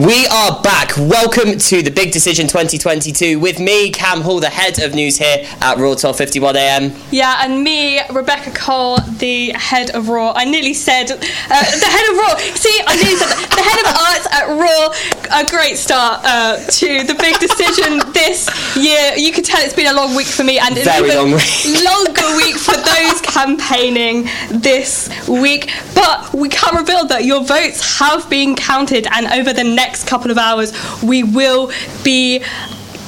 We 0.00 0.26
are 0.28 0.62
back. 0.62 0.96
Welcome 0.96 1.58
to 1.58 1.82
the 1.82 1.90
Big 1.90 2.10
Decision 2.10 2.46
2022 2.46 3.38
with 3.38 3.60
me, 3.60 3.90
Cam 3.90 4.22
Hall, 4.22 4.40
the 4.40 4.48
head 4.48 4.80
of 4.80 4.94
news 4.94 5.18
here 5.18 5.44
at 5.60 5.76
Raw 5.76 5.92
1251 5.92 6.56
AM. 6.56 6.94
Yeah, 7.10 7.44
and 7.44 7.62
me, 7.62 8.00
Rebecca 8.08 8.50
Cole, 8.52 8.96
the 9.18 9.50
head 9.50 9.90
of 9.90 10.08
Raw. 10.08 10.32
I 10.34 10.46
nearly 10.46 10.72
said 10.72 11.10
uh, 11.10 11.16
the 11.18 11.18
head 11.20 12.06
of 12.08 12.16
Raw. 12.16 12.38
See, 12.56 12.80
I 12.86 12.96
nearly 12.96 13.16
said 13.20 13.28
that. 13.28 13.52
the 13.52 13.60
head 13.60 13.80
of 13.84 13.92
arts 14.00 14.26
at 14.32 14.48
Raw. 14.48 14.88
A 15.36 15.44
great 15.44 15.76
start 15.76 16.22
uh, 16.24 16.56
to 16.56 17.04
the 17.04 17.14
Big 17.20 17.38
Decision 17.38 18.00
this 18.14 18.48
year. 18.76 19.12
You 19.18 19.32
can 19.32 19.44
tell 19.44 19.60
it's 19.60 19.74
been 19.74 19.92
a 19.92 19.92
long 19.92 20.16
week 20.16 20.28
for 20.28 20.44
me, 20.44 20.58
and 20.58 20.78
it's 20.78 20.86
Very 20.86 21.14
long 21.14 21.32
week. 21.32 21.44
longer 21.84 22.36
week 22.40 22.56
for 22.56 22.72
those 22.72 23.20
campaigning 23.20 24.30
this 24.48 25.10
week. 25.28 25.70
But 25.94 26.32
we 26.32 26.48
can 26.48 26.74
reveal 26.74 27.04
that 27.08 27.26
your 27.26 27.44
votes 27.44 27.98
have 27.98 28.30
been 28.30 28.56
counted, 28.56 29.06
and 29.12 29.26
over 29.26 29.52
the 29.52 29.64
next 29.64 29.89
couple 29.98 30.30
of 30.30 30.38
hours, 30.38 30.72
we 31.02 31.22
will 31.22 31.70
be 32.02 32.42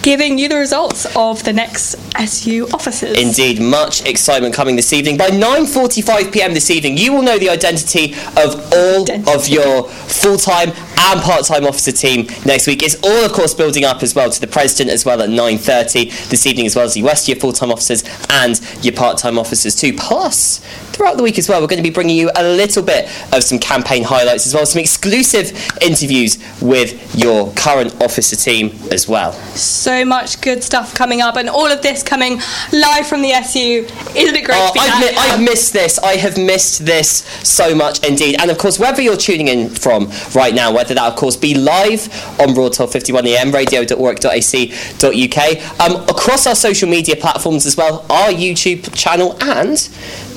giving 0.02 0.36
you 0.38 0.48
the 0.48 0.56
results 0.56 1.06
of 1.16 1.42
the 1.44 1.52
next 1.52 1.94
SU 2.16 2.68
officers. 2.74 3.16
Indeed, 3.18 3.60
much 3.60 4.04
excitement 4.04 4.54
coming 4.54 4.76
this 4.76 4.92
evening. 4.92 5.16
By 5.16 5.28
9:45 5.28 6.32
p.m. 6.32 6.54
this 6.54 6.70
evening, 6.70 6.98
you 6.98 7.12
will 7.12 7.22
know 7.22 7.38
the 7.38 7.48
identity 7.48 8.14
of 8.36 8.72
all 8.72 9.02
Identity. 9.02 9.32
of 9.32 9.48
your 9.48 9.84
full-time 9.88 10.72
and 11.04 11.20
part-time 11.20 11.64
officer 11.66 11.90
team 11.90 12.26
next 12.44 12.66
week. 12.66 12.82
It's 12.82 12.94
all, 13.02 13.24
of 13.24 13.32
course, 13.32 13.54
building 13.54 13.84
up 13.84 14.02
as 14.02 14.14
well 14.14 14.30
to 14.30 14.40
the 14.40 14.46
president 14.46 14.90
as 14.90 15.04
well 15.04 15.22
at 15.22 15.30
9:30 15.30 16.28
this 16.28 16.46
evening, 16.46 16.66
as 16.66 16.76
well 16.76 16.84
as 16.84 16.94
the 16.94 17.02
rest 17.02 17.24
of 17.24 17.34
your 17.34 17.40
full-time 17.40 17.70
officers 17.70 18.04
and 18.30 18.60
your 18.82 18.94
part-time 18.94 19.38
officers 19.38 19.74
too. 19.74 19.92
Plus, 19.92 20.58
throughout 20.92 21.16
the 21.16 21.22
week 21.22 21.38
as 21.38 21.48
well, 21.48 21.60
we're 21.60 21.66
going 21.66 21.82
to 21.82 21.88
be 21.88 21.94
bringing 21.94 22.16
you 22.16 22.30
a 22.36 22.44
little 22.44 22.82
bit 22.82 23.06
of 23.32 23.42
some 23.42 23.58
campaign 23.58 24.02
highlights 24.02 24.46
as 24.46 24.54
well, 24.54 24.66
some 24.66 24.80
exclusive 24.80 25.52
interviews 25.80 26.38
with 26.60 27.16
your 27.16 27.52
current 27.54 27.94
officer 28.02 28.36
team 28.36 28.70
as 28.90 29.08
well. 29.08 29.32
so 29.54 29.91
much 30.04 30.40
good 30.40 30.62
stuff 30.64 30.94
coming 30.94 31.20
up, 31.20 31.36
and 31.36 31.48
all 31.48 31.66
of 31.66 31.82
this 31.82 32.02
coming 32.02 32.40
live 32.72 33.06
from 33.06 33.22
the 33.22 33.30
SU. 33.32 33.86
Isn't 34.16 34.36
it 34.36 34.44
great 34.44 34.56
Oh, 34.58 34.72
I've, 34.78 35.00
mi- 35.00 35.16
I've 35.16 35.40
missed 35.42 35.72
this. 35.72 35.98
I 35.98 36.16
have 36.16 36.36
missed 36.38 36.84
this 36.84 37.24
so 37.46 37.74
much 37.74 38.04
indeed. 38.06 38.36
And 38.40 38.50
of 38.50 38.58
course, 38.58 38.78
wherever 38.78 39.00
you're 39.02 39.16
tuning 39.16 39.48
in 39.48 39.68
from 39.68 40.10
right 40.34 40.54
now, 40.54 40.72
whether 40.72 40.94
that 40.94 41.04
of 41.12 41.16
course 41.16 41.36
be 41.36 41.54
live 41.54 42.08
on 42.40 42.54
Broad 42.54 42.76
51 42.76 43.26
AM, 43.26 43.50
radio.org.ac.uk, 43.52 45.80
um, 45.80 45.96
across 46.08 46.46
our 46.46 46.54
social 46.54 46.88
media 46.88 47.16
platforms 47.16 47.66
as 47.66 47.76
well, 47.76 48.04
our 48.10 48.28
YouTube 48.30 48.94
channel, 48.94 49.36
and 49.42 49.88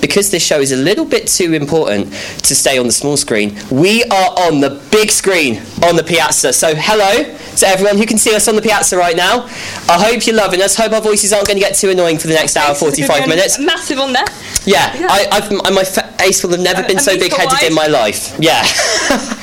because 0.05 0.29
this 0.29 0.45
show 0.45 0.59
is 0.59 0.71
a 0.71 0.77
little 0.77 1.05
bit 1.05 1.27
too 1.27 1.53
important 1.53 2.11
to 2.47 2.53
stay 2.55 2.77
on 2.77 2.85
the 2.85 2.91
small 2.91 3.17
screen, 3.17 3.57
we 3.71 4.03
are 4.03 4.29
on 4.47 4.59
the 4.61 4.69
big 4.91 5.09
screen 5.09 5.57
on 5.83 5.95
the 5.95 6.03
piazza. 6.03 6.53
So 6.53 6.73
hello 6.75 7.13
to 7.57 7.67
everyone 7.67 7.97
who 7.97 8.05
can 8.05 8.17
see 8.17 8.35
us 8.35 8.47
on 8.47 8.55
the 8.55 8.61
piazza 8.61 8.97
right 8.97 9.15
now. 9.15 9.45
I 9.89 9.97
hope 10.05 10.25
you're 10.27 10.35
loving 10.35 10.61
us. 10.61 10.75
Hope 10.75 10.91
our 10.91 11.01
voices 11.01 11.33
aren't 11.33 11.47
going 11.47 11.57
to 11.57 11.65
get 11.65 11.75
too 11.75 11.89
annoying 11.89 12.17
for 12.19 12.27
the 12.27 12.33
next 12.35 12.55
hour, 12.55 12.73
This 12.73 12.81
is 12.83 12.87
a 12.99 13.01
good 13.01 13.07
45 13.07 13.27
minutes. 13.29 13.59
Massive 13.59 13.99
on 13.99 14.13
there. 14.13 14.25
Yeah, 14.65 14.93
Yeah. 14.97 15.07
I, 15.09 15.27
I've, 15.31 15.51
my- 15.73 15.83
face 15.83 16.43
will 16.43 16.51
have 16.51 16.59
never 16.59 16.81
Uh, 16.81 16.87
been 16.87 16.97
a 16.97 17.01
so 17.01 17.17
big 17.17 17.31
headed 17.33 17.61
in 17.63 17.73
my 17.73 17.87
life. 17.87 18.35
Yeah. 18.39 18.63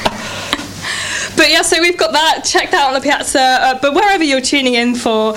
But 1.43 1.51
yeah, 1.51 1.62
so 1.62 1.81
we've 1.81 1.97
got 1.98 2.12
that. 2.12 2.43
checked 2.45 2.73
out 2.73 2.87
on 2.89 2.95
the 2.95 3.01
piazza. 3.01 3.41
Uh, 3.41 3.79
but 3.83 3.95
wherever 3.95 4.23
you're 4.23 4.41
tuning 4.41 4.75
in 4.75 4.95
for, 4.95 5.35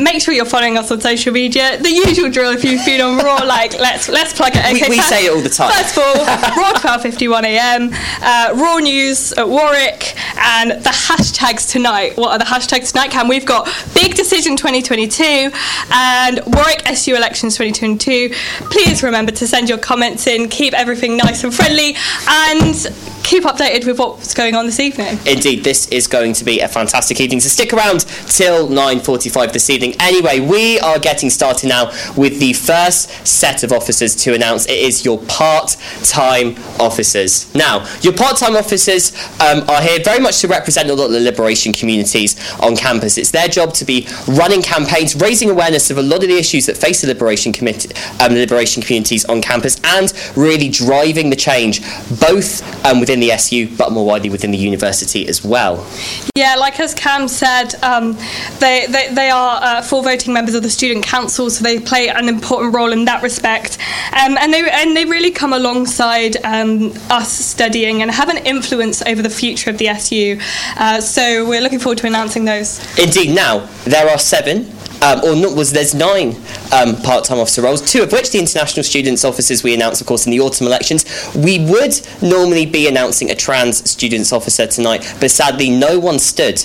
make 0.00 0.22
sure 0.22 0.32
you're 0.32 0.44
following 0.44 0.78
us 0.78 0.92
on 0.92 1.00
social 1.00 1.32
media. 1.32 1.76
The 1.76 1.90
usual 1.90 2.30
drill. 2.30 2.52
If 2.52 2.62
you've 2.62 2.86
been 2.86 3.00
on 3.00 3.18
Raw, 3.18 3.38
like 3.44 3.72
let's 3.80 4.08
let's 4.08 4.32
plug 4.32 4.52
it. 4.54 4.62
We- 4.72 4.78
Okay, 4.78 4.88
we 4.90 4.96
first- 4.98 5.08
say 5.08 5.26
it 5.26 5.32
all 5.32 5.40
the 5.42 5.48
time. 5.48 5.72
First 5.72 5.98
of 5.98 6.04
all, 6.04 6.14
Raw 6.56 6.72
12:51 6.74 7.42
a.m. 7.42 7.90
Uh, 8.22 8.54
Raw 8.62 8.76
News 8.78 9.32
at 9.32 9.48
Warwick, 9.48 10.14
and 10.38 10.70
the 10.70 10.90
hashtags 10.90 11.68
tonight. 11.68 12.16
What 12.16 12.30
are 12.30 12.38
the 12.38 12.44
hashtags 12.44 12.92
tonight? 12.92 13.10
Cam, 13.10 13.26
we've 13.26 13.44
got 13.46 13.66
Big 13.94 14.14
Decision 14.14 14.56
2022 14.56 15.50
and 15.90 16.40
Warwick 16.46 16.86
SU 16.90 17.16
Elections 17.16 17.56
2022. 17.56 18.30
Please 18.70 19.02
remember 19.02 19.32
to 19.32 19.48
send 19.48 19.68
your 19.68 19.78
comments 19.78 20.28
in. 20.28 20.48
Keep 20.48 20.74
everything 20.74 21.16
nice 21.16 21.42
and 21.42 21.52
friendly, 21.52 21.96
and 22.28 22.76
keep 23.22 23.44
updated 23.44 23.86
with 23.86 23.98
what's 23.98 24.34
going 24.34 24.54
on 24.54 24.66
this 24.66 24.80
evening. 24.80 25.18
Indeed, 25.26 25.64
this 25.64 25.88
is 25.88 26.06
going 26.06 26.32
to 26.34 26.44
be 26.44 26.60
a 26.60 26.68
fantastic 26.68 27.20
evening. 27.20 27.40
So 27.40 27.48
stick 27.48 27.72
around 27.72 28.00
till 28.26 28.68
9:45 28.68 29.52
this 29.52 29.70
evening. 29.70 29.94
Anyway, 30.00 30.40
we 30.40 30.78
are 30.80 30.98
getting 30.98 31.30
started 31.30 31.68
now 31.68 31.86
with 32.16 32.38
the 32.40 32.52
first 32.52 33.10
set 33.26 33.62
of 33.62 33.72
officers 33.72 34.14
to 34.16 34.34
announce. 34.34 34.66
It 34.66 34.78
is 34.78 35.04
your 35.04 35.18
part-time 35.18 36.56
officers. 36.80 37.52
Now, 37.54 37.86
your 38.00 38.12
part-time 38.12 38.56
officers 38.56 39.12
um, 39.40 39.68
are 39.68 39.82
here 39.82 39.98
very 40.02 40.20
much 40.20 40.40
to 40.40 40.48
represent 40.48 40.90
a 40.90 40.94
lot 40.94 41.06
of 41.06 41.12
the 41.12 41.20
liberation 41.20 41.72
communities 41.72 42.36
on 42.60 42.76
campus. 42.76 43.18
It's 43.18 43.30
their 43.30 43.48
job 43.48 43.74
to 43.74 43.84
be 43.84 44.06
running 44.26 44.62
campaigns, 44.62 45.14
raising 45.16 45.50
awareness 45.50 45.90
of 45.90 45.98
a 45.98 46.02
lot 46.02 46.22
of 46.22 46.28
the 46.28 46.38
issues 46.38 46.66
that 46.66 46.76
face 46.76 47.00
the 47.02 47.08
liberation 47.08 47.52
committee, 47.52 47.94
um, 48.20 48.32
liberation 48.32 48.82
communities 48.82 49.24
on 49.26 49.40
campus, 49.42 49.80
and 49.84 50.12
really 50.36 50.68
driving 50.68 51.30
the 51.30 51.36
change 51.36 51.80
both 52.20 52.62
um, 52.84 53.00
within 53.00 53.17
the 53.20 53.32
SU 53.32 53.76
but 53.76 53.92
more 53.92 54.06
widely 54.06 54.30
within 54.30 54.50
the 54.50 54.58
university 54.58 55.26
as 55.28 55.44
well. 55.44 55.86
Yeah, 56.34 56.54
like 56.56 56.78
as 56.80 56.94
Cam 56.94 57.28
said, 57.28 57.74
um, 57.82 58.16
they, 58.60 58.86
they, 58.88 59.08
they 59.12 59.30
are 59.30 59.60
uh, 59.62 59.82
full 59.82 60.02
voting 60.02 60.32
members 60.32 60.54
of 60.54 60.62
the 60.62 60.70
student 60.70 61.04
council, 61.04 61.50
so 61.50 61.64
they 61.64 61.80
play 61.80 62.08
an 62.08 62.28
important 62.28 62.74
role 62.74 62.92
in 62.92 63.04
that 63.06 63.22
respect. 63.22 63.78
Um, 64.12 64.36
and 64.38 64.52
they 64.52 64.68
and 64.70 64.96
they 64.96 65.04
really 65.04 65.30
come 65.30 65.52
alongside 65.52 66.36
um, 66.44 66.92
us 67.10 67.32
studying 67.32 68.02
and 68.02 68.10
have 68.10 68.28
an 68.28 68.38
influence 68.38 69.02
over 69.02 69.22
the 69.22 69.30
future 69.30 69.70
of 69.70 69.78
the 69.78 69.88
SU. 69.88 70.38
Uh, 70.76 71.00
so 71.00 71.48
we're 71.48 71.60
looking 71.60 71.78
forward 71.78 71.98
to 71.98 72.06
announcing 72.06 72.44
those. 72.44 72.78
Indeed, 72.98 73.34
now 73.34 73.66
there 73.84 74.08
are 74.08 74.18
seven. 74.18 74.70
Um, 75.00 75.20
or 75.22 75.36
not, 75.36 75.56
was 75.56 75.72
there's 75.72 75.94
nine 75.94 76.34
um, 76.72 76.96
part-time 77.02 77.38
officer 77.38 77.62
roles, 77.62 77.80
two 77.80 78.02
of 78.02 78.10
which 78.10 78.32
the 78.32 78.38
international 78.38 78.82
students 78.82 79.24
officers 79.24 79.62
we 79.62 79.74
announced, 79.74 80.00
of 80.00 80.06
course, 80.06 80.26
in 80.26 80.32
the 80.32 80.40
autumn 80.40 80.66
elections. 80.66 81.04
We 81.36 81.64
would 81.70 82.00
normally 82.20 82.66
be 82.66 82.88
announcing 82.88 83.30
a 83.30 83.34
trans 83.34 83.88
students 83.88 84.32
officer 84.32 84.66
tonight, 84.66 85.06
but 85.20 85.30
sadly, 85.30 85.70
no 85.70 85.98
one 86.00 86.18
stood 86.18 86.64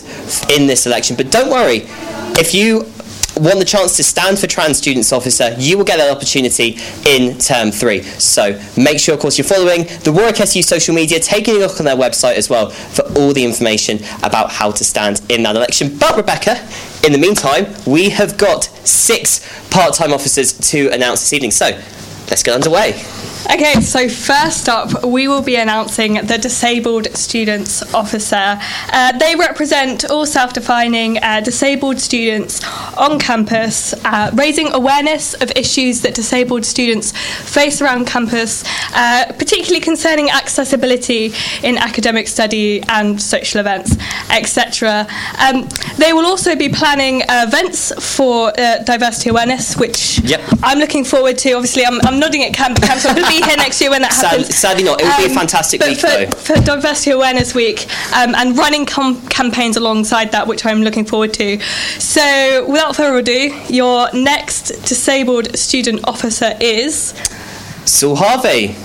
in 0.50 0.66
this 0.66 0.88
election. 0.88 1.16
But 1.16 1.32
don't 1.32 1.52
worry, 1.52 1.84
if 2.40 2.56
you 2.56 2.92
want 3.38 3.60
the 3.60 3.66
chance 3.66 3.96
to 3.98 4.04
stand 4.04 4.38
for 4.38 4.48
trans 4.48 4.78
students 4.78 5.12
officer, 5.12 5.56
you 5.58 5.78
will 5.78 5.86
get 5.86 5.98
that 5.98 6.16
opportunity 6.16 6.78
in 7.06 7.38
term 7.38 7.72
three. 7.72 8.02
So 8.04 8.60
make 8.78 9.00
sure, 9.00 9.16
of 9.16 9.22
course, 9.22 9.38
you're 9.38 9.46
following 9.46 9.84
the 10.04 10.12
Warwick 10.12 10.40
SU 10.40 10.62
social 10.62 10.94
media, 10.94 11.20
taking 11.20 11.56
a 11.56 11.60
look 11.60 11.80
on 11.80 11.86
their 11.86 11.96
website 11.96 12.36
as 12.36 12.50
well 12.50 12.70
for 12.70 13.04
all 13.18 13.34
the 13.34 13.44
information 13.44 14.00
about 14.24 14.52
how 14.52 14.72
to 14.72 14.84
stand 14.84 15.22
in 15.30 15.44
that 15.44 15.56
election. 15.56 15.98
But 15.98 16.18
Rebecca, 16.18 16.68
in 17.04 17.12
the 17.12 17.18
meantime, 17.18 17.68
we 17.86 18.10
have 18.10 18.38
got 18.38 18.64
six 18.88 19.42
part-time 19.70 20.14
officers 20.14 20.54
to 20.72 20.90
announce 20.90 21.20
this 21.20 21.34
evening. 21.34 21.52
So 21.52 21.66
let's 22.30 22.44
get 22.44 22.56
underway. 22.56 22.94
Okay, 23.52 23.82
so 23.82 24.08
first 24.08 24.70
up, 24.70 25.04
we 25.04 25.28
will 25.28 25.42
be 25.42 25.58
announcing 25.58 26.14
the 26.14 26.38
Disabled 26.38 27.08
Students 27.16 27.84
Officer. 27.94 28.58
Uh, 28.92 29.18
they 29.18 29.36
represent 29.36 30.10
all 30.10 30.26
self 30.26 30.54
defining 30.54 31.18
uh, 31.22 31.42
disabled 31.42 32.00
students 32.00 32.64
on 32.98 33.20
campus, 33.20 33.94
uh, 34.06 34.32
raising 34.34 34.72
awareness 34.74 35.34
of 35.36 35.52
issues 35.58 36.02
that 36.02 36.16
disabled 36.16 36.66
students 36.66 37.12
face 37.12 37.82
around 37.82 38.08
campus, 38.08 38.64
uh, 38.96 39.26
particularly 39.38 39.82
concerning 39.82 40.30
accessibility 40.30 41.34
in 41.64 41.78
academic 41.78 42.30
study 42.30 42.82
and 42.88 43.22
social 43.22 43.60
events, 43.60 43.98
etc. 44.30 45.06
Um, 45.38 45.68
they 45.98 46.14
will 46.14 46.26
also 46.26 46.56
be 46.56 46.70
planning 46.70 47.24
uh, 47.24 47.46
events 47.48 47.92
for 48.16 48.58
uh, 48.58 48.80
diversity 48.84 49.30
awareness, 49.32 49.76
which 49.76 50.14
Yep. 50.24 50.42
I'm 50.64 50.80
looking 50.80 51.04
forward 51.04 51.38
to. 51.40 51.52
Obviously, 51.54 51.86
I'm, 51.86 52.00
I'm 52.02 52.20
nodding 52.20 52.44
at 52.44 52.54
camp, 52.54 52.82
camp 52.82 53.02
so 53.02 53.10
I'm 53.14 53.16
going 53.16 53.28
to 53.28 53.33
be 53.40 53.46
here 53.46 53.58
next 53.58 53.82
year 53.82 53.90
when 53.90 54.02
that 54.02 54.14
Sad- 54.14 54.46
sadly 54.46 54.84
not. 54.84 55.02
It 55.02 55.06
would 55.06 55.18
be 55.18 55.32
a 55.32 55.36
fantastic 55.36 55.80
but 55.80 55.90
week, 55.90 56.00
for, 56.00 56.08
though. 56.08 56.28
For 56.32 56.56
Diversity 56.56 57.12
Awareness 57.12 57.54
Week 57.56 57.86
um, 58.16 58.36
and 58.36 58.58
running 58.58 58.86
com- 58.86 59.26
campaigns 59.28 59.78
alongside 59.78 60.32
that, 60.32 60.48
which 60.48 60.66
I'm 60.66 60.82
looking 60.82 61.06
forward 61.06 61.34
to. 61.36 61.60
So, 62.00 62.66
without 62.68 62.96
further 62.96 63.18
ado, 63.18 63.54
your 63.70 64.12
next 64.14 64.70
disabled 64.88 65.58
student 65.58 66.02
officer 66.08 66.56
is. 66.60 67.14
Saul 67.86 68.16
Harvey. 68.16 68.76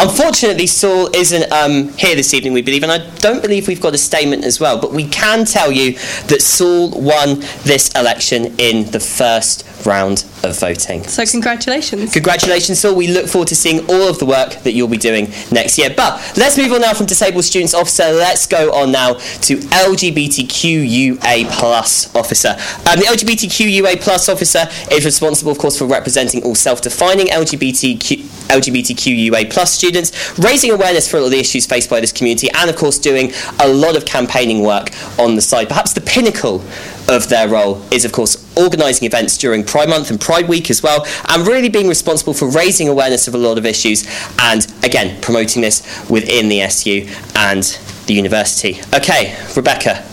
Unfortunately, 0.00 0.66
Saul 0.66 1.14
isn't 1.14 1.52
um, 1.52 1.90
here 1.98 2.16
this 2.16 2.32
evening, 2.32 2.54
we 2.54 2.62
believe, 2.62 2.82
and 2.82 2.90
I 2.90 3.06
don't 3.16 3.42
believe 3.42 3.68
we've 3.68 3.82
got 3.82 3.92
a 3.92 3.98
statement 3.98 4.44
as 4.44 4.58
well. 4.58 4.80
But 4.80 4.92
we 4.92 5.06
can 5.06 5.44
tell 5.44 5.70
you 5.70 5.92
that 6.28 6.40
Saul 6.40 6.90
won 6.98 7.40
this 7.64 7.90
election 7.90 8.54
in 8.58 8.90
the 8.92 9.00
first 9.00 9.66
round 9.84 10.24
of 10.42 10.58
voting. 10.58 11.04
So, 11.04 11.26
congratulations. 11.26 12.14
Congratulations, 12.14 12.80
Saul. 12.80 12.94
We 12.94 13.08
look 13.08 13.26
forward 13.26 13.48
to 13.48 13.54
seeing 13.54 13.80
all 13.90 14.08
of 14.08 14.18
the 14.18 14.24
work 14.24 14.54
that 14.62 14.72
you'll 14.72 14.88
be 14.88 14.96
doing 14.96 15.26
next 15.52 15.76
year. 15.76 15.92
But 15.94 16.14
let's 16.34 16.56
move 16.56 16.72
on 16.72 16.80
now 16.80 16.94
from 16.94 17.04
Disabled 17.04 17.44
Students 17.44 17.74
Officer. 17.74 18.04
Let's 18.04 18.46
go 18.46 18.72
on 18.72 18.92
now 18.92 19.14
to 19.14 19.56
LGBTQUA 19.58 21.50
Plus 21.50 22.14
Officer. 22.16 22.48
Um, 22.88 23.00
the 23.00 23.06
LGBTQUA 23.06 24.00
Plus 24.00 24.30
Officer 24.30 24.66
is 24.90 25.04
responsible, 25.04 25.52
of 25.52 25.58
course, 25.58 25.76
for 25.76 25.84
representing 25.84 26.42
all 26.42 26.54
self-defining 26.54 27.26
LGBTQ 27.26 28.40
LGBTQIA 28.50 29.48
plus 29.48 29.72
students, 29.72 29.89
raising 30.38 30.70
awareness 30.70 31.10
for 31.10 31.28
the 31.28 31.38
issues 31.38 31.66
faced 31.66 31.90
by 31.90 32.00
this 32.00 32.12
community, 32.12 32.48
and 32.50 32.70
of 32.70 32.76
course 32.76 32.98
doing 32.98 33.32
a 33.60 33.68
lot 33.68 33.96
of 33.96 34.04
campaigning 34.04 34.62
work 34.62 34.90
on 35.18 35.36
the 35.36 35.42
side. 35.42 35.68
Perhaps 35.68 35.92
the 35.92 36.00
pinnacle 36.00 36.62
of 37.08 37.28
their 37.28 37.48
role 37.48 37.82
is, 37.90 38.04
of 38.04 38.12
course, 38.12 38.36
organising 38.56 39.06
events 39.06 39.36
during 39.36 39.64
Pride 39.64 39.88
Month 39.88 40.10
and 40.10 40.20
Pride 40.20 40.48
Week 40.48 40.70
as 40.70 40.82
well, 40.82 41.06
and 41.28 41.46
really 41.46 41.68
being 41.68 41.88
responsible 41.88 42.34
for 42.34 42.48
raising 42.48 42.88
awareness 42.88 43.26
of 43.28 43.34
a 43.34 43.38
lot 43.38 43.58
of 43.58 43.66
issues 43.66 44.06
and, 44.40 44.66
again, 44.84 45.20
promoting 45.20 45.62
this 45.62 45.82
within 46.08 46.48
the 46.48 46.60
SU 46.62 47.08
and 47.34 47.62
the 48.06 48.14
university. 48.14 48.80
Okay, 48.94 49.36
Rebecca, 49.56 50.04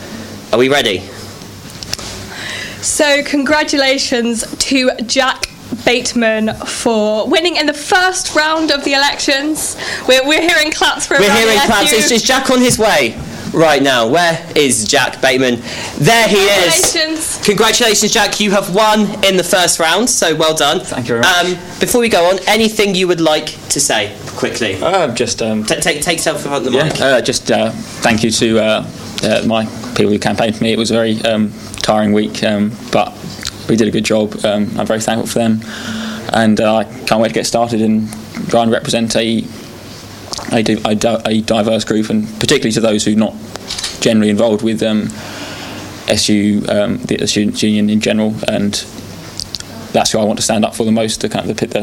are 0.51 0.59
we 0.59 0.69
ready? 0.69 0.99
So, 2.81 3.23
congratulations 3.23 4.45
to 4.57 4.91
Jack 5.05 5.49
Bateman 5.87 6.53
for 6.65 7.29
winning 7.29 7.55
in 7.55 7.65
the 7.65 7.73
first 7.73 8.35
round 8.35 8.71
of 8.71 8.83
the 8.83 8.91
elections. 8.91 9.77
We're, 10.05 10.27
we're 10.27 10.41
hearing 10.41 10.69
claps 10.69 11.07
for 11.07 11.13
We're 11.17 11.33
hearing 11.33 11.57
claps. 11.59 11.93
Is, 11.93 12.11
is 12.11 12.23
Jack 12.23 12.49
on 12.51 12.59
his 12.59 12.77
way? 12.77 13.17
Right 13.53 13.81
now, 13.81 14.05
where 14.05 14.45
is 14.53 14.85
Jack 14.85 15.21
Bateman? 15.21 15.61
There 15.97 16.27
he 16.27 16.35
is. 16.35 16.91
Congratulations. 16.91 17.45
Congratulations, 17.45 18.11
Jack. 18.11 18.41
You 18.41 18.51
have 18.51 18.75
won 18.75 19.23
in 19.23 19.37
the 19.37 19.45
first 19.45 19.79
round, 19.79 20.09
so 20.09 20.35
well 20.35 20.53
done. 20.53 20.81
Thank 20.81 21.07
you 21.07 21.21
very 21.21 21.21
much. 21.21 21.45
Um, 21.45 21.79
before 21.79 22.01
we 22.01 22.09
go 22.09 22.29
on, 22.29 22.39
anything 22.47 22.93
you 22.93 23.07
would 23.07 23.21
like 23.21 23.45
to 23.69 23.79
say 23.79 24.13
quickly? 24.35 24.75
Uh, 24.83 25.13
just 25.13 25.41
um, 25.41 25.63
T- 25.63 25.79
take 25.79 26.01
take 26.01 26.17
yourself 26.17 26.41
from 26.41 26.65
the 26.65 26.71
yeah, 26.71 26.83
mic. 26.83 26.99
uh, 26.99 27.21
just 27.21 27.49
uh, 27.49 27.71
thank 28.03 28.23
you 28.25 28.31
to 28.31 28.59
uh, 28.59 28.91
uh, 29.23 29.43
my 29.47 29.65
people 29.95 30.11
who 30.11 30.19
campaigned 30.19 30.57
for 30.57 30.65
me. 30.65 30.73
It 30.73 30.77
was 30.77 30.91
a 30.91 30.95
very 30.95 31.21
um, 31.21 31.53
tiring 31.77 32.11
week, 32.11 32.43
um, 32.43 32.73
but 32.91 33.13
we 33.67 33.75
did 33.75 33.87
a 33.87 33.91
good 33.91 34.05
job. 34.05 34.33
Um, 34.45 34.71
I'm 34.77 34.85
very 34.85 35.01
thankful 35.01 35.27
for 35.27 35.39
them, 35.39 35.61
and 36.33 36.59
uh, 36.59 36.77
I 36.77 36.83
can't 36.83 37.21
wait 37.21 37.29
to 37.29 37.33
get 37.33 37.45
started 37.45 37.81
and 37.81 38.09
try 38.49 38.63
and 38.63 38.71
represent 38.71 39.15
a 39.15 39.43
a, 40.51 40.63
a, 41.25 41.41
diverse 41.41 41.83
group, 41.83 42.09
and 42.09 42.27
particularly 42.39 42.71
to 42.71 42.79
those 42.79 43.03
who 43.03 43.13
are 43.13 43.15
not 43.15 43.35
generally 43.99 44.29
involved 44.29 44.63
with 44.63 44.81
um, 44.81 45.07
SU, 46.07 46.63
um, 46.69 46.97
the, 47.03 47.27
students' 47.27 47.63
union 47.63 47.89
in 47.89 47.99
general, 47.99 48.33
and 48.47 48.73
that's 49.91 50.11
who 50.11 50.19
I 50.19 50.23
want 50.23 50.39
to 50.39 50.43
stand 50.43 50.63
up 50.63 50.75
for 50.75 50.85
the 50.85 50.91
most. 50.91 51.21
The 51.21 51.29
kind 51.29 51.49
of 51.49 51.57
the, 51.57 51.65
the, 51.67 51.81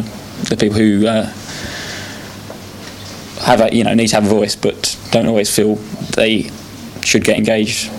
the 0.49 0.57
people 0.57 0.77
who. 0.77 1.07
Uh, 1.07 1.33
have 3.45 3.61
a, 3.61 3.75
you 3.75 3.85
know 3.85 3.95
need 3.95 4.09
to 4.09 4.17
have 4.17 4.27
a 4.27 4.29
voice, 4.29 4.57
but 4.57 4.99
don't 5.11 5.27
always 5.27 5.55
feel 5.55 5.77
they 6.17 6.51
should 7.03 7.25
get 7.25 7.37
engaged. 7.37 7.91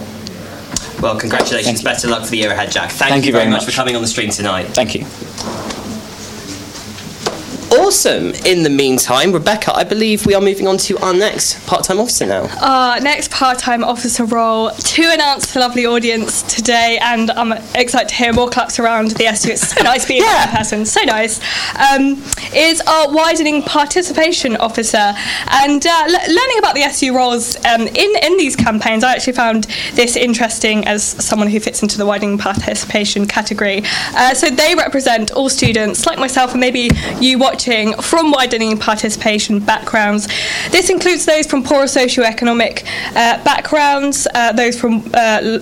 Well, 1.02 1.20
congratulations. 1.20 1.84
Better 1.84 2.08
luck 2.08 2.24
for 2.24 2.32
the 2.32 2.38
year 2.38 2.52
ahead, 2.52 2.72
Jack. 2.72 2.90
Thank, 2.92 3.12
Thank 3.12 3.24
you 3.24 3.28
you 3.28 3.34
very 3.34 3.46
very 3.46 3.52
much 3.52 3.66
for 3.66 3.72
coming 3.72 3.96
on 3.96 4.02
the 4.02 4.08
stream 4.08 4.30
tonight. 4.30 4.68
Thank 4.68 4.96
you. 4.96 5.75
Awesome. 7.90 8.32
In 8.48 8.64
the 8.64 8.70
meantime, 8.72 9.32
Rebecca, 9.32 9.72
I 9.76 9.84
believe 9.84 10.26
we 10.26 10.34
are 10.34 10.42
moving 10.42 10.68
on 10.68 10.78
to 10.80 10.98
our 11.06 11.14
next 11.14 11.64
part-time 11.68 12.00
officer 12.00 12.26
now. 12.26 12.48
Our 12.60 13.00
next 13.00 13.30
part-time 13.30 13.84
officer 13.84 14.26
role 14.26 14.72
to 14.72 15.04
announce 15.14 15.46
to 15.50 15.54
the 15.54 15.60
lovely 15.60 15.86
audience 15.86 16.42
today, 16.42 16.98
and 17.00 17.30
I'm 17.30 17.52
excited 17.76 18.10
to 18.10 18.16
hear 18.16 18.34
more 18.34 18.50
claps 18.50 18.80
around 18.80 19.12
the 19.12 19.28
SU. 19.28 19.52
It's 19.52 19.68
so 19.70 19.84
nice 19.84 20.04
being 20.08 20.24
Yeah. 20.24 20.50
in 20.50 20.58
person, 20.58 20.84
so 20.88 21.02
nice. 21.04 21.40
Um, 21.76 22.24
is 22.56 22.82
our 22.88 23.12
widening 23.14 23.62
participation 23.62 24.58
officer, 24.58 25.14
and 25.52 25.86
uh, 25.86 26.06
le- 26.08 26.34
learning 26.34 26.58
about 26.58 26.74
the 26.74 26.82
SU 26.86 27.16
roles 27.16 27.56
um, 27.66 27.82
in 27.82 28.16
in 28.24 28.38
these 28.38 28.56
campaigns. 28.56 29.04
I 29.04 29.14
actually 29.14 29.34
found 29.34 29.66
this 29.94 30.16
interesting 30.16 30.88
as 30.88 31.04
someone 31.04 31.50
who 31.50 31.60
fits 31.60 31.84
into 31.84 32.00
the 32.00 32.06
widening 32.08 32.40
participation 32.40 33.28
category. 33.28 33.84
Uh, 34.16 34.34
so 34.34 34.50
they 34.50 34.74
represent 34.74 35.30
all 35.34 35.50
students, 35.50 36.08
like 36.08 36.18
myself, 36.18 36.54
and 36.54 36.60
maybe 36.60 36.90
you 37.22 37.38
watching 37.38 37.75
from 38.02 38.32
widening 38.32 38.78
participation 38.78 39.60
backgrounds. 39.60 40.28
This 40.72 40.90
includes 40.90 41.26
those 41.26 41.46
from 41.46 41.64
poorer 41.64 41.86
socioeconomic 41.86 42.86
uh, 43.16 43.44
backgrounds, 43.44 44.28
uh, 44.34 44.52
those 44.54 44.80
from 44.80 45.04
uh, 45.14 45.60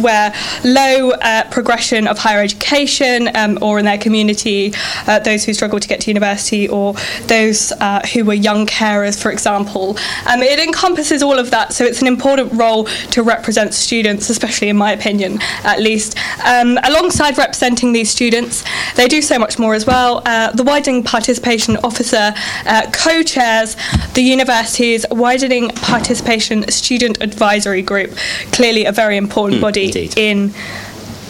where 0.00 0.34
low 0.64 1.10
uh, 1.10 1.44
progression 1.50 2.06
of 2.06 2.18
higher 2.18 2.42
education 2.42 3.30
um, 3.34 3.58
or 3.60 3.78
in 3.78 3.84
their 3.84 3.98
community, 3.98 4.72
uh, 5.06 5.18
those 5.18 5.44
who 5.44 5.52
struggle 5.52 5.80
to 5.80 5.88
get 5.88 6.00
to 6.02 6.10
university 6.10 6.68
or 6.68 6.94
those 7.26 7.72
uh, 7.72 8.00
who 8.12 8.24
were 8.24 8.34
young 8.34 8.66
carers, 8.66 9.20
for 9.20 9.30
example. 9.30 9.96
Um, 10.26 10.42
it 10.42 10.58
encompasses 10.58 11.22
all 11.22 11.38
of 11.38 11.50
that, 11.50 11.72
so 11.72 11.84
it's 11.84 12.00
an 12.00 12.08
important 12.08 12.52
role 12.52 12.84
to 12.84 13.22
represent 13.22 13.74
students, 13.74 14.30
especially 14.30 14.68
in 14.68 14.76
my 14.76 14.92
opinion, 14.92 15.38
at 15.64 15.80
least. 15.80 16.16
Um, 16.44 16.78
alongside 16.84 17.38
representing 17.38 17.92
these 17.92 18.10
students, 18.10 18.64
they 18.96 19.08
do 19.08 19.22
so 19.22 19.38
much 19.38 19.58
more 19.58 19.74
as 19.74 19.86
well. 19.86 20.22
Uh, 20.24 20.50
the 20.52 20.62
Widening 20.62 21.02
Participation 21.02 21.76
Officer 21.78 22.34
uh, 22.66 22.90
co 22.92 23.22
chairs 23.22 23.76
the 24.14 24.22
university's 24.22 25.04
Widening 25.10 25.70
Participation 25.70 26.68
Student 26.70 27.22
Advisory 27.22 27.82
Group, 27.82 28.16
clearly 28.52 28.84
a 28.84 28.92
very 28.92 29.16
important 29.16 29.60
indeed. 29.68 30.14
in 30.16 30.54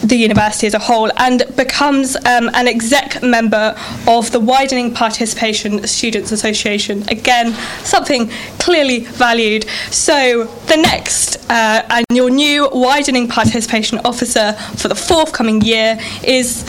the 0.03 0.15
university 0.15 0.67
as 0.67 0.73
a 0.73 0.79
whole 0.79 1.09
and 1.17 1.43
becomes 1.55 2.15
um, 2.15 2.49
an 2.53 2.67
exec 2.67 3.21
member 3.23 3.75
of 4.07 4.31
the 4.31 4.39
Widening 4.39 4.93
Participation 4.93 5.85
Students 5.87 6.31
Association. 6.31 7.03
Again, 7.09 7.53
something 7.83 8.29
clearly 8.59 9.05
valued. 9.05 9.65
So, 9.89 10.45
the 10.67 10.77
next 10.77 11.37
uh, 11.49 11.85
and 11.89 12.05
your 12.11 12.29
new 12.29 12.69
Widening 12.71 13.27
Participation 13.27 13.99
Officer 14.05 14.53
for 14.77 14.87
the 14.87 14.95
forthcoming 14.95 15.61
year 15.61 15.99
is 16.23 16.65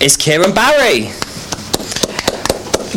It's 0.00 0.16
Kieran 0.16 0.54
Barry. 0.54 1.10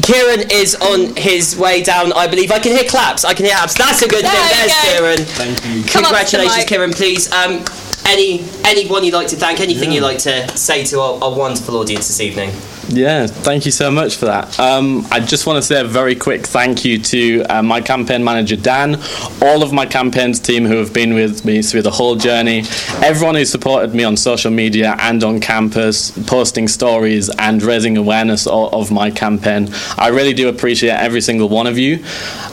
Kieran 0.09 0.49
is 0.49 0.73
on 0.75 1.15
his 1.15 1.55
way 1.55 1.83
down, 1.83 2.11
I 2.13 2.25
believe. 2.25 2.51
I 2.51 2.57
can 2.57 2.71
hear 2.71 2.89
claps. 2.89 3.23
I 3.23 3.35
can 3.35 3.45
hear 3.45 3.53
claps. 3.55 3.77
That's 3.77 4.01
a 4.01 4.07
good 4.07 4.25
There 4.25 4.31
thing. 4.31 4.57
There's 4.57 4.73
go. 4.73 4.89
Kieran. 4.89 5.25
Thank 5.37 5.65
you. 5.65 5.83
Come 5.91 6.03
up 6.03 6.09
to 6.09 6.15
the 6.15 6.47
Congratulations. 6.47 6.65
Kieran. 6.65 6.91
Please, 6.93 7.31
um, 7.31 7.63
any 8.07 8.43
anyone 8.65 9.03
you'd 9.03 9.13
like 9.13 9.27
to 9.27 9.35
thank, 9.35 9.59
anything 9.59 9.91
you'd 9.91 10.01
like 10.01 10.17
to 10.19 10.57
say 10.57 10.83
to 10.85 10.99
our, 10.99 11.23
our 11.23 11.35
wonderful 11.37 11.77
audience 11.77 12.07
this 12.07 12.21
evening? 12.21 12.49
Yeah, 12.91 13.27
thank 13.27 13.67
you 13.67 13.71
so 13.71 13.91
much 13.91 14.15
for 14.15 14.25
that. 14.25 14.59
Um, 14.59 15.05
I 15.11 15.19
just 15.19 15.45
want 15.45 15.57
to 15.57 15.61
say 15.61 15.79
a 15.79 15.83
very 15.83 16.15
quick 16.15 16.47
thank 16.47 16.83
you 16.83 16.97
to 16.97 17.43
uh, 17.43 17.61
my 17.61 17.81
campaign 17.81 18.23
manager 18.23 18.55
Dan, 18.55 18.95
all 19.43 19.61
of 19.61 19.71
my 19.71 19.85
campaigns 19.85 20.39
team 20.39 20.65
who 20.65 20.77
have 20.77 20.91
been 20.91 21.13
with 21.13 21.45
me 21.45 21.61
through 21.61 21.83
the 21.83 21.91
whole 21.91 22.15
journey, 22.15 22.63
everyone 23.03 23.35
who 23.35 23.45
supported 23.45 23.93
me 23.93 24.03
on 24.03 24.17
social 24.17 24.49
media 24.49 24.95
and 25.01 25.23
on 25.23 25.39
campus, 25.39 26.09
posting 26.25 26.67
stories 26.67 27.29
and 27.37 27.61
raising 27.61 27.95
awareness 27.95 28.47
of, 28.47 28.73
of 28.73 28.91
my 28.91 29.11
campaign. 29.11 29.69
I 29.95 30.07
really 30.07 30.33
do 30.33 30.49
appreciate 30.49 30.97
every 30.97 31.21
single 31.21 31.47
one 31.47 31.67
of 31.67 31.77
you. 31.77 32.03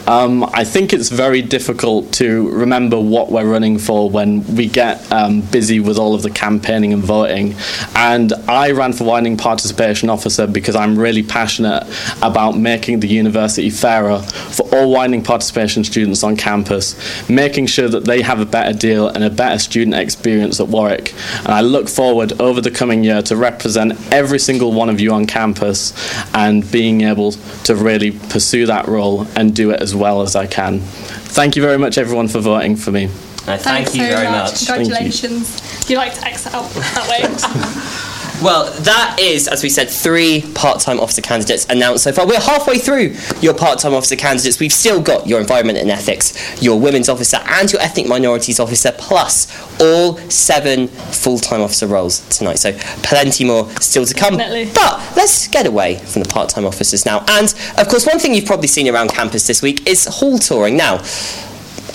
Um, 0.07 0.45
I 0.53 0.65
think 0.65 0.93
it's 0.93 1.09
very 1.09 1.41
difficult 1.41 2.13
to 2.15 2.51
remember 2.51 3.01
what 3.01 3.33
we're 3.33 3.51
running 3.51 3.79
for 3.79 4.11
when 4.11 4.45
we 4.55 4.69
get 4.69 5.11
um, 5.11 5.41
busy 5.41 5.81
with 5.81 5.97
all 5.97 6.15
of 6.15 6.23
the 6.23 6.31
campaigning 6.31 6.93
and 6.93 7.03
voting. 7.03 7.55
And 7.95 8.35
I 8.47 8.73
ran 8.73 8.93
for 8.93 9.05
Widening 9.05 9.39
Participation 9.39 10.11
Officer 10.11 10.26
because 10.53 10.75
I'm 10.75 10.99
really 10.99 11.23
passionate 11.23 11.87
about 12.23 12.57
making 12.57 13.01
the 13.01 13.09
university 13.09 13.71
fairer 13.71 14.21
for 14.21 14.63
all 14.75 14.91
Widening 14.91 15.23
Participation 15.23 15.85
students 15.85 16.23
on 16.23 16.37
campus, 16.37 16.97
making 17.29 17.67
sure 17.67 17.89
that 17.89 18.05
they 18.05 18.23
have 18.23 18.41
a 18.41 18.47
better 18.47 18.77
deal 18.77 19.09
and 19.09 19.23
a 19.23 19.31
better 19.31 19.59
student 19.59 19.95
experience 19.95 20.61
at 20.61 20.69
Warwick. 20.69 21.15
And 21.39 21.49
I 21.49 21.61
look 21.61 21.89
forward 21.89 22.41
over 22.41 22.61
the 22.61 22.71
coming 22.71 23.05
year 23.05 23.23
to 23.23 23.37
represent 23.37 23.93
every 24.13 24.39
single 24.39 24.73
one 24.73 24.89
of 24.89 25.01
you 25.01 25.13
on 25.13 25.27
campus 25.27 25.93
and 26.35 26.69
being 26.71 27.03
able 27.03 27.33
to 27.33 27.75
really 27.75 28.11
pursue 28.11 28.67
that 28.67 28.89
role 28.89 29.27
and 29.37 29.55
do 29.55 29.71
it 29.71 29.81
as 29.81 29.95
well 29.95 30.23
as 30.23 30.35
I 30.35 30.47
can. 30.47 30.81
Thank 30.81 31.57
you 31.57 31.63
very 31.63 31.79
much, 31.79 31.99
everyone, 31.99 32.29
for 32.29 32.41
voting 32.41 32.77
for 32.77 32.91
me. 32.91 33.07
No, 33.47 33.57
thank 33.57 33.87
Thanks 33.87 33.95
you 33.95 34.03
so 34.03 34.09
very 34.09 34.27
much. 34.27 34.51
much. 34.51 34.61
Thank 34.63 34.79
you. 34.81 34.85
Congratulations. 34.87 35.91
You 35.91 35.97
like 35.99 36.15
to 36.15 36.27
exit 36.27 36.53
out 36.53 36.69
that 36.71 37.09
way. 37.09 38.13
Well, 38.43 38.71
that 38.83 39.19
is, 39.19 39.49
as 39.49 39.63
we 39.63 39.71
said, 39.71 39.89
three 39.89 40.43
part-time 40.55 41.01
officer 41.01 41.23
candidates 41.23 41.67
announced 41.71 42.05
so 42.05 42.13
far. 42.13 42.27
We're 42.27 42.39
halfway 42.39 42.79
through 42.79 43.17
your 43.41 43.55
part-time 43.55 43.95
officer 43.95 44.15
candidates. 44.15 44.61
We've 44.61 44.73
still 44.73 45.01
got 45.01 45.27
your 45.27 45.41
environment 45.41 45.79
and 45.79 45.91
ethics, 45.91 46.63
your 46.63 46.79
women's 46.79 47.09
officer, 47.09 47.39
and 47.47 47.73
your 47.73 47.81
ethnic 47.81 48.07
minorities 48.07 48.61
officer, 48.61 48.93
plus 48.99 49.49
all 49.81 50.19
seven 50.31 50.89
full-time 50.89 51.63
officer 51.63 51.87
roles 51.87 52.21
tonight. 52.29 52.59
So 52.59 52.73
plenty 53.03 53.45
more 53.45 53.71
still 53.81 54.05
to 54.05 54.15
come. 54.15 54.37
Definitely. 54.37 54.71
But 54.75 55.01
let's 55.17 55.49
get 55.49 55.67
away 55.67 55.97
from 55.97 56.23
the 56.23 56.29
part-time 56.29 56.67
officers 56.67 57.07
now. 57.07 57.25
And 57.29 57.53
of 57.79 57.89
course, 57.89 58.07
one 58.07 58.19
thing 58.19 58.35
you've 58.35 58.47
probably 58.47 58.69
seen 58.69 58.87
around 58.89 59.09
campus 59.09 59.47
this 59.47 59.63
week 59.63 59.89
is 59.89 60.05
hall 60.05 60.39
touring. 60.39 60.77
Now. 60.77 61.03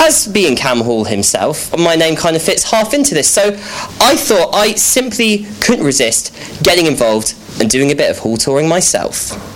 As 0.04 0.26
being 0.26 0.56
Cam 0.56 0.80
Hall 0.80 1.04
himself, 1.04 1.78
my 1.78 1.96
name 1.96 2.16
kind 2.16 2.36
of 2.36 2.42
fits 2.42 2.72
half 2.72 2.96
into 2.96 3.14
this. 3.14 3.30
So 3.30 3.50
I 4.02 4.16
thought 4.16 4.50
I 4.52 4.74
simply 4.74 5.46
couldn't 5.62 5.86
resist 5.86 6.34
getting 6.64 6.88
involved 6.88 7.36
and 7.60 7.70
doing 7.70 7.92
a 7.92 7.96
bit 7.96 8.10
of 8.10 8.18
hall 8.18 8.36
touring 8.36 8.68
myself. 8.68 9.51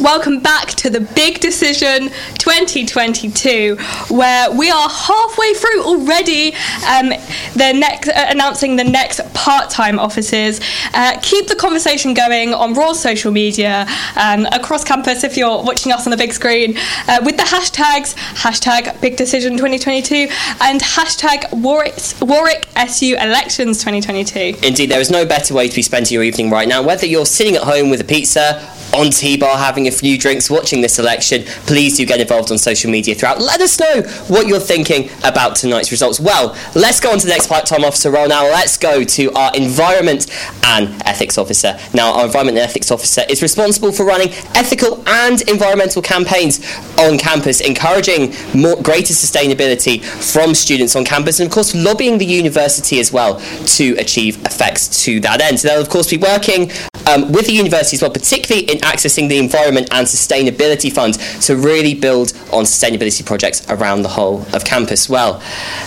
Welcome 0.00 0.38
back 0.38 0.68
to 0.74 0.90
the 0.90 1.00
Big 1.00 1.40
Decision 1.40 2.10
2022, 2.38 3.76
where 4.10 4.48
we 4.52 4.70
are 4.70 4.88
halfway 4.88 5.54
through 5.54 5.82
already. 5.82 6.54
Um, 6.86 7.12
they're 7.56 7.74
next 7.74 8.08
uh, 8.08 8.26
announcing 8.28 8.76
the 8.76 8.84
next 8.84 9.20
part-time 9.34 9.98
offices. 9.98 10.60
Uh, 10.94 11.18
keep 11.20 11.48
the 11.48 11.56
conversation 11.56 12.14
going 12.14 12.54
on 12.54 12.74
raw 12.74 12.92
social 12.92 13.32
media 13.32 13.86
and 14.14 14.46
across 14.52 14.84
campus 14.84 15.24
if 15.24 15.36
you're 15.36 15.64
watching 15.64 15.90
us 15.90 16.06
on 16.06 16.12
the 16.12 16.16
big 16.16 16.32
screen 16.32 16.76
uh, 17.08 17.20
with 17.24 17.36
the 17.36 17.42
hashtags 17.42 18.14
hashtag 18.36 19.00
Big 19.00 19.16
Decision 19.16 19.54
2022 19.54 20.28
and 20.60 20.80
hashtag 20.80 21.52
Warwick 21.60 22.68
SU 22.76 23.16
Elections 23.16 23.78
2022. 23.78 24.64
Indeed, 24.64 24.92
there 24.92 25.00
is 25.00 25.10
no 25.10 25.26
better 25.26 25.54
way 25.54 25.68
to 25.68 25.74
be 25.74 25.82
spending 25.82 26.14
your 26.14 26.22
evening 26.22 26.50
right 26.50 26.68
now. 26.68 26.82
Whether 26.82 27.06
you're 27.06 27.26
sitting 27.26 27.56
at 27.56 27.64
home 27.64 27.90
with 27.90 28.00
a 28.00 28.04
pizza, 28.04 28.64
on 28.94 29.10
T-Bar 29.10 29.58
having 29.58 29.86
a 29.88 29.92
few 29.92 30.18
drinks, 30.18 30.48
watching 30.48 30.80
this 30.80 30.98
election, 30.98 31.44
please 31.66 31.96
do 31.96 32.06
get 32.06 32.20
involved 32.20 32.50
on 32.52 32.58
social 32.58 32.90
media 32.90 33.14
throughout. 33.14 33.40
Let 33.40 33.60
us 33.60 33.78
know 33.80 34.02
what 34.28 34.46
you're 34.46 34.60
thinking 34.60 35.10
about 35.24 35.56
tonight's 35.56 35.90
results. 35.90 36.20
Well, 36.20 36.56
let's 36.74 37.00
go 37.00 37.10
on 37.12 37.18
to 37.18 37.26
the 37.26 37.32
next 37.32 37.48
part-time 37.48 37.84
officer 37.84 38.10
role 38.10 38.28
now. 38.28 38.44
Let's 38.44 38.76
go 38.76 39.04
to 39.04 39.32
our 39.32 39.54
environment 39.56 40.26
and 40.64 40.88
ethics 41.04 41.38
officer. 41.38 41.78
Now, 41.94 42.12
our 42.14 42.26
environment 42.26 42.58
and 42.58 42.68
ethics 42.68 42.90
officer 42.90 43.22
is 43.28 43.42
responsible 43.42 43.92
for 43.92 44.04
running 44.04 44.28
ethical 44.54 45.02
and 45.08 45.40
environmental 45.48 46.02
campaigns 46.02 46.60
on 46.98 47.18
campus, 47.18 47.60
encouraging 47.60 48.34
more 48.54 48.80
greater 48.82 49.14
sustainability 49.14 50.02
from 50.02 50.54
students 50.54 50.94
on 50.94 51.04
campus, 51.04 51.40
and 51.40 51.46
of 51.46 51.52
course, 51.52 51.74
lobbying 51.74 52.18
the 52.18 52.26
university 52.26 53.00
as 53.00 53.12
well 53.12 53.40
to 53.66 53.94
achieve 53.98 54.36
effects 54.44 55.04
to 55.04 55.20
that 55.20 55.40
end. 55.40 55.58
So 55.60 55.68
they'll 55.68 55.80
of 55.80 55.88
course 55.88 56.10
be 56.10 56.18
working 56.18 56.70
um, 57.08 57.32
with 57.32 57.46
the 57.46 57.52
university 57.52 57.96
as 57.96 58.02
well, 58.02 58.10
particularly 58.10 58.70
in 58.70 58.78
accessing 58.78 59.28
the 59.28 59.38
Environment 59.38 59.88
and 59.92 60.06
Sustainability 60.06 60.92
Fund 60.92 61.14
to 61.42 61.56
really 61.56 61.94
build 61.94 62.32
on 62.52 62.64
sustainability 62.64 63.24
projects 63.24 63.68
around 63.70 64.02
the 64.02 64.08
whole 64.08 64.42
of 64.54 64.64
campus. 64.64 65.08
Well, 65.08 65.42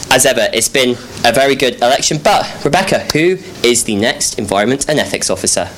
as 0.10 0.26
ever, 0.26 0.48
it's 0.54 0.70
been 0.70 0.92
a 1.24 1.32
very 1.32 1.56
good 1.56 1.76
election. 1.76 2.20
But, 2.24 2.66
Rebecca, 2.66 3.00
who 3.14 3.38
is 3.64 3.84
the 3.84 3.96
next 3.96 4.40
Environment 4.40 4.90
and 4.90 5.00
Ethics 5.00 5.30
Officer? 5.30 5.70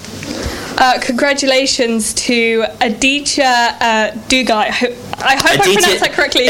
Uh, 0.76 1.00
congratulations 1.02 2.14
to 2.16 2.66
Aditya 2.82 3.44
uh, 3.80 4.12
Dugai. 4.28 4.70
I 5.20 5.36
hope 5.36 5.52
I 5.52 5.58
pronounced 5.58 6.00
that 6.00 6.14
correctly. 6.14 6.48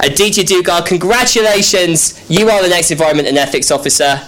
Aditya 0.00 0.44
Dugar, 0.44 0.84
congratulations. 0.84 2.22
You 2.28 2.50
are 2.50 2.62
the 2.62 2.68
next 2.68 2.90
Environment 2.90 3.28
and 3.28 3.38
Ethics 3.38 3.70
Officer. 3.70 4.20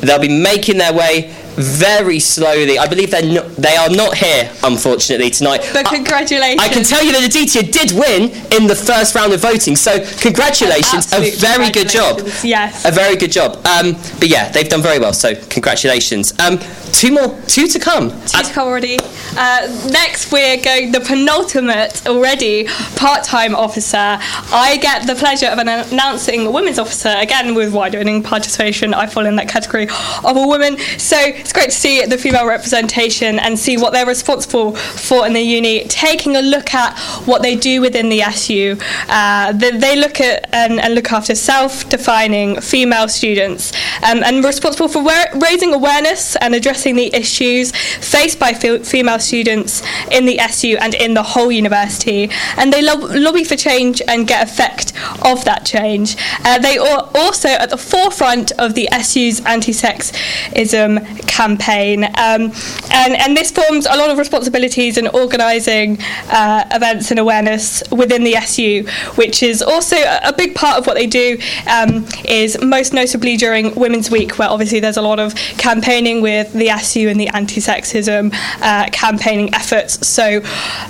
They'll 0.00 0.20
be 0.20 0.28
making 0.28 0.76
their 0.78 0.92
way 0.92 1.34
very 1.56 2.20
slowly. 2.20 2.78
I 2.78 2.86
believe 2.86 3.10
they're 3.10 3.24
not, 3.24 3.48
they 3.56 3.76
are 3.76 3.90
not 3.90 4.16
here, 4.16 4.50
unfortunately, 4.62 5.30
tonight. 5.30 5.68
But 5.72 5.86
congratulations. 5.86 6.60
I, 6.60 6.66
I 6.66 6.68
can 6.68 6.84
tell 6.84 7.04
you 7.04 7.12
that 7.12 7.24
Aditya 7.24 7.64
did 7.64 7.92
win 7.92 8.30
in 8.52 8.66
the 8.66 8.74
first 8.76 9.14
round 9.14 9.32
of 9.32 9.40
voting, 9.40 9.76
so 9.76 9.98
congratulations. 10.20 11.12
A 11.12 11.30
very 11.36 11.70
good 11.70 11.88
job. 11.88 12.20
Yes. 12.42 12.84
A 12.84 12.90
very 12.90 13.16
good 13.16 13.32
job. 13.32 13.56
Um, 13.66 13.92
but 14.18 14.28
yeah, 14.28 14.50
they've 14.50 14.68
done 14.68 14.82
very 14.82 14.98
well, 14.98 15.12
so 15.12 15.34
congratulations. 15.48 16.32
Um, 16.38 16.58
two 16.92 17.12
more, 17.12 17.38
two 17.46 17.66
to 17.68 17.78
come. 17.78 18.10
Two 18.26 18.42
to 18.42 18.52
come 18.52 18.68
already. 18.68 18.98
Uh, 19.38 19.88
next, 19.90 20.32
we're 20.32 20.60
going 20.62 20.92
the 20.92 21.00
penultimate 21.00 22.06
already 22.06 22.66
part-time 22.96 23.54
officer. 23.54 23.96
I 23.96 24.78
get 24.80 25.06
the 25.06 25.14
pleasure 25.14 25.46
of 25.46 25.58
an 25.58 25.68
announcing 25.68 26.46
a 26.46 26.50
women's 26.50 26.78
officer 26.78 27.14
again 27.16 27.54
with 27.54 27.72
widening 27.72 28.22
participation. 28.22 28.94
I 28.94 29.06
fall 29.06 29.26
in 29.26 29.36
that 29.36 29.48
category 29.48 29.88
of 30.24 30.36
a 30.36 30.46
woman. 30.46 30.78
So 30.98 31.16
it's 31.46 31.52
great 31.52 31.70
to 31.70 31.76
see 31.76 32.04
the 32.04 32.18
female 32.18 32.44
representation 32.44 33.38
and 33.38 33.56
see 33.56 33.76
what 33.76 33.92
they're 33.92 34.04
responsible 34.04 34.74
for 34.74 35.28
in 35.28 35.32
the 35.32 35.40
uni. 35.40 35.84
Taking 35.84 36.34
a 36.34 36.42
look 36.42 36.74
at 36.74 36.98
what 37.24 37.40
they 37.40 37.54
do 37.54 37.80
within 37.80 38.08
the 38.08 38.20
SU, 38.22 38.76
uh, 39.08 39.52
they, 39.52 39.70
they, 39.70 39.94
look 39.94 40.20
at 40.20 40.52
and, 40.52 40.80
and, 40.80 40.96
look 40.96 41.12
after 41.12 41.36
self-defining 41.36 42.60
female 42.60 43.06
students 43.06 43.72
um, 44.02 44.24
and 44.24 44.44
responsible 44.44 44.88
for 44.88 45.06
raising 45.36 45.72
awareness 45.72 46.34
and 46.36 46.52
addressing 46.52 46.96
the 46.96 47.14
issues 47.14 47.70
faced 47.70 48.40
by 48.40 48.52
female 48.52 49.20
students 49.20 49.84
in 50.10 50.26
the 50.26 50.40
SU 50.40 50.76
and 50.80 50.94
in 50.94 51.14
the 51.14 51.22
whole 51.22 51.52
university, 51.52 52.28
and 52.56 52.72
they 52.72 52.82
lob- 52.82 53.14
lobby 53.14 53.44
for 53.44 53.54
change 53.54 54.02
and 54.08 54.26
get 54.26 54.42
effect 54.42 54.92
of 55.24 55.44
that 55.44 55.64
change. 55.64 56.16
Uh, 56.44 56.58
they 56.58 56.76
are 56.76 57.08
also 57.14 57.50
at 57.50 57.70
the 57.70 57.78
forefront 57.78 58.50
of 58.58 58.74
the 58.74 58.88
SU's 59.00 59.40
anti-sexism 59.46 61.26
campaign, 61.36 62.04
um, 62.04 62.42
and 62.90 63.12
and 63.22 63.36
this 63.36 63.50
forms 63.50 63.86
a 63.86 63.96
lot 63.96 64.10
of 64.10 64.18
responsibilities 64.18 64.96
in 64.96 65.06
organising 65.08 65.98
uh, 66.30 66.64
events 66.72 67.10
and 67.10 67.20
awareness 67.20 67.82
within 67.90 68.24
the 68.24 68.34
SU, 68.36 68.84
which 69.16 69.42
is 69.42 69.62
also 69.62 69.96
a 69.96 70.32
big 70.32 70.54
part 70.54 70.78
of 70.78 70.86
what 70.86 70.94
they 70.94 71.06
do. 71.06 71.38
Um, 71.70 72.06
is 72.28 72.60
most 72.62 72.92
notably 72.92 73.36
during 73.36 73.74
Women's 73.74 74.10
Week, 74.10 74.38
where 74.38 74.48
obviously 74.48 74.80
there's 74.80 74.96
a 74.96 75.02
lot 75.02 75.18
of 75.18 75.34
campaigning 75.58 76.22
with 76.22 76.52
the 76.52 76.68
SU 76.70 77.08
and 77.08 77.20
the 77.20 77.28
anti-sexism 77.28 78.32
uh, 78.62 78.88
campaigning 78.90 79.54
efforts. 79.54 80.06
So, 80.06 80.40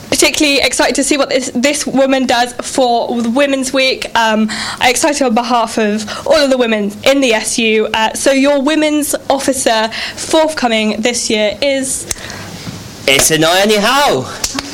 particularly 0.09 0.61
excited 0.61 0.95
to 0.97 1.05
see 1.05 1.17
what 1.17 1.29
this, 1.29 1.51
this 1.55 1.87
woman 1.87 2.27
does 2.27 2.53
for 2.55 3.09
Women's 3.31 3.73
Week. 3.73 4.07
Um, 4.17 4.47
I'm 4.51 4.91
excited 4.91 5.25
on 5.27 5.35
behalf 5.35 5.79
of 5.79 6.27
all 6.27 6.37
of 6.37 6.51
the 6.51 6.59
women 6.59 6.93
in 7.05 7.21
the 7.21 7.33
SU. 7.35 7.89
Uh, 7.93 8.13
so, 8.15 8.33
your 8.33 8.63
women's 8.63 9.15
officer 9.29 9.91
forthcoming 10.31 11.01
this 11.01 11.31
year 11.31 11.59
is. 11.63 12.13
It's 13.09 13.31
an 13.31 13.45
Anaya 13.45 13.67
Nihal. 13.67 14.25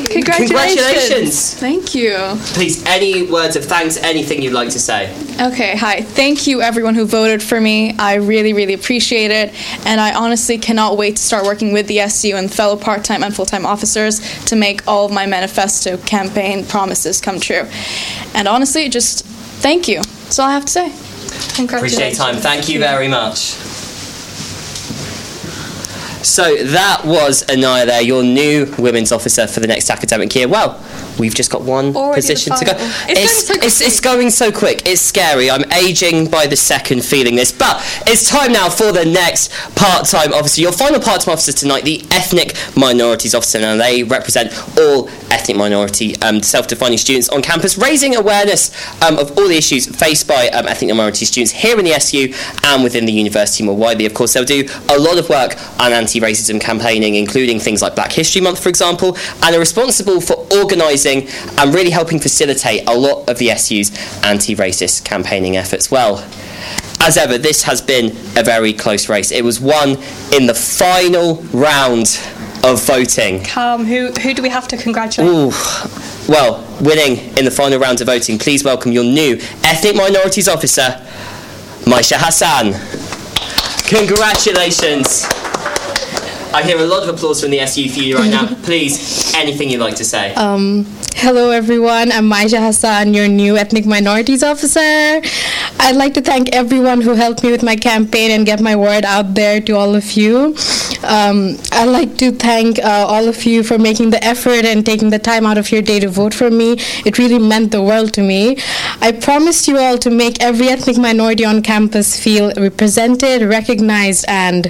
Congratulations. 0.09 0.49
Congratulations. 0.49 1.55
Thank 1.55 1.95
you. 1.95 2.17
Please, 2.55 2.83
any 2.87 3.31
words 3.31 3.57
of 3.57 3.65
thanks, 3.67 3.99
anything 3.99 4.41
you'd 4.41 4.55
like 4.55 4.71
to 4.71 4.79
say? 4.79 5.15
Okay, 5.41 5.77
hi. 5.77 6.01
Thank 6.01 6.47
you, 6.47 6.63
everyone 6.63 6.95
who 6.95 7.05
voted 7.05 7.43
for 7.43 7.61
me. 7.61 7.95
I 7.99 8.15
really, 8.15 8.55
really 8.55 8.73
appreciate 8.73 9.31
it. 9.31 9.53
And 9.87 10.01
I 10.01 10.15
honestly 10.15 10.57
cannot 10.57 10.97
wait 10.97 11.17
to 11.17 11.23
start 11.23 11.45
working 11.45 11.75
with 11.75 11.87
the 11.89 12.01
SU 12.01 12.35
and 12.35 12.53
fellow 12.53 12.77
part 12.77 13.05
time 13.05 13.23
and 13.23 13.37
full 13.37 13.47
time 13.47 13.67
officers 13.67 14.21
to 14.47 14.57
make 14.57 14.87
all 14.89 15.07
of 15.07 15.13
my 15.13 15.27
manifesto 15.27 15.99
campaign 15.99 16.65
promises 16.65 17.21
come 17.21 17.39
true. 17.39 17.69
And 18.35 18.49
honestly, 18.49 18.89
just 18.89 19.27
thank 19.61 19.89
you. 19.89 19.97
That's 19.97 20.39
all 20.39 20.49
I 20.49 20.53
have 20.55 20.65
to 20.65 20.73
say. 20.73 20.89
Congratulations. 21.57 21.99
Appreciate 21.99 22.17
time. 22.17 22.37
Thank 22.37 22.69
you 22.71 22.79
very 22.79 23.09
much. 23.09 23.72
So 26.23 26.65
that 26.65 27.05
was 27.05 27.49
Anaya 27.51 27.87
there, 27.87 28.03
your 28.03 28.23
new 28.23 28.73
women's 28.79 29.13
officer 29.13 29.47
for 29.47 29.61
the 29.61 29.67
next 29.67 29.91
academic 29.91 30.35
year. 30.35 30.49
Well, 30.49 30.81
we've 31.23 31.35
just 31.35 31.51
got 31.51 31.63
one 31.63 31.95
Already 31.97 32.17
position 32.17 32.57
to 32.57 32.65
go. 32.65 32.73
It's, 33.09 33.47
so 33.47 33.55
it's, 33.55 33.81
it's, 33.81 34.01
going 34.01 34.31
so 34.31 34.51
quick. 34.51 34.87
It's 34.87 35.01
scary. 35.01 35.51
I'm 35.51 35.71
aging 35.73 36.31
by 36.31 36.47
the 36.47 36.57
second 36.57 37.05
feeling 37.05 37.37
this. 37.37 37.53
But 37.53 37.77
it's 38.07 38.29
time 38.29 38.53
now 38.53 38.69
for 38.69 38.93
the 38.93 39.05
next 39.05 39.53
part-time 39.77 40.33
officer. 40.33 40.61
Your 40.63 40.73
final 40.73 41.01
part-time 41.01 41.33
officer 41.33 41.53
tonight, 41.53 41.85
the 41.85 42.03
ethnic 42.11 42.57
minorities 42.77 43.35
officer. 43.35 43.61
Now 43.61 43.77
they 43.77 44.03
represent 44.03 44.53
all 44.79 45.09
ethnic 45.31 45.57
minority 45.57 46.21
um, 46.23 46.43
self-defining 46.43 46.99
students 46.99 47.29
on 47.29 47.43
campus, 47.43 47.77
raising 47.77 48.17
awareness 48.17 48.73
um, 49.03 49.19
of 49.19 49.37
all 49.39 49.49
the 49.49 49.57
issues 49.57 49.87
faced 49.87 50.27
by 50.27 50.49
um, 50.49 50.67
ethnic 50.67 50.89
minority 50.89 51.25
students 51.25 51.53
here 51.53 51.79
in 51.79 51.85
the 51.85 51.93
SU 51.93 52.33
and 52.65 52.83
within 52.83 53.05
the 53.07 53.13
university 53.13 53.65
more 53.65 53.77
widely. 53.77 54.07
Of 54.07 54.15
course, 54.15 54.33
they'll 54.33 54.45
do 54.45 54.67
a 54.89 54.99
lot 54.99 55.19
of 55.19 55.29
work 55.29 55.57
on 55.79 55.93
anti 55.93 56.13
anti-racism 56.23 56.61
campaigning, 56.61 57.15
including 57.15 57.59
things 57.59 57.83
like 57.83 57.95
Black 57.95 58.13
History 58.13 58.41
Month, 58.41 58.63
for 58.63 58.69
example, 58.69 59.17
and 59.43 59.55
are 59.55 59.59
responsible 59.59 60.21
for 60.21 60.35
organising 60.53 61.12
and 61.21 61.75
really 61.75 61.91
helping 61.91 62.19
facilitate 62.19 62.89
a 62.89 62.97
lot 62.97 63.29
of 63.29 63.39
the 63.39 63.51
SU's 63.57 63.91
anti-racist 64.25 65.05
campaigning 65.05 65.57
efforts. 65.57 65.91
Well, 65.91 66.19
as 67.01 67.17
ever, 67.17 67.39
this 67.39 67.63
has 67.65 67.83
been 67.83 68.11
a 68.37 68.43
very 68.43 68.73
close 68.73 69.09
race. 69.09 69.31
It 69.31 69.45
was 69.45 69.61
won 69.61 69.97
in 70.33 70.47
the 70.47 70.55
final 70.55 71.37
round 71.53 72.21
of 72.65 72.85
voting. 72.87 73.43
Cam. 73.43 73.85
Who 73.85 74.13
who 74.13 74.35
do 74.35 74.43
we 74.43 74.49
have 74.49 74.69
to 74.69 74.77
congratulate? 74.77 75.29
Ooh. 75.29 75.51
Well, 76.29 76.65
winning 76.81 77.19
in 77.37 77.45
the 77.45 77.51
final 77.51 77.81
round 77.81 78.01
of 78.01 78.07
voting, 78.07 78.39
please 78.39 78.63
welcome 78.63 78.93
your 78.93 79.05
new 79.05 79.35
ethnic 79.65 79.97
minorities 79.97 80.49
officer, 80.49 81.01
Maisha 81.85 82.17
Hassan. 82.19 82.75
Congratulations. 83.89 85.27
I 86.55 86.63
hear 86.63 86.79
a 86.79 86.85
lot 86.85 87.03
of 87.03 87.15
applause 87.15 87.41
from 87.41 87.51
the 87.51 87.61
SU 87.61 87.89
for 87.89 88.01
you 88.01 88.17
right 88.17 88.31
now. 88.31 88.47
Please, 88.63 89.35
anything 89.35 89.71
you'd 89.71 89.81
like 89.81 89.97
to 89.97 90.05
say? 90.05 90.35
Um, 90.35 90.85
hello, 91.15 91.51
everyone. 91.51 92.13
I'm 92.13 92.29
Maisha 92.31 92.59
Hassan, 92.61 93.15
your 93.15 93.27
new 93.27 93.57
ethnic 93.57 93.87
minorities 93.87 94.43
officer. 94.43 94.81
I'd 94.81 95.97
like 95.97 96.13
to 96.15 96.21
thank 96.21 96.51
everyone 96.55 97.01
who 97.01 97.15
helped 97.15 97.43
me 97.43 97.51
with 97.51 97.63
my 97.63 97.77
campaign 97.77 98.31
and 98.31 98.45
get 98.45 98.61
my 98.61 98.77
word 98.77 99.05
out 99.05 99.35
there 99.35 99.61
to 99.63 99.73
all 99.73 99.95
of 99.95 100.13
you. 100.13 100.55
Um, 101.05 101.57
I'd 101.73 101.89
like 101.89 102.17
to 102.19 102.31
thank 102.33 102.79
uh, 102.79 103.07
all 103.09 103.27
of 103.29 103.45
you 103.45 103.63
for 103.65 103.79
making 103.79 104.11
the 104.11 104.23
effort 104.23 104.65
and 104.65 104.87
taking 104.87 105.11
the 105.11 105.19
time 105.19 105.45
out 105.47 105.59
of 105.59 105.73
your 105.73 105.83
day 105.83 105.99
to 106.01 106.09
vote 106.09 106.35
for 106.35 106.51
me. 106.51 106.77
It 107.05 107.19
really 107.19 107.39
meant 107.39 107.73
the 107.73 107.83
world 107.83 108.13
to 108.15 108.23
me. 108.23 108.59
I 109.01 109.11
promised 109.13 109.67
you 109.67 109.79
all 109.79 109.99
to 109.99 110.11
make 110.11 110.41
every 110.41 110.69
ethnic 110.69 110.99
minority 110.99 111.45
on 111.45 111.63
campus 111.63 112.23
feel 112.23 112.53
represented, 112.57 113.43
recognized, 113.43 114.25
and 114.29 114.69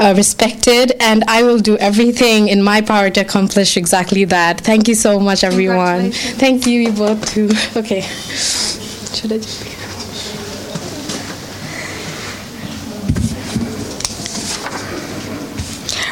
uh, 0.00 0.14
respected, 0.16 0.92
and 1.00 1.17
and 1.18 1.28
I 1.28 1.42
will 1.42 1.58
do 1.58 1.76
everything 1.78 2.46
in 2.46 2.62
my 2.62 2.80
power 2.80 3.10
to 3.10 3.20
accomplish 3.22 3.76
exactly 3.76 4.24
that. 4.26 4.60
Thank 4.60 4.86
you 4.86 4.94
so 4.94 5.18
much, 5.18 5.42
everyone. 5.42 6.12
Thank 6.12 6.64
you, 6.64 6.78
you 6.80 6.92
both 6.92 7.34
too. 7.34 7.50
Okay. 7.74 8.02
Should 8.02 9.32
I? 9.32 9.40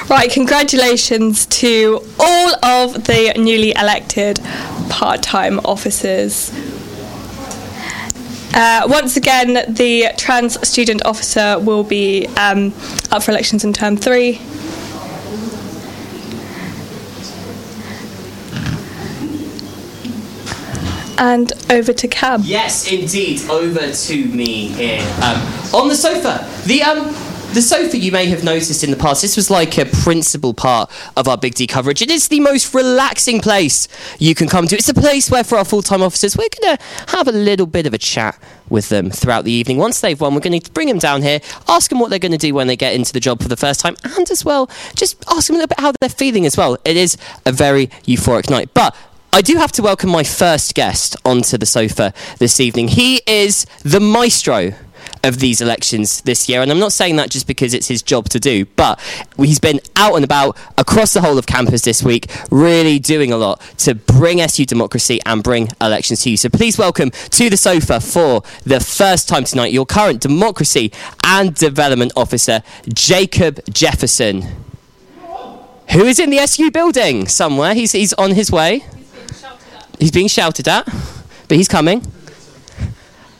Right, 0.09 0.29
congratulations 0.29 1.47
to 1.47 2.01
all 2.19 2.65
of 2.65 3.05
the 3.05 3.33
newly 3.37 3.77
elected 3.77 4.41
part 4.89 5.23
time 5.23 5.61
officers. 5.61 6.51
Uh, 8.53 8.89
once 8.89 9.17
again, 9.17 9.73
the 9.73 10.09
trans 10.17 10.69
student 10.69 11.05
officer 11.05 11.61
will 11.61 11.85
be 11.85 12.27
um, 12.37 12.75
up 13.13 13.23
for 13.23 13.31
elections 13.31 13.63
in 13.63 13.73
term 13.73 13.97
three. 13.97 14.41
And 21.19 21.53
over 21.71 21.93
to 21.93 22.09
Cam. 22.09 22.43
Yes, 22.45 22.91
indeed. 22.93 23.49
Over 23.49 23.91
to 23.91 24.25
me 24.27 24.69
here 24.69 25.01
um, 25.23 25.41
on 25.75 25.89
the 25.89 25.97
sofa. 25.97 26.47
The 26.67 26.83
um, 26.83 27.15
the 27.55 27.63
sofa 27.63 27.97
you 27.97 28.13
may 28.13 28.27
have 28.27 28.45
noticed 28.45 28.85
in 28.85 28.91
the 28.91 28.99
past. 28.99 29.23
This 29.23 29.35
was 29.35 29.51
like 29.51 29.79
a 29.79 29.87
principal 29.87 30.53
part 30.53 30.91
of 31.17 31.27
our 31.27 31.39
Big 31.39 31.55
D 31.55 31.67
coverage. 31.67 32.03
It 32.03 32.11
is 32.11 32.29
the 32.29 32.41
most 32.41 32.75
relaxing 32.75 33.41
place 33.41 33.89
you 34.19 34.35
can 34.35 34.47
come 34.47 34.67
to. 34.67 34.77
It's 34.77 34.91
a 34.91 34.95
place 34.95 35.31
where, 35.31 35.43
for 35.43 35.57
our 35.57 35.65
full-time 35.65 36.03
officers, 36.03 36.37
we're 36.37 36.49
going 36.61 36.77
to 36.77 36.85
have 37.17 37.29
a 37.29 37.33
little 37.33 37.65
bit 37.67 37.87
of 37.87 37.95
a 37.95 37.99
chat 37.99 38.39
with 38.69 38.91
them 38.91 39.11
throughout 39.11 39.45
the 39.45 39.53
evening. 39.53 39.79
Once 39.79 40.03
they've 40.03 40.21
won, 40.21 40.35
we're 40.35 40.41
going 40.41 40.61
to 40.61 40.73
bring 40.73 40.89
them 40.89 40.99
down 40.99 41.23
here, 41.23 41.41
ask 41.67 41.89
them 41.89 41.99
what 41.99 42.11
they're 42.11 42.19
going 42.19 42.33
to 42.33 42.39
do 42.39 42.53
when 42.53 42.67
they 42.67 42.77
get 42.77 42.93
into 42.93 43.13
the 43.15 43.21
job 43.21 43.41
for 43.41 43.49
the 43.49 43.57
first 43.57 43.81
time, 43.81 43.97
and 44.05 44.31
as 44.31 44.45
well, 44.45 44.69
just 44.95 45.25
ask 45.31 45.47
them 45.47 45.57
a 45.57 45.61
little 45.61 45.69
bit 45.69 45.81
how 45.81 45.93
they're 46.01 46.11
feeling 46.11 46.45
as 46.45 46.59
well. 46.59 46.77
It 46.85 46.99
is 46.99 47.17
a 47.47 47.53
very 47.53 47.87
euphoric 48.05 48.51
night, 48.51 48.71
but. 48.75 48.95
I 49.37 49.43
do 49.43 49.59
have 49.59 49.71
to 49.73 49.83
welcome 49.83 50.09
my 50.09 50.25
first 50.25 50.75
guest 50.75 51.14
onto 51.23 51.59
the 51.59 51.66
sofa 51.66 52.14
this 52.38 52.59
evening. 52.59 52.88
He 52.88 53.21
is 53.26 53.66
the 53.83 54.00
maestro 54.00 54.73
of 55.23 55.40
these 55.40 55.61
elections 55.61 56.23
this 56.23 56.49
year. 56.49 56.62
And 56.62 56.71
I'm 56.71 56.78
not 56.78 56.95
saying 56.95 57.16
that 57.16 57.28
just 57.28 57.47
because 57.47 57.75
it's 57.75 57.87
his 57.87 58.02
job 58.02 58.31
to 58.31 58.40
do, 58.40 58.64
but 58.64 58.99
he's 59.37 59.61
been 59.61 59.81
out 59.95 60.14
and 60.14 60.25
about 60.25 60.57
across 60.78 61.12
the 61.12 61.21
whole 61.21 61.37
of 61.37 61.47
campus 61.47 61.83
this 61.83 62.02
week, 62.02 62.31
really 62.50 62.99
doing 62.99 63.31
a 63.31 63.37
lot 63.37 63.61
to 63.76 63.95
bring 63.95 64.40
SU 64.40 64.64
democracy 64.64 65.21
and 65.26 65.43
bring 65.43 65.69
elections 65.83 66.23
to 66.23 66.31
you. 66.31 66.38
So 66.38 66.49
please 66.49 66.78
welcome 66.78 67.11
to 67.11 67.50
the 67.50 67.59
sofa 67.59 68.00
for 68.00 68.43
the 68.64 68.81
first 68.81 69.28
time 69.28 69.45
tonight 69.45 69.71
your 69.71 69.85
current 69.85 70.23
democracy 70.23 70.90
and 71.25 71.55
development 71.55 72.12
officer, 72.16 72.62
Jacob 72.88 73.61
Jefferson. 73.71 74.47
Who 75.93 76.07
is 76.07 76.19
in 76.19 76.31
the 76.31 76.38
SU 76.38 76.71
building 76.71 77.28
somewhere? 77.28 77.75
He's, 77.75 77.93
he's 77.93 78.14
on 78.14 78.31
his 78.31 78.50
way. 78.50 78.87
He's 79.99 80.11
being 80.11 80.28
shouted 80.28 80.68
at, 80.68 80.85
but 81.49 81.56
he's 81.56 81.68
coming. 81.68 82.02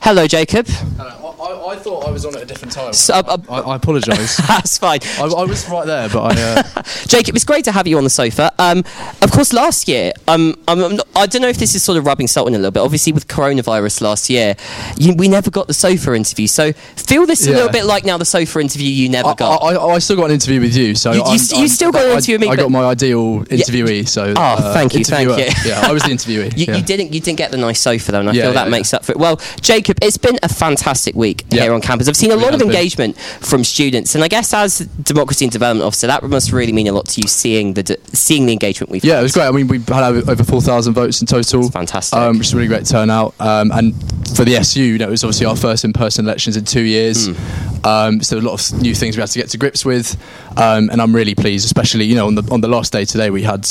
Hello, 0.01 0.27
Jacob. 0.27 0.67
Hello. 0.67 1.26
I, 1.47 1.73
I 1.73 1.75
thought 1.77 2.05
I 2.07 2.11
was 2.11 2.25
on 2.25 2.35
at 2.35 2.41
a 2.41 2.45
different 2.45 2.73
time. 2.73 2.93
So, 2.93 3.13
uh, 3.13 3.23
uh, 3.25 3.37
I, 3.49 3.59
I 3.71 3.75
apologise. 3.75 4.37
That's 4.47 4.77
fine. 4.77 4.99
I, 5.17 5.23
I 5.23 5.43
was 5.45 5.67
right 5.69 5.85
there, 5.85 6.09
but 6.09 6.37
I. 6.37 6.41
Uh, 6.41 6.83
Jacob, 7.07 7.35
it's 7.35 7.45
great 7.45 7.63
to 7.65 7.71
have 7.71 7.87
you 7.87 7.97
on 7.97 8.03
the 8.03 8.09
sofa. 8.09 8.51
Um, 8.59 8.79
of 9.21 9.31
course, 9.31 9.53
last 9.53 9.87
year, 9.87 10.11
um, 10.27 10.55
I'm, 10.67 10.83
I'm 10.83 10.95
not, 10.97 11.07
I 11.15 11.25
don't 11.25 11.41
know 11.41 11.47
if 11.47 11.57
this 11.57 11.75
is 11.75 11.83
sort 11.83 11.97
of 11.97 12.05
rubbing 12.05 12.27
salt 12.27 12.47
in 12.47 12.53
a 12.53 12.57
little 12.57 12.71
bit. 12.71 12.81
Obviously, 12.81 13.13
with 13.13 13.27
coronavirus 13.27 14.01
last 14.01 14.29
year, 14.29 14.55
you, 14.97 15.13
we 15.15 15.27
never 15.27 15.49
got 15.49 15.67
the 15.67 15.73
sofa 15.73 16.13
interview. 16.13 16.47
So 16.47 16.73
feel 16.73 17.25
this 17.25 17.47
a 17.47 17.51
little 17.51 17.69
bit 17.69 17.85
like 17.85 18.03
now 18.05 18.17
the 18.17 18.25
sofa 18.25 18.59
interview 18.59 18.89
you 18.89 19.09
never 19.09 19.29
I, 19.29 19.33
got. 19.35 19.63
I, 19.63 19.75
I, 19.75 19.85
I 19.95 19.99
still 19.99 20.17
got 20.17 20.25
an 20.25 20.31
interview 20.31 20.59
with 20.61 20.75
you, 20.75 20.95
so 20.95 21.11
You- 21.11 21.17
you 21.19 21.23
I'm- 21.23 21.35
s- 21.35 21.51
you 21.51 21.57
I'm- 21.59 21.67
still 21.69 21.91
got 21.91 22.05
an 22.05 22.11
I- 22.11 22.13
interview 22.15 22.35
with 22.35 22.41
me, 22.41 22.49
I 22.49 22.55
got 22.55 22.71
my 22.71 22.83
ideal 22.85 23.43
interviewee. 23.45 24.07
So. 24.07 24.33
Oh, 24.35 24.41
uh, 24.41 24.73
thank 24.73 24.93
you, 24.93 25.03
thank 25.03 25.29
you. 25.29 25.45
Yeah, 25.65 25.81
I 25.83 25.91
was 25.93 26.03
the 26.03 26.09
interviewee. 26.09 26.47
You, 26.57 26.65
yeah. 26.67 26.75
you 26.77 26.83
didn't 26.83 27.13
you 27.13 27.19
didn't 27.19 27.37
get 27.37 27.51
the 27.51 27.57
nice 27.57 27.79
sofa 27.79 28.11
though, 28.11 28.19
and 28.21 28.29
I 28.29 28.33
Yeah, 28.33 28.43
feel 28.45 28.53
that 28.53 28.63
yeah, 28.65 28.69
makes 28.71 28.93
up 28.93 29.05
for 29.05 29.11
it. 29.11 29.17
Well, 29.17 29.39
Jacob, 29.61 29.97
it's 30.01 30.17
been 30.17 30.39
a 30.41 30.49
fantastic 30.49 31.13
week 31.15 31.36
Yeah. 31.49 31.63
here 31.63 31.73
on 31.73 31.81
campus. 31.81 32.07
I've 32.07 32.15
seen 32.17 32.31
a 32.31 32.35
lot 32.35 32.47
of 32.47 32.51
has 32.53 32.59
been. 32.61 32.69
engagement 32.69 33.17
from 33.17 33.63
students, 33.63 34.15
and 34.15 34.23
I 34.23 34.27
guess 34.27 34.53
as 34.53 34.79
democracy 34.79 35.45
and 35.45 35.51
development 35.51 35.85
officer, 35.87 36.07
that 36.07 36.23
must 36.23 36.51
really 36.51 36.73
mean 36.73 36.87
a 36.87 36.91
lot 36.91 37.07
to 37.09 37.21
you 37.21 37.27
seeing 37.27 37.73
the 37.73 37.83
de- 37.83 37.97
seeing 38.15 38.45
the 38.45 38.53
engagement 38.53 38.91
we've 38.91 39.03
Yeah, 39.03 39.15
had. 39.15 39.19
it 39.21 39.23
was 39.23 39.31
great. 39.33 39.45
I 39.47 39.51
mean, 39.51 39.67
we 39.67 39.79
had 39.79 40.03
over 40.03 40.31
over 40.31 40.43
4,000 40.43 40.93
votes 40.93 41.21
in 41.21 41.27
total. 41.27 41.61
That's 41.61 41.73
fantastic. 41.73 42.17
Um, 42.19 42.37
which 42.37 42.47
is 42.47 42.53
a 42.53 42.57
really 42.57 42.67
great 42.67 42.85
turnout. 42.85 43.33
Um, 43.39 43.71
and 43.71 43.93
for 44.35 44.43
the 44.45 44.55
SU, 44.57 44.81
you 44.83 44.97
know, 44.97 45.07
it 45.07 45.11
was 45.11 45.23
obviously 45.23 45.45
our 45.45 45.55
first 45.55 45.83
in-person 45.85 46.25
elections 46.25 46.57
in 46.57 46.65
two 46.65 46.81
years. 46.81 47.27
Hmm. 47.27 47.85
Um, 47.85 48.21
so 48.21 48.37
a 48.37 48.41
lot 48.41 48.53
of 48.71 48.81
new 48.81 48.93
things 48.93 49.15
we 49.15 49.21
had 49.21 49.29
to 49.29 49.39
get 49.39 49.49
to 49.49 49.57
grips 49.57 49.85
with. 49.85 50.17
Um, 50.57 50.89
and 50.89 51.01
I'm 51.01 51.15
really 51.15 51.35
pleased, 51.35 51.65
especially 51.65 52.05
you 52.05 52.15
know 52.15 52.27
on 52.27 52.35
the 52.35 52.43
on 52.51 52.61
the 52.61 52.67
last 52.67 52.91
day 52.91 53.05
today 53.05 53.29
we 53.29 53.43
had 53.43 53.67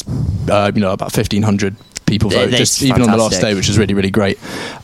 uh, 0.49 0.71
you 0.75 0.81
know 0.81 0.93
about 0.93 1.15
1,500 1.15 1.77
people 2.07 2.31
vote 2.31 2.51
just 2.51 2.83
even 2.83 3.03
on 3.03 3.11
the 3.11 3.17
last 3.17 3.41
day, 3.41 3.55
which 3.55 3.69
was 3.69 3.79
really 3.79 3.95
really 3.95 4.11
great. 4.11 4.39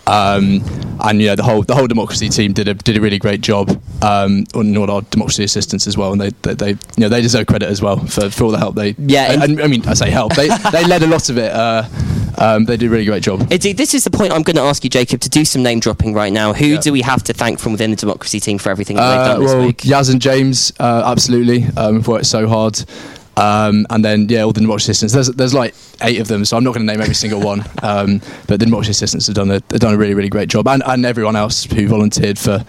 Um, 0.07 0.63
and 1.01 1.21
you 1.21 1.29
know 1.29 1.37
the 1.37 1.43
whole 1.43 1.63
the 1.63 1.75
whole 1.75 1.87
democracy 1.87 2.29
team 2.29 2.53
did 2.53 2.69
a 2.69 2.75
did 2.75 2.97
a 2.97 3.01
really 3.01 3.19
great 3.19 3.41
job. 3.41 3.71
Um, 4.03 4.45
and 4.55 4.77
all 4.77 4.91
our 4.91 5.03
democracy 5.03 5.45
assistants 5.45 5.87
as 5.87 5.97
well, 5.97 6.11
and 6.13 6.21
they, 6.21 6.31
they, 6.43 6.55
they 6.55 6.71
you 6.71 6.77
know 6.99 7.09
they 7.09 7.23
deserve 7.23 7.47
credit 7.47 7.69
as 7.69 7.81
well 7.81 7.99
for, 7.99 8.29
for 8.31 8.45
all 8.45 8.51
the 8.51 8.59
help 8.59 8.75
they 8.75 8.95
Yeah, 8.99 9.33
and, 9.33 9.43
and 9.45 9.61
I 9.63 9.69
mean 9.69 9.87
I 9.87 9.95
say 9.95 10.11
help 10.11 10.35
they 10.35 10.49
they 10.73 10.85
led 10.85 11.03
a 11.03 11.07
lot 11.07 11.29
of 11.31 11.39
it. 11.39 11.53
Uh, 11.53 11.89
um, 12.39 12.65
they 12.65 12.77
did 12.77 12.87
a 12.87 12.91
really 12.91 13.05
great 13.05 13.23
job. 13.23 13.47
Indeed, 13.53 13.77
this 13.77 13.95
is 13.95 14.05
the 14.05 14.11
point 14.11 14.33
I'm 14.33 14.43
going 14.43 14.57
to 14.57 14.63
ask 14.63 14.83
you, 14.83 14.91
Jacob, 14.91 15.21
to 15.21 15.29
do 15.29 15.45
some 15.45 15.63
name 15.63 15.81
dropping 15.81 16.15
right 16.15 16.33
now. 16.33 16.53
Who 16.55 16.67
Yeah. 16.67 16.81
do 16.81 16.93
we 16.93 17.03
have 17.03 17.23
to 17.25 17.33
thank 17.35 17.59
from 17.61 17.73
within 17.73 17.91
the 17.91 17.97
democracy 17.97 18.41
team 18.41 18.59
for 18.59 18.71
everything 18.71 18.97
that 18.97 19.09
they've 19.09 19.19
Uh, 19.21 19.33
done 19.35 19.43
this 19.43 19.55
well, 19.55 19.67
week? 19.67 19.79
Yaz 19.79 20.11
and 20.11 20.21
James, 20.21 20.73
uh, 20.81 21.03
absolutely. 21.05 21.67
Um, 21.77 21.97
have 21.97 22.09
worked 22.09 22.27
so 22.27 22.49
hard. 22.49 22.83
Um, 23.37 23.87
and 23.91 24.05
then 24.05 24.29
yeah, 24.29 24.43
all 24.43 24.53
the 24.53 24.61
democracy 24.61 24.93
assistants. 24.93 25.15
There's 25.15 25.29
there's 25.29 25.55
like 25.55 25.75
eight 26.03 26.21
of 26.21 26.29
them, 26.29 26.45
so 26.45 26.57
I'm 26.57 26.65
not 26.65 26.75
going 26.75 26.87
to 26.87 26.93
name 26.93 27.01
every 27.01 27.15
single 27.15 27.41
one. 27.41 27.65
Um, 27.83 28.21
but 28.47 28.61
the 28.61 28.67
democracy 28.67 28.93
assistants 28.93 29.27
have 29.27 29.35
done 29.35 29.51
a 29.51 29.55
have 29.55 29.81
done 29.81 29.93
a 29.93 29.99
really 29.99 30.15
really 30.15 30.29
great 30.29 30.49
job, 30.49 30.69
and 30.69 30.83
and 30.87 31.05
everyone 31.05 31.35
else 31.35 31.65
who 31.65 31.89
volunteered 31.89 32.39
for. 32.39 32.65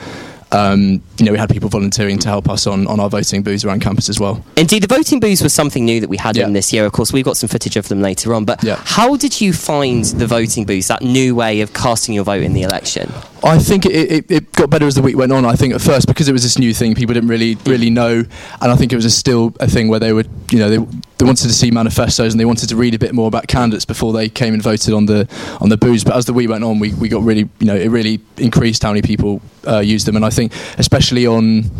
Um, 0.53 1.01
you 1.17 1.25
know, 1.25 1.31
we 1.31 1.37
had 1.39 1.49
people 1.49 1.67
volunteering 1.67 2.19
to 2.19 2.27
help 2.27 2.47
us 2.47 2.67
on, 2.67 2.85
on 2.87 2.99
our 2.99 3.09
voting 3.09 3.41
booths 3.41 3.65
around 3.65 3.81
campus 3.81 4.07
as 4.07 4.19
well. 4.19 4.45
Indeed, 4.55 4.83
the 4.83 4.93
voting 4.95 5.19
booths 5.19 5.41
were 5.41 5.49
something 5.49 5.83
new 5.83 5.99
that 5.99 6.09
we 6.09 6.17
had 6.17 6.37
Yeah. 6.37 6.45
in 6.45 6.53
this 6.53 6.71
year. 6.71 6.85
Of 6.85 6.91
course, 6.91 7.11
we've 7.11 7.25
got 7.25 7.37
some 7.37 7.49
footage 7.49 7.75
of 7.75 7.87
them 7.87 8.01
later 8.01 8.33
on. 8.35 8.45
But 8.45 8.63
Yeah. 8.63 8.79
how 8.83 9.15
did 9.17 9.41
you 9.41 9.51
find 9.51 10.05
the 10.05 10.27
voting 10.27 10.65
booths, 10.65 10.87
that 10.89 11.01
new 11.01 11.33
way 11.33 11.61
of 11.61 11.73
casting 11.73 12.13
your 12.13 12.23
vote 12.23 12.43
in 12.43 12.53
the 12.53 12.61
election? 12.61 13.11
I 13.43 13.57
think 13.57 13.85
it, 13.85 13.91
it, 14.11 14.25
it 14.31 14.51
got 14.53 14.69
better 14.69 14.85
as 14.85 14.95
the 14.95 15.01
week 15.01 15.17
went 15.17 15.31
on. 15.31 15.43
I 15.43 15.55
think 15.55 15.73
at 15.73 15.81
first 15.81 16.07
because 16.07 16.29
it 16.29 16.33
was 16.33 16.43
this 16.43 16.57
new 16.59 16.73
thing, 16.73 16.93
people 16.95 17.13
didn't 17.13 17.29
really 17.29 17.57
really 17.65 17.89
know, 17.89 18.23
and 18.61 18.71
I 18.71 18.75
think 18.75 18.93
it 18.93 18.95
was 18.95 19.05
a 19.05 19.09
still 19.09 19.53
a 19.59 19.67
thing 19.67 19.87
where 19.89 19.99
they 19.99 20.13
would 20.13 20.29
you 20.51 20.59
know 20.59 20.69
they, 20.69 20.77
they 21.17 21.25
wanted 21.25 21.47
to 21.47 21.53
see 21.53 21.71
manifestos 21.71 22.33
and 22.33 22.39
they 22.39 22.45
wanted 22.45 22.69
to 22.69 22.75
read 22.75 22.93
a 22.93 22.99
bit 22.99 23.13
more 23.13 23.27
about 23.27 23.47
candidates 23.47 23.85
before 23.85 24.13
they 24.13 24.29
came 24.29 24.53
and 24.53 24.63
voted 24.63 24.93
on 24.93 25.05
the 25.05 25.27
on 25.61 25.69
the 25.69 25.77
booze. 25.77 26.03
But 26.03 26.15
as 26.15 26.25
the 26.25 26.33
week 26.33 26.49
went 26.49 26.63
on, 26.63 26.79
we, 26.79 26.93
we 26.93 27.09
got 27.09 27.23
really 27.23 27.49
you 27.59 27.67
know 27.67 27.75
it 27.75 27.89
really 27.89 28.19
increased 28.37 28.83
how 28.83 28.89
many 28.89 29.01
people 29.01 29.41
uh, 29.67 29.79
used 29.79 30.07
them, 30.07 30.15
and 30.15 30.25
I 30.25 30.29
think 30.29 30.53
especially 30.77 31.27
on 31.27 31.71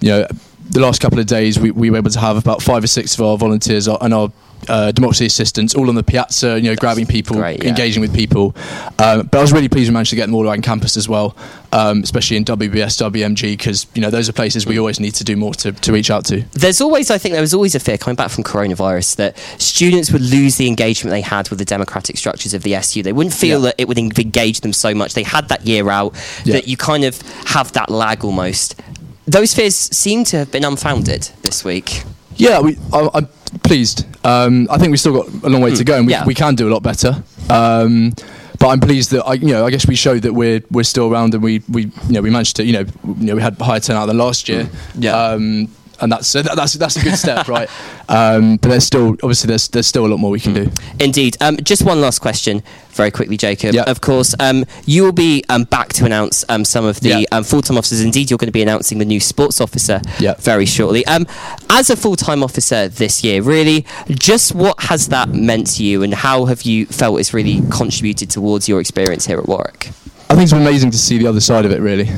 you 0.00 0.10
know 0.10 0.26
the 0.70 0.80
last 0.80 1.00
couple 1.00 1.18
of 1.18 1.26
days 1.26 1.58
we, 1.58 1.70
we 1.70 1.90
were 1.90 1.96
able 1.96 2.10
to 2.10 2.20
have 2.20 2.36
about 2.36 2.62
five 2.62 2.82
or 2.82 2.86
six 2.86 3.14
of 3.14 3.20
our 3.20 3.36
volunteers 3.36 3.86
and 3.86 4.14
our 4.14 4.32
uh, 4.68 4.92
democracy 4.92 5.26
assistants 5.26 5.74
all 5.74 5.88
on 5.88 5.94
the 5.94 6.02
piazza, 6.02 6.60
you 6.60 6.68
know, 6.70 6.76
grabbing 6.76 7.06
people, 7.06 7.36
great, 7.36 7.62
yeah. 7.62 7.68
engaging 7.70 8.00
with 8.00 8.14
people. 8.14 8.54
Um, 8.98 9.26
but 9.26 9.38
I 9.38 9.40
was 9.40 9.52
really 9.52 9.68
pleased 9.68 9.88
we 9.90 9.94
managed 9.94 10.10
to 10.10 10.16
get 10.16 10.26
them 10.26 10.34
all 10.34 10.48
around 10.48 10.62
campus 10.62 10.96
as 10.96 11.08
well, 11.08 11.36
um, 11.72 12.02
especially 12.02 12.36
in 12.36 12.44
WBS, 12.44 13.00
WMG, 13.10 13.52
because 13.56 13.86
you 13.94 14.00
know 14.02 14.10
those 14.10 14.28
are 14.28 14.32
places 14.32 14.66
we 14.66 14.78
always 14.78 15.00
need 15.00 15.14
to 15.14 15.24
do 15.24 15.36
more 15.36 15.54
to, 15.54 15.72
to 15.72 15.92
reach 15.92 16.10
out 16.10 16.24
to. 16.26 16.42
There's 16.52 16.80
always, 16.80 17.10
I 17.10 17.18
think, 17.18 17.32
there 17.32 17.40
was 17.42 17.54
always 17.54 17.74
a 17.74 17.80
fear 17.80 17.98
coming 17.98 18.16
back 18.16 18.30
from 18.30 18.44
coronavirus 18.44 19.16
that 19.16 19.38
students 19.58 20.10
would 20.12 20.22
lose 20.22 20.56
the 20.56 20.68
engagement 20.68 21.10
they 21.10 21.20
had 21.20 21.50
with 21.50 21.58
the 21.58 21.64
democratic 21.64 22.16
structures 22.16 22.54
of 22.54 22.62
the 22.62 22.74
SU. 22.76 23.02
They 23.02 23.12
wouldn't 23.12 23.34
feel 23.34 23.60
Yeah. 23.60 23.66
that 23.66 23.74
it 23.78 23.88
would 23.88 23.98
engage 23.98 24.60
them 24.60 24.72
so 24.72 24.94
much. 24.94 25.14
They 25.14 25.22
had 25.22 25.48
that 25.48 25.66
year 25.66 25.88
out, 25.90 26.14
Yeah. 26.44 26.54
that 26.54 26.68
you 26.68 26.76
kind 26.76 27.04
of 27.04 27.20
have 27.46 27.72
that 27.72 27.90
lag 27.90 28.24
almost. 28.24 28.80
Those 29.26 29.54
fears 29.54 29.74
seem 29.74 30.24
to 30.24 30.38
have 30.38 30.50
been 30.50 30.64
unfounded 30.64 31.30
this 31.42 31.64
week. 31.64 32.02
Yeah, 32.36 32.60
we, 32.60 32.76
I, 32.92 33.08
I'm 33.14 33.28
pleased. 33.62 34.04
Um, 34.24 34.66
I 34.70 34.78
think 34.78 34.90
we've 34.90 35.00
still 35.00 35.22
got 35.22 35.44
a 35.44 35.48
long 35.48 35.60
way 35.60 35.74
to 35.74 35.84
go, 35.84 35.96
and 35.96 36.06
we, 36.06 36.12
yeah. 36.12 36.24
we 36.24 36.34
can 36.34 36.54
do 36.54 36.68
a 36.68 36.72
lot 36.72 36.82
better. 36.82 37.22
Um, 37.50 38.14
but 38.58 38.68
I'm 38.68 38.80
pleased 38.80 39.10
that 39.10 39.24
I, 39.24 39.34
you 39.34 39.48
know, 39.48 39.66
I 39.66 39.70
guess 39.70 39.86
we 39.86 39.94
showed 39.94 40.22
that 40.22 40.32
we're 40.32 40.62
we're 40.70 40.84
still 40.84 41.12
around, 41.12 41.34
and 41.34 41.42
we, 41.42 41.62
we 41.68 41.82
you 41.82 42.12
know 42.12 42.22
we 42.22 42.30
managed 42.30 42.56
to 42.56 42.64
you 42.64 42.72
know 42.72 42.86
you 43.18 43.26
know 43.26 43.34
we 43.34 43.42
had 43.42 43.58
higher 43.58 43.80
turnout 43.80 44.06
than 44.06 44.18
last 44.18 44.48
year. 44.48 44.68
Yeah. 44.98 45.12
Um, 45.14 45.68
and 46.04 46.12
that's 46.12 46.32
that, 46.34 46.54
that's 46.54 46.74
that's 46.74 46.96
a 46.96 47.02
good 47.02 47.16
step, 47.16 47.48
right? 47.48 47.68
Um, 48.06 48.58
but 48.58 48.68
there's 48.68 48.84
still 48.84 49.12
obviously 49.22 49.48
there's 49.48 49.66
there's 49.68 49.86
still 49.86 50.04
a 50.04 50.08
lot 50.08 50.18
more 50.20 50.30
we 50.30 50.38
can 50.38 50.52
do. 50.52 50.70
Indeed. 51.00 51.38
Um, 51.40 51.56
just 51.56 51.82
one 51.82 52.02
last 52.02 52.18
question, 52.18 52.62
very 52.90 53.10
quickly, 53.10 53.38
Jacob. 53.38 53.74
Yeah. 53.74 53.84
Of 53.84 54.02
course, 54.02 54.34
um, 54.40 54.66
you 54.84 55.04
will 55.04 55.12
be 55.12 55.42
um, 55.48 55.64
back 55.64 55.88
to 55.94 56.04
announce 56.04 56.44
um, 56.50 56.66
some 56.66 56.84
of 56.84 57.00
the 57.00 57.08
Yeah. 57.08 57.24
um, 57.32 57.44
full-time 57.44 57.78
officers. 57.78 58.02
Indeed, 58.02 58.30
you're 58.30 58.36
going 58.36 58.48
to 58.48 58.52
be 58.52 58.60
announcing 58.60 58.98
the 58.98 59.06
new 59.06 59.20
sports 59.20 59.58
officer 59.58 60.02
Yeah. 60.20 60.34
very 60.38 60.66
shortly. 60.66 61.06
Um, 61.06 61.26
as 61.70 61.88
a 61.88 61.96
full-time 61.96 62.42
officer 62.42 62.88
this 62.88 63.24
year, 63.24 63.40
really, 63.40 63.86
just 64.10 64.54
what 64.54 64.78
has 64.82 65.08
that 65.08 65.30
meant 65.30 65.68
to 65.76 65.82
you, 65.84 66.02
and 66.02 66.12
how 66.12 66.44
have 66.44 66.62
you 66.62 66.84
felt 66.84 67.18
it's 67.20 67.32
really 67.32 67.62
contributed 67.70 68.28
towards 68.28 68.68
your 68.68 68.80
experience 68.80 69.24
here 69.26 69.38
at 69.38 69.48
Warwick? 69.48 69.88
I 70.28 70.34
think 70.34 70.42
it's 70.42 70.52
amazing 70.52 70.90
to 70.90 70.98
see 70.98 71.16
the 71.16 71.26
other 71.26 71.40
side 71.40 71.64
of 71.64 71.72
it, 71.72 71.80
really. 71.80 72.10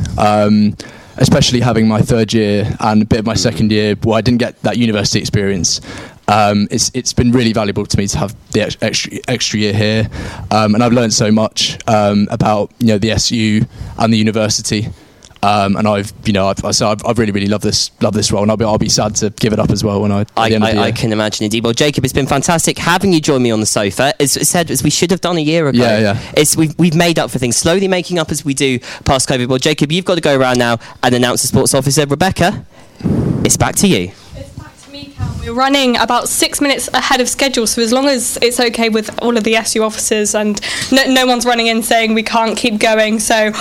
Especially 1.19 1.61
having 1.61 1.89
my 1.89 2.01
third 2.01 2.33
year 2.33 2.77
and 2.81 3.03
a 3.03 3.05
bit 3.05 3.21
of 3.21 3.27
my 3.27 3.35
second 3.35 3.73
year, 3.73 3.95
where 4.03 4.19
I 4.19 4.21
didn't 4.21 4.39
get 4.39 4.61
that 4.63 4.77
university 4.77 5.19
experience. 5.19 5.81
Um, 6.29 6.67
it's 6.71 6.91
it's 6.93 7.13
been 7.13 7.33
really 7.33 7.53
valuable 7.53 7.87
to 7.87 7.97
me 7.97 8.07
to 8.09 8.19
have 8.19 8.35
the 8.51 8.63
extra 8.63 9.19
extra 9.29 9.59
year 9.59 9.73
here, 9.73 10.11
um, 10.51 10.75
and 10.75 10.83
I've 10.83 10.93
learned 10.93 11.15
so 11.15 11.31
much 11.31 11.79
um, 11.87 12.27
about 12.31 12.73
you 12.81 12.89
know 12.89 12.99
the 12.99 13.13
SU 13.13 13.63
and 13.99 14.13
the 14.13 14.19
university. 14.19 14.89
Um, 15.47 15.77
and 15.77 15.87
I've, 15.87 16.13
you 16.25 16.33
know, 16.33 16.49
I've, 16.49 16.65
I- 16.65 16.73
so 16.73 16.89
I've, 16.91 17.05
I've 17.07 17.19
really, 17.19 17.31
really 17.33 17.47
loved 17.47 17.63
this, 17.63 17.91
love 18.03 18.15
this 18.15 18.33
role, 18.33 18.43
and 18.43 18.51
I'll 18.51 18.57
be, 18.57 18.65
I'll 18.65 18.79
be 18.79 18.89
sad 18.89 19.15
to 19.17 19.31
give 19.31 19.53
it 19.53 19.59
up 19.61 19.71
as 19.71 19.85
well 19.85 20.03
when 20.03 20.11
I. 20.11 20.25
I, 20.37 20.49
the 20.49 20.55
end 20.57 20.65
of 20.65 20.71
the 20.75 20.81
I, 20.81 20.85
I 20.87 20.93
can 20.93 21.13
imagine 21.13 21.45
indeed. 21.45 21.63
Well, 21.63 21.73
Jacob, 21.73 22.05
it's 22.05 22.13
been 22.13 22.27
fantastic 22.27 22.79
having 22.79 23.13
you 23.13 23.21
join 23.21 23.43
me 23.43 23.51
on 23.53 23.61
the 23.61 23.67
sofa. 23.67 24.13
As 24.21 24.37
I 24.37 24.43
said, 24.43 24.71
as 24.71 24.83
we 24.83 24.91
should 24.91 25.11
have 25.13 25.21
done 25.21 25.37
a 25.37 25.41
year 25.41 25.69
ago. 25.69 25.79
Yeah, 25.79 25.99
yeah. 26.01 26.33
It's 26.37 26.57
we've, 26.57 26.77
we've 26.79 26.97
made 26.97 27.19
up 27.19 27.31
for 27.31 27.39
things, 27.39 27.57
slowly 27.57 27.87
making 27.87 28.19
up 28.19 28.31
as 28.33 28.45
we 28.45 28.55
do 28.55 28.79
past 29.05 29.29
COVID. 29.29 29.47
Well, 29.49 29.59
Jacob, 29.59 29.93
you've 29.93 30.05
got 30.05 30.17
to 30.17 30.21
go 30.21 30.37
around 30.37 30.59
now 30.59 30.79
and 31.03 31.15
announce 31.15 31.43
the 31.43 31.49
sports 31.49 31.75
officer. 31.75 32.05
Rebecca, 32.07 32.67
it's 33.45 33.57
back 33.57 33.77
to 33.77 33.87
you. 33.89 34.11
It's 34.35 34.51
back 34.59 34.77
to 34.81 34.91
me, 34.91 35.05
Cam. 35.07 35.16
We're 35.41 35.55
running 35.55 35.97
about 35.97 36.29
six 36.29 36.61
minutes 36.61 36.89
ahead 36.93 37.21
of 37.21 37.29
schedule, 37.29 37.67
so 37.67 37.81
as 37.83 37.93
long 37.93 38.07
as 38.09 38.37
it's 38.43 38.59
okay 38.59 38.89
with 38.89 39.17
all 39.23 39.37
of 39.37 39.45
the 39.45 39.57
SU 39.57 39.83
officers 39.83 40.35
and 40.35 40.61
no, 40.91 41.05
no 41.07 41.27
one's 41.27 41.45
running 41.47 41.69
in 41.69 41.83
saying 41.83 42.15
we 42.15 42.23
can't 42.23 42.57
keep 42.57 42.79
going, 42.81 43.21
so 43.21 43.53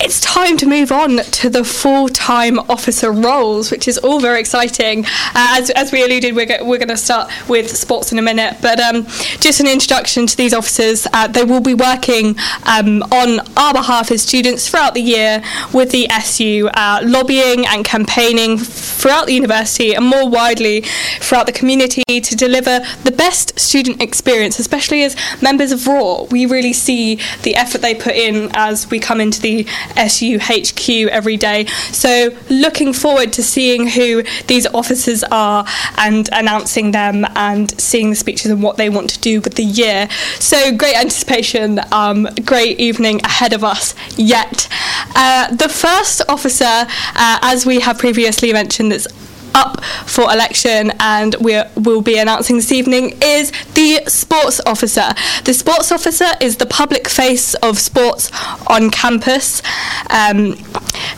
it's 0.00 0.20
time 0.20 0.56
to 0.56 0.66
move 0.66 0.90
on 0.90 1.18
to 1.18 1.48
the 1.48 1.62
full-time 1.62 2.58
officer 2.60 3.12
roles, 3.12 3.70
which 3.70 3.86
is 3.86 3.96
all 3.98 4.20
very 4.20 4.40
exciting. 4.40 5.04
Uh, 5.04 5.56
as, 5.58 5.70
as 5.70 5.92
we 5.92 6.04
alluded, 6.04 6.34
we're, 6.34 6.46
go- 6.46 6.64
we're 6.64 6.78
going 6.78 6.88
to 6.88 6.96
start 6.96 7.30
with 7.48 7.76
sports 7.76 8.10
in 8.10 8.18
a 8.18 8.22
minute, 8.22 8.56
but 8.60 8.80
um, 8.80 9.04
just 9.38 9.60
an 9.60 9.68
introduction 9.68 10.26
to 10.26 10.36
these 10.36 10.52
officers. 10.52 11.06
Uh, 11.12 11.28
they 11.28 11.44
will 11.44 11.60
be 11.60 11.74
working 11.74 12.36
um, 12.64 13.02
on 13.12 13.38
our 13.56 13.72
behalf 13.72 14.10
as 14.10 14.22
students 14.22 14.68
throughout 14.68 14.94
the 14.94 15.00
year 15.00 15.42
with 15.72 15.92
the 15.92 16.08
SU, 16.10 16.68
uh, 16.74 17.00
lobbying 17.04 17.64
and 17.66 17.84
campaigning 17.84 18.58
throughout 18.58 19.26
the 19.26 19.34
university 19.34 19.94
and 19.94 20.04
more 20.04 20.28
widely 20.28 20.57
throughout 20.58 21.46
the 21.46 21.52
community 21.52 22.02
to 22.20 22.36
deliver 22.36 22.80
the 23.04 23.12
best 23.12 23.58
student 23.58 24.02
experience, 24.02 24.58
especially 24.58 25.02
as 25.04 25.16
members 25.40 25.70
of 25.72 25.86
RAW. 25.86 26.26
We 26.30 26.46
really 26.46 26.72
see 26.72 27.20
the 27.42 27.54
effort 27.54 27.80
they 27.80 27.94
put 27.94 28.14
in 28.14 28.50
as 28.54 28.90
we 28.90 28.98
come 28.98 29.20
into 29.20 29.40
the 29.40 29.66
SU 29.96 30.38
HQ 30.40 30.88
every 31.10 31.36
day. 31.36 31.66
So, 31.92 32.36
looking 32.50 32.92
forward 32.92 33.32
to 33.34 33.42
seeing 33.42 33.86
who 33.86 34.24
these 34.46 34.66
officers 34.66 35.22
are 35.30 35.64
and 35.96 36.28
announcing 36.32 36.90
them 36.90 37.24
and 37.36 37.78
seeing 37.80 38.10
the 38.10 38.16
speeches 38.16 38.50
and 38.50 38.62
what 38.62 38.76
they 38.76 38.90
want 38.90 39.10
to 39.10 39.18
do 39.20 39.40
with 39.40 39.54
the 39.54 39.64
year. 39.64 40.08
So, 40.38 40.76
great 40.76 40.96
anticipation, 40.96 41.80
um, 41.92 42.28
great 42.44 42.80
evening 42.80 43.20
ahead 43.24 43.52
of 43.52 43.62
us 43.62 43.94
yet. 44.16 44.68
Uh, 45.14 45.54
the 45.54 45.68
first 45.68 46.22
officer, 46.28 46.64
uh, 46.64 47.38
as 47.42 47.64
we 47.64 47.80
have 47.80 47.98
previously 47.98 48.52
mentioned, 48.52 48.92
that's 48.92 49.06
up 49.54 49.82
for 50.06 50.24
election 50.32 50.92
and 51.00 51.34
we 51.40 51.60
will 51.76 52.02
be 52.02 52.18
announcing 52.18 52.56
this 52.56 52.72
evening 52.72 53.16
is 53.22 53.50
the 53.74 54.02
sports 54.06 54.60
officer. 54.66 55.08
The 55.44 55.54
sports 55.54 55.92
officer 55.92 56.28
is 56.40 56.56
the 56.56 56.66
public 56.66 57.08
face 57.08 57.54
of 57.54 57.78
sports 57.78 58.30
on 58.66 58.90
campus. 58.90 59.62
Um, 60.10 60.56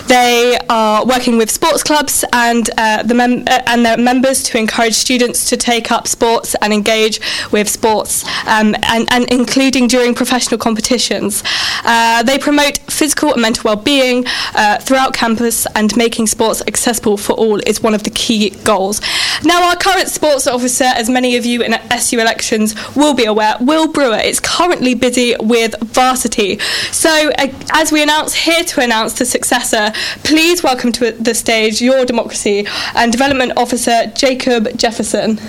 they 0.07 0.59
are 0.69 1.07
working 1.07 1.38
with 1.38 1.51
sports 1.51 1.83
clubs 1.83 2.25
and 2.33 2.69
uh, 2.77 3.03
the 3.03 3.14
mem- 3.14 3.45
uh, 3.47 3.62
and 3.66 3.85
their 3.85 3.97
members 3.97 4.43
to 4.45 4.59
encourage 4.59 4.95
students 4.95 5.49
to 5.51 5.57
take 5.57 5.93
up 5.93 6.07
sports 6.09 6.55
and 6.62 6.73
engage 6.73 7.21
with 7.53 7.69
sports, 7.69 8.25
um, 8.47 8.75
and, 8.88 9.09
and 9.11 9.31
including 9.31 9.87
during 9.87 10.14
professional 10.14 10.59
competitions. 10.59 11.43
Uh, 11.85 12.23
they 12.23 12.38
promote 12.38 12.79
physical 12.90 13.33
and 13.33 13.43
mental 13.43 13.62
well-being 13.64 14.25
uh, 14.55 14.79
throughout 14.79 15.14
campus, 15.14 15.66
and 15.75 15.97
making 15.97 16.27
sports 16.27 16.62
accessible 16.66 17.16
for 17.16 17.35
all 17.35 17.59
is 17.61 17.81
one 17.83 17.95
of 17.95 18.03
the 18.03 18.11
key 18.21 18.51
goals. 18.65 19.01
Now, 19.43 19.71
our 19.71 19.77
current 19.77 20.09
sports 20.09 20.47
officer, 20.47 20.85
as 20.85 21.09
many 21.09 21.37
of 21.37 21.47
you 21.47 21.63
in 21.63 21.73
SU 21.73 22.21
elections 22.21 22.75
will 22.95 23.15
be 23.15 23.25
aware, 23.25 23.57
Will 23.61 23.89
Brewer, 23.91 24.19
is 24.19 24.39
currently 24.41 24.95
busy 24.95 25.35
with 25.41 25.75
varsity. 25.81 26.59
So, 26.93 27.11
uh, 27.39 27.49
as 27.73 27.91
we 27.91 28.03
announce 28.03 28.35
here 28.35 28.63
to 28.63 28.83
announce 28.83 29.15
the 29.19 29.25
successor, 29.25 29.93
please 30.23 30.63
welcome 30.63 30.93
to 30.93 31.13
the 31.13 31.35
stage 31.35 31.81
your 31.81 32.05
democracy 32.05 32.67
and 32.95 33.11
development 33.11 33.53
officer 33.57 34.13
Jacob 34.15 34.77
Jefferson. 34.77 35.41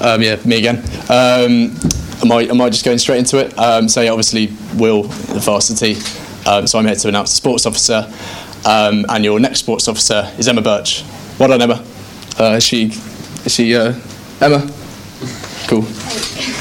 Um, 0.00 0.22
yeah, 0.22 0.36
me 0.44 0.58
again. 0.58 0.78
Um, 1.08 1.76
am 2.22 2.32
I 2.32 2.48
am 2.50 2.60
I 2.60 2.68
just 2.68 2.84
going 2.84 2.98
straight 2.98 3.20
into 3.20 3.38
it? 3.38 3.56
Um, 3.56 3.88
so 3.88 4.00
yeah, 4.00 4.10
obviously, 4.10 4.50
Will, 4.74 5.04
the 5.04 5.38
varsity. 5.38 5.96
Um, 6.46 6.66
so 6.66 6.78
I'm 6.78 6.86
here 6.86 6.96
to 6.96 7.08
announce 7.08 7.30
the 7.30 7.36
sports 7.36 7.66
officer, 7.66 8.10
um, 8.64 9.04
and 9.08 9.24
your 9.24 9.40
next 9.40 9.60
sports 9.60 9.88
officer 9.88 10.30
is 10.38 10.48
Emma 10.48 10.62
Birch. 10.62 11.04
Well 11.38 11.48
done, 11.48 11.62
Emma. 11.62 11.84
Uh, 12.38 12.56
is 12.56 12.64
she, 12.64 12.86
is 13.44 13.54
she 13.54 13.74
uh, 13.74 13.94
Emma? 14.40 14.70
Cool. 15.68 15.84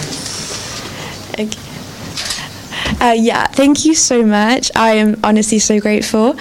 Uh, 3.02 3.16
yeah, 3.18 3.48
thank 3.48 3.86
you 3.86 3.96
so 3.96 4.24
much. 4.24 4.70
I 4.76 4.96
am 4.96 5.18
honestly 5.24 5.60
so 5.60 5.80
grateful. 5.80 6.32
Um, 6.32 6.38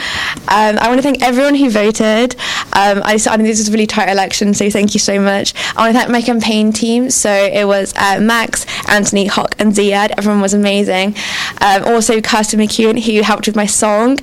I 0.79 0.88
want 0.88 0.99
to 0.99 1.03
thank 1.03 1.23
everyone 1.23 1.55
who 1.55 1.71
voted. 1.71 2.35
Um, 2.78 3.02
I, 3.04 3.14
I 3.14 3.18
think 3.18 3.42
this 3.42 3.58
was 3.58 3.68
a 3.68 3.72
really 3.72 3.88
tight 3.88 4.08
election, 4.08 4.54
so 4.54 4.70
thank 4.70 4.94
you 4.94 5.00
so 5.00 5.18
much. 5.18 5.52
I 5.76 5.82
want 5.82 5.94
to 5.94 5.98
thank 5.98 6.12
my 6.12 6.22
campaign 6.22 6.72
team. 6.72 7.10
So 7.10 7.28
it 7.30 7.66
was 7.66 7.92
uh, 7.96 8.20
Max, 8.20 8.66
Anthony, 8.88 9.26
Hock, 9.26 9.56
and 9.58 9.72
Ziad. 9.72 10.12
Everyone 10.16 10.40
was 10.40 10.54
amazing. 10.54 11.16
Um, 11.60 11.82
also, 11.84 12.20
Kirsten 12.20 12.60
McEwen, 12.60 13.02
who 13.02 13.20
helped 13.22 13.48
with 13.48 13.56
my 13.56 13.66
song, 13.66 14.20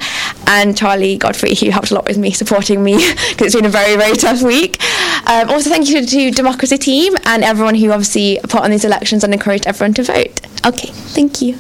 and 0.48 0.78
Charlie 0.78 1.18
Godfrey, 1.18 1.54
who 1.54 1.70
helped 1.70 1.92
a 1.92 1.96
lot 1.96 2.08
with 2.08 2.18
me, 2.18 2.32
supporting 2.32 2.82
me, 2.82 2.96
because 3.30 3.48
it's 3.48 3.56
been 3.56 3.66
a 3.66 3.70
very, 3.70 3.98
very 3.98 4.16
tough 4.16 4.42
week. 4.42 4.82
Um, 5.28 5.50
also, 5.50 5.70
thank 5.70 5.90
you 5.90 6.06
to 6.06 6.32
Democracy 6.32 6.78
Team 6.78 7.14
and 7.26 7.44
everyone 7.44 7.76
who 7.76 7.92
obviously 7.92 8.40
put 8.44 8.62
on 8.62 8.72
these 8.72 8.86
elections 8.86 9.26
and 9.26 9.34
encouraged 9.34 9.68
everyone 9.68 9.94
to 9.96 10.04
vote. 10.04 10.40
Okay, 10.66 10.92
thank 11.12 11.42
you. 11.42 11.58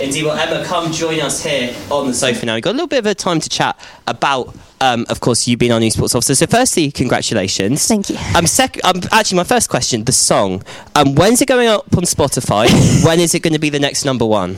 Indeed, 0.00 0.24
well, 0.24 0.36
Emma, 0.36 0.64
come 0.64 0.90
join 0.90 1.20
us 1.20 1.44
here 1.44 1.76
on 1.90 2.06
the 2.06 2.14
sofa 2.14 2.46
now. 2.46 2.54
We've 2.54 2.62
got 2.62 2.70
a 2.70 2.72
little 2.72 2.88
bit 2.88 2.98
of 2.98 3.06
a 3.06 3.14
time 3.14 3.38
to 3.40 3.48
chat 3.48 3.78
about, 4.06 4.56
um, 4.82 5.06
of 5.08 5.20
course, 5.20 5.46
you've 5.46 5.60
been 5.60 5.70
our 5.70 5.78
new 5.78 5.90
sports 5.90 6.14
officer. 6.14 6.34
So, 6.34 6.46
firstly, 6.46 6.90
congratulations. 6.90 7.86
Thank 7.86 8.10
you. 8.10 8.16
Um, 8.34 8.46
sec- 8.46 8.84
um, 8.84 9.00
actually, 9.12 9.36
my 9.36 9.44
first 9.44 9.70
question: 9.70 10.02
the 10.04 10.12
song. 10.12 10.62
Um, 10.96 11.14
when's 11.14 11.40
it 11.40 11.46
going 11.46 11.68
up 11.68 11.86
on 11.96 12.02
Spotify? 12.02 12.66
when 13.04 13.20
is 13.20 13.32
it 13.34 13.42
going 13.42 13.52
to 13.52 13.60
be 13.60 13.70
the 13.70 13.78
next 13.78 14.04
number 14.04 14.26
one? 14.26 14.56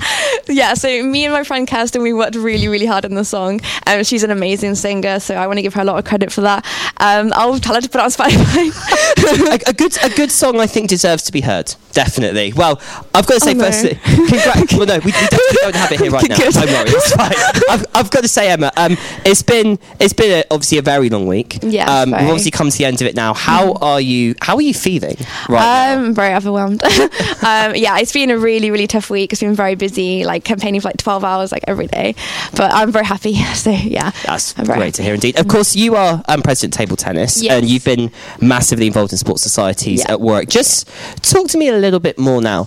Yeah, 0.48 0.74
so 0.74 0.88
me 1.04 1.24
and 1.26 1.32
my 1.32 1.44
friend 1.44 1.68
Kirsten, 1.68 2.02
we 2.02 2.12
worked 2.12 2.34
really, 2.34 2.66
really 2.66 2.86
hard 2.86 3.04
on 3.04 3.14
the 3.14 3.24
song. 3.24 3.60
Um, 3.86 4.02
she's 4.02 4.24
an 4.24 4.30
amazing 4.32 4.74
singer, 4.74 5.20
so 5.20 5.36
I 5.36 5.46
want 5.46 5.58
to 5.58 5.62
give 5.62 5.74
her 5.74 5.82
a 5.82 5.84
lot 5.84 5.96
of 5.98 6.04
credit 6.04 6.32
for 6.32 6.40
that. 6.40 6.66
Um, 6.96 7.32
I'll 7.36 7.58
tell 7.60 7.76
her 7.76 7.80
to 7.80 7.88
put 7.88 8.00
it 8.00 8.04
on 8.04 8.10
Spotify. 8.10 9.66
a, 9.66 9.70
a 9.70 9.72
good, 9.72 9.96
a 10.02 10.10
good 10.10 10.32
song, 10.32 10.58
I 10.58 10.66
think, 10.66 10.88
deserves 10.88 11.22
to 11.24 11.32
be 11.32 11.40
heard. 11.42 11.72
Definitely. 11.92 12.52
Well, 12.54 12.80
I've 13.14 13.26
got 13.26 13.34
to 13.34 13.40
say, 13.40 13.52
Oh, 13.52 13.54
no. 13.54 13.64
firstly, 13.64 13.94
congrats. 14.04 14.72
well, 14.76 14.86
no, 14.86 14.98
we, 14.98 15.04
we 15.06 15.12
definitely 15.12 15.56
don't 15.60 15.76
have 15.76 15.92
it 15.92 16.00
here 16.00 16.10
right 16.10 16.28
now. 16.28 16.36
Good. 16.36 16.54
Don't 16.54 16.66
worry, 16.66 16.88
it's 16.88 17.12
fine. 17.12 17.32
I've, 17.68 17.86
I've 17.94 18.10
got 18.10 18.22
to 18.22 18.28
say, 18.28 18.50
Emma, 18.50 18.72
um, 18.76 18.96
it's 19.24 19.42
been, 19.42 19.78
it's 20.00 20.12
been 20.14 20.40
a, 20.40 20.44
obviously 20.50 20.78
a 20.78 20.82
very 20.82 21.10
long 21.10 21.26
week. 21.28 21.58
Yeah, 21.62 21.84
um, 22.00 22.10
we've 22.10 22.20
obviously 22.22 22.50
come 22.50 22.70
to 22.70 22.76
the 22.78 22.86
end 22.86 23.00
of 23.00 23.06
it 23.06 23.14
now. 23.14 23.34
How 23.34 23.74
are 23.74 24.00
you? 24.00 24.34
How 24.40 24.56
are 24.56 24.62
you 24.62 24.74
feeling 24.74 25.16
right 25.48 25.60
now? 25.60 25.92
I'm 26.04 26.14
very 26.14 26.34
overwhelmed. 26.34 26.82
um, 26.82 27.74
yeah, 27.76 27.98
it's 27.98 28.12
been 28.12 28.30
a 28.30 28.38
really, 28.38 28.70
really 28.70 28.86
tough 28.88 29.10
week. 29.10 29.32
It's 29.32 29.40
been 29.40 29.54
very 29.54 29.74
busy, 29.74 29.89
like 29.98 30.44
campaigning 30.44 30.80
for 30.80 30.88
like 30.88 30.96
12 30.96 31.24
hours, 31.24 31.52
like 31.52 31.64
every 31.66 31.86
day. 31.86 32.14
But 32.52 32.72
I'm 32.72 32.90
very 32.92 33.04
happy. 33.04 33.34
So 33.54 33.70
yeah, 33.70 34.10
That's 34.24 34.52
great 34.54 34.94
to 34.94 35.02
hear 35.02 35.14
indeed. 35.14 35.38
Of 35.38 35.48
course, 35.48 35.76
you 35.76 35.96
are 35.96 36.22
um, 36.28 36.40
president 36.42 36.74
of 36.74 36.78
table 36.78 36.96
tennis, 36.96 37.42
Yes. 37.42 37.52
and 37.52 37.68
you've 37.68 37.84
been 37.84 38.10
massively 38.40 38.86
involved 38.86 39.12
in 39.12 39.18
sports 39.18 39.42
societies 39.42 40.00
Yeah. 40.00 40.12
at 40.12 40.20
work. 40.20 40.48
Just 40.48 40.88
talk 41.22 41.48
to 41.48 41.58
me 41.58 41.68
a 41.68 41.76
little 41.76 42.00
bit 42.00 42.18
more 42.18 42.40
now. 42.40 42.66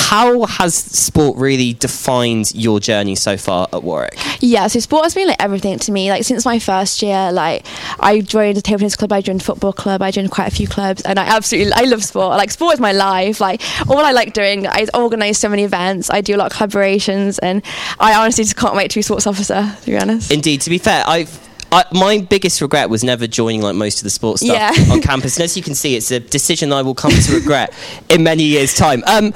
How 0.00 0.44
has 0.46 0.74
sport 0.74 1.38
really 1.38 1.74
defined 1.74 2.52
your 2.54 2.80
journey 2.80 3.14
so 3.14 3.36
far 3.36 3.68
at 3.72 3.84
Warwick? 3.84 4.18
Yeah, 4.40 4.66
so 4.66 4.80
sport 4.80 5.04
has 5.04 5.14
been 5.14 5.28
like 5.28 5.40
everything 5.40 5.78
to 5.78 5.92
me. 5.92 6.10
Like 6.10 6.24
since 6.24 6.44
my 6.44 6.58
first 6.58 7.00
year, 7.00 7.30
like 7.30 7.64
I 8.00 8.20
joined 8.20 8.58
a 8.58 8.60
table 8.60 8.80
tennis 8.80 8.96
club, 8.96 9.12
I 9.12 9.20
joined 9.20 9.40
a 9.40 9.44
football 9.44 9.72
club, 9.72 10.02
I 10.02 10.10
joined 10.10 10.30
quite 10.30 10.48
a 10.48 10.54
few 10.54 10.66
clubs, 10.66 11.02
and 11.02 11.18
I 11.18 11.24
absolutely 11.26 11.72
I 11.74 11.82
love 11.82 12.02
sport. 12.02 12.36
Like 12.36 12.50
sport 12.50 12.74
is 12.74 12.80
my 12.80 12.92
life. 12.92 13.40
Like 13.40 13.62
all 13.88 13.98
I 13.98 14.10
like 14.10 14.32
doing, 14.32 14.66
I 14.66 14.86
organise 14.94 15.38
so 15.38 15.48
many 15.48 15.62
events, 15.62 16.10
I 16.10 16.20
do 16.22 16.34
a 16.34 16.38
lot 16.38 16.52
of 16.52 16.58
collaborations, 16.58 17.38
and 17.42 17.62
I 18.00 18.14
honestly 18.14 18.44
just 18.44 18.56
can't 18.56 18.74
wait 18.74 18.90
to 18.90 18.98
be 18.98 19.02
sports 19.02 19.26
officer. 19.26 19.76
To 19.80 19.86
be 19.86 19.96
honest. 19.96 20.32
Indeed, 20.32 20.62
to 20.62 20.70
be 20.70 20.78
fair, 20.78 21.04
I've. 21.06 21.49
I, 21.72 21.84
my 21.92 22.18
biggest 22.28 22.60
regret 22.60 22.90
was 22.90 23.04
never 23.04 23.26
joining 23.26 23.62
like 23.62 23.76
most 23.76 23.98
of 23.98 24.04
the 24.04 24.10
sports 24.10 24.42
stuff 24.44 24.76
Yeah. 24.76 24.92
on 24.92 25.00
campus. 25.00 25.36
And 25.36 25.44
as 25.44 25.56
you 25.56 25.62
can 25.62 25.74
see, 25.74 25.96
it's 25.96 26.10
a 26.10 26.18
decision 26.20 26.72
I 26.72 26.82
will 26.82 26.94
come 26.94 27.12
to 27.12 27.34
regret 27.34 27.72
in 28.08 28.22
many 28.22 28.42
years' 28.42 28.74
time. 28.74 29.02
Um, 29.06 29.32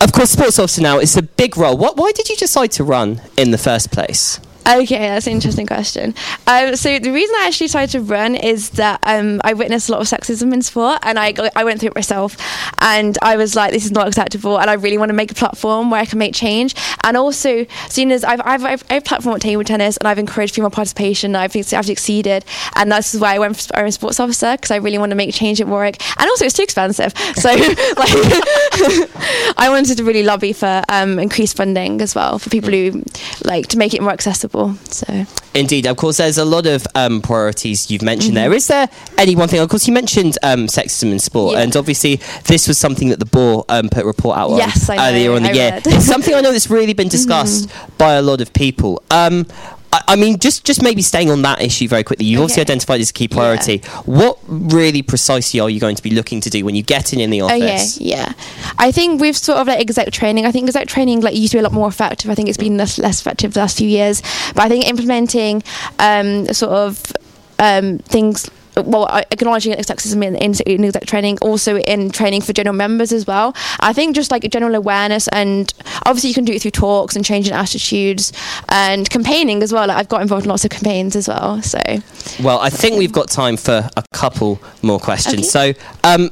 of 0.00 0.12
course, 0.12 0.30
sports 0.30 0.58
officer 0.58 0.82
now 0.82 0.98
is 0.98 1.16
a 1.16 1.22
big 1.22 1.56
role. 1.56 1.76
What, 1.76 1.96
why 1.96 2.12
did 2.12 2.28
you 2.28 2.36
decide 2.36 2.72
to 2.72 2.84
run 2.84 3.20
in 3.36 3.50
the 3.50 3.58
first 3.58 3.90
place? 3.92 4.40
Okay, 4.66 4.98
that's 4.98 5.26
an 5.26 5.34
interesting 5.34 5.66
question. 5.66 6.14
Um, 6.46 6.74
so 6.74 6.98
the 6.98 7.12
reason 7.12 7.34
I 7.38 7.48
actually 7.48 7.66
decided 7.66 7.90
to 7.90 8.00
run 8.00 8.34
is 8.34 8.70
that 8.70 8.98
um, 9.02 9.42
I 9.44 9.52
witnessed 9.52 9.90
a 9.90 9.92
lot 9.92 10.00
of 10.00 10.06
sexism 10.06 10.54
in 10.54 10.62
sport, 10.62 11.00
and 11.02 11.18
I 11.18 11.34
I 11.54 11.64
went 11.64 11.80
through 11.80 11.90
it 11.90 11.94
myself, 11.94 12.38
and 12.80 13.18
I 13.20 13.36
was 13.36 13.54
like, 13.54 13.72
this 13.72 13.84
is 13.84 13.92
not 13.92 14.08
acceptable, 14.08 14.58
and 14.58 14.70
I 14.70 14.74
really 14.74 14.96
want 14.96 15.10
to 15.10 15.14
make 15.14 15.30
a 15.30 15.34
platform 15.34 15.90
where 15.90 16.00
I 16.00 16.06
can 16.06 16.18
make 16.18 16.34
change. 16.34 16.74
And 17.04 17.14
also, 17.14 17.66
seeing 17.90 18.10
as 18.10 18.24
I've 18.24 18.40
I've 18.42 18.64
I've, 18.64 18.84
I've 18.88 19.04
platformed 19.04 19.40
table 19.40 19.64
tennis, 19.64 19.98
and 19.98 20.08
I've 20.08 20.18
encouraged 20.18 20.54
female 20.54 20.70
participation, 20.70 21.36
I've 21.36 21.54
I've 21.54 21.84
succeeded, 21.84 22.46
and 22.74 22.90
that's 22.90 23.14
why 23.14 23.34
I 23.34 23.38
went 23.38 23.58
for 23.58 23.76
I'm 23.76 23.86
a 23.86 23.92
sports 23.92 24.18
officer 24.18 24.52
because 24.52 24.70
I 24.70 24.76
really 24.76 24.96
want 24.96 25.10
to 25.10 25.16
make 25.16 25.34
change 25.34 25.60
at 25.60 25.66
Warwick, 25.66 26.00
and 26.18 26.30
also 26.30 26.46
it's 26.46 26.54
too 26.54 26.62
expensive, 26.62 27.12
so 27.34 27.50
like 27.50 28.14
I 29.58 29.66
wanted 29.68 29.98
to 29.98 30.04
really 30.04 30.22
lobby 30.22 30.54
for 30.54 30.82
um, 30.88 31.18
increased 31.18 31.54
funding 31.54 32.00
as 32.00 32.14
well 32.14 32.38
for 32.38 32.48
people 32.48 32.70
who 32.70 33.02
like 33.44 33.66
to 33.68 33.76
make 33.76 33.92
it 33.92 34.00
more 34.00 34.12
accessible. 34.12 34.53
So 34.90 35.24
Indeed, 35.54 35.86
of 35.86 35.96
course, 35.96 36.16
there's 36.16 36.38
a 36.38 36.44
lot 36.44 36.66
of 36.66 36.86
um, 36.94 37.20
priorities 37.22 37.90
you've 37.90 38.02
mentioned 38.02 38.34
Mm-hmm. 38.36 38.50
there. 38.50 38.52
Is 38.54 38.66
there 38.68 38.88
any 39.18 39.36
one 39.36 39.48
thing? 39.48 39.60
Of 39.60 39.68
course, 39.68 39.86
you 39.86 39.92
mentioned 39.94 40.36
um, 40.42 40.66
sexism 40.66 41.12
in 41.12 41.18
sport, 41.20 41.54
Yeah. 41.54 41.60
and 41.62 41.76
obviously, 41.76 42.16
this 42.44 42.66
was 42.66 42.76
something 42.78 43.08
that 43.10 43.18
the 43.20 43.24
Boar 43.26 43.64
um, 43.68 43.88
put 43.88 44.02
a 44.04 44.06
report 44.06 44.36
out 44.38 44.50
on 44.50 44.58
Yes, 44.58 44.88
earlier 44.90 45.32
on 45.32 45.42
the 45.42 45.50
I 45.50 45.52
year. 45.52 45.70
Mm-hmm. 45.72 45.90
It's 45.96 46.06
something 46.06 46.34
I 46.34 46.40
know 46.40 46.52
that's 46.52 46.70
really 46.70 46.92
been 46.94 47.08
discussed 47.18 47.70
by 47.98 48.14
a 48.14 48.22
lot 48.22 48.40
of 48.40 48.52
people. 48.52 49.02
I, 49.94 50.02
I 50.08 50.16
mean, 50.16 50.38
just 50.40 50.64
just 50.64 50.82
maybe 50.82 51.02
staying 51.02 51.30
on 51.30 51.42
that 51.42 51.62
issue 51.62 51.86
very 51.88 52.02
quickly. 52.02 52.26
You've 52.26 52.40
obviously 52.40 52.62
Okay. 52.62 52.72
identified 52.72 53.00
as 53.00 53.10
a 53.10 53.12
key 53.12 53.28
priority. 53.28 53.78
What 54.06 54.38
really 54.48 55.02
precisely 55.02 55.60
are 55.60 55.70
you 55.70 55.78
going 55.78 55.94
to 55.94 56.02
be 56.02 56.10
looking 56.10 56.40
to 56.40 56.50
do 56.50 56.64
when 56.64 56.74
you 56.74 56.82
get 56.82 57.12
in 57.12 57.20
in 57.20 57.30
the 57.30 57.42
Okay, 57.42 57.74
office? 57.74 58.00
yeah. 58.00 58.32
I 58.78 58.90
think 58.90 59.20
with 59.20 59.36
sort 59.36 59.58
of 59.58 59.68
like 59.68 59.78
exec 59.78 60.10
training, 60.10 60.46
I 60.46 60.52
think 60.52 60.66
exec 60.66 60.88
training 60.88 61.20
like 61.20 61.36
used 61.36 61.52
to 61.52 61.58
be 61.58 61.60
a 61.60 61.62
lot 61.62 61.72
more 61.72 61.88
effective. 61.88 62.28
I 62.30 62.34
think 62.34 62.48
it's 62.48 62.58
been 62.58 62.76
less, 62.76 62.98
less 62.98 63.20
effective 63.20 63.54
the 63.54 63.60
last 63.60 63.78
few 63.78 63.88
years. 63.88 64.20
But 64.54 64.64
I 64.64 64.68
think 64.68 64.86
implementing 64.88 65.62
um, 66.00 66.46
sort 66.52 66.72
of 66.72 67.12
um, 67.60 67.98
things. 67.98 68.50
Well, 68.76 69.06
acknowledging 69.30 69.72
sexism 69.74 70.24
in, 70.24 70.34
in, 70.36 70.54
in 70.66 70.84
exec 70.84 71.06
training, 71.06 71.38
also 71.40 71.78
in 71.78 72.10
training 72.10 72.42
for 72.42 72.52
general 72.52 72.74
members 72.74 73.12
as 73.12 73.26
well. 73.26 73.54
I 73.80 73.92
think 73.92 74.14
just 74.14 74.30
like 74.30 74.48
general 74.50 74.74
awareness, 74.74 75.28
and 75.28 75.72
obviously 76.06 76.28
you 76.30 76.34
can 76.34 76.44
do 76.44 76.52
it 76.52 76.62
through 76.62 76.72
talks 76.72 77.16
and 77.16 77.24
changing 77.24 77.54
attitudes 77.54 78.32
and 78.68 79.08
campaigning 79.08 79.62
as 79.62 79.72
well. 79.72 79.86
Like 79.86 79.96
I've 79.96 80.08
got 80.08 80.22
involved 80.22 80.44
in 80.44 80.50
lots 80.50 80.64
of 80.64 80.70
campaigns 80.70 81.16
as 81.16 81.28
well. 81.28 81.62
So 81.62 81.80
Well, 82.42 82.58
I 82.60 82.70
think 82.70 82.98
we've 82.98 83.12
got 83.12 83.28
time 83.28 83.56
for 83.56 83.88
a 83.96 84.04
couple 84.12 84.60
more 84.82 84.98
questions. 84.98 85.54
Okay. 85.54 85.74
So, 85.74 85.80
um, 86.04 86.30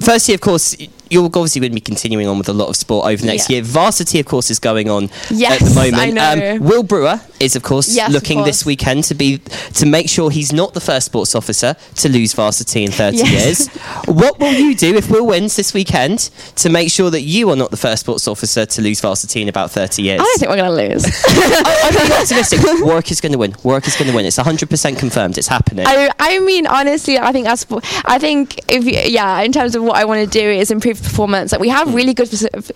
firstly, 0.00 0.34
of 0.34 0.40
course, 0.40 0.76
you're 1.14 1.26
obviously 1.26 1.60
going 1.60 1.70
to 1.70 1.74
be 1.74 1.80
continuing 1.80 2.26
on 2.26 2.36
with 2.38 2.48
a 2.48 2.52
lot 2.52 2.68
of 2.68 2.76
sport 2.76 3.06
over 3.06 3.24
next 3.24 3.48
Yeah. 3.48 3.54
year. 3.56 3.62
Varsity, 3.62 4.18
of 4.20 4.26
course, 4.26 4.50
is 4.50 4.58
going 4.58 4.90
on 4.90 5.04
at 5.04 5.60
the 5.60 5.72
moment. 5.74 6.18
Um, 6.18 6.60
Will 6.68 6.82
Brewer 6.82 7.20
is, 7.40 7.54
of 7.56 7.62
course, 7.62 7.88
Yes, 7.94 8.08
of 8.08 8.14
looking 8.14 8.42
this 8.44 8.66
weekend 8.66 9.04
to 9.04 9.14
be 9.14 9.38
to 9.74 9.86
make 9.86 10.08
sure 10.08 10.30
he's 10.30 10.52
not 10.52 10.74
the 10.74 10.80
first 10.80 11.06
sports 11.06 11.34
officer 11.34 11.76
to 11.96 12.08
lose 12.08 12.32
varsity 12.32 12.84
in 12.84 12.90
30 12.90 13.18
Yes. 13.18 13.30
years. 13.30 13.68
What 14.06 14.38
will 14.40 14.52
you 14.52 14.74
do 14.74 14.96
if 14.96 15.08
Will 15.10 15.26
wins 15.26 15.56
this 15.56 15.72
weekend 15.72 16.30
to 16.56 16.68
make 16.68 16.90
sure 16.90 17.10
that 17.10 17.22
you 17.22 17.48
are 17.50 17.56
not 17.56 17.70
the 17.70 17.76
first 17.76 18.00
sports 18.00 18.26
officer 18.28 18.66
to 18.66 18.82
lose 18.82 19.00
varsity 19.00 19.40
in 19.42 19.48
about 19.48 19.70
30 19.70 20.02
years? 20.02 20.20
I 20.20 20.24
don't 20.24 20.38
think 20.38 20.50
we're 20.50 20.56
going 20.56 20.88
to 20.88 20.94
lose. 20.94 21.04
I- 21.26 21.80
I'm 21.84 21.94
being 21.94 22.12
optimistic. 22.12 22.60
Warwick 22.84 23.10
is 23.10 23.20
going 23.20 23.32
to 23.32 23.38
win. 23.38 23.54
Warwick 23.62 23.86
is 23.86 23.96
going 23.96 24.10
to 24.10 24.16
win. 24.16 24.26
It's 24.26 24.38
100% 24.38 24.98
confirmed. 24.98 25.38
It's 25.38 25.48
happening. 25.48 25.86
I, 25.86 26.10
I 26.18 26.38
mean, 26.40 26.66
honestly, 26.66 27.18
I 27.18 27.30
think 27.32 27.46
that's. 27.46 27.66
I 28.04 28.18
think 28.18 28.60
if 28.70 28.84
yeah, 28.84 29.40
in 29.42 29.52
terms 29.52 29.74
of 29.74 29.82
what 29.82 29.96
I 29.96 30.04
want 30.04 30.20
to 30.24 30.38
do 30.38 30.44
is 30.48 30.70
improve 30.70 30.98
performance. 31.04 31.52
Like 31.52 31.60
we 31.60 31.68
have 31.68 31.94
really 31.94 32.14
good 32.14 32.28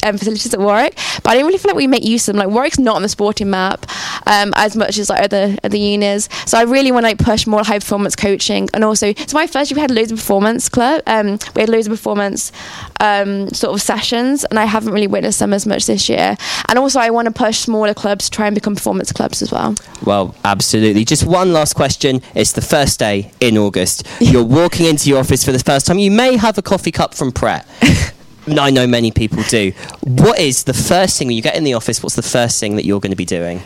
um, 0.05 0.19
facilities 0.19 0.53
at 0.53 0.61
Warwick, 0.61 0.95
but 1.23 1.31
I 1.31 1.35
don't 1.35 1.47
really 1.47 1.59
feel 1.59 1.71
like 1.71 1.77
we 1.77 1.87
make 1.87 2.05
use 2.05 2.29
of 2.29 2.35
them. 2.35 2.45
Like 2.45 2.55
Warwick's 2.55 2.79
not 2.79 2.97
on 2.97 3.03
the 3.03 3.09
sporting 3.09 3.51
map 3.51 3.87
um, 4.27 4.53
as 4.57 4.77
much 4.77 4.99
as 4.99 5.11
like 5.11 5.23
other 5.23 5.57
other 5.65 5.77
unis. 5.77 6.29
So 6.47 6.59
I 6.59 6.63
really 6.63 6.93
want 6.93 7.05
to 7.05 7.09
like 7.09 7.19
push 7.19 7.47
more 7.47 7.65
high 7.65 7.79
performance 7.79 8.15
coaching, 8.15 8.69
and 8.75 8.85
also 8.85 9.13
so 9.15 9.37
my 9.37 9.47
first 9.47 9.71
year 9.71 9.77
we 9.77 9.81
had 9.81 9.91
loads 9.91 10.13
of 10.13 10.19
performance 10.19 10.69
club. 10.69 11.03
Um, 11.07 11.39
we 11.55 11.63
had 11.63 11.69
loads 11.69 11.87
of 11.87 11.93
performance 11.93 12.53
um, 13.01 13.49
sort 13.51 13.75
of 13.75 13.83
sessions, 13.83 14.45
and 14.45 14.59
I 14.59 14.65
haven't 14.65 14.93
really 14.93 15.07
witnessed 15.07 15.39
them 15.39 15.53
as 15.53 15.67
much 15.67 15.87
this 15.87 16.09
year. 16.09 16.37
And 16.69 16.79
also 16.79 17.01
I 17.01 17.11
want 17.11 17.27
to 17.27 17.33
push 17.33 17.59
smaller 17.59 17.95
clubs 17.95 18.27
to 18.27 18.37
try 18.37 18.47
and 18.47 18.55
become 18.55 18.75
performance 18.75 19.13
clubs 19.13 19.43
as 19.43 19.51
well. 19.51 19.75
Well, 20.05 20.35
absolutely. 20.45 21.05
Just 21.05 21.25
one 21.27 21.53
last 21.53 21.75
question. 21.75 22.23
It's 22.35 22.53
the 22.53 22.63
first 22.63 22.99
day 22.99 23.33
in 23.41 23.57
August. 23.57 24.07
You're 24.21 24.45
walking 24.45 24.87
into 24.87 25.09
your 25.09 25.19
office 25.19 25.45
for 25.45 25.53
the 25.53 25.59
first 25.59 25.87
time. 25.87 25.99
You 25.99 26.11
may 26.11 26.37
have 26.37 26.59
a 26.59 26.63
coffee 26.63 26.93
cup 26.93 27.15
from 27.15 27.33
Pret. 27.33 27.67
I 28.57 28.71
know 28.71 28.87
many 28.87 29.11
people 29.11 29.43
do. 29.45 29.73
What 30.01 30.39
is 30.39 30.65
the 30.65 30.75
first 30.75 31.19
thing 31.19 31.27
when 31.29 31.37
you 31.37 31.43
get 31.43 31.57
in 31.57 31.65
the 31.65 31.75
office? 31.75 32.03
What's 32.03 32.17
the 32.17 32.23
first 32.23 32.61
thing 32.61 32.77
that 32.77 32.85
you're 32.85 33.01
going 33.01 33.13
to 33.13 33.17
be 33.17 33.25
doing? 33.25 33.59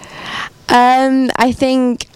Um, 0.69 1.31
I 1.37 1.53
think 1.53 2.07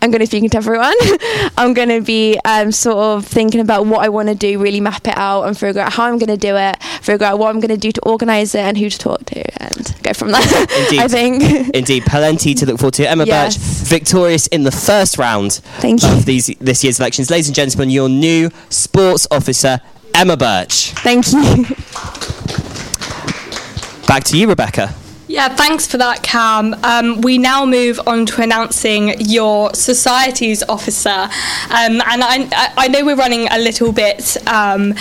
I'm 0.00 0.10
going 0.10 0.20
to 0.20 0.20
be 0.20 0.26
speaking 0.26 0.48
to 0.50 0.56
everyone. 0.56 0.94
I'm 1.58 1.74
going 1.74 1.88
to 1.88 2.00
be 2.00 2.38
um, 2.44 2.70
sort 2.70 2.98
of 2.98 3.26
thinking 3.26 3.60
about 3.60 3.86
what 3.86 4.04
I 4.04 4.08
want 4.08 4.28
to 4.28 4.34
do, 4.34 4.58
really 4.60 4.80
map 4.80 5.06
it 5.08 5.16
out 5.16 5.42
and 5.42 5.58
figure 5.58 5.80
out 5.80 5.92
how 5.92 6.04
I'm 6.04 6.18
going 6.18 6.28
to 6.28 6.36
do 6.36 6.56
it, 6.56 6.80
figure 7.02 7.26
out 7.26 7.38
what 7.38 7.48
I'm 7.48 7.60
going 7.60 7.70
to 7.70 7.76
do 7.76 7.90
to 7.90 8.00
organise 8.06 8.54
it 8.54 8.60
and 8.60 8.78
who 8.78 8.88
to 8.88 8.98
talk 8.98 9.24
to, 9.26 9.62
and 9.62 9.96
go 10.02 10.12
from 10.12 10.30
there. 10.30 10.40
Indeed. 10.84 11.00
I 11.00 11.08
think. 11.08 11.74
Indeed, 11.74 12.04
plenty 12.06 12.54
to 12.54 12.66
look 12.66 12.78
forward 12.78 12.94
to. 12.94 13.10
Emma 13.10 13.24
Yes. 13.24 13.58
Birch, 13.58 13.88
victorious 13.88 14.46
in 14.46 14.62
the 14.62 14.70
first 14.70 15.18
round 15.18 15.54
Thank 15.80 16.02
you. 16.02 16.10
of 16.10 16.24
these 16.24 16.46
this 16.60 16.84
year's 16.84 17.00
elections. 17.00 17.28
Ladies 17.28 17.48
and 17.48 17.56
gentlemen, 17.56 17.90
your 17.90 18.08
new 18.08 18.50
sports 18.70 19.26
officer, 19.32 19.80
Emma 20.18 20.36
Birch. 20.36 20.90
Thank 20.96 21.28
you. 21.32 21.64
Back 24.08 24.24
to 24.24 24.36
you, 24.36 24.48
Rebecca. 24.48 24.92
Yeah, 25.28 25.54
thanks 25.54 25.86
for 25.86 25.96
that, 25.98 26.24
Cam. 26.24 26.74
Um, 26.82 27.20
we 27.20 27.38
now 27.38 27.64
move 27.64 28.00
on 28.04 28.26
to 28.26 28.42
announcing 28.42 29.14
your 29.20 29.72
societies 29.74 30.64
officer, 30.64 31.08
um, 31.10 31.28
and 31.70 32.24
I, 32.24 32.48
I- 32.50 32.72
I 32.76 32.88
know 32.88 33.04
we're 33.04 33.14
running 33.14 33.46
a 33.48 33.58
little 33.58 33.92
bit. 33.92 34.36
Um, 34.48 34.94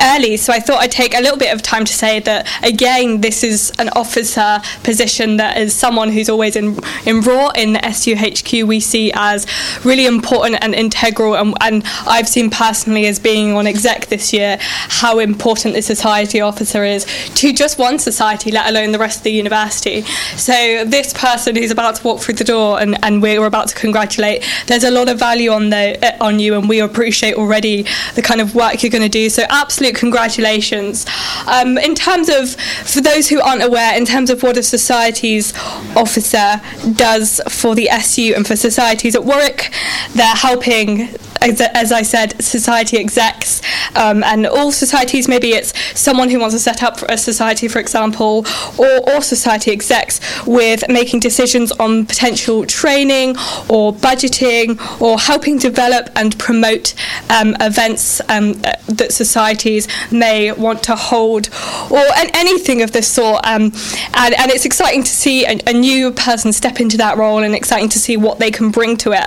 Early, 0.00 0.36
so 0.36 0.52
I 0.52 0.60
thought 0.60 0.80
I'd 0.80 0.90
take 0.90 1.14
a 1.14 1.20
little 1.20 1.38
bit 1.38 1.52
of 1.52 1.62
time 1.62 1.84
to 1.84 1.92
say 1.92 2.20
that 2.20 2.48
again, 2.62 3.20
this 3.20 3.42
is 3.42 3.72
an 3.78 3.88
officer 3.90 4.60
position 4.82 5.36
that 5.38 5.56
is 5.58 5.74
someone 5.74 6.10
who's 6.10 6.28
always 6.28 6.56
in 6.56 6.78
in 7.06 7.20
raw 7.20 7.50
in 7.50 7.72
the 7.72 7.78
SUHQ 7.80 8.64
we 8.64 8.80
see 8.80 9.12
as 9.14 9.46
really 9.84 10.06
important 10.06 10.58
and 10.62 10.74
integral, 10.74 11.36
and, 11.36 11.54
and 11.60 11.82
I've 12.06 12.28
seen 12.28 12.50
personally 12.50 13.06
as 13.06 13.18
being 13.18 13.52
on 13.52 13.66
exec 13.66 14.06
this 14.06 14.32
year 14.32 14.58
how 14.60 15.18
important 15.18 15.74
the 15.74 15.82
society 15.82 16.40
officer 16.40 16.84
is 16.84 17.06
to 17.36 17.52
just 17.52 17.78
one 17.78 17.98
society, 17.98 18.50
let 18.50 18.68
alone 18.68 18.92
the 18.92 18.98
rest 18.98 19.18
of 19.18 19.24
the 19.24 19.32
university. 19.32 20.02
So 20.36 20.84
this 20.84 21.12
person 21.12 21.56
who's 21.56 21.70
about 21.70 21.96
to 21.96 22.04
walk 22.04 22.20
through 22.20 22.34
the 22.34 22.44
door 22.44 22.80
and, 22.80 22.96
and 23.02 23.22
we're 23.22 23.44
about 23.44 23.68
to 23.68 23.74
congratulate, 23.74 24.44
there's 24.66 24.84
a 24.84 24.90
lot 24.90 25.08
of 25.08 25.18
value 25.18 25.50
on 25.50 25.70
the 25.70 26.16
on 26.20 26.38
you, 26.38 26.54
and 26.54 26.68
we 26.68 26.80
appreciate 26.80 27.34
already 27.34 27.86
the 28.14 28.22
kind 28.22 28.40
of 28.40 28.54
work 28.54 28.82
you're 28.82 28.90
going 28.90 29.02
to 29.02 29.08
do. 29.08 29.28
So 29.28 29.44
absolute 29.84 29.98
congratulations. 29.98 31.04
Um, 31.46 31.76
in 31.78 31.94
terms 31.94 32.28
of, 32.28 32.54
for 32.86 33.00
those 33.00 33.28
who 33.28 33.40
aren't 33.40 33.62
aware, 33.62 33.96
in 33.96 34.06
terms 34.06 34.30
of 34.30 34.42
what 34.42 34.56
a 34.56 34.62
society's 34.62 35.52
officer 35.94 36.60
does 36.94 37.40
for 37.48 37.74
the 37.74 37.88
SU 37.90 38.34
and 38.34 38.46
for 38.46 38.56
societies 38.56 39.14
at 39.14 39.24
Warwick, 39.24 39.70
they're 40.14 40.26
helping 40.26 41.08
as, 41.44 41.60
as 41.60 41.92
I 41.92 42.02
said, 42.02 42.42
society 42.42 42.98
execs 42.98 43.60
um, 43.96 44.24
and 44.24 44.46
all 44.46 44.72
societies. 44.72 45.28
Maybe 45.28 45.50
it's 45.50 45.72
someone 45.98 46.30
who 46.30 46.40
wants 46.40 46.54
to 46.54 46.58
set 46.58 46.82
up 46.82 47.02
a 47.02 47.18
society, 47.18 47.68
for 47.68 47.78
example, 47.78 48.46
or, 48.78 49.10
or 49.10 49.20
society 49.20 49.70
execs 49.70 50.20
with 50.46 50.84
making 50.88 51.20
decisions 51.20 51.70
on 51.72 52.06
potential 52.06 52.64
training 52.66 53.30
or 53.68 53.92
budgeting 53.92 54.78
or 55.00 55.18
helping 55.18 55.58
develop 55.58 56.08
and 56.16 56.38
promote 56.38 56.94
um, 57.30 57.56
events 57.60 58.20
um, 58.28 58.52
uh, 58.64 58.72
that 58.88 59.12
societies 59.12 59.88
may 60.10 60.52
want 60.52 60.82
to 60.82 60.96
hold 60.96 61.48
or 61.90 61.98
an, 62.16 62.30
anything 62.34 62.82
of 62.82 62.92
this 62.92 63.08
sort. 63.08 63.46
Um, 63.46 63.72
and, 64.14 64.34
and 64.38 64.50
it's 64.50 64.64
exciting 64.64 65.02
to 65.02 65.10
see 65.10 65.44
a, 65.44 65.58
a 65.66 65.72
new 65.72 66.10
person 66.12 66.52
step 66.52 66.80
into 66.80 66.96
that 66.96 67.16
role 67.18 67.42
and 67.42 67.54
exciting 67.54 67.88
to 67.90 67.98
see 67.98 68.16
what 68.16 68.38
they 68.38 68.50
can 68.50 68.70
bring 68.70 68.96
to 68.98 69.12
it. 69.12 69.26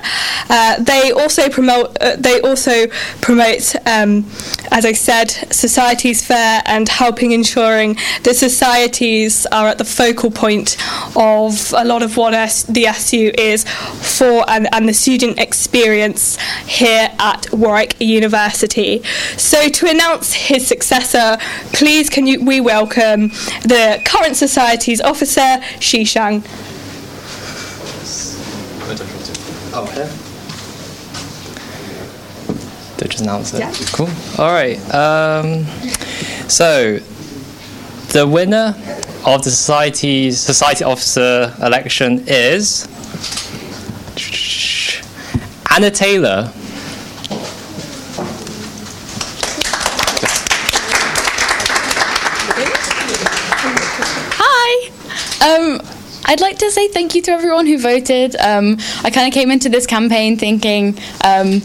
Uh, 0.50 0.82
they 0.82 1.12
also 1.12 1.50
promote. 1.50 1.96
They 2.16 2.40
also 2.42 2.88
promote, 3.22 3.76
um, 3.86 4.26
as 4.72 4.86
I 4.86 4.94
said, 4.94 5.30
societies 5.52 6.26
fair 6.26 6.62
and 6.66 6.88
helping 6.88 7.32
ensuring 7.32 7.98
that 8.24 8.36
societies 8.36 9.46
are 9.48 9.68
at 9.68 9.78
the 9.78 9.86
focal 9.86 10.32
point 10.32 10.78
of 11.16 11.74
a 11.76 11.84
lot 11.86 12.04
of 12.04 12.18
what 12.18 12.34
S- 12.34 12.64
the 12.64 12.88
SU 12.88 13.32
is 13.38 13.64
for 14.18 14.50
and, 14.50 14.68
and 14.74 14.88
the 14.88 14.94
student 14.94 15.40
experience 15.40 16.38
here 16.66 17.10
at 17.20 17.52
Warwick 17.52 17.96
University. 18.00 19.04
So 19.38 19.70
to 19.70 19.90
announce 19.90 20.34
his 20.34 20.68
successor, 20.68 21.38
please 21.74 22.10
can 22.10 22.28
you 22.28 22.44
we 22.44 22.62
welcome 22.62 23.30
the 23.64 24.02
current 24.06 24.36
society's 24.36 25.02
officer, 25.02 25.60
Shishang. 25.80 26.44
Oh, 29.74 29.86
here. 29.94 30.27
Do 32.98 33.06
I 33.06 33.08
just 33.08 33.24
announce 33.24 33.54
it? 33.54 33.60
Cool. 33.94 34.10
All 34.40 34.52
right. 34.52 34.78
Um, 34.94 35.66
so, 36.50 36.98
the 38.10 38.28
winner 38.28 38.76
of 39.26 39.44
the 39.44 39.52
society's 39.52 40.40
society 40.40 40.84
officer 40.84 41.54
election 41.62 42.24
is 42.28 42.88
Anna 45.70 45.92
Taylor. 45.92 46.52
Hi. 54.40 54.90
Um, 55.46 55.82
I'd 56.26 56.42
like 56.42 56.58
to 56.60 56.72
say 56.72 56.88
thank 56.88 57.14
you 57.14 57.22
to 57.24 57.32
everyone 57.32 57.68
who 57.68 57.78
voted. 57.78 58.36
Um, 58.38 58.78
I 59.04 59.10
kind 59.12 59.28
of 59.28 59.34
came 59.34 59.52
into 59.52 59.70
this 59.70 59.86
campaign 59.86 60.38
thinking 60.38 60.98
um, 61.24 61.62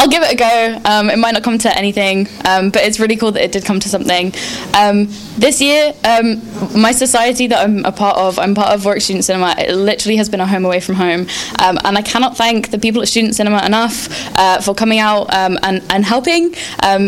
I'll 0.00 0.08
give 0.08 0.22
it 0.22 0.32
a 0.32 0.34
go. 0.34 0.80
Um, 0.86 1.10
it 1.10 1.18
might 1.18 1.32
not 1.32 1.42
come 1.42 1.58
to 1.58 1.76
anything, 1.76 2.26
um, 2.46 2.70
but 2.70 2.82
it's 2.84 2.98
really 2.98 3.16
cool 3.16 3.32
that 3.32 3.44
it 3.44 3.52
did 3.52 3.66
come 3.66 3.80
to 3.80 3.88
something. 3.90 4.32
Um, 4.74 5.08
this 5.36 5.60
year, 5.60 5.92
um, 6.04 6.40
my 6.80 6.90
society 6.90 7.46
that 7.48 7.62
I'm 7.62 7.84
a 7.84 7.92
part 7.92 8.16
of, 8.16 8.38
I'm 8.38 8.54
part 8.54 8.68
of 8.68 8.82
Warwick 8.86 9.02
Student 9.02 9.26
Cinema. 9.26 9.54
It 9.58 9.74
literally 9.74 10.16
has 10.16 10.30
been 10.30 10.40
a 10.40 10.46
home 10.46 10.64
away 10.64 10.80
from 10.80 10.94
home, 10.94 11.26
um, 11.62 11.78
and 11.84 11.98
I 11.98 12.02
cannot 12.02 12.34
thank 12.34 12.70
the 12.70 12.78
people 12.78 13.02
at 13.02 13.08
Student 13.08 13.34
Cinema 13.34 13.62
enough 13.66 14.08
uh, 14.38 14.62
for 14.62 14.74
coming 14.74 15.00
out 15.00 15.34
um, 15.34 15.58
and, 15.62 15.82
and 15.90 16.02
helping 16.02 16.54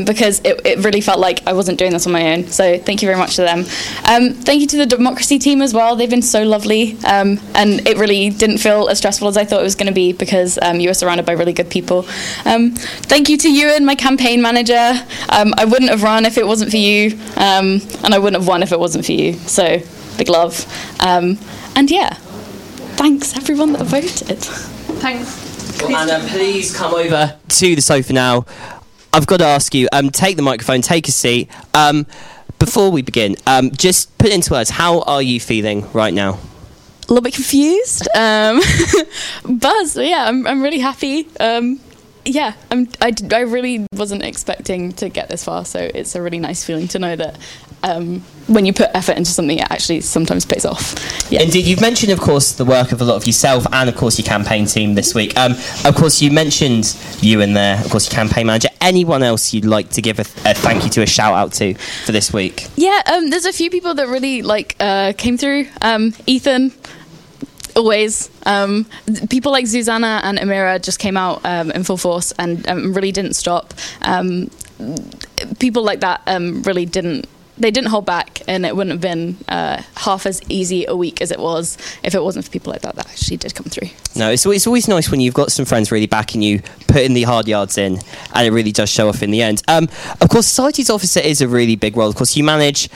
because 0.04 0.40
it, 0.40 0.60
it 0.66 0.84
really 0.84 1.00
felt 1.00 1.18
like 1.18 1.46
I 1.46 1.54
wasn't 1.54 1.78
doing 1.78 1.92
this 1.92 2.06
on 2.06 2.12
my 2.12 2.34
own. 2.34 2.48
So 2.48 2.76
thank 2.76 3.00
you 3.00 3.08
very 3.08 3.18
much 3.18 3.36
to 3.36 3.42
them. 3.42 3.64
thank 3.64 4.60
you 4.60 4.66
to 4.66 4.76
the 4.76 4.86
democracy 4.86 5.38
team 5.38 5.62
as 5.62 5.72
well. 5.72 5.96
They've 5.96 6.10
been 6.10 6.20
so 6.20 6.42
lovely, 6.42 6.98
and 7.04 7.40
it 7.88 7.96
really 7.96 8.28
didn't 8.28 8.58
feel 8.58 8.90
as 8.90 8.98
stressful 8.98 9.28
as 9.28 9.38
I 9.38 9.46
thought 9.46 9.60
it 9.60 9.64
was 9.64 9.76
going 9.76 9.86
to 9.86 9.94
be 9.94 10.12
because 10.12 10.58
you 10.74 10.90
were 10.90 10.94
surrounded 10.94 11.24
by 11.24 11.32
really 11.32 11.54
good 11.54 11.70
people. 11.70 12.04
Um, 12.44 12.74
thank 12.82 13.28
you 13.28 13.36
to 13.38 13.50
Ewan, 13.50 13.84
my 13.84 13.94
campaign 13.94 14.42
manager. 14.42 14.92
Um, 15.28 15.54
I 15.56 15.64
wouldn't 15.64 15.90
have 15.90 16.02
run 16.02 16.24
if 16.24 16.38
it 16.38 16.46
wasn't 16.46 16.70
for 16.70 16.76
you, 16.76 17.18
um, 17.36 17.80
and 18.04 18.14
I 18.14 18.18
wouldn't 18.18 18.40
have 18.40 18.48
won 18.48 18.62
if 18.62 18.72
it 18.72 18.78
wasn't 18.78 19.04
for 19.06 19.12
you. 19.12 19.34
So, 19.34 19.80
big 20.18 20.28
love. 20.28 20.66
Um, 21.00 21.38
and 21.76 21.90
yeah, 21.90 22.14
thanks 22.96 23.36
everyone 23.36 23.72
that 23.72 23.84
voted. 23.84 24.38
Thanks. 24.38 25.82
Well, 25.82 25.96
Anna, 25.96 26.24
please 26.28 26.76
come 26.76 26.94
over 26.94 27.36
to 27.48 27.74
the 27.74 27.82
sofa 27.82 28.12
now. 28.12 28.46
I've 29.12 29.26
got 29.26 29.38
to 29.38 29.44
ask 29.44 29.74
you, 29.74 29.88
um, 29.92 30.10
take 30.10 30.36
the 30.36 30.42
microphone, 30.42 30.80
take 30.80 31.08
a 31.08 31.12
seat. 31.12 31.50
Um, 31.74 32.06
before 32.58 32.90
we 32.90 33.02
begin, 33.02 33.36
um, 33.46 33.72
just 33.72 34.16
put 34.18 34.30
into 34.30 34.52
words, 34.52 34.70
how 34.70 35.00
are 35.02 35.20
you 35.20 35.40
feeling 35.40 35.90
right 35.92 36.14
now? 36.14 36.34
A 36.34 37.12
little 37.12 37.22
bit 37.22 37.34
confused, 37.34 38.06
um, 38.14 38.60
but 39.44 39.96
yeah, 39.96 40.24
I'm, 40.28 40.46
I'm 40.46 40.62
really 40.62 40.78
happy. 40.78 41.28
Um, 41.40 41.80
yeah, 42.24 42.54
I'm, 42.70 42.88
I, 43.00 43.12
I 43.32 43.40
really 43.40 43.86
wasn't 43.94 44.22
expecting 44.22 44.92
to 44.94 45.08
get 45.08 45.28
this 45.28 45.44
far, 45.44 45.64
so 45.64 45.78
it's 45.94 46.14
a 46.14 46.22
really 46.22 46.38
nice 46.38 46.64
feeling 46.64 46.88
to 46.88 46.98
know 46.98 47.16
that 47.16 47.38
um, 47.82 48.20
when 48.46 48.64
you 48.64 48.72
put 48.72 48.90
effort 48.94 49.16
into 49.16 49.30
something, 49.30 49.58
it 49.58 49.70
actually 49.70 50.00
sometimes 50.00 50.44
pays 50.46 50.64
off. 50.64 50.94
Yeah. 51.30 51.42
Indeed, 51.42 51.66
you've 51.66 51.80
mentioned, 51.80 52.12
of 52.12 52.20
course, 52.20 52.52
the 52.52 52.64
work 52.64 52.92
of 52.92 53.00
a 53.00 53.04
lot 53.04 53.16
of 53.16 53.26
yourself 53.26 53.66
and, 53.72 53.88
of 53.88 53.96
course, 53.96 54.18
your 54.18 54.26
campaign 54.26 54.66
team 54.66 54.94
this 54.94 55.14
week. 55.14 55.36
Um, 55.36 55.52
of 55.84 55.94
course, 55.96 56.22
Ewan 56.22 56.34
mentioned 56.34 56.96
you 57.20 57.40
in 57.40 57.54
there, 57.54 57.80
of 57.84 57.90
course, 57.90 58.10
your 58.10 58.14
campaign 58.14 58.46
manager. 58.46 58.68
Anyone 58.80 59.22
else 59.22 59.52
you'd 59.52 59.64
like 59.64 59.90
to 59.90 60.02
give 60.02 60.18
a, 60.18 60.22
a 60.22 60.54
thank 60.54 60.84
you 60.84 60.90
to, 60.90 61.02
a 61.02 61.06
shout 61.06 61.34
out 61.34 61.52
to 61.54 61.74
for 61.74 62.12
this 62.12 62.32
week? 62.32 62.68
Yeah, 62.76 63.00
um, 63.12 63.30
there's 63.30 63.46
a 63.46 63.52
few 63.52 63.70
people 63.70 63.94
that 63.94 64.08
really 64.08 64.42
like 64.42 64.76
uh, 64.78 65.12
came 65.16 65.36
through. 65.36 65.66
Um, 65.80 66.14
Ethan, 66.26 66.72
always. 67.76 68.30
Um, 68.46 68.86
people 69.30 69.52
like 69.52 69.66
Susanna 69.66 70.20
and 70.24 70.38
Amira 70.38 70.82
just 70.82 70.98
came 70.98 71.16
out 71.16 71.44
um, 71.44 71.70
in 71.70 71.84
full 71.84 71.96
force 71.96 72.32
and 72.38 72.66
um, 72.68 72.92
really 72.92 73.12
didn't 73.12 73.34
stop. 73.34 73.74
Um, 74.02 74.50
people 75.58 75.82
like 75.82 76.00
that 76.00 76.22
um, 76.26 76.62
really 76.62 76.86
didn't. 76.86 77.28
They 77.58 77.70
didn't 77.70 77.90
hold 77.90 78.06
back, 78.06 78.40
and 78.48 78.64
it 78.64 78.74
wouldn't 78.74 78.92
have 78.92 79.00
been 79.00 79.36
uh, 79.46 79.82
half 79.96 80.24
as 80.24 80.40
easy 80.48 80.86
a 80.86 80.96
week 80.96 81.20
as 81.20 81.30
it 81.30 81.38
was 81.38 81.76
if 82.02 82.14
it 82.14 82.22
wasn't 82.22 82.46
for 82.46 82.50
people 82.50 82.72
like 82.72 82.80
that 82.80 82.96
that 82.96 83.06
actually 83.06 83.36
did 83.36 83.54
come 83.54 83.66
through. 83.66 83.88
No, 84.16 84.30
it's 84.30 84.46
always, 84.46 84.62
it's 84.62 84.66
always 84.66 84.88
nice 84.88 85.10
when 85.10 85.20
you've 85.20 85.34
got 85.34 85.52
some 85.52 85.66
friends 85.66 85.92
really 85.92 86.06
backing 86.06 86.40
you, 86.40 86.62
putting 86.88 87.12
the 87.12 87.24
hard 87.24 87.46
yards 87.46 87.76
in, 87.76 87.98
and 88.34 88.46
it 88.46 88.50
really 88.52 88.72
does 88.72 88.88
show 88.88 89.08
off 89.08 89.22
in 89.22 89.30
the 89.30 89.42
end. 89.42 89.62
Um, 89.68 89.84
of 90.20 90.28
course, 90.30 90.48
societies 90.48 90.88
officer 90.88 91.20
is 91.20 91.42
a 91.42 91.46
really 91.46 91.76
big 91.76 91.96
role. 91.96 92.08
Of 92.08 92.16
course, 92.16 92.36
you 92.36 92.42
manage 92.42 92.88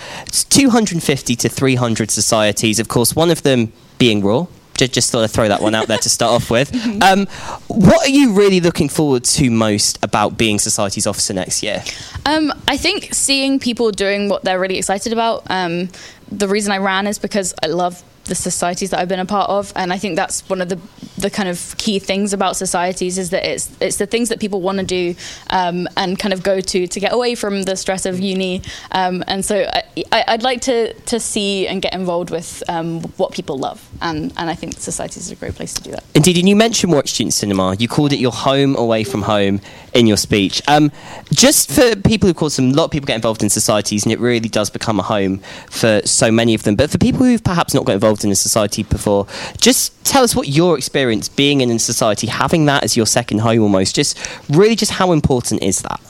250 0.49 1.37
to 1.37 1.49
300 1.51 2.11
societies. 2.11 2.81
Of 2.81 2.89
course, 2.89 3.15
one 3.15 3.31
of 3.31 3.43
them 3.43 3.73
being 3.99 4.25
Raw, 4.25 4.47
just, 4.77 4.93
just 4.93 5.11
thought 5.11 5.25
I'd 5.25 5.31
throw 5.31 5.49
that 5.49 5.61
one 5.61 5.75
out 5.75 5.89
there 5.89 5.99
to 5.99 6.09
start 6.09 6.33
off 6.33 6.51
with. 6.51 6.75
Um, 7.07 7.27
what 7.69 8.07
are 8.07 8.11
you 8.11 8.33
really 8.33 8.61
looking 8.61 8.89
forward 8.89 9.23
to 9.25 9.51
most 9.51 9.99
about 10.03 10.37
being 10.39 10.59
Society's 10.59 11.07
officer 11.07 11.35
next 11.35 11.63
year? 11.63 11.85
Um, 12.25 12.53
I 12.67 12.77
think 12.77 13.13
seeing 13.13 13.61
people 13.61 13.93
doing 13.93 14.29
what 14.29 14.43
they're 14.43 14.59
really 14.59 14.79
excited 14.79 15.13
about. 15.13 15.45
Um, 15.51 15.91
the 16.31 16.49
reason 16.49 16.73
I 16.73 16.79
ran 16.79 17.07
is 17.07 17.19
because 17.19 17.55
I 17.63 17.67
love 17.67 18.03
the 18.27 18.35
societies 18.35 18.91
that 18.91 19.01
I've 19.01 19.09
been 19.09 19.21
a 19.21 19.27
part 19.27 19.49
of, 19.51 19.73
and 19.77 19.93
I 19.93 19.99
think 19.99 20.17
that's 20.17 20.49
one 20.49 20.61
of 20.61 20.69
the 20.69 20.79
the 21.19 21.31
kind 21.31 21.49
of 21.49 21.75
key 21.79 21.99
things 21.99 22.33
about 22.33 22.57
societies 22.57 23.17
is 23.17 23.31
that 23.31 23.45
it's 23.45 23.71
it's 23.81 23.97
the 23.97 24.07
things 24.07 24.29
that 24.29 24.39
people 24.39 24.61
want 24.61 24.79
to 24.79 24.85
do 24.85 25.15
um, 25.51 25.89
and 25.97 26.19
kind 26.19 26.33
of 26.33 26.43
go 26.43 26.61
to 26.61 26.87
to 26.87 27.01
get 27.01 27.13
away 27.13 27.35
from 27.35 27.63
the 27.63 27.77
stress 27.77 28.07
of 28.07 28.21
uni. 28.21 28.63
Um, 28.93 29.25
and 29.27 29.45
so 29.45 29.69
I, 30.13 30.25
would 30.29 30.43
like 30.43 30.61
to 30.63 30.93
to 30.93 31.19
see 31.21 31.67
and 31.67 31.81
get 31.81 31.95
involved 31.95 32.31
with 32.31 32.63
um, 32.69 33.01
what 33.17 33.33
people 33.33 33.59
love, 33.59 33.87
and 34.03 34.33
and 34.37 34.51
I 34.51 34.55
think 34.55 34.79
societies 34.79 35.27
is 35.27 35.31
a 35.31 35.37
great 35.37 35.55
place 35.55 35.73
to 35.75 35.83
do 35.83 35.91
that. 35.93 36.05
Indeed, 36.15 36.39
and 36.39 36.49
you 36.49 36.57
mentioned 36.57 36.93
Warwick 36.93 37.09
Student 37.09 37.35
Cinema. 37.35 37.77
You 37.79 37.89
called 37.89 38.13
it 38.13 38.19
your 38.19 38.33
home 38.33 38.77
away 38.77 39.05
from 39.05 39.23
home 39.23 39.61
in 39.97 40.07
your 40.07 40.17
speech. 40.17 40.63
Um, 40.69 40.93
just 41.33 41.71
for 41.71 41.97
people 41.97 42.33
who 42.33 42.49
some, 42.51 42.71
a 42.71 42.75
lot 42.75 42.85
of 42.85 42.91
people 42.91 43.07
get 43.07 43.17
involved 43.17 43.43
in 43.43 43.49
societies, 43.49 44.05
and 44.05 44.13
it 44.13 44.21
really 44.21 44.49
does 44.49 44.71
become 44.71 45.01
a 45.01 45.03
home 45.03 45.39
for 45.71 46.03
so 46.05 46.31
many 46.31 46.55
of 46.55 46.63
them. 46.63 46.77
But 46.77 46.91
for 46.91 46.99
people 46.99 47.25
who've 47.25 47.43
perhaps 47.43 47.75
not 47.75 47.85
got 47.85 47.95
involved 47.95 48.25
in 48.25 48.31
a 48.31 48.37
society 48.37 48.83
before, 48.83 49.27
just 49.59 50.05
tell 50.05 50.23
us 50.23 50.37
what 50.37 50.49
your 50.49 50.77
experience 50.77 51.29
being 51.29 51.61
in 51.63 51.71
a 51.71 51.79
society, 51.79 52.27
having 52.27 52.67
that 52.67 52.85
as 52.85 52.97
your 52.97 53.07
second 53.07 53.39
home 53.39 53.63
almost, 53.63 53.97
just 53.97 54.19
really 54.51 54.77
just 54.77 54.93
how 54.93 55.13
important 55.13 55.63
is 55.63 55.83
that? 55.83 56.01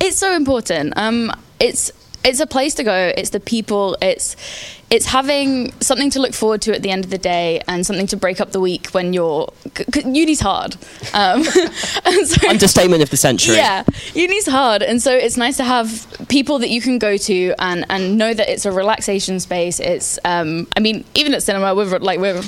It's 0.00 0.16
so 0.16 0.34
important. 0.34 0.94
Um, 0.96 1.32
it's 1.60 1.92
it's 2.24 2.40
a 2.40 2.46
place 2.46 2.74
to 2.74 2.84
go. 2.84 3.12
It's 3.16 3.30
the 3.30 3.40
people. 3.40 3.96
It's 4.02 4.36
it's 4.90 5.06
having 5.06 5.72
something 5.80 6.10
to 6.10 6.20
look 6.20 6.34
forward 6.34 6.60
to 6.62 6.74
at 6.74 6.82
the 6.82 6.90
end 6.90 7.04
of 7.04 7.10
the 7.10 7.18
day 7.18 7.62
and 7.68 7.86
something 7.86 8.08
to 8.08 8.16
break 8.16 8.40
up 8.40 8.50
the 8.50 8.60
week 8.60 8.88
when 8.88 9.12
you're 9.12 9.52
c- 9.76 10.02
uni's 10.04 10.40
hard. 10.40 10.76
Um, 11.14 11.44
so, 11.44 12.48
Understatement 12.48 13.02
of 13.02 13.10
the 13.10 13.16
century. 13.16 13.56
Yeah, 13.56 13.84
uni's 14.14 14.46
hard, 14.46 14.82
and 14.82 15.00
so 15.00 15.12
it's 15.12 15.36
nice 15.36 15.56
to 15.58 15.64
have 15.64 16.06
people 16.28 16.58
that 16.58 16.70
you 16.70 16.80
can 16.80 16.98
go 16.98 17.16
to 17.16 17.54
and 17.58 17.86
and 17.88 18.18
know 18.18 18.34
that 18.34 18.48
it's 18.48 18.66
a 18.66 18.72
relaxation 18.72 19.40
space. 19.40 19.80
It's 19.80 20.18
um, 20.24 20.66
I 20.76 20.80
mean, 20.80 21.04
even 21.14 21.34
at 21.34 21.42
cinema, 21.42 21.74
we're 21.74 21.98
like 21.98 22.18
we're 22.18 22.42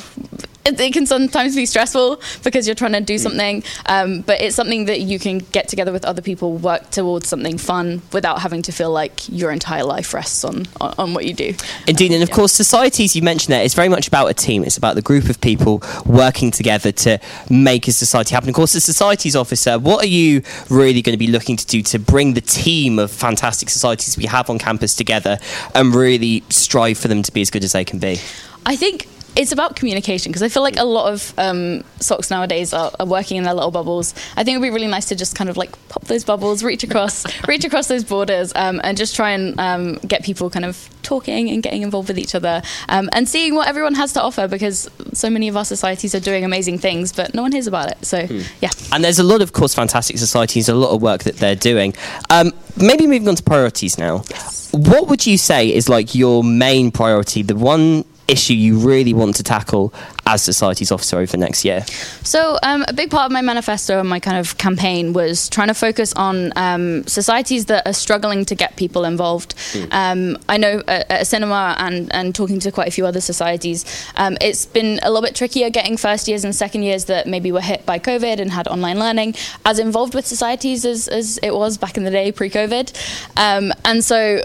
it, 0.64 0.79
it, 0.81 0.92
can 0.92 1.07
sometimes 1.07 1.57
be 1.57 1.66
stressful 1.66 2.20
because 2.42 2.66
you're 2.66 2.75
trying 2.75 2.92
to 2.92 3.01
do 3.01 3.16
mm. 3.16 3.20
something, 3.20 3.64
um, 3.87 4.20
but 4.22 4.40
it's 4.40 4.55
something 4.55 4.85
that 4.87 5.01
you 5.01 5.18
can 5.18 5.38
get 5.38 5.68
together 5.68 5.92
with 5.92 6.05
other 6.05 6.22
people, 6.22 6.57
work 6.57 6.90
towards 6.90 7.29
something 7.29 7.59
fun 7.59 8.03
without 8.12 8.40
having 8.40 8.62
to 8.62 8.72
feel 8.72 8.90
like 8.90 9.29
your 9.29 9.51
entire 9.51 9.85
life 9.85 10.14
rests 10.14 10.44
on, 10.44 10.66
on, 10.81 10.94
on 10.98 11.14
what 11.14 11.25
you 11.25 11.35
do. 11.35 11.55
Indeed, 11.87 12.12
and 12.12 12.22
of 12.22 12.29
yeah. 12.29 12.35
course, 12.35 12.53
societies, 12.53 13.16
you 13.16 13.22
mentioned 13.22 13.53
that, 13.53 13.64
it's 13.64 13.75
very 13.75 13.88
much 13.88 14.09
about 14.09 14.27
a 14.27 14.35
team. 14.35 14.64
It's 14.64 14.77
about 14.77 14.94
the 14.94 15.03
group 15.03 15.29
of 15.29 15.40
people 15.40 15.83
working 16.07 16.51
together 16.51 16.92
to 16.92 17.18
make 17.51 17.88
a 17.88 17.92
society 17.92 18.35
happen. 18.35 18.48
Of 18.48 18.55
course, 18.55 18.72
the 18.72 18.81
societies 18.81 19.37
officer, 19.37 19.79
what 19.79 20.05
are 20.05 20.09
you 20.09 20.42
really 20.70 21.03
going 21.03 21.14
to 21.14 21.18
be 21.18 21.29
looking 21.29 21.57
to 21.57 21.66
do 21.66 21.83
to 21.83 21.98
bring 21.98 22.35
the 22.35 22.40
team 22.40 22.98
of 22.98 23.11
fantastic 23.11 23.68
societies 23.68 24.16
we 24.16 24.27
have 24.27 24.48
on 24.48 24.59
campus 24.59 24.94
together 24.94 25.38
and 25.75 25.94
really 25.94 26.42
strive 26.51 26.98
for 26.98 27.09
them 27.09 27.22
to 27.22 27.33
be 27.33 27.40
as 27.40 27.51
good 27.51 27.64
as 27.64 27.72
they 27.72 27.85
can 27.85 27.98
be? 27.98 28.20
I 28.64 28.77
think 28.77 29.09
it's 29.35 29.53
about 29.53 29.77
communication 29.77 30.31
because 30.31 30.42
I 30.42 30.49
feel 30.49 30.62
like 30.62 30.77
a 30.79 30.85
lot 30.85 31.12
of 31.12 31.35
um, 31.38 31.85
socks 32.01 32.31
nowadays 32.31 32.75
are, 32.75 32.90
are, 33.01 33.07
working 33.07 33.37
in 33.38 33.45
their 33.45 33.55
little 33.55 33.71
bubbles. 33.71 34.14
I 34.37 34.45
think 34.45 34.57
it 34.57 34.59
would 34.59 34.66
be 34.66 34.71
really 34.71 34.87
nice 34.87 35.07
to 35.07 35.16
just 35.16 35.35
kind 35.35 35.49
of 35.49 35.57
like 35.57 35.71
pop 35.88 36.05
those 36.05 36.25
bubbles, 36.25 36.62
reach 36.62 36.83
across, 36.85 37.25
reach 37.49 37.64
across 37.64 37.88
those 37.88 38.05
borders, 38.05 38.53
um, 38.55 38.81
and 38.85 38.97
just 38.97 39.16
try 39.16 39.31
and 39.31 39.59
um, 39.59 39.95
get 40.07 40.23
people 40.23 40.51
kind 40.51 40.64
of 40.64 40.88
talking 41.03 41.51
and 41.51 41.62
getting 41.62 41.83
involved 41.83 42.09
with 42.09 42.18
each 42.18 42.35
other 42.35 42.62
um, 42.88 43.09
and 43.12 43.29
seeing 43.29 43.55
what 43.55 43.68
everyone 43.68 43.95
has 43.95 44.12
to 44.12 44.23
offer 44.23 44.47
because 44.49 44.88
so 45.12 45.29
many 45.29 45.49
of 45.49 45.57
our 45.57 45.64
societies 45.64 46.14
are 46.14 46.21
doing 46.21 46.45
amazing 46.45 46.79
things, 46.79 47.12
but 47.12 47.35
no 47.35 47.42
one 47.42 47.53
hears 47.53 47.66
about 47.66 47.90
it. 47.90 48.05
So, 48.05 48.27
hmm. 48.27 48.40
yeah. 48.61 48.71
And 48.92 49.03
there's 49.03 49.18
a 49.18 49.25
lot 49.25 49.42
of, 49.42 49.53
course, 49.53 49.75
fantastic 49.75 50.18
societies, 50.18 50.68
a 50.68 50.75
lot 50.75 50.95
of 50.95 51.03
work 51.03 51.25
that 51.25 51.37
they're 51.37 51.57
doing. 51.57 51.95
Um, 52.31 52.53
maybe 52.77 53.07
moving 53.07 53.29
on 53.29 53.37
to 53.37 53.42
priorities 53.42 53.99
now. 53.99 54.25
Yes. 54.31 54.71
What 54.73 55.09
would 55.09 55.27
you 55.27 55.37
say 55.37 55.73
is 55.73 55.88
like 55.88 56.14
your 56.14 56.42
main 56.42 56.90
priority, 56.90 57.42
the 57.42 57.57
one 57.57 58.05
issue 58.33 58.55
you 58.55 58.79
really 58.79 59.12
want 59.12 59.37
to 59.37 59.42
tackle 59.42 59.92
as 60.27 60.42
society's 60.42 60.90
officer 60.90 61.18
over 61.18 61.31
the 61.31 61.37
next 61.37 61.64
year? 61.64 61.85
So, 62.23 62.59
um, 62.62 62.85
a 62.88 62.92
big 62.92 63.11
part 63.11 63.27
of 63.27 63.33
my 63.33 63.42
manifesto 63.42 64.01
and 64.01 64.09
my 64.09 64.21
kind 64.21 64.38
of 64.38 64.57
campaign 64.59 65.12
was 65.12 65.49
trying 65.49 65.68
to 65.68 65.75
focus 65.75 66.12
on 66.14 66.53
um, 66.57 67.07
societies 67.07 67.66
that 67.66 67.87
are 67.87 67.92
struggling 67.92 68.45
to 68.47 68.55
get 68.55 68.77
people 68.77 69.05
involved. 69.05 69.55
Mm. 69.73 69.88
Um, 69.92 70.38
I 70.49 70.57
know 70.57 70.83
at, 70.88 71.11
at, 71.11 71.27
cinema 71.27 71.77
and, 71.79 72.12
and 72.14 72.35
talking 72.35 72.59
to 72.61 72.73
quite 72.73 72.88
a 72.88 72.90
few 72.90 73.07
other 73.07 73.21
societies, 73.21 73.85
um, 74.16 74.37
it's 74.40 74.64
been 74.64 74.99
a 75.03 75.11
little 75.11 75.23
bit 75.23 75.35
trickier 75.35 75.71
getting 75.71 75.97
first 75.97 76.29
years 76.29 76.45
and 76.45 76.55
second 76.55 76.83
years 76.83 77.05
that 77.07 77.27
maybe 77.27 77.53
were 77.53 77.61
hit 77.61 77.85
by 77.85 77.99
COVID 77.99 78.38
and 78.40 78.51
had 78.51 78.66
online 78.68 78.99
learning 78.99 79.35
as 79.64 79.79
involved 79.79 80.14
with 80.14 80.27
societies 80.27 80.85
as, 80.85 81.09
as 81.09 81.38
it 81.42 81.55
was 81.55 81.77
back 81.77 81.97
in 81.97 82.05
the 82.05 82.11
day 82.11 82.33
pre 82.33 82.49
COVID. 82.49 82.92
Um, 83.37 83.73
and 83.85 84.02
so, 84.02 84.42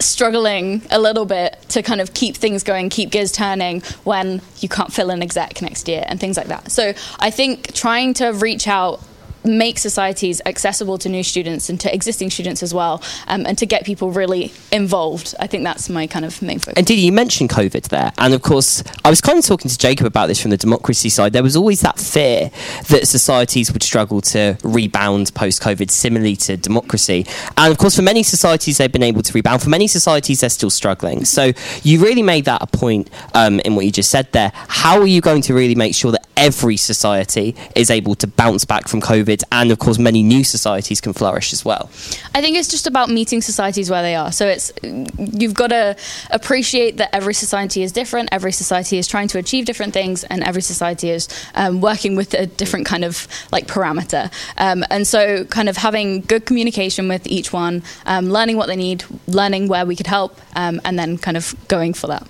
struggling 0.00 0.82
a 0.90 0.98
little 0.98 1.24
bit 1.24 1.56
to 1.70 1.82
kind 1.82 2.00
of 2.00 2.14
keep 2.14 2.36
things 2.36 2.62
going, 2.62 2.88
keep 2.88 3.10
gears 3.10 3.32
turning 3.32 3.80
when 4.04 4.40
you 4.58 4.68
can't 4.68 4.92
fill 4.92 5.10
an 5.10 5.22
exec 5.22 5.60
next 5.62 5.88
year 5.88 6.04
and 6.06 6.20
things 6.20 6.36
like 6.36 6.48
that. 6.48 6.70
So 6.70 6.92
I 7.18 7.30
think 7.30 7.72
trying 7.74 8.14
to 8.14 8.28
reach 8.30 8.68
out 8.68 9.02
make 9.44 9.78
societies 9.78 10.40
accessible 10.46 10.98
to 10.98 11.08
new 11.08 11.22
students 11.22 11.68
and 11.68 11.80
to 11.80 11.92
existing 11.94 12.30
students 12.30 12.62
as 12.62 12.74
well, 12.74 13.02
um, 13.26 13.46
and 13.46 13.56
to 13.58 13.66
get 13.66 13.84
people 13.84 14.10
really 14.10 14.52
involved. 14.72 15.34
I 15.40 15.46
think 15.46 15.64
that's 15.64 15.88
my 15.88 16.06
kind 16.06 16.24
of 16.24 16.40
main 16.42 16.58
focus. 16.58 16.74
And 16.76 16.86
Didi, 16.86 17.02
you 17.02 17.12
mentioned 17.12 17.50
COVID 17.50 17.88
there, 17.88 18.12
and 18.18 18.34
of 18.34 18.42
course, 18.42 18.82
I 19.04 19.10
was 19.10 19.20
kind 19.20 19.38
of 19.38 19.44
talking 19.44 19.70
to 19.70 19.78
Jacob 19.78 20.06
about 20.06 20.26
this 20.26 20.40
from 20.40 20.50
the 20.50 20.56
democracy 20.56 21.08
side. 21.08 21.32
There 21.32 21.42
was 21.42 21.56
always 21.56 21.80
that 21.80 21.98
fear 21.98 22.50
that 22.88 23.06
societies 23.06 23.72
would 23.72 23.82
struggle 23.82 24.20
to 24.20 24.56
rebound 24.62 25.34
post 25.34 25.62
COVID, 25.62 25.90
similarly 25.90 26.36
to 26.36 26.56
democracy. 26.56 27.26
And 27.56 27.72
of 27.72 27.78
course, 27.78 27.96
for 27.96 28.02
many 28.02 28.22
societies, 28.22 28.78
they've 28.78 28.92
been 28.92 29.02
able 29.02 29.22
to 29.22 29.32
rebound. 29.32 29.62
For 29.62 29.70
many 29.70 29.86
societies, 29.86 30.40
they're 30.40 30.50
still 30.50 30.70
struggling. 30.70 31.24
So 31.24 31.52
you 31.82 32.02
really 32.02 32.22
made 32.22 32.44
that 32.44 32.62
a 32.62 32.66
point 32.66 33.10
um, 33.34 33.60
in 33.60 33.74
what 33.74 33.84
you 33.84 33.92
just 33.92 34.10
said 34.10 34.30
there. 34.32 34.52
How 34.68 35.00
are 35.00 35.06
you 35.06 35.20
going 35.20 35.42
to 35.42 35.54
really 35.54 35.74
make 35.74 35.94
sure 35.94 36.12
that 36.12 36.27
every 36.38 36.76
society 36.76 37.54
is 37.74 37.90
able 37.90 38.14
to 38.14 38.26
bounce 38.26 38.64
back 38.64 38.88
from 38.88 39.00
COVID, 39.00 39.42
and 39.52 39.70
of 39.70 39.78
course, 39.78 39.98
many 39.98 40.22
new 40.22 40.44
societies 40.44 41.00
can 41.00 41.12
flourish 41.12 41.52
as 41.52 41.64
well? 41.64 41.90
I 42.34 42.40
think 42.40 42.56
it's 42.56 42.68
just 42.68 42.86
about 42.86 43.10
meeting 43.10 43.42
societies 43.42 43.90
where 43.90 44.02
they 44.02 44.14
are. 44.14 44.30
So 44.32 44.46
it's 44.46 44.72
you've 44.82 45.54
got 45.54 45.68
to 45.68 45.96
appreciate 46.30 46.96
that 46.98 47.10
every 47.12 47.34
society 47.34 47.82
is 47.82 47.92
different. 47.92 48.28
Every 48.32 48.52
society 48.52 48.96
is 48.98 49.08
trying 49.08 49.28
to 49.28 49.38
achieve 49.38 49.64
different 49.64 49.92
things, 49.92 50.24
and 50.24 50.42
every 50.44 50.62
society 50.62 51.10
is 51.10 51.28
um, 51.54 51.80
working 51.80 52.14
with 52.16 52.32
a 52.34 52.46
different 52.46 52.86
kind 52.86 53.04
of 53.04 53.26
like 53.52 53.66
parameter. 53.66 54.32
Um, 54.56 54.84
and 54.90 55.06
so, 55.06 55.44
kind 55.46 55.68
of 55.68 55.76
having 55.76 56.20
good 56.22 56.46
communication 56.46 57.08
with 57.08 57.26
each 57.26 57.52
one, 57.52 57.82
um, 58.06 58.30
learning 58.30 58.56
what 58.56 58.68
they 58.68 58.76
need, 58.76 59.04
learning 59.26 59.68
where 59.68 59.84
we 59.84 59.96
could 59.96 60.06
help, 60.06 60.40
um, 60.54 60.80
and 60.84 60.98
then 60.98 61.18
kind 61.18 61.36
of 61.36 61.54
going 61.66 61.92
for 61.94 62.06
that. 62.06 62.26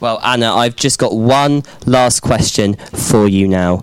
Well, 0.00 0.18
Anna, 0.24 0.54
I've 0.54 0.76
just 0.76 0.98
got 0.98 1.14
one 1.14 1.62
last 1.86 2.20
question 2.20 2.74
for 2.76 3.28
you 3.28 3.46
now. 3.46 3.82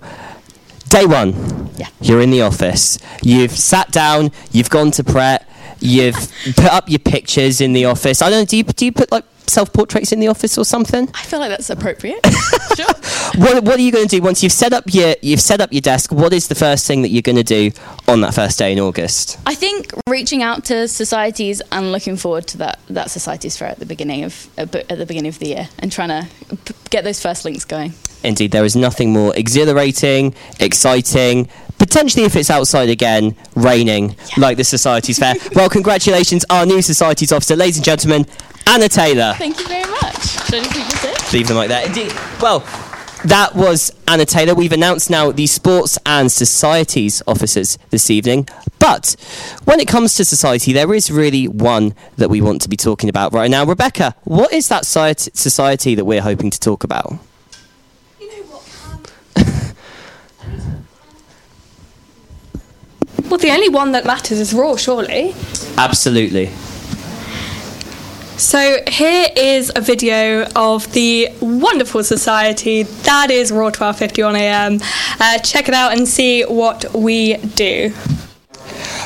Day 0.89 1.05
one, 1.05 1.69
Yeah. 1.77 1.87
you're 2.01 2.21
in 2.21 2.31
the 2.31 2.41
office. 2.41 2.97
You've 3.21 3.51
sat 3.51 3.91
down. 3.91 4.31
You've 4.51 4.69
gone 4.69 4.89
to 4.91 5.03
Pret. 5.03 5.47
You've 5.79 6.15
put 6.55 6.65
up 6.71 6.89
your 6.89 6.99
pictures 6.99 7.61
in 7.61 7.73
the 7.73 7.85
office. 7.85 8.21
I 8.21 8.29
don't 8.29 8.41
know. 8.41 8.45
Do 8.45 8.57
you 8.57 8.63
do 8.63 8.85
you 8.85 8.91
put 8.91 9.11
like 9.11 9.25
self 9.47 9.71
portraits 9.71 10.11
in 10.11 10.19
the 10.19 10.27
office 10.27 10.57
or 10.57 10.65
something? 10.65 11.09
I 11.13 11.23
feel 11.23 11.39
like 11.39 11.49
that's 11.49 11.69
appropriate. 11.69 12.25
sure. 12.75 12.85
What 13.35 13.63
What 13.63 13.75
are 13.79 13.81
you 13.81 13.91
going 13.91 14.07
to 14.07 14.15
do 14.17 14.21
once 14.21 14.43
you've 14.43 14.51
set 14.51 14.73
up 14.73 14.83
your 14.93 15.15
you've 15.21 15.41
set 15.41 15.61
up 15.61 15.71
your 15.71 15.81
desk? 15.81 16.11
What 16.11 16.33
is 16.33 16.47
the 16.47 16.55
first 16.55 16.85
thing 16.87 17.01
that 17.03 17.09
you're 17.09 17.21
going 17.21 17.37
to 17.37 17.43
do 17.43 17.71
on 18.07 18.21
that 18.21 18.33
first 18.33 18.59
day 18.59 18.71
in 18.73 18.79
August? 18.79 19.39
I 19.45 19.55
think 19.55 19.93
reaching 20.09 20.43
out 20.43 20.65
to 20.65 20.87
societies 20.87 21.61
and 21.71 21.91
looking 21.91 22.17
forward 22.17 22.47
to 22.47 22.57
that 22.59 22.79
that 22.89 23.09
societies 23.11 23.57
fair 23.57 23.69
at 23.69 23.79
the 23.79 23.85
beginning 23.85 24.23
of 24.23 24.49
uh, 24.57 24.63
at 24.89 24.97
the 24.97 25.05
beginning 25.05 25.29
of 25.29 25.39
the 25.39 25.47
year 25.47 25.69
and 25.79 25.91
trying 25.91 26.09
to 26.09 26.27
p- 26.57 26.73
get 26.89 27.03
those 27.03 27.21
first 27.21 27.45
links 27.45 27.65
going. 27.65 27.93
Indeed, 28.23 28.51
there 28.51 28.65
is 28.65 28.75
nothing 28.75 29.13
more 29.13 29.33
exhilarating, 29.35 30.33
exciting, 30.59 31.47
potentially 31.77 32.25
if 32.25 32.35
it's 32.35 32.49
outside 32.49 32.89
again, 32.89 33.35
raining, 33.55 34.15
like 34.37 34.57
the 34.57 34.63
Society's 34.63 35.19
Fair. 35.19 35.35
well, 35.55 35.69
congratulations, 35.69 36.45
our 36.49 36.65
new 36.65 36.81
Society's 36.81 37.31
Officer, 37.31 37.55
ladies 37.55 37.77
and 37.77 37.85
gentlemen, 37.85 38.25
Anna 38.67 38.89
Taylor. 38.89 39.33
Thank 39.37 39.59
you 39.59 39.67
very 39.67 39.89
much. 39.89 40.27
Should 40.45 40.55
I 40.55 40.59
leave 40.59 40.73
this 40.73 41.33
in? 41.33 41.37
Leave 41.37 41.47
them 41.47 41.57
like 41.57 41.69
that. 41.69 41.85
Indeed. 41.87 42.13
Well, 42.41 42.59
that 43.25 43.55
was 43.55 43.91
Anna 44.07 44.25
Taylor. 44.25 44.53
We've 44.53 44.71
announced 44.71 45.09
now 45.09 45.31
the 45.31 45.47
Sports 45.47 45.97
and 46.05 46.31
Societies 46.31 47.23
officers 47.27 47.77
this 47.89 48.09
evening. 48.09 48.47
But 48.79 49.15
when 49.65 49.79
it 49.79 49.87
comes 49.87 50.15
to 50.15 50.25
society, 50.25 50.71
there 50.71 50.93
is 50.93 51.09
really 51.11 51.47
one 51.47 51.95
that 52.17 52.29
we 52.29 52.41
want 52.41 52.61
to 52.61 52.69
be 52.69 52.77
talking 52.77 53.09
about 53.09 53.33
right 53.33 53.49
now. 53.49 53.65
Rebecca, 53.65 54.15
what 54.23 54.53
is 54.53 54.67
that 54.69 54.85
society 54.85 55.95
that 55.95 56.05
we're 56.05 56.21
hoping 56.21 56.51
to 56.51 56.59
talk 56.59 56.83
about? 56.83 57.13
Well, 63.29 63.37
the 63.37 63.51
only 63.51 63.69
one 63.69 63.91
that 63.91 64.05
matters 64.05 64.39
is 64.39 64.53
Raw, 64.53 64.75
surely. 64.77 65.35
Absolutely. 65.77 66.49
So 68.37 68.79
here 68.87 69.27
is 69.35 69.71
a 69.75 69.81
video 69.81 70.45
of 70.55 70.91
the 70.93 71.29
wonderful 71.41 72.03
society 72.03 72.83
that 72.83 73.31
is 73.31 73.51
Raw 73.51 73.65
1251 73.65 74.35
AM. 74.35 74.79
Uh, 75.19 75.39
check 75.39 75.67
it 75.67 75.73
out 75.73 75.97
and 75.97 76.07
see 76.07 76.43
what 76.43 76.85
we 76.93 77.37
do. 77.37 77.93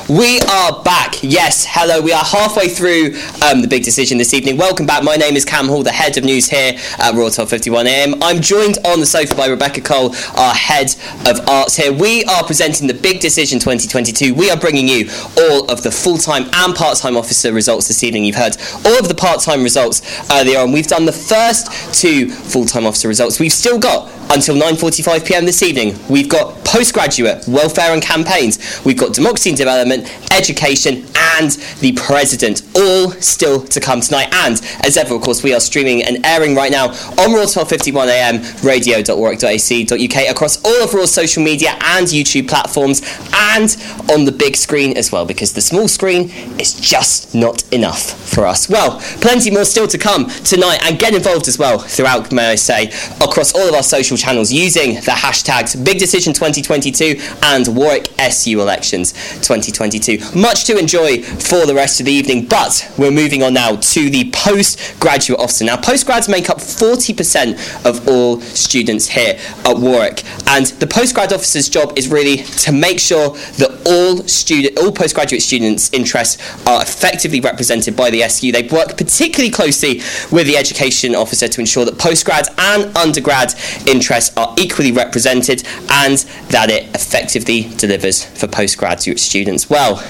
We 0.09 0.41
are 0.41 0.83
back. 0.83 1.15
Yes, 1.21 1.65
hello. 1.69 2.01
We 2.01 2.11
are 2.11 2.23
halfway 2.23 2.67
through 2.67 3.15
um, 3.45 3.61
the 3.61 3.67
big 3.69 3.83
decision 3.83 4.17
this 4.17 4.33
evening. 4.33 4.57
Welcome 4.57 4.85
back. 4.85 5.03
My 5.03 5.15
name 5.15 5.35
is 5.35 5.45
Cam 5.45 5.67
Hall, 5.67 5.83
the 5.83 5.91
head 5.91 6.17
of 6.17 6.23
news 6.23 6.49
here 6.49 6.73
at 6.97 7.13
Royal 7.13 7.29
Raw 7.29 7.45
51 7.45 7.87
AM. 7.87 8.21
I'm 8.21 8.41
joined 8.41 8.77
on 8.83 8.99
the 8.99 9.05
sofa 9.05 9.35
by 9.35 9.47
Rebecca 9.47 9.79
Cole, 9.79 10.15
our 10.35 10.53
head 10.53 10.95
of 11.29 11.47
arts 11.47 11.77
here. 11.77 11.93
We 11.93 12.25
are 12.25 12.43
presenting 12.43 12.87
the 12.87 12.93
big 12.93 13.21
decision 13.21 13.59
2022. 13.59 14.33
We 14.33 14.49
are 14.49 14.57
bringing 14.57 14.87
you 14.87 15.09
all 15.37 15.71
of 15.71 15.83
the 15.83 15.91
full 15.91 16.17
time 16.17 16.49
and 16.51 16.75
part 16.75 16.97
time 16.97 17.15
officer 17.15 17.53
results 17.53 17.87
this 17.87 18.03
evening. 18.03 18.25
You've 18.25 18.35
heard 18.35 18.57
all 18.85 18.99
of 18.99 19.07
the 19.07 19.15
part 19.15 19.41
time 19.41 19.63
results 19.63 20.01
earlier 20.31 20.59
on. 20.59 20.71
We've 20.71 20.87
done 20.87 21.05
the 21.05 21.13
first 21.13 22.01
two 22.01 22.29
full 22.31 22.65
time 22.65 22.85
officer 22.85 23.07
results. 23.07 23.39
We've 23.39 23.53
still 23.53 23.79
got 23.79 24.11
until 24.31 24.55
9:45 24.55 25.25
p.m. 25.25 25.45
this 25.45 25.61
evening. 25.61 25.95
We've 26.09 26.29
got 26.29 26.63
postgraduate 26.65 27.47
welfare 27.47 27.93
and 27.93 28.01
campaigns. 28.01 28.81
We've 28.83 28.97
got 28.97 29.13
democracy 29.13 29.50
and 29.51 29.57
development, 29.57 30.07
education, 30.31 31.05
and 31.37 31.51
the 31.79 31.91
president. 31.93 32.63
All 32.75 33.11
still 33.11 33.61
to 33.67 33.79
come 33.79 34.01
tonight. 34.01 34.33
And 34.33 34.59
as 34.85 34.97
ever, 34.97 35.15
of 35.15 35.21
course, 35.21 35.43
we 35.43 35.53
are 35.53 35.59
streaming 35.59 36.03
and 36.03 36.25
airing 36.25 36.55
right 36.55 36.71
now 36.71 36.87
on 37.19 37.31
Raw 37.35 37.45
1251 37.45 38.09
AM, 38.09 38.41
radio.warwick.ac.uk 38.63 40.29
across 40.29 40.63
all 40.63 40.83
of 40.83 40.93
Raw's 40.93 41.11
social 41.11 41.43
media 41.43 41.71
and 41.81 42.07
YouTube 42.07 42.47
platforms, 42.47 43.01
and 43.33 43.75
on 44.11 44.25
the 44.25 44.31
big 44.31 44.55
screen 44.55 44.97
as 44.97 45.11
well, 45.11 45.25
because 45.25 45.53
the 45.53 45.61
small 45.61 45.87
screen 45.87 46.29
is 46.59 46.73
just 46.79 47.35
not 47.35 47.63
enough 47.73 48.11
for 48.33 48.45
us. 48.45 48.69
Well, 48.69 48.99
plenty 49.19 49.51
more 49.51 49.65
still 49.65 49.87
to 49.87 49.97
come 49.97 50.29
tonight, 50.29 50.79
and 50.83 50.97
get 50.97 51.13
involved 51.13 51.47
as 51.47 51.59
well 51.59 51.79
throughout, 51.79 52.31
may 52.31 52.51
I 52.51 52.55
say, 52.55 52.87
across 53.21 53.53
all 53.53 53.67
of 53.67 53.75
our 53.75 53.83
social 53.83 54.17
channels 54.17 54.51
using 54.51 54.95
the 54.95 55.11
hashtags 55.11 55.83
Big 55.83 55.99
Decision 55.99 56.33
2022 56.33 57.19
and 57.43 57.67
Warwick 57.75 58.07
SU 58.19 58.61
Elections 58.61 59.11
2022. 59.41 60.37
Much 60.37 60.65
to 60.65 60.77
enjoy 60.77 61.21
for 61.21 61.65
the 61.65 61.73
rest 61.73 61.99
of 61.99 62.05
the 62.05 62.11
evening, 62.11 62.45
but 62.45 62.91
we're 62.97 63.11
moving 63.11 63.43
on 63.43 63.53
now 63.53 63.75
to 63.75 64.09
the 64.09 64.29
postgraduate 64.31 65.39
officer. 65.39 65.65
Now, 65.65 65.77
postgrads 65.77 66.29
make 66.29 66.49
up 66.49 66.57
40% 66.57 67.85
of 67.85 68.07
all 68.07 68.41
students 68.41 69.07
here 69.07 69.39
at 69.65 69.77
Warwick, 69.77 70.23
and 70.47 70.67
the 70.79 70.85
postgrad 70.85 71.31
officer's 71.31 71.69
job 71.69 71.97
is 71.97 72.07
really 72.07 72.37
to 72.37 72.71
make 72.71 72.99
sure 72.99 73.29
that 73.57 73.81
all 73.85 74.17
student, 74.27 74.77
all 74.77 74.91
postgraduate 74.91 75.41
students' 75.41 75.91
interests 75.93 76.37
are 76.67 76.81
effectively 76.81 77.41
represented 77.41 77.95
by 77.95 78.09
the 78.09 78.23
SU. 78.23 78.51
They 78.51 78.67
work 78.67 78.97
particularly 78.97 79.51
closely 79.51 80.01
with 80.31 80.47
the 80.47 80.57
education 80.57 81.15
officer 81.15 81.47
to 81.47 81.59
ensure 81.59 81.85
that 81.85 81.95
postgrad 81.95 82.47
and 82.57 82.95
undergrad 82.95 83.53
interests 83.87 84.35
are 84.37 84.53
equally 84.57 84.91
represented 84.91 85.63
and 85.89 86.17
that 86.49 86.69
it 86.69 86.83
effectively 86.95 87.69
delivers 87.77 88.23
for 88.23 88.47
postgraduate 88.47 89.19
students. 89.19 89.30
Well, 89.69 90.03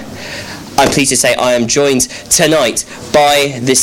I'm 0.78 0.90
pleased 0.90 1.12
to 1.12 1.18
say 1.18 1.36
I 1.36 1.54
am 1.54 1.68
joined 1.68 2.10
tonight 2.32 2.86
by 3.14 3.60
the 3.62 3.76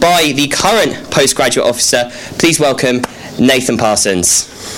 by 0.00 0.32
the 0.34 0.48
current 0.48 1.10
postgraduate 1.10 1.66
officer. 1.66 2.10
Please 2.38 2.58
welcome 2.58 3.02
Nathan 3.38 3.76
Parsons. 3.76 4.75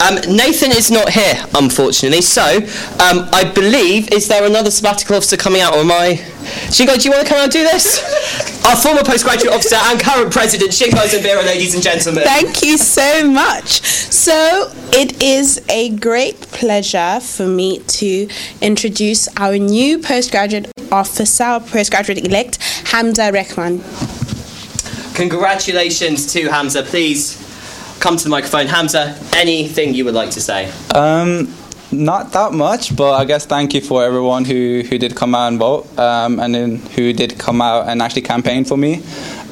Um, 0.00 0.16
Nathan 0.36 0.72
is 0.72 0.90
not 0.90 1.10
here, 1.10 1.34
unfortunately. 1.54 2.22
So, 2.22 2.42
um, 2.42 3.28
I 3.32 3.50
believe 3.54 4.12
is 4.12 4.28
there 4.28 4.44
another 4.44 4.70
sabbatical 4.70 5.16
officer 5.16 5.36
coming 5.36 5.60
out, 5.62 5.74
or 5.74 5.80
am 5.80 5.90
I? 5.90 6.20
Shingo, 6.68 7.00
do 7.00 7.08
you 7.08 7.14
want 7.14 7.26
to 7.26 7.28
come 7.28 7.38
out 7.38 7.44
and 7.44 7.52
do 7.52 7.62
this? 7.62 8.64
Our 8.66 8.76
former 8.76 9.02
postgraduate 9.02 9.54
officer 9.54 9.76
and 9.76 10.00
current 10.00 10.32
president, 10.32 10.70
Shingo 10.72 11.00
Zambira, 11.06 11.44
ladies 11.44 11.74
and 11.74 11.82
gentlemen. 11.82 12.24
Thank 12.24 12.62
you 12.62 12.76
so 12.76 13.28
much. 13.28 13.80
So, 13.82 14.70
it 14.92 15.22
is 15.22 15.64
a 15.68 15.90
great 15.90 16.40
pleasure 16.40 17.20
for 17.20 17.46
me 17.46 17.78
to 17.80 18.28
introduce 18.60 19.28
our 19.36 19.56
new 19.56 19.98
postgraduate 19.98 20.70
officer, 20.90 21.44
our 21.44 21.60
postgraduate 21.60 22.26
elect, 22.26 22.62
Hamza 22.86 23.30
Rehman. 23.32 23.82
Congratulations 25.14 26.32
to 26.32 26.48
Hamza. 26.48 26.82
Please 26.82 27.45
come 28.00 28.16
to 28.16 28.24
the 28.24 28.30
microphone. 28.30 28.66
Hamza, 28.66 29.18
anything 29.34 29.94
you 29.94 30.04
would 30.04 30.14
like 30.14 30.30
to 30.30 30.40
say? 30.40 30.72
Um, 30.94 31.54
not 31.92 32.32
that 32.32 32.52
much, 32.52 32.96
but 32.96 33.14
I 33.14 33.24
guess 33.24 33.46
thank 33.46 33.72
you 33.72 33.80
for 33.80 34.04
everyone 34.04 34.44
who, 34.44 34.82
who 34.88 34.98
did 34.98 35.14
come 35.14 35.34
out 35.34 35.48
and 35.48 35.58
vote, 35.58 35.98
um, 35.98 36.40
and 36.40 36.54
then 36.54 36.76
who 36.76 37.12
did 37.12 37.38
come 37.38 37.62
out 37.62 37.88
and 37.88 38.02
actually 38.02 38.22
campaign 38.22 38.64
for 38.64 38.76
me. 38.76 39.02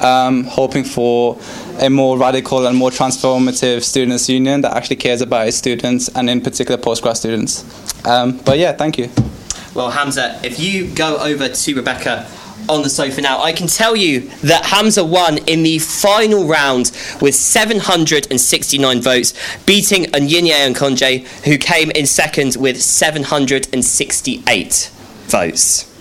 Um, 0.01 0.43
hoping 0.43 0.83
for 0.83 1.39
a 1.79 1.89
more 1.89 2.17
radical 2.17 2.67
and 2.67 2.77
more 2.77 2.89
transformative 2.89 3.83
students' 3.83 4.27
union 4.27 4.61
that 4.61 4.75
actually 4.75 4.97
cares 4.97 5.21
about 5.21 5.47
its 5.47 5.57
students 5.57 6.09
and 6.09 6.29
in 6.29 6.41
particular 6.41 6.79
postgrad 6.81 7.15
students. 7.15 7.63
Um, 8.05 8.37
but 8.39 8.59
yeah, 8.59 8.73
thank 8.73 8.97
you. 8.97 9.09
Well, 9.73 9.89
Hamza, 9.89 10.39
if 10.43 10.59
you 10.59 10.87
go 10.93 11.17
over 11.17 11.49
to 11.49 11.75
Rebecca 11.75 12.27
on 12.69 12.83
the 12.83 12.89
sofa 12.89 13.21
now. 13.21 13.41
I 13.41 13.53
can 13.53 13.67
tell 13.67 13.95
you 13.95 14.21
that 14.43 14.65
Hamza 14.65 15.03
won 15.03 15.39
in 15.39 15.63
the 15.63 15.79
final 15.79 16.45
round 16.45 16.91
with 17.21 17.35
769 17.35 19.01
votes, 19.01 19.33
beating 19.65 20.03
Onyinye 20.05 20.51
and 20.51 20.75
Konje, 20.75 21.25
who 21.45 21.57
came 21.57 21.91
in 21.91 22.05
second 22.05 22.55
with 22.57 22.81
768 22.81 24.91
votes. 25.27 25.91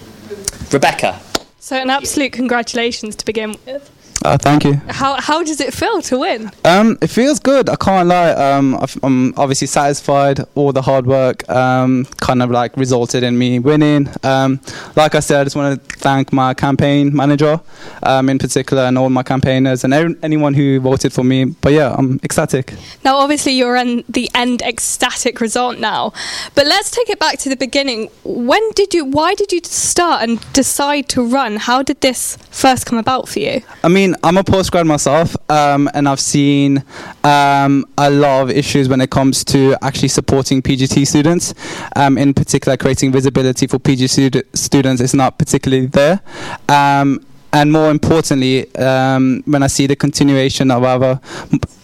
Rebecca. 0.73 1.21
So, 1.59 1.77
an 1.77 1.91
absolute 1.91 2.33
congratulations 2.33 3.17
to 3.17 3.25
begin 3.25 3.57
with. 3.65 3.91
Uh, 4.25 4.39
thank 4.39 4.64
you. 4.64 4.81
How, 4.89 5.20
how 5.20 5.43
does 5.43 5.61
it 5.61 5.75
feel 5.75 6.01
to 6.03 6.18
win? 6.18 6.51
Um, 6.64 6.97
it 7.03 7.09
feels 7.09 7.39
good. 7.39 7.68
I 7.68 7.77
can't 7.77 8.09
lie. 8.09 8.31
Um, 8.31 8.75
I've- 8.77 8.99
I'm 9.03 9.35
obviously 9.37 9.66
satisfied. 9.66 10.41
All 10.55 10.72
the 10.72 10.81
hard 10.81 11.07
work 11.07 11.47
um, 11.51 12.07
kind 12.20 12.43
of 12.43 12.51
like 12.51 12.75
resulted 12.77 13.22
in 13.22 13.37
me 13.37 13.59
winning. 13.59 14.09
Um, 14.22 14.61
like 14.97 15.14
I 15.14 15.20
said, 15.20 15.41
I 15.43 15.45
just 15.45 15.57
want 15.57 15.87
to 15.89 15.97
thank 15.99 16.33
my 16.33 16.55
campaign 16.55 17.14
manager, 17.14 17.61
um, 18.03 18.31
in 18.31 18.39
particular, 18.39 18.85
and 18.85 18.97
all 18.97 19.11
my 19.11 19.22
campaigners 19.22 19.85
and 19.85 19.93
every- 19.93 20.16
anyone 20.22 20.55
who 20.55 20.81
voted 20.81 21.12
for 21.12 21.22
me. 21.22 21.45
But 21.45 21.75
yeah, 21.75 21.95
I'm 21.97 22.18
ecstatic. 22.25 22.72
Now, 23.05 23.16
obviously, 23.16 23.53
you're 23.53 23.77
in 23.77 24.05
the 24.09 24.31
end 24.35 24.62
ecstatic 24.62 25.41
result 25.43 25.79
now, 25.79 26.14
but 26.55 26.66
let's 26.66 26.91
take 26.91 27.11
it 27.11 27.18
back 27.18 27.39
to 27.41 27.51
the 27.51 27.57
beginning. 27.57 28.09
When 28.25 28.62
did 28.72 28.95
you? 28.95 29.05
Why 29.05 29.35
did 29.35 29.53
you 29.53 29.61
start 29.64 30.22
and 30.22 30.41
decide 30.55 31.11
to 31.11 31.22
run? 31.22 31.57
How 31.59 31.83
did 31.83 32.01
this 32.01 32.39
first 32.51 32.87
come 32.87 32.97
about 32.97 33.29
for 33.29 33.41
you? 33.41 33.61
I 33.83 33.89
mean, 33.89 34.14
I'm 34.23 34.37
a 34.37 34.45
postgrad 34.45 34.87
myself, 34.87 35.37
um, 35.51 35.89
and 35.95 36.09
I've 36.09 36.21
seen 36.21 36.85
um, 37.23 37.87
a 37.99 38.11
lot 38.11 38.43
of 38.43 38.51
issues 38.51 38.89
when 38.89 39.01
it 39.01 39.11
comes 39.11 39.45
to 39.47 39.77
actually 39.83 40.09
supporting 40.09 40.62
PGT 40.62 41.07
students. 41.07 41.55
Um, 41.97 42.19
in 42.19 42.35
particular, 42.35 42.77
creating 42.77 43.12
visibility 43.12 43.67
for 43.67 43.79
PG 43.79 44.07
stud- 44.09 44.45
students 44.55 45.01
is 45.01 45.15
not 45.15 45.39
particularly 45.39 45.87
there. 45.87 46.21
Um, 46.69 47.25
and 47.55 47.71
more 47.71 47.91
importantly, 47.91 48.75
um, 48.75 49.43
when 49.47 49.63
I 49.63 49.69
see 49.69 49.87
the 49.87 49.95
continuation 49.95 50.73
of 50.73 50.83
our 50.83 51.21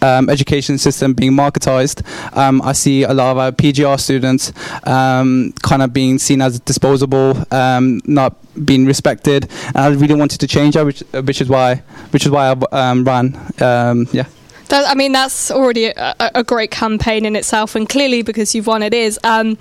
um, 0.01 0.29
education 0.29 0.77
system 0.77 1.13
being 1.13 1.31
marketized, 1.31 2.05
um, 2.37 2.61
I 2.61 2.73
see 2.73 3.03
a 3.03 3.13
lot 3.13 3.31
of 3.31 3.37
our 3.37 3.51
PGR 3.53 3.97
students 3.97 4.51
um, 4.85 5.53
kind 5.61 5.81
of 5.81 5.93
being 5.93 6.19
seen 6.19 6.41
as 6.41 6.59
disposable, 6.59 7.41
um, 7.51 8.01
not 8.05 8.35
being 8.65 8.85
respected. 8.85 9.49
And 9.67 9.77
I 9.77 9.87
really 9.87 10.15
wanted 10.15 10.41
to 10.41 10.47
change 10.47 10.75
that, 10.75 10.85
which, 10.85 10.99
which 11.23 11.39
is 11.39 11.47
why, 11.47 11.75
which 12.09 12.25
is 12.25 12.31
why 12.31 12.53
I 12.71 12.89
um, 12.89 13.05
ran. 13.05 13.39
Yeah. 14.11 14.25
That, 14.71 14.89
I 14.89 14.95
mean, 14.95 15.11
that's 15.11 15.51
already 15.51 15.87
a, 15.87 16.15
a 16.33 16.45
great 16.45 16.71
campaign 16.71 17.25
in 17.25 17.35
itself, 17.35 17.75
and 17.75 17.89
clearly 17.89 18.21
because 18.21 18.55
you've 18.55 18.67
won, 18.67 18.81
it 18.81 18.93
is. 18.93 19.19
Um, 19.25 19.57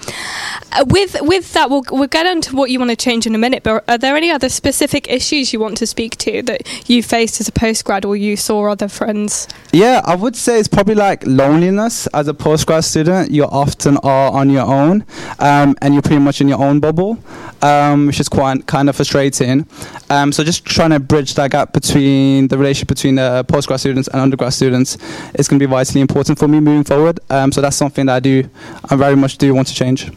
with 0.86 1.16
with 1.22 1.52
that, 1.54 1.68
we'll 1.68 1.82
we'll 1.90 2.06
get 2.06 2.26
into 2.26 2.54
what 2.54 2.70
you 2.70 2.78
want 2.78 2.92
to 2.92 2.96
change 2.96 3.26
in 3.26 3.34
a 3.34 3.38
minute. 3.38 3.64
But 3.64 3.82
are 3.88 3.98
there 3.98 4.14
any 4.14 4.30
other 4.30 4.48
specific 4.48 5.10
issues 5.10 5.52
you 5.52 5.58
want 5.58 5.78
to 5.78 5.86
speak 5.88 6.16
to 6.18 6.42
that 6.42 6.88
you 6.88 7.02
faced 7.02 7.40
as 7.40 7.48
a 7.48 7.50
postgrad, 7.50 8.04
or 8.04 8.14
you 8.14 8.36
saw 8.36 8.70
other 8.70 8.86
friends? 8.86 9.48
Yeah, 9.72 10.00
I 10.04 10.14
would 10.14 10.36
say 10.36 10.60
it's 10.60 10.68
probably 10.68 10.94
like 10.94 11.26
loneliness 11.26 12.06
as 12.14 12.28
a 12.28 12.34
postgrad 12.34 12.84
student. 12.84 13.32
You 13.32 13.46
often 13.46 13.96
are 14.04 14.30
on 14.30 14.48
your 14.48 14.66
own, 14.66 15.04
um, 15.40 15.74
and 15.82 15.92
you're 15.92 16.02
pretty 16.02 16.22
much 16.22 16.40
in 16.40 16.46
your 16.46 16.62
own 16.62 16.78
bubble, 16.78 17.18
um, 17.62 18.06
which 18.06 18.20
is 18.20 18.28
quite 18.28 18.68
kind 18.68 18.88
of 18.88 18.94
frustrating. 18.94 19.66
Um, 20.08 20.30
so 20.30 20.44
just 20.44 20.64
trying 20.64 20.90
to 20.90 21.00
bridge 21.00 21.34
that 21.34 21.50
gap 21.50 21.72
between 21.72 22.46
the 22.46 22.56
relationship 22.56 22.86
between 22.86 23.16
the 23.16 23.44
postgrad 23.48 23.80
students 23.80 24.06
and 24.06 24.20
undergrad 24.20 24.52
students 24.52 24.99
is 25.34 25.48
going 25.48 25.58
to 25.58 25.66
be 25.66 25.70
vitally 25.70 26.00
important 26.00 26.38
for 26.38 26.48
me 26.48 26.60
moving 26.60 26.84
forward. 26.84 27.20
Um, 27.28 27.52
so 27.52 27.60
that's 27.60 27.76
something 27.76 28.06
that 28.06 28.16
I 28.16 28.20
do, 28.20 28.48
I 28.88 28.96
very 28.96 29.16
much 29.16 29.38
do 29.38 29.54
want 29.54 29.68
to 29.68 29.74
change. 29.74 30.10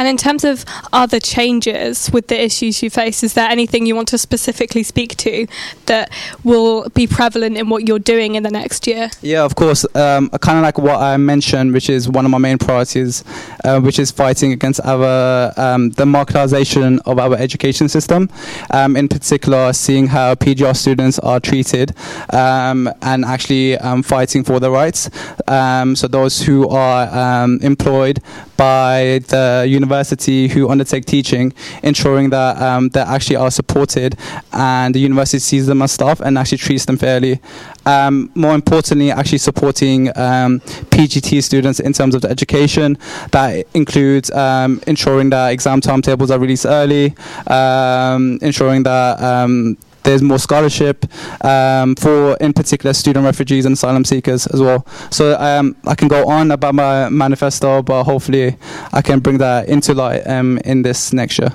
And 0.00 0.08
in 0.08 0.16
terms 0.16 0.44
of 0.44 0.64
other 0.94 1.20
changes 1.20 2.10
with 2.10 2.28
the 2.28 2.42
issues 2.42 2.82
you 2.82 2.88
face, 2.88 3.22
is 3.22 3.34
there 3.34 3.46
anything 3.50 3.84
you 3.84 3.94
want 3.94 4.08
to 4.08 4.16
specifically 4.16 4.82
speak 4.82 5.14
to 5.18 5.46
that 5.84 6.10
will 6.42 6.88
be 6.94 7.06
prevalent 7.06 7.58
in 7.58 7.68
what 7.68 7.86
you're 7.86 7.98
doing 7.98 8.34
in 8.34 8.42
the 8.42 8.50
next 8.50 8.86
year? 8.86 9.10
Yeah, 9.20 9.44
of 9.44 9.56
course. 9.56 9.84
Um, 9.94 10.30
kind 10.30 10.56
of 10.56 10.62
like 10.62 10.78
what 10.78 10.98
I 11.02 11.18
mentioned, 11.18 11.74
which 11.74 11.90
is 11.90 12.08
one 12.08 12.24
of 12.24 12.30
my 12.30 12.38
main 12.38 12.56
priorities, 12.56 13.24
uh, 13.62 13.78
which 13.82 13.98
is 13.98 14.10
fighting 14.10 14.52
against 14.52 14.80
our 14.84 15.52
um, 15.58 15.90
the 15.90 16.06
marketization 16.06 16.98
of 17.04 17.18
our 17.18 17.34
education 17.34 17.86
system. 17.90 18.30
Um, 18.70 18.96
in 18.96 19.06
particular, 19.06 19.74
seeing 19.74 20.06
how 20.06 20.34
PGR 20.34 20.74
students 20.74 21.18
are 21.18 21.40
treated, 21.40 21.94
um, 22.32 22.90
and 23.02 23.26
actually 23.26 23.76
um, 23.76 24.02
fighting 24.02 24.44
for 24.44 24.60
their 24.60 24.70
rights. 24.70 25.10
Um, 25.46 25.94
so 25.94 26.08
those 26.08 26.40
who 26.40 26.70
are 26.70 27.44
employed 27.60 28.22
by 28.60 29.20
the 29.28 29.64
university 29.66 30.46
who 30.46 30.68
undertake 30.68 31.06
teaching, 31.06 31.50
ensuring 31.82 32.28
that 32.28 32.60
um, 32.60 32.90
they 32.90 33.00
actually 33.00 33.36
are 33.36 33.50
supported 33.50 34.18
and 34.52 34.94
the 34.94 34.98
university 34.98 35.38
sees 35.38 35.66
them 35.66 35.80
as 35.80 35.92
staff 35.92 36.20
and 36.20 36.36
actually 36.36 36.58
treats 36.58 36.84
them 36.84 36.98
fairly. 36.98 37.40
Um, 37.86 38.30
more 38.34 38.54
importantly, 38.54 39.10
actually 39.10 39.38
supporting 39.38 40.08
um, 40.08 40.60
PGT 40.92 41.42
students 41.42 41.80
in 41.80 41.94
terms 41.94 42.14
of 42.14 42.20
the 42.20 42.28
education. 42.28 42.98
That 43.30 43.66
includes 43.72 44.30
um, 44.30 44.82
ensuring 44.86 45.30
that 45.30 45.52
exam 45.52 45.80
timetables 45.80 46.30
are 46.30 46.38
released 46.38 46.66
early, 46.66 47.14
um, 47.46 48.38
ensuring 48.42 48.82
that 48.82 49.22
um, 49.22 49.78
there's 50.02 50.22
more 50.22 50.38
scholarship 50.38 51.04
um, 51.44 51.94
for, 51.96 52.36
in 52.36 52.52
particular, 52.52 52.92
student 52.92 53.24
refugees 53.24 53.66
and 53.66 53.74
asylum 53.74 54.04
seekers 54.04 54.46
as 54.46 54.60
well. 54.60 54.86
So 55.10 55.38
um, 55.38 55.76
I 55.86 55.94
can 55.94 56.08
go 56.08 56.28
on 56.28 56.50
about 56.50 56.74
my 56.74 57.08
manifesto, 57.08 57.82
but 57.82 58.04
hopefully 58.04 58.56
I 58.92 59.02
can 59.02 59.20
bring 59.20 59.38
that 59.38 59.68
into 59.68 59.94
light 59.94 60.26
um, 60.26 60.58
in 60.64 60.82
this 60.82 61.12
next 61.12 61.38
year. 61.38 61.52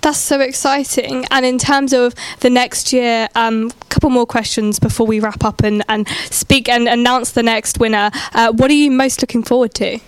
That's 0.00 0.18
so 0.18 0.40
exciting. 0.40 1.26
And 1.30 1.44
in 1.44 1.58
terms 1.58 1.92
of 1.92 2.14
the 2.40 2.48
next 2.48 2.92
year, 2.92 3.28
a 3.34 3.40
um, 3.40 3.70
couple 3.90 4.10
more 4.10 4.26
questions 4.26 4.78
before 4.78 5.06
we 5.06 5.20
wrap 5.20 5.44
up 5.44 5.62
and, 5.62 5.84
and 5.88 6.08
speak 6.30 6.68
and 6.68 6.88
announce 6.88 7.32
the 7.32 7.42
next 7.42 7.78
winner. 7.78 8.10
Uh, 8.32 8.52
what 8.52 8.70
are 8.70 8.74
you 8.74 8.90
most 8.90 9.20
looking 9.20 9.42
forward 9.42 9.74
to? 9.74 9.98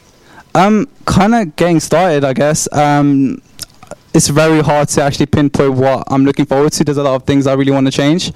Um, 0.55 0.89
kind 1.05 1.35
of 1.35 1.57
getting 1.57 1.81
started, 1.81 2.25
I 2.25 2.33
guess. 2.33 2.71
Um, 2.73 3.43
it's 4.15 4.29
very 4.29 4.61
hard 4.61 4.89
to 4.89 5.03
actually 5.03 5.27
pinpoint 5.27 5.75
what 5.75 6.05
I'm 6.09 6.25
looking 6.25 6.45
forward 6.45 6.73
to. 6.73 6.85
There's 6.85 6.99
a 6.99 7.03
lot 7.03 7.15
of 7.15 7.25
things 7.25 7.47
I 7.47 7.55
really 7.55 7.73
want 7.73 7.87
to 7.87 7.93
change. 7.93 8.33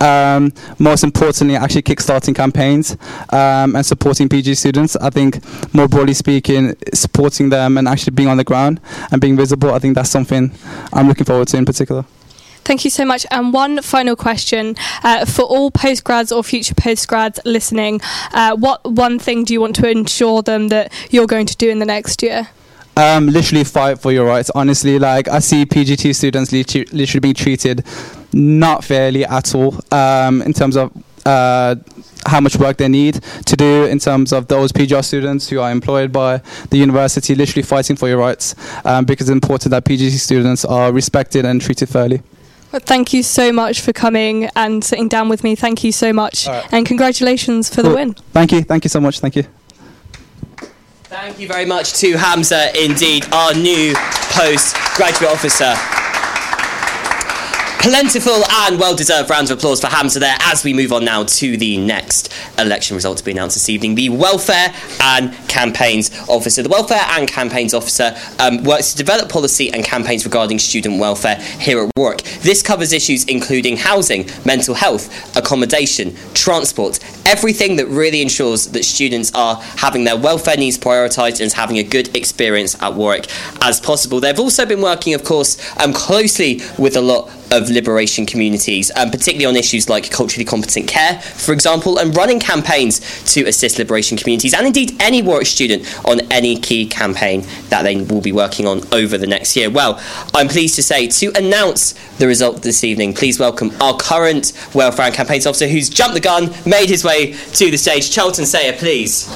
Um, 0.00 0.52
most 0.78 1.04
importantly, 1.04 1.56
actually 1.56 1.82
kickstarting 1.82 2.34
campaigns 2.34 2.96
um, 3.30 3.76
and 3.76 3.84
supporting 3.84 4.28
PG 4.28 4.54
students. 4.54 4.96
I 4.96 5.10
think, 5.10 5.40
more 5.74 5.88
broadly 5.88 6.14
speaking, 6.14 6.76
supporting 6.94 7.50
them 7.50 7.78
and 7.78 7.86
actually 7.86 8.14
being 8.14 8.28
on 8.28 8.36
the 8.36 8.44
ground 8.44 8.80
and 9.12 9.20
being 9.20 9.36
visible. 9.36 9.72
I 9.72 9.78
think 9.78 9.94
that's 9.94 10.10
something 10.10 10.50
I'm 10.92 11.08
looking 11.08 11.24
forward 11.24 11.48
to 11.48 11.56
in 11.56 11.64
particular. 11.64 12.04
Thank 12.64 12.84
you 12.84 12.90
so 12.90 13.06
much. 13.06 13.24
And 13.30 13.54
one 13.54 13.80
final 13.80 14.14
question 14.14 14.76
uh, 15.02 15.24
for 15.24 15.42
all 15.42 15.70
postgrads 15.70 16.34
or 16.34 16.44
future 16.44 16.74
postgrads 16.74 17.38
listening: 17.44 18.00
uh, 18.32 18.56
What 18.56 18.84
one 18.84 19.18
thing 19.18 19.44
do 19.44 19.54
you 19.54 19.60
want 19.60 19.76
to 19.76 19.90
ensure 19.90 20.42
them 20.42 20.68
that 20.68 20.92
you're 21.10 21.26
going 21.26 21.46
to 21.46 21.56
do 21.56 21.70
in 21.70 21.78
the 21.78 21.86
next 21.86 22.22
year? 22.22 22.48
Um, 22.98 23.28
literally 23.28 23.64
fight 23.64 24.00
for 24.00 24.12
your 24.12 24.26
rights. 24.26 24.50
Honestly, 24.54 24.98
like 24.98 25.28
I 25.28 25.38
see 25.38 25.64
PGT 25.64 26.14
students 26.14 26.52
literally, 26.52 26.86
literally 26.92 27.20
being 27.20 27.34
treated 27.34 27.84
not 28.32 28.84
fairly 28.84 29.24
at 29.24 29.54
all 29.54 29.80
um, 29.92 30.42
in 30.42 30.52
terms 30.52 30.76
of. 30.76 30.92
Uh, 31.24 31.76
how 32.26 32.40
much 32.40 32.56
work 32.56 32.76
they 32.76 32.88
need 32.88 33.14
to 33.46 33.56
do 33.56 33.84
in 33.84 33.98
terms 33.98 34.32
of 34.32 34.48
those 34.48 34.72
PGR 34.72 35.04
students 35.04 35.48
who 35.48 35.60
are 35.60 35.70
employed 35.70 36.12
by 36.12 36.42
the 36.70 36.76
university, 36.76 37.34
literally 37.34 37.62
fighting 37.62 37.96
for 37.96 38.08
your 38.08 38.18
rights, 38.18 38.54
um, 38.84 39.04
because 39.04 39.28
it's 39.28 39.34
important 39.34 39.70
that 39.70 39.84
PGT 39.84 40.10
students 40.18 40.64
are 40.64 40.92
respected 40.92 41.44
and 41.44 41.60
treated 41.60 41.88
fairly. 41.88 42.20
Well, 42.72 42.80
thank 42.84 43.12
you 43.14 43.22
so 43.22 43.52
much 43.52 43.80
for 43.80 43.92
coming 43.92 44.50
and 44.56 44.82
sitting 44.84 45.08
down 45.08 45.28
with 45.28 45.44
me. 45.44 45.54
Thank 45.54 45.84
you 45.84 45.92
so 45.92 46.12
much, 46.12 46.48
and 46.48 46.84
congratulations 46.84 47.72
for 47.72 47.82
the 47.82 47.94
win. 47.94 48.14
Thank 48.32 48.52
you, 48.52 48.62
thank 48.62 48.84
you 48.84 48.90
so 48.90 49.00
much, 49.00 49.20
thank 49.20 49.36
you. 49.36 49.44
Thank 51.08 51.38
you 51.38 51.48
very 51.48 51.64
much 51.64 51.94
to 52.00 52.18
Hamza, 52.18 52.68
indeed, 52.78 53.24
our 53.32 53.54
new 53.54 53.94
postgraduate 54.36 55.30
officer. 55.32 55.74
Plentiful 57.80 58.42
and 58.50 58.78
well 58.78 58.96
deserved 58.96 59.30
rounds 59.30 59.52
of 59.52 59.58
applause 59.58 59.80
for 59.80 59.86
Hamza 59.86 60.18
there 60.18 60.36
as 60.40 60.64
we 60.64 60.74
move 60.74 60.92
on 60.92 61.04
now 61.04 61.22
to 61.22 61.56
the 61.56 61.78
next 61.78 62.34
election 62.58 62.96
result 62.96 63.18
to 63.18 63.24
be 63.24 63.30
announced 63.30 63.54
this 63.54 63.68
evening. 63.68 63.94
The 63.94 64.08
Welfare 64.08 64.74
and 65.00 65.32
Campaigns 65.48 66.10
Officer. 66.28 66.62
The 66.62 66.68
Welfare 66.68 67.00
and 67.10 67.28
Campaigns 67.28 67.74
Officer 67.74 68.16
um, 68.40 68.64
works 68.64 68.90
to 68.90 68.96
develop 68.96 69.30
policy 69.30 69.72
and 69.72 69.84
campaigns 69.84 70.24
regarding 70.24 70.58
student 70.58 70.98
welfare 70.98 71.36
here 71.36 71.80
at 71.80 71.90
Warwick. 71.96 72.22
This 72.40 72.62
covers 72.62 72.92
issues 72.92 73.24
including 73.24 73.76
housing, 73.76 74.28
mental 74.44 74.74
health, 74.74 75.36
accommodation, 75.36 76.16
transport, 76.34 76.98
everything 77.26 77.76
that 77.76 77.86
really 77.86 78.20
ensures 78.20 78.66
that 78.68 78.84
students 78.84 79.32
are 79.36 79.54
having 79.76 80.02
their 80.02 80.16
welfare 80.16 80.56
needs 80.56 80.76
prioritised 80.76 81.40
and 81.40 81.52
having 81.52 81.78
a 81.78 81.84
good 81.84 82.14
experience 82.16 82.80
at 82.82 82.94
Warwick 82.94 83.30
as 83.62 83.80
possible. 83.80 84.18
They've 84.18 84.38
also 84.38 84.66
been 84.66 84.82
working, 84.82 85.14
of 85.14 85.22
course, 85.22 85.56
um, 85.78 85.92
closely 85.92 86.60
with 86.76 86.96
a 86.96 87.00
lot 87.00 87.30
of 87.50 87.70
liberation 87.70 88.26
communities, 88.26 88.90
um, 88.96 89.10
particularly 89.10 89.46
on 89.46 89.56
issues 89.56 89.88
like 89.88 90.10
culturally 90.10 90.44
competent 90.44 90.88
care, 90.88 91.20
for 91.20 91.52
example, 91.52 91.98
and 91.98 92.16
running 92.16 92.40
campaigns 92.40 93.00
to 93.32 93.44
assist 93.44 93.78
liberation 93.78 94.16
communities, 94.16 94.54
and 94.54 94.66
indeed 94.66 94.96
any 95.00 95.22
Warwick 95.22 95.46
student 95.46 95.84
on 96.06 96.20
any 96.30 96.58
key 96.58 96.86
campaign 96.86 97.44
that 97.68 97.82
they 97.82 97.96
will 97.96 98.20
be 98.20 98.32
working 98.32 98.66
on 98.66 98.82
over 98.92 99.18
the 99.18 99.26
next 99.26 99.56
year. 99.56 99.70
Well, 99.70 100.00
I'm 100.34 100.48
pleased 100.48 100.74
to 100.76 100.82
say 100.82 101.06
to 101.08 101.32
announce 101.36 101.94
the 102.18 102.26
result 102.26 102.62
this 102.62 102.84
evening, 102.84 103.14
please 103.14 103.38
welcome 103.38 103.72
our 103.80 103.96
current 103.96 104.52
Welfare 104.74 105.06
and 105.06 105.14
Campaigns 105.14 105.46
Officer 105.46 105.68
who's 105.68 105.88
jumped 105.88 106.14
the 106.14 106.20
gun, 106.20 106.50
made 106.66 106.88
his 106.88 107.04
way 107.04 107.32
to 107.32 107.70
the 107.70 107.78
stage, 107.78 108.10
Charlton 108.10 108.46
Sayer, 108.46 108.72
please. 108.72 109.28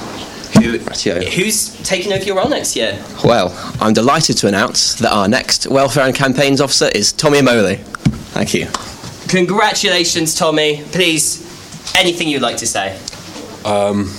Who, 0.62 0.78
who's 0.78 1.76
taking 1.82 2.12
over 2.12 2.24
your 2.24 2.36
role 2.36 2.48
next 2.48 2.76
year? 2.76 3.02
Well, 3.24 3.52
I'm 3.80 3.92
delighted 3.92 4.36
to 4.38 4.48
announce 4.48 4.94
that 4.96 5.12
our 5.12 5.28
next 5.28 5.66
Welfare 5.66 6.04
and 6.04 6.14
Campaigns 6.14 6.60
Officer 6.60 6.88
is 6.94 7.12
Tommy 7.12 7.42
Moley. 7.42 7.76
Thank 8.32 8.54
you. 8.54 8.68
Congratulations, 9.28 10.34
Tommy. 10.34 10.82
Please, 10.92 11.40
anything 11.96 12.28
you'd 12.28 12.42
like 12.42 12.58
to 12.58 12.66
say? 12.66 12.98
Um, 13.64 14.10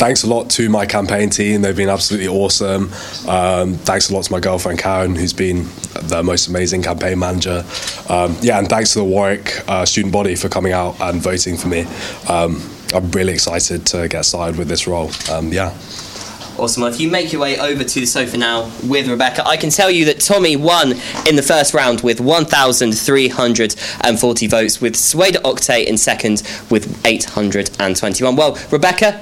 thanks 0.00 0.24
a 0.24 0.26
lot 0.26 0.48
to 0.48 0.70
my 0.70 0.86
campaign 0.86 1.28
team. 1.28 1.60
They've 1.60 1.76
been 1.76 1.90
absolutely 1.90 2.28
awesome. 2.28 2.84
Um, 3.28 3.74
thanks 3.74 4.08
a 4.08 4.14
lot 4.14 4.24
to 4.24 4.32
my 4.32 4.40
girlfriend 4.40 4.78
Karen, 4.78 5.14
who's 5.14 5.34
been 5.34 5.66
the 6.08 6.22
most 6.24 6.48
amazing 6.48 6.82
campaign 6.82 7.18
manager. 7.18 7.66
Um, 8.08 8.34
yeah, 8.40 8.58
and 8.58 8.66
thanks 8.66 8.94
to 8.94 9.00
the 9.00 9.04
Warwick 9.04 9.62
uh, 9.68 9.84
student 9.84 10.14
body 10.14 10.36
for 10.36 10.48
coming 10.48 10.72
out 10.72 10.98
and 11.02 11.20
voting 11.20 11.58
for 11.58 11.68
me. 11.68 11.80
Um, 12.30 12.62
I'm 12.94 13.10
really 13.10 13.34
excited 13.34 13.84
to 13.88 14.08
get 14.08 14.24
started 14.24 14.56
with 14.56 14.68
this 14.68 14.86
role. 14.86 15.10
Um, 15.30 15.52
yeah. 15.52 15.76
Awesome. 16.56 16.82
Well, 16.82 16.92
if 16.92 16.98
you 16.98 17.10
make 17.10 17.30
your 17.30 17.42
way 17.42 17.58
over 17.58 17.84
to 17.84 18.00
the 18.00 18.06
sofa 18.06 18.38
now 18.38 18.72
with 18.84 19.06
Rebecca, 19.06 19.46
I 19.46 19.58
can 19.58 19.68
tell 19.68 19.90
you 19.90 20.06
that 20.06 20.20
Tommy 20.20 20.56
won 20.56 20.92
in 21.28 21.36
the 21.36 21.42
first 21.42 21.74
round 21.74 22.00
with 22.00 22.22
1,340 22.22 24.46
votes, 24.46 24.80
with 24.80 24.94
Sueda 24.94 25.42
Octay 25.42 25.84
in 25.84 25.98
second 25.98 26.42
with 26.70 27.04
821. 27.04 28.36
Well, 28.36 28.56
Rebecca, 28.70 29.20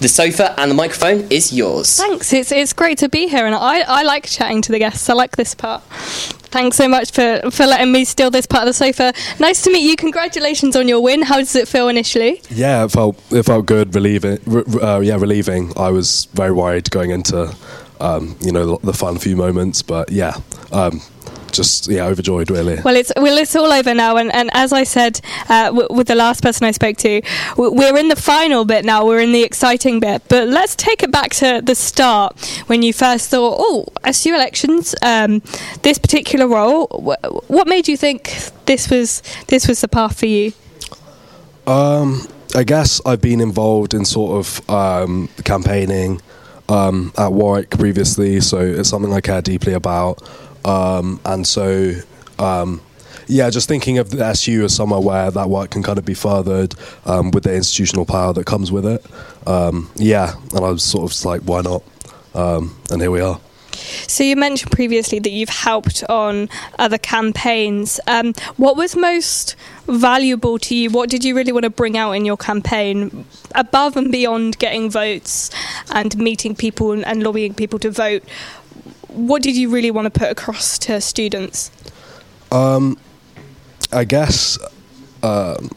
the 0.00 0.08
sofa 0.08 0.54
and 0.60 0.70
the 0.70 0.74
microphone 0.74 1.26
is 1.30 1.52
yours. 1.52 1.96
Thanks. 1.96 2.32
It's 2.32 2.52
it's 2.52 2.72
great 2.72 2.98
to 2.98 3.08
be 3.08 3.28
here, 3.28 3.46
and 3.46 3.54
I, 3.54 3.80
I 3.80 4.02
like 4.02 4.26
chatting 4.26 4.62
to 4.62 4.72
the 4.72 4.78
guests. 4.78 5.08
I 5.10 5.14
like 5.14 5.36
this 5.36 5.54
part. 5.54 5.82
Thanks 6.50 6.76
so 6.76 6.88
much 6.88 7.10
for, 7.10 7.50
for 7.50 7.66
letting 7.66 7.92
me 7.92 8.06
steal 8.06 8.30
this 8.30 8.46
part 8.46 8.62
of 8.62 8.68
the 8.68 8.72
sofa. 8.72 9.12
Nice 9.38 9.62
to 9.64 9.70
meet 9.70 9.82
you. 9.82 9.96
Congratulations 9.96 10.76
on 10.76 10.88
your 10.88 11.02
win. 11.02 11.20
How 11.22 11.36
does 11.36 11.54
it 11.54 11.68
feel 11.68 11.88
initially? 11.88 12.40
Yeah, 12.48 12.84
it 12.84 12.90
felt 12.90 13.20
it 13.30 13.42
felt 13.42 13.66
good, 13.66 13.94
relieving. 13.94 14.38
Uh, 14.80 15.00
yeah, 15.00 15.16
relieving. 15.16 15.72
I 15.76 15.90
was 15.90 16.26
very 16.32 16.52
worried 16.52 16.90
going 16.90 17.10
into, 17.10 17.54
um, 18.00 18.36
you 18.40 18.52
know, 18.52 18.78
the 18.82 18.94
fun 18.94 19.18
few 19.18 19.36
moments, 19.36 19.82
but 19.82 20.10
yeah, 20.10 20.36
um, 20.72 21.02
just 21.52 21.88
yeah, 21.88 22.04
overjoyed 22.06 22.50
really. 22.50 22.80
Well, 22.82 22.96
it's 22.96 23.12
well, 23.16 23.36
it's 23.38 23.54
all 23.56 23.72
over 23.72 23.94
now, 23.94 24.16
and, 24.16 24.32
and 24.32 24.50
as 24.54 24.72
I 24.72 24.84
said 24.84 25.20
uh, 25.48 25.66
w- 25.66 25.88
with 25.90 26.06
the 26.06 26.14
last 26.14 26.42
person 26.42 26.66
I 26.66 26.70
spoke 26.72 26.96
to, 26.98 27.20
w- 27.50 27.72
we're 27.74 27.96
in 27.96 28.08
the 28.08 28.16
final 28.16 28.64
bit 28.64 28.84
now. 28.84 29.06
We're 29.06 29.20
in 29.20 29.32
the 29.32 29.42
exciting 29.42 30.00
bit, 30.00 30.22
but 30.28 30.48
let's 30.48 30.74
take 30.76 31.02
it 31.02 31.10
back 31.10 31.30
to 31.34 31.60
the 31.64 31.74
start 31.74 32.38
when 32.66 32.82
you 32.82 32.92
first 32.92 33.30
thought, 33.30 33.56
oh, 33.58 33.86
SU 34.04 34.34
elections, 34.34 34.94
um, 35.02 35.42
this 35.82 35.98
particular 35.98 36.46
role. 36.46 36.86
W- 36.88 37.40
what 37.48 37.66
made 37.66 37.88
you 37.88 37.96
think 37.96 38.34
this 38.66 38.90
was 38.90 39.22
this 39.48 39.66
was 39.68 39.80
the 39.80 39.88
path 39.88 40.18
for 40.18 40.26
you? 40.26 40.52
Um, 41.66 42.26
I 42.54 42.64
guess 42.64 43.00
I've 43.04 43.20
been 43.20 43.40
involved 43.40 43.92
in 43.94 44.04
sort 44.04 44.38
of 44.38 44.70
um, 44.70 45.28
campaigning 45.44 46.20
um, 46.68 47.12
at 47.16 47.32
Warwick 47.32 47.70
previously, 47.70 48.40
so 48.40 48.58
it's 48.58 48.88
something 48.88 49.12
I 49.12 49.20
care 49.20 49.42
deeply 49.42 49.74
about. 49.74 50.22
Um, 50.64 51.20
and 51.24 51.46
so, 51.46 51.92
um, 52.38 52.80
yeah, 53.26 53.50
just 53.50 53.68
thinking 53.68 53.98
of 53.98 54.10
the 54.10 54.24
SU 54.24 54.64
as 54.64 54.74
somewhere 54.74 55.00
where 55.00 55.30
that 55.30 55.50
work 55.50 55.70
can 55.70 55.82
kind 55.82 55.98
of 55.98 56.04
be 56.04 56.14
furthered 56.14 56.74
um, 57.04 57.30
with 57.30 57.44
the 57.44 57.54
institutional 57.54 58.06
power 58.06 58.32
that 58.32 58.46
comes 58.46 58.72
with 58.72 58.86
it. 58.86 59.04
Um, 59.46 59.90
yeah, 59.96 60.34
and 60.54 60.64
I 60.64 60.70
was 60.70 60.82
sort 60.82 61.10
of 61.10 61.24
like, 61.24 61.42
why 61.42 61.60
not? 61.60 61.82
Um, 62.34 62.76
and 62.90 63.00
here 63.00 63.10
we 63.10 63.20
are. 63.20 63.40
So 64.06 64.24
you 64.24 64.36
mentioned 64.36 64.72
previously 64.72 65.18
that 65.18 65.30
you've 65.30 65.48
helped 65.48 66.04
on 66.08 66.48
other 66.78 66.98
campaigns. 66.98 68.00
Um, 68.06 68.34
what 68.56 68.76
was 68.76 68.96
most 68.96 69.56
valuable 69.86 70.58
to 70.58 70.74
you? 70.74 70.90
What 70.90 71.10
did 71.10 71.24
you 71.24 71.34
really 71.34 71.52
want 71.52 71.64
to 71.64 71.70
bring 71.70 71.96
out 71.96 72.12
in 72.12 72.24
your 72.24 72.36
campaign, 72.36 73.24
above 73.54 73.96
and 73.96 74.10
beyond 74.10 74.58
getting 74.58 74.90
votes 74.90 75.50
and 75.90 76.16
meeting 76.18 76.54
people 76.54 76.92
and, 76.92 77.04
and 77.06 77.22
lobbying 77.22 77.54
people 77.54 77.78
to 77.80 77.90
vote? 77.90 78.22
What 79.08 79.42
did 79.42 79.56
you 79.56 79.70
really 79.70 79.90
want 79.90 80.12
to 80.12 80.18
put 80.18 80.30
across 80.30 80.78
to 80.80 81.00
students? 81.00 81.70
Um, 82.50 82.98
I 83.92 84.04
guess, 84.04 84.58
um, 85.22 85.70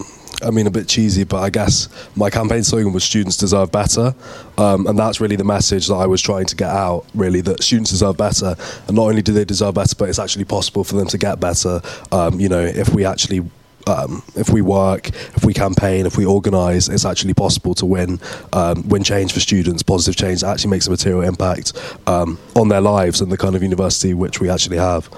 I 0.43 0.51
mean, 0.51 0.67
a 0.67 0.71
bit 0.71 0.87
cheesy, 0.87 1.23
but 1.23 1.41
I 1.41 1.49
guess 1.49 1.87
my 2.15 2.29
campaign 2.29 2.63
slogan 2.63 2.93
was 2.93 3.03
"Students 3.03 3.37
deserve 3.37 3.71
better," 3.71 4.15
um, 4.57 4.87
and 4.87 4.97
that's 4.97 5.21
really 5.21 5.35
the 5.35 5.43
message 5.43 5.87
that 5.87 5.95
I 5.95 6.07
was 6.07 6.21
trying 6.21 6.45
to 6.45 6.55
get 6.55 6.69
out. 6.69 7.05
Really, 7.13 7.41
that 7.41 7.63
students 7.63 7.91
deserve 7.91 8.17
better, 8.17 8.55
and 8.87 8.95
not 8.95 9.03
only 9.03 9.21
do 9.21 9.33
they 9.33 9.45
deserve 9.45 9.75
better, 9.75 9.95
but 9.95 10.09
it's 10.09 10.19
actually 10.19 10.45
possible 10.45 10.83
for 10.83 10.95
them 10.95 11.07
to 11.07 11.17
get 11.17 11.39
better. 11.39 11.81
Um, 12.11 12.39
you 12.39 12.49
know, 12.49 12.61
if 12.61 12.89
we 12.89 13.05
actually 13.05 13.49
um, 13.87 14.23
if 14.35 14.49
we 14.49 14.61
work, 14.61 15.09
if 15.09 15.45
we 15.45 15.53
campaign, 15.53 16.05
if 16.05 16.17
we 16.17 16.25
organise, 16.25 16.89
it's 16.89 17.05
actually 17.05 17.33
possible 17.33 17.73
to 17.75 17.85
win 17.85 18.19
um, 18.53 18.87
win 18.87 19.03
change 19.03 19.33
for 19.33 19.39
students, 19.39 19.83
positive 19.83 20.15
change 20.15 20.41
that 20.41 20.47
actually 20.47 20.71
makes 20.71 20.87
a 20.87 20.91
material 20.91 21.21
impact 21.21 21.73
um, 22.07 22.37
on 22.55 22.67
their 22.69 22.81
lives 22.81 23.21
and 23.21 23.31
the 23.31 23.37
kind 23.37 23.55
of 23.55 23.63
university 23.63 24.13
which 24.13 24.39
we 24.39 24.49
actually 24.49 24.77
have. 24.77 25.09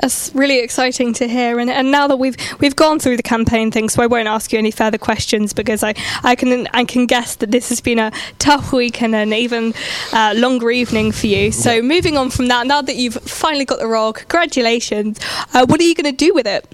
That's 0.00 0.30
really 0.34 0.60
exciting 0.60 1.14
to 1.14 1.28
hear, 1.28 1.58
and, 1.58 1.70
and 1.70 1.90
now 1.90 2.06
that 2.06 2.18
we've 2.18 2.36
we've 2.60 2.76
gone 2.76 2.98
through 2.98 3.16
the 3.16 3.22
campaign 3.22 3.70
thing, 3.70 3.88
so 3.88 4.02
I 4.02 4.06
won't 4.06 4.28
ask 4.28 4.52
you 4.52 4.58
any 4.58 4.70
further 4.70 4.98
questions 4.98 5.54
because 5.54 5.82
I, 5.82 5.94
I 6.22 6.34
can 6.34 6.68
I 6.74 6.84
can 6.84 7.06
guess 7.06 7.36
that 7.36 7.50
this 7.50 7.70
has 7.70 7.80
been 7.80 7.98
a 7.98 8.12
tough 8.38 8.72
week 8.72 9.02
and 9.02 9.14
an 9.14 9.32
even 9.32 9.72
uh, 10.12 10.34
longer 10.36 10.70
evening 10.70 11.12
for 11.12 11.28
you. 11.28 11.50
So 11.50 11.72
yeah. 11.72 11.80
moving 11.80 12.18
on 12.18 12.28
from 12.30 12.48
that, 12.48 12.66
now 12.66 12.82
that 12.82 12.96
you've 12.96 13.14
finally 13.14 13.64
got 13.64 13.78
the 13.78 13.86
role, 13.86 14.12
congratulations! 14.12 15.18
Uh, 15.54 15.64
what 15.64 15.80
are 15.80 15.84
you 15.84 15.94
going 15.94 16.04
to 16.04 16.12
do 16.12 16.34
with 16.34 16.46
it? 16.46 16.70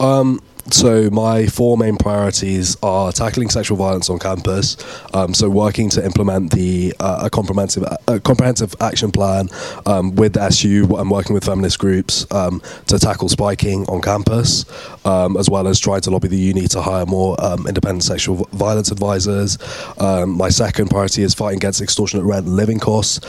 Um, 0.00 0.40
so 0.70 1.10
my 1.10 1.46
four 1.46 1.76
main 1.76 1.96
priorities 1.96 2.76
are 2.82 3.12
tackling 3.12 3.48
sexual 3.48 3.76
violence 3.76 4.10
on 4.10 4.18
campus. 4.18 4.76
Um, 5.14 5.34
so 5.34 5.48
working 5.48 5.88
to 5.90 6.04
implement 6.04 6.52
the 6.52 6.94
uh, 7.00 7.22
a 7.24 7.30
comprehensive 7.30 7.84
a 8.06 8.20
comprehensive 8.20 8.74
action 8.80 9.10
plan 9.10 9.48
um, 9.86 10.14
with 10.14 10.34
the 10.34 10.42
SU 10.42 10.84
and 10.96 11.10
working 11.10 11.34
with 11.34 11.44
feminist 11.44 11.78
groups 11.78 12.26
um, 12.32 12.60
to 12.86 12.98
tackle 12.98 13.28
spiking 13.28 13.84
on 13.86 14.00
campus, 14.00 14.64
um, 15.04 15.36
as 15.36 15.48
well 15.48 15.66
as 15.66 15.78
trying 15.78 16.00
to 16.02 16.10
lobby 16.10 16.28
the 16.28 16.36
uni 16.36 16.68
to 16.68 16.80
hire 16.80 17.06
more 17.06 17.36
um, 17.44 17.66
independent 17.66 18.04
sexual 18.04 18.48
violence 18.52 18.90
advisors. 18.90 19.58
Um, 19.98 20.30
my 20.36 20.48
second 20.48 20.88
priority 20.88 21.22
is 21.22 21.34
fighting 21.34 21.58
against 21.58 21.80
extortionate 21.80 22.24
rent 22.26 22.46
and 22.46 22.56
living 22.56 22.78
costs. 22.78 23.20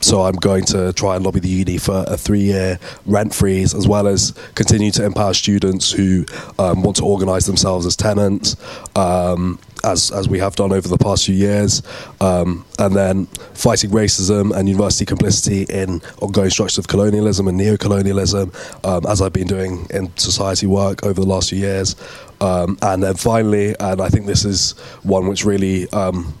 so 0.00 0.22
I'm 0.22 0.36
going 0.36 0.64
to 0.66 0.92
try 0.92 1.16
and 1.16 1.24
lobby 1.24 1.40
the 1.40 1.48
uni 1.48 1.78
for 1.78 2.04
a 2.06 2.16
three-year 2.16 2.78
rent 3.06 3.34
freeze, 3.34 3.74
as 3.74 3.86
well 3.86 4.06
as 4.06 4.32
continue 4.54 4.90
to 4.92 5.04
empower 5.04 5.34
students 5.34 5.90
who 5.90 6.24
um, 6.62 6.82
want 6.82 6.96
to 6.96 7.04
organise 7.04 7.46
themselves 7.46 7.86
as 7.86 7.96
tenants, 7.96 8.56
um, 8.96 9.58
as 9.84 10.10
as 10.12 10.28
we 10.28 10.38
have 10.38 10.54
done 10.54 10.72
over 10.72 10.88
the 10.88 10.98
past 10.98 11.26
few 11.26 11.34
years, 11.34 11.82
um, 12.20 12.64
and 12.78 12.94
then 12.94 13.26
fighting 13.54 13.90
racism 13.90 14.56
and 14.56 14.68
university 14.68 15.04
complicity 15.04 15.62
in 15.64 16.00
ongoing 16.20 16.50
structures 16.50 16.78
of 16.78 16.86
colonialism 16.88 17.48
and 17.48 17.56
neo-colonialism, 17.58 18.52
um, 18.84 19.06
as 19.06 19.20
I've 19.20 19.32
been 19.32 19.48
doing 19.48 19.86
in 19.90 20.16
society 20.16 20.66
work 20.66 21.04
over 21.04 21.20
the 21.20 21.26
last 21.26 21.50
few 21.50 21.58
years, 21.58 21.96
um, 22.40 22.78
and 22.82 23.02
then 23.02 23.16
finally, 23.16 23.74
and 23.80 24.00
I 24.00 24.08
think 24.08 24.26
this 24.26 24.44
is 24.44 24.72
one 25.02 25.26
which 25.26 25.44
really 25.44 25.88
um, 25.90 26.32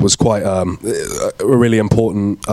was 0.00 0.14
quite 0.16 0.44
a 0.44 0.64
really 1.44 1.78
important 1.78 2.48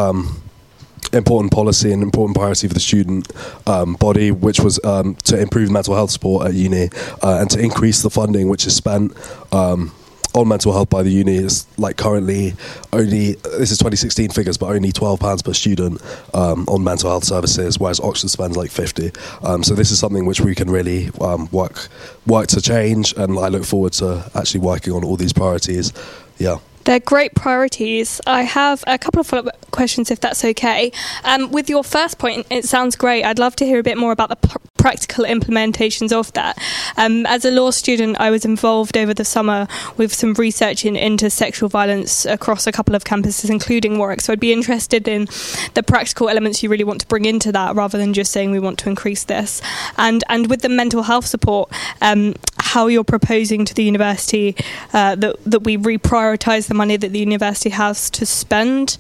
important 1.13 1.51
policy 1.51 1.91
and 1.91 2.03
important 2.03 2.35
priority 2.35 2.67
for 2.67 2.73
the 2.73 2.79
student 2.79 3.31
um, 3.67 3.93
body, 3.95 4.31
which 4.31 4.59
was 4.59 4.83
um, 4.83 5.15
to 5.23 5.39
improve 5.39 5.71
mental 5.71 5.95
health 5.95 6.11
support 6.11 6.47
at 6.47 6.53
uni 6.53 6.89
uh, 7.23 7.39
and 7.39 7.49
to 7.51 7.59
increase 7.59 8.01
the 8.01 8.09
funding 8.09 8.49
which 8.49 8.65
is 8.65 8.75
spent. 8.75 9.13
Um, 9.53 9.91
on 10.37 10.47
mental 10.47 10.71
health 10.71 10.89
by 10.89 11.01
the 11.01 11.09
uni 11.09 11.35
is 11.35 11.65
like 11.77 11.97
currently 11.97 12.53
only 12.93 13.33
this 13.57 13.71
is 13.71 13.77
2016 13.79 14.29
figures, 14.29 14.57
but 14.57 14.67
only 14.67 14.91
12 14.91 15.19
pounds 15.19 15.41
per 15.41 15.53
student 15.53 16.01
um, 16.33 16.65
on 16.67 16.83
mental 16.83 17.09
health 17.09 17.23
services, 17.23 17.79
whereas 17.79 17.99
Oxford 17.99 18.29
spends 18.29 18.55
like 18.55 18.69
50. 18.69 19.11
Um, 19.41 19.63
so 19.63 19.73
this 19.73 19.89
is 19.89 19.99
something 19.99 20.25
which 20.25 20.41
we 20.41 20.53
can 20.53 20.69
really 20.69 21.09
um, 21.21 21.49
work 21.51 21.87
work 22.25 22.47
to 22.47 22.61
change, 22.61 23.13
and 23.13 23.39
I 23.39 23.47
look 23.47 23.65
forward 23.65 23.93
to 23.93 24.29
actually 24.35 24.61
working 24.61 24.93
on 24.93 25.03
all 25.03 25.17
these 25.17 25.33
priorities. 25.33 25.91
Yeah. 26.37 26.59
They're 26.87 27.01
great 27.01 27.35
priorities. 27.35 28.21
I 28.25 28.43
have 28.43 28.81
a 28.87 28.97
couple 28.97 29.19
of 29.19 29.27
follow 29.27 29.47
up 29.47 29.71
questions, 29.71 30.09
if 30.09 30.21
that's 30.21 30.45
okay. 30.45 30.93
Um, 31.25 31.51
with 31.51 31.69
your 31.69 31.83
first 31.83 32.17
point, 32.17 32.47
it 32.49 32.63
sounds 32.63 32.95
great. 32.95 33.25
I'd 33.25 33.39
love 33.39 33.57
to 33.57 33.65
hear 33.65 33.79
a 33.79 33.83
bit 33.83 33.97
more 33.97 34.13
about 34.13 34.29
the 34.29 34.37
pr- 34.37 34.57
practical 34.77 35.25
implementations 35.25 36.13
of 36.13 36.31
that. 36.31 36.57
Um, 36.95 37.25
as 37.25 37.43
a 37.43 37.51
law 37.51 37.71
student, 37.71 38.15
I 38.21 38.31
was 38.31 38.45
involved 38.45 38.95
over 38.95 39.13
the 39.13 39.25
summer 39.25 39.67
with 39.97 40.13
some 40.13 40.33
research 40.35 40.85
in, 40.85 40.95
into 40.95 41.29
sexual 41.29 41.67
violence 41.67 42.25
across 42.25 42.65
a 42.67 42.71
couple 42.71 42.95
of 42.95 43.03
campuses, 43.03 43.49
including 43.49 43.97
Warwick. 43.97 44.21
So 44.21 44.31
I'd 44.31 44.39
be 44.39 44.53
interested 44.53 45.09
in 45.09 45.27
the 45.73 45.83
practical 45.85 46.29
elements 46.29 46.63
you 46.63 46.69
really 46.69 46.85
want 46.85 47.01
to 47.01 47.07
bring 47.07 47.25
into 47.25 47.51
that 47.51 47.75
rather 47.75 47.97
than 47.97 48.13
just 48.13 48.31
saying 48.31 48.51
we 48.51 48.59
want 48.61 48.79
to 48.79 48.89
increase 48.89 49.25
this. 49.25 49.61
And, 49.97 50.23
and 50.29 50.49
with 50.49 50.61
the 50.61 50.69
mental 50.69 51.03
health 51.03 51.25
support, 51.25 51.69
um, 52.01 52.35
how 52.77 52.85
you're 52.93 53.03
proposing 53.17 53.65
to 53.65 53.73
the 53.73 53.83
university 53.83 54.55
uh, 54.93 55.15
that, 55.15 55.35
that 55.51 55.61
we 55.63 55.73
reprioritise 55.77 56.67
the 56.67 56.75
money 56.75 56.95
that 56.95 57.11
the 57.11 57.19
university 57.19 57.71
has 57.71 58.09
to 58.11 58.23
spend 58.23 58.97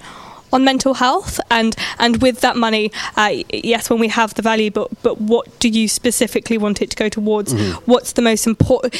on 0.51 0.63
mental 0.63 0.93
health. 0.95 1.39
And 1.51 1.75
and 1.99 2.21
with 2.25 2.39
that 2.45 2.55
money 2.55 2.85
uh, 3.17 3.33
yes 3.53 3.89
when 3.91 3.99
we 3.99 4.07
have 4.07 4.33
the 4.33 4.41
value 4.41 4.71
but 4.71 4.87
but 5.03 5.15
what 5.33 5.45
do 5.59 5.67
you 5.69 5.87
specifically 5.87 6.57
want 6.57 6.81
it 6.81 6.89
to 6.93 6.95
go 7.03 7.07
towards? 7.09 7.53
Mhm. 7.53 7.73
what's 7.91 8.11
the 8.13 8.21
most 8.21 8.47
important 8.47 8.95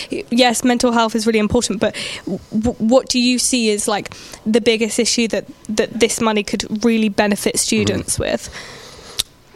yes 0.46 0.64
mental 0.64 0.92
health 0.92 1.16
is 1.16 1.26
really 1.28 1.40
important 1.48 1.80
but 1.86 1.94
w- 2.66 2.78
what 2.94 3.06
do 3.14 3.18
you 3.20 3.40
see 3.40 3.64
as 3.76 3.88
like 3.88 4.08
the 4.56 4.62
biggest 4.72 5.00
issue 5.00 5.28
that 5.34 5.46
that 5.80 5.90
this 6.04 6.20
money 6.30 6.44
could 6.44 6.64
really 6.86 7.10
benefit 7.10 7.58
students 7.68 8.20
with 8.20 8.42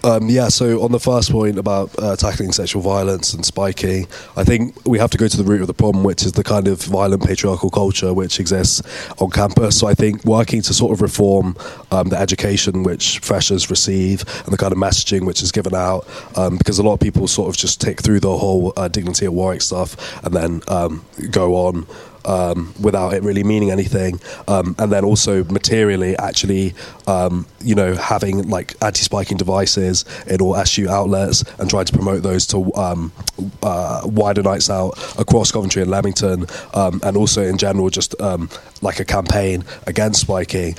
Um, 0.03 0.29
yeah, 0.29 0.47
so 0.47 0.81
on 0.81 0.91
the 0.91 0.99
first 0.99 1.31
point 1.31 1.59
about 1.59 1.91
uh, 1.99 2.15
tackling 2.15 2.51
sexual 2.51 2.81
violence 2.81 3.33
and 3.33 3.45
spiking, 3.45 4.07
I 4.35 4.43
think 4.43 4.75
we 4.85 4.97
have 4.97 5.11
to 5.11 5.17
go 5.17 5.27
to 5.27 5.37
the 5.37 5.43
root 5.43 5.61
of 5.61 5.67
the 5.67 5.75
problem, 5.75 6.03
which 6.03 6.25
is 6.25 6.31
the 6.31 6.43
kind 6.43 6.67
of 6.67 6.81
violent 6.81 7.23
patriarchal 7.23 7.69
culture 7.69 8.11
which 8.11 8.39
exists 8.39 8.81
on 9.19 9.29
campus. 9.29 9.79
So 9.79 9.87
I 9.87 9.93
think 9.93 10.25
working 10.25 10.63
to 10.63 10.73
sort 10.73 10.91
of 10.91 11.01
reform 11.01 11.55
um, 11.91 12.09
the 12.09 12.17
education 12.17 12.81
which 12.81 13.19
freshers 13.19 13.69
receive 13.69 14.23
and 14.43 14.53
the 14.53 14.57
kind 14.57 14.71
of 14.71 14.79
messaging 14.79 15.25
which 15.25 15.43
is 15.43 15.51
given 15.51 15.75
out, 15.75 16.07
um, 16.35 16.57
because 16.57 16.79
a 16.79 16.83
lot 16.83 16.93
of 16.93 16.99
people 16.99 17.27
sort 17.27 17.49
of 17.49 17.57
just 17.57 17.79
tick 17.79 18.01
through 18.01 18.21
the 18.21 18.37
whole 18.37 18.73
uh, 18.77 18.87
dignity 18.87 19.25
at 19.25 19.33
Warwick 19.33 19.61
stuff 19.61 20.23
and 20.25 20.33
then 20.33 20.61
um, 20.67 21.05
go 21.29 21.53
on 21.67 21.85
um, 22.25 22.73
without 22.81 23.13
it 23.13 23.23
really 23.23 23.43
meaning 23.43 23.71
anything, 23.71 24.19
um, 24.47 24.75
and 24.79 24.91
then 24.91 25.03
also 25.03 25.43
materially 25.45 26.17
actually, 26.17 26.73
um, 27.07 27.45
you 27.61 27.75
know, 27.75 27.93
having 27.95 28.49
like 28.49 28.75
anti-spiking 28.81 29.37
devices 29.37 30.05
in 30.27 30.41
all 30.41 30.55
SU 30.55 30.89
outlets 30.89 31.43
and 31.59 31.69
trying 31.69 31.85
to 31.85 31.93
promote 31.93 32.23
those 32.23 32.45
to 32.47 32.73
um, 32.75 33.11
uh, 33.63 34.01
wider 34.05 34.43
nights 34.43 34.69
out 34.69 34.91
across 35.19 35.51
Coventry 35.51 35.81
and 35.81 35.91
Leamington, 35.91 36.45
um, 36.73 36.99
and 37.03 37.17
also 37.17 37.41
in 37.41 37.57
general 37.57 37.89
just 37.89 38.19
um, 38.21 38.49
like 38.81 38.99
a 38.99 39.05
campaign 39.05 39.63
against 39.87 40.21
spiking. 40.21 40.75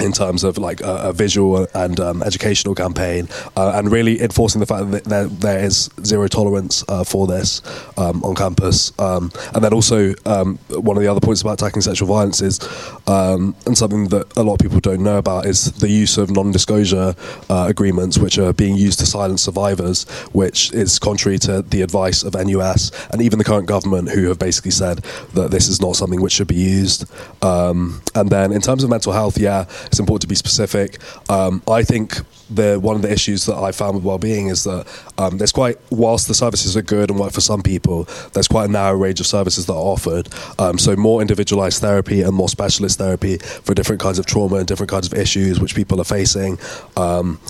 In 0.00 0.12
terms 0.12 0.44
of 0.44 0.56
like 0.56 0.80
a, 0.80 1.10
a 1.10 1.12
visual 1.12 1.66
and 1.74 2.00
um, 2.00 2.22
educational 2.22 2.74
campaign, 2.74 3.28
uh, 3.56 3.72
and 3.74 3.92
really 3.92 4.20
enforcing 4.20 4.60
the 4.60 4.66
fact 4.66 4.90
that 4.90 5.04
there, 5.04 5.26
there 5.26 5.58
is 5.58 5.90
zero 6.04 6.26
tolerance 6.26 6.84
uh, 6.88 7.04
for 7.04 7.26
this 7.26 7.60
um, 7.98 8.24
on 8.24 8.34
campus. 8.34 8.92
Um, 8.98 9.30
and 9.54 9.62
then 9.62 9.74
also 9.74 10.14
um, 10.24 10.58
one 10.70 10.96
of 10.96 11.02
the 11.02 11.08
other 11.08 11.20
points 11.20 11.42
about 11.42 11.58
tackling 11.58 11.82
sexual 11.82 12.08
violence 12.08 12.40
is, 12.40 12.60
um, 13.06 13.54
and 13.66 13.76
something 13.76 14.08
that 14.08 14.34
a 14.36 14.42
lot 14.42 14.54
of 14.54 14.60
people 14.60 14.80
don't 14.80 15.02
know 15.02 15.18
about, 15.18 15.46
is 15.46 15.72
the 15.72 15.88
use 15.88 16.16
of 16.16 16.30
non-disclosure 16.30 17.14
uh, 17.50 17.66
agreements, 17.68 18.16
which 18.18 18.38
are 18.38 18.52
being 18.52 18.76
used 18.76 18.98
to 19.00 19.06
silence 19.06 19.42
survivors, 19.42 20.08
which 20.32 20.72
is 20.72 20.98
contrary 20.98 21.38
to 21.40 21.62
the 21.62 21.82
advice 21.82 22.22
of 22.22 22.34
NUS 22.34 22.90
and 23.10 23.20
even 23.20 23.38
the 23.38 23.44
current 23.44 23.66
government, 23.66 24.08
who 24.10 24.28
have 24.28 24.38
basically 24.38 24.70
said 24.70 24.98
that 25.34 25.50
this 25.50 25.68
is 25.68 25.80
not 25.80 25.96
something 25.96 26.20
which 26.22 26.32
should 26.32 26.48
be 26.48 26.54
used. 26.54 27.04
Um, 27.42 28.00
and 28.14 28.30
then 28.30 28.52
in 28.52 28.60
terms 28.60 28.82
of 28.82 28.90
mental 28.90 29.12
health, 29.12 29.38
yeah, 29.38 29.64
it's 29.90 29.98
important 29.98 30.22
to 30.22 30.28
be 30.28 30.36
specific. 30.36 30.98
Um, 31.28 31.62
I 31.68 31.82
think 31.82 32.20
the 32.48 32.78
one 32.78 32.96
of 32.96 33.02
the 33.02 33.10
issues 33.10 33.46
that 33.46 33.56
I 33.56 33.72
found 33.72 33.96
with 33.96 34.04
well-being 34.04 34.46
is 34.48 34.64
that 34.64 34.86
um, 35.18 35.38
there's 35.38 35.52
quite, 35.52 35.78
whilst 35.90 36.28
the 36.28 36.34
services 36.34 36.76
are 36.76 36.82
good 36.82 37.10
and 37.10 37.18
work 37.18 37.32
for 37.32 37.40
some 37.40 37.60
people, 37.62 38.08
there's 38.32 38.48
quite 38.48 38.68
a 38.68 38.72
narrow 38.72 38.96
range 38.96 39.18
of 39.20 39.26
services 39.26 39.66
that 39.66 39.72
are 39.72 39.76
offered. 39.76 40.28
Um, 40.58 40.78
so 40.78 40.94
more 40.94 41.20
individualized 41.20 41.80
therapy 41.80 42.22
and 42.22 42.34
more 42.34 42.48
specialist 42.48 42.98
therapy 42.98 43.38
for 43.38 43.74
different 43.74 44.00
kinds 44.00 44.18
of 44.20 44.26
trauma 44.26 44.56
and 44.56 44.66
different 44.66 44.90
kinds 44.90 45.06
of 45.06 45.14
issues 45.14 45.60
which 45.60 45.74
people 45.74 46.00
are 46.00 46.04
facing. 46.04 46.58
Um, 46.96 47.40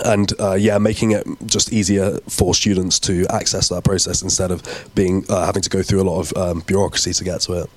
and 0.00 0.32
uh, 0.40 0.54
yeah, 0.54 0.78
making 0.78 1.12
it 1.12 1.26
just 1.46 1.72
easier 1.72 2.18
for 2.28 2.54
students 2.54 2.98
to 3.00 3.26
access 3.30 3.68
that 3.68 3.84
process 3.84 4.22
instead 4.22 4.50
of 4.50 4.62
being 4.94 5.24
uh, 5.28 5.44
having 5.46 5.62
to 5.62 5.70
go 5.70 5.82
through 5.82 6.02
a 6.02 6.04
lot 6.08 6.20
of 6.20 6.36
um, 6.36 6.60
bureaucracy 6.60 7.12
to 7.12 7.24
get 7.24 7.40
to 7.42 7.54
it. 7.54 7.70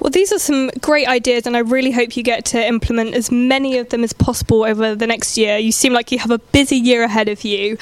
Well, 0.00 0.10
these 0.10 0.32
are 0.32 0.38
some 0.38 0.70
great 0.80 1.08
ideas, 1.08 1.46
and 1.46 1.56
I 1.56 1.60
really 1.60 1.90
hope 1.90 2.16
you 2.16 2.22
get 2.22 2.44
to 2.46 2.64
implement 2.64 3.14
as 3.14 3.30
many 3.30 3.78
of 3.78 3.88
them 3.88 4.04
as 4.04 4.12
possible 4.12 4.64
over 4.64 4.94
the 4.94 5.06
next 5.06 5.36
year. 5.36 5.58
You 5.58 5.72
seem 5.72 5.92
like 5.92 6.12
you 6.12 6.18
have 6.18 6.30
a 6.30 6.38
busy 6.38 6.76
year 6.76 7.02
ahead 7.02 7.28
of 7.28 7.44
you. 7.44 7.76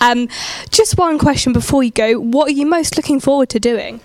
Um, 0.00 0.28
just 0.70 0.98
one 0.98 1.18
question 1.18 1.52
before 1.52 1.82
you 1.82 1.90
go 1.90 2.18
what 2.18 2.48
are 2.48 2.52
you 2.52 2.66
most 2.66 2.96
looking 2.96 3.20
forward 3.20 3.48
to 3.50 3.60
doing? 3.60 4.00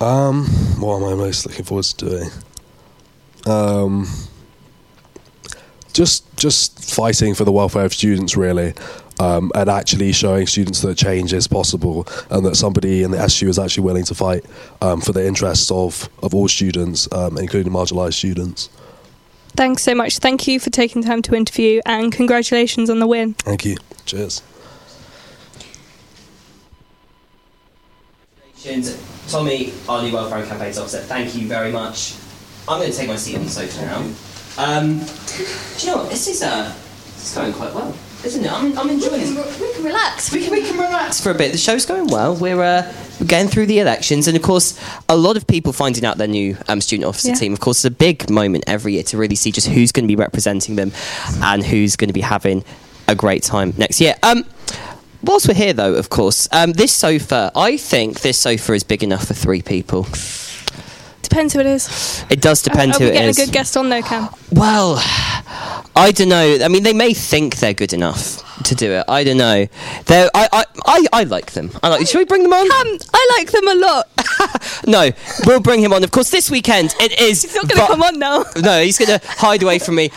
Um, 0.00 0.44
what 0.78 0.96
am 0.96 1.04
I 1.04 1.14
most 1.14 1.46
looking 1.46 1.64
forward 1.64 1.84
to 1.84 1.96
doing? 1.96 2.30
Um, 3.46 4.06
just 5.96 6.36
just 6.36 6.78
fighting 6.84 7.34
for 7.34 7.44
the 7.44 7.52
welfare 7.52 7.84
of 7.84 7.94
students, 7.94 8.36
really, 8.36 8.74
um, 9.18 9.50
and 9.54 9.70
actually 9.70 10.12
showing 10.12 10.46
students 10.46 10.82
that 10.82 10.98
change 10.98 11.32
is 11.32 11.48
possible, 11.48 12.06
and 12.30 12.44
that 12.44 12.54
somebody 12.54 13.02
in 13.02 13.10
the 13.10 13.18
SU 13.18 13.48
is 13.48 13.58
actually 13.58 13.84
willing 13.84 14.04
to 14.04 14.14
fight 14.14 14.44
um, 14.82 15.00
for 15.00 15.12
the 15.12 15.26
interests 15.26 15.70
of 15.70 16.08
of 16.22 16.34
all 16.34 16.48
students, 16.48 17.10
um, 17.12 17.38
including 17.38 17.72
marginalised 17.72 18.14
students. 18.14 18.68
Thanks 19.56 19.82
so 19.82 19.94
much. 19.94 20.18
Thank 20.18 20.46
you 20.46 20.60
for 20.60 20.68
taking 20.68 21.02
time 21.02 21.22
to 21.22 21.34
interview, 21.34 21.80
and 21.86 22.12
congratulations 22.12 22.90
on 22.90 22.98
the 22.98 23.06
win. 23.06 23.32
Thank 23.34 23.64
you. 23.64 23.76
Cheers. 24.04 24.42
Congratulations, 28.62 29.32
Tommy, 29.32 29.72
our 29.88 30.02
new 30.02 30.12
Welfare 30.12 30.38
and 30.40 30.48
Campaigns 30.48 30.76
Officer. 30.76 30.98
Thank 30.98 31.34
you 31.34 31.48
very 31.48 31.72
much. 31.72 32.16
I'm 32.68 32.80
going 32.80 32.90
to 32.90 32.96
take 32.96 33.08
my 33.08 33.16
seat 33.16 33.36
on 33.36 33.44
the 33.44 33.50
sofa 33.50 33.82
now. 33.82 34.25
Um, 34.58 34.98
do 34.98 35.44
you 35.86 35.86
know 35.92 35.98
what? 35.98 36.10
This 36.10 36.26
is 36.28 36.42
uh, 36.42 36.72
this 37.14 37.28
is 37.30 37.34
going 37.34 37.52
quite 37.52 37.74
well, 37.74 37.94
isn't 38.24 38.44
it? 38.44 38.50
I'm, 38.50 38.76
I'm 38.78 38.88
enjoying 38.88 39.20
it. 39.22 39.60
We 39.60 39.72
can 39.74 39.84
relax. 39.84 40.32
We 40.32 40.42
can, 40.44 40.52
we 40.52 40.62
can 40.62 40.76
relax 40.78 41.20
for 41.20 41.30
a 41.30 41.34
bit. 41.34 41.52
The 41.52 41.58
show's 41.58 41.84
going 41.84 42.06
well. 42.06 42.34
We're, 42.34 42.62
uh, 42.62 42.92
we're 43.20 43.26
getting 43.26 43.48
through 43.48 43.66
the 43.66 43.80
elections, 43.80 44.28
and 44.28 44.36
of 44.36 44.42
course, 44.42 44.78
a 45.08 45.16
lot 45.16 45.36
of 45.36 45.46
people 45.46 45.72
finding 45.74 46.04
out 46.06 46.16
their 46.16 46.26
new 46.28 46.56
um, 46.68 46.80
student 46.80 47.06
officer 47.06 47.28
Yeah. 47.28 47.34
team. 47.34 47.52
Of 47.52 47.60
course, 47.60 47.78
it's 47.78 47.84
a 47.84 47.90
big 47.90 48.30
moment 48.30 48.64
every 48.66 48.94
year 48.94 49.02
to 49.04 49.18
really 49.18 49.36
see 49.36 49.52
just 49.52 49.68
who's 49.68 49.92
going 49.92 50.04
to 50.04 50.08
be 50.08 50.16
representing 50.16 50.76
them 50.76 50.92
and 51.42 51.62
who's 51.64 51.96
going 51.96 52.08
to 52.08 52.14
be 52.14 52.22
having 52.22 52.64
a 53.08 53.14
great 53.14 53.42
time 53.42 53.74
next 53.76 54.00
year. 54.00 54.14
Um, 54.22 54.44
whilst 55.22 55.48
we're 55.48 55.54
here, 55.54 55.74
though, 55.74 55.94
of 55.94 56.08
course, 56.08 56.48
um, 56.52 56.72
this 56.72 56.92
sofa, 56.92 57.52
I 57.54 57.76
think 57.76 58.20
this 58.20 58.38
sofa 58.38 58.72
is 58.72 58.84
big 58.84 59.02
enough 59.02 59.26
for 59.26 59.34
three 59.34 59.60
people. 59.60 60.06
Depends 61.28 61.54
who 61.54 61.60
it 61.60 61.66
is. 61.66 62.24
It 62.30 62.40
does 62.40 62.62
depend 62.62 62.92
are 62.92 62.98
who 62.98 63.04
we 63.04 63.10
it 63.10 63.14
getting 63.14 63.30
a 63.30 63.32
good 63.32 63.52
guest 63.52 63.76
on 63.76 63.88
though, 63.88 64.02
Cam? 64.02 64.28
Well, 64.52 64.96
I 64.98 66.12
don't 66.14 66.28
know. 66.28 66.58
I 66.62 66.68
mean, 66.68 66.82
they 66.82 66.92
may 66.92 67.14
think 67.14 67.56
they're 67.56 67.74
good 67.74 67.92
enough 67.92 68.42
to 68.64 68.74
do 68.74 68.92
it. 68.92 69.04
I 69.08 69.24
don't 69.24 69.36
know. 69.38 69.66
I, 70.08 70.30
I, 70.34 70.64
I, 70.84 71.06
I 71.12 71.22
like 71.24 71.52
them. 71.52 71.70
I 71.82 71.88
like. 71.88 72.06
Should 72.06 72.18
we 72.18 72.24
bring 72.24 72.42
them 72.42 72.52
on? 72.52 72.64
Um, 72.64 72.98
I 73.12 73.36
like 73.38 73.50
them 73.50 73.68
a 73.68 73.74
lot. 73.74 74.08
no, 74.86 75.10
we'll 75.46 75.60
bring 75.60 75.80
him 75.80 75.92
on. 75.92 76.04
Of 76.04 76.10
course, 76.10 76.30
this 76.30 76.50
weekend 76.50 76.94
it 77.00 77.20
is. 77.20 77.42
He's 77.42 77.54
not 77.54 77.68
gonna 77.68 77.86
come 77.86 78.02
on 78.02 78.18
now. 78.18 78.44
No, 78.62 78.82
he's 78.82 78.98
going 78.98 79.18
to 79.18 79.26
hide 79.26 79.62
away 79.62 79.78
from 79.78 79.96
me. 79.96 80.10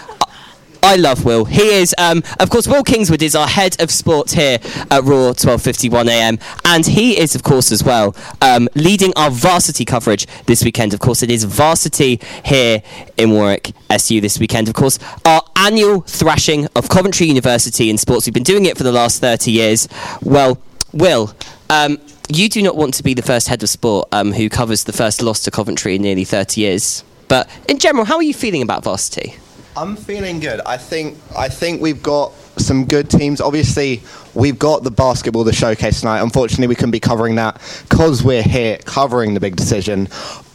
I 0.82 0.96
love 0.96 1.26
Will. 1.26 1.46
He 1.46 1.62
is, 1.62 1.94
um, 1.98 2.24
of 2.40 2.50
course, 2.50 2.68
Will 2.68 2.84
Kingswood 2.84 3.22
is 3.22 3.36
our 3.36 3.48
head 3.48 3.82
of 3.82 3.92
sports 3.92 4.34
here 4.34 4.60
at 4.90 5.04
Raw 5.04 5.34
12:51 5.34 6.08
a.m. 6.08 6.40
and 6.66 6.86
he 6.86 7.20
is, 7.20 7.36
of 7.36 7.44
course, 7.44 7.72
as 7.72 7.84
well 7.84 8.16
um, 8.42 8.70
leading 8.76 9.14
our 9.16 9.30
varsity 9.30 9.86
coverage 9.86 10.26
this 10.46 10.64
weekend. 10.64 10.94
Of 10.94 11.00
course, 11.00 11.22
it 11.22 11.30
is 11.30 11.44
varsity 11.44 12.20
here 12.46 12.82
in 13.18 13.32
Warwick 13.32 13.74
SU 13.90 14.22
this 14.22 14.40
weekend. 14.40 14.68
Of 14.68 14.74
course, 14.74 15.00
our 15.26 15.44
annual 15.56 16.02
thrashing 16.02 16.68
of 16.76 16.90
Coventry 16.90 17.28
University 17.28 17.90
in 17.90 17.98
sports. 17.98 18.26
We've 18.26 18.34
been 18.34 18.44
doing 18.44 18.66
it 18.66 18.78
for 18.78 18.84
the 18.84 18.92
last 18.92 19.20
30 19.22 19.52
years. 19.52 19.88
Well, 20.22 20.60
Will. 20.94 21.34
Um, 21.70 22.00
you 22.32 22.48
do 22.48 22.62
not 22.62 22.76
want 22.76 22.94
to 22.96 23.04
be 23.04 23.14
the 23.14 23.22
first 23.22 23.48
head 23.48 23.64
of 23.64 23.70
sport 23.70 24.08
um, 24.12 24.34
who 24.34 24.50
covers 24.50 24.84
the 24.84 24.94
first 24.94 25.22
loss 25.22 25.42
to 25.44 25.52
Coventry 25.52 25.96
in 25.96 26.02
nearly 26.04 26.24
30 26.24 26.62
years. 26.62 27.04
But 27.28 27.50
in 27.68 27.80
general, 27.80 28.06
how 28.06 28.16
are 28.16 28.24
you 28.24 28.34
feeling 28.34 28.62
about 28.62 28.84
varsity? 28.84 29.36
I'm 29.78 29.96
feeling 29.96 30.40
good. 30.40 30.62
I 30.66 30.78
think 30.78 31.18
I 31.38 31.50
think 31.50 31.82
we've 31.82 32.02
got 32.04 32.34
some 32.58 32.86
good 32.86 33.10
teams. 33.10 33.40
Obviously, 33.42 34.02
we've 34.34 34.60
got 34.60 34.84
the 34.84 34.92
basketball, 34.92 35.44
the 35.44 35.54
showcase 35.54 36.02
tonight. 36.02 36.22
Unfortunately, 36.22 36.68
we 36.68 36.76
couldn't 36.76 36.92
be 36.92 37.00
covering 37.00 37.36
that 37.36 37.62
because 37.88 38.24
we're 38.24 38.44
here 38.44 38.78
covering 38.86 39.34
the 39.34 39.40
big 39.40 39.56
decision. 39.56 40.08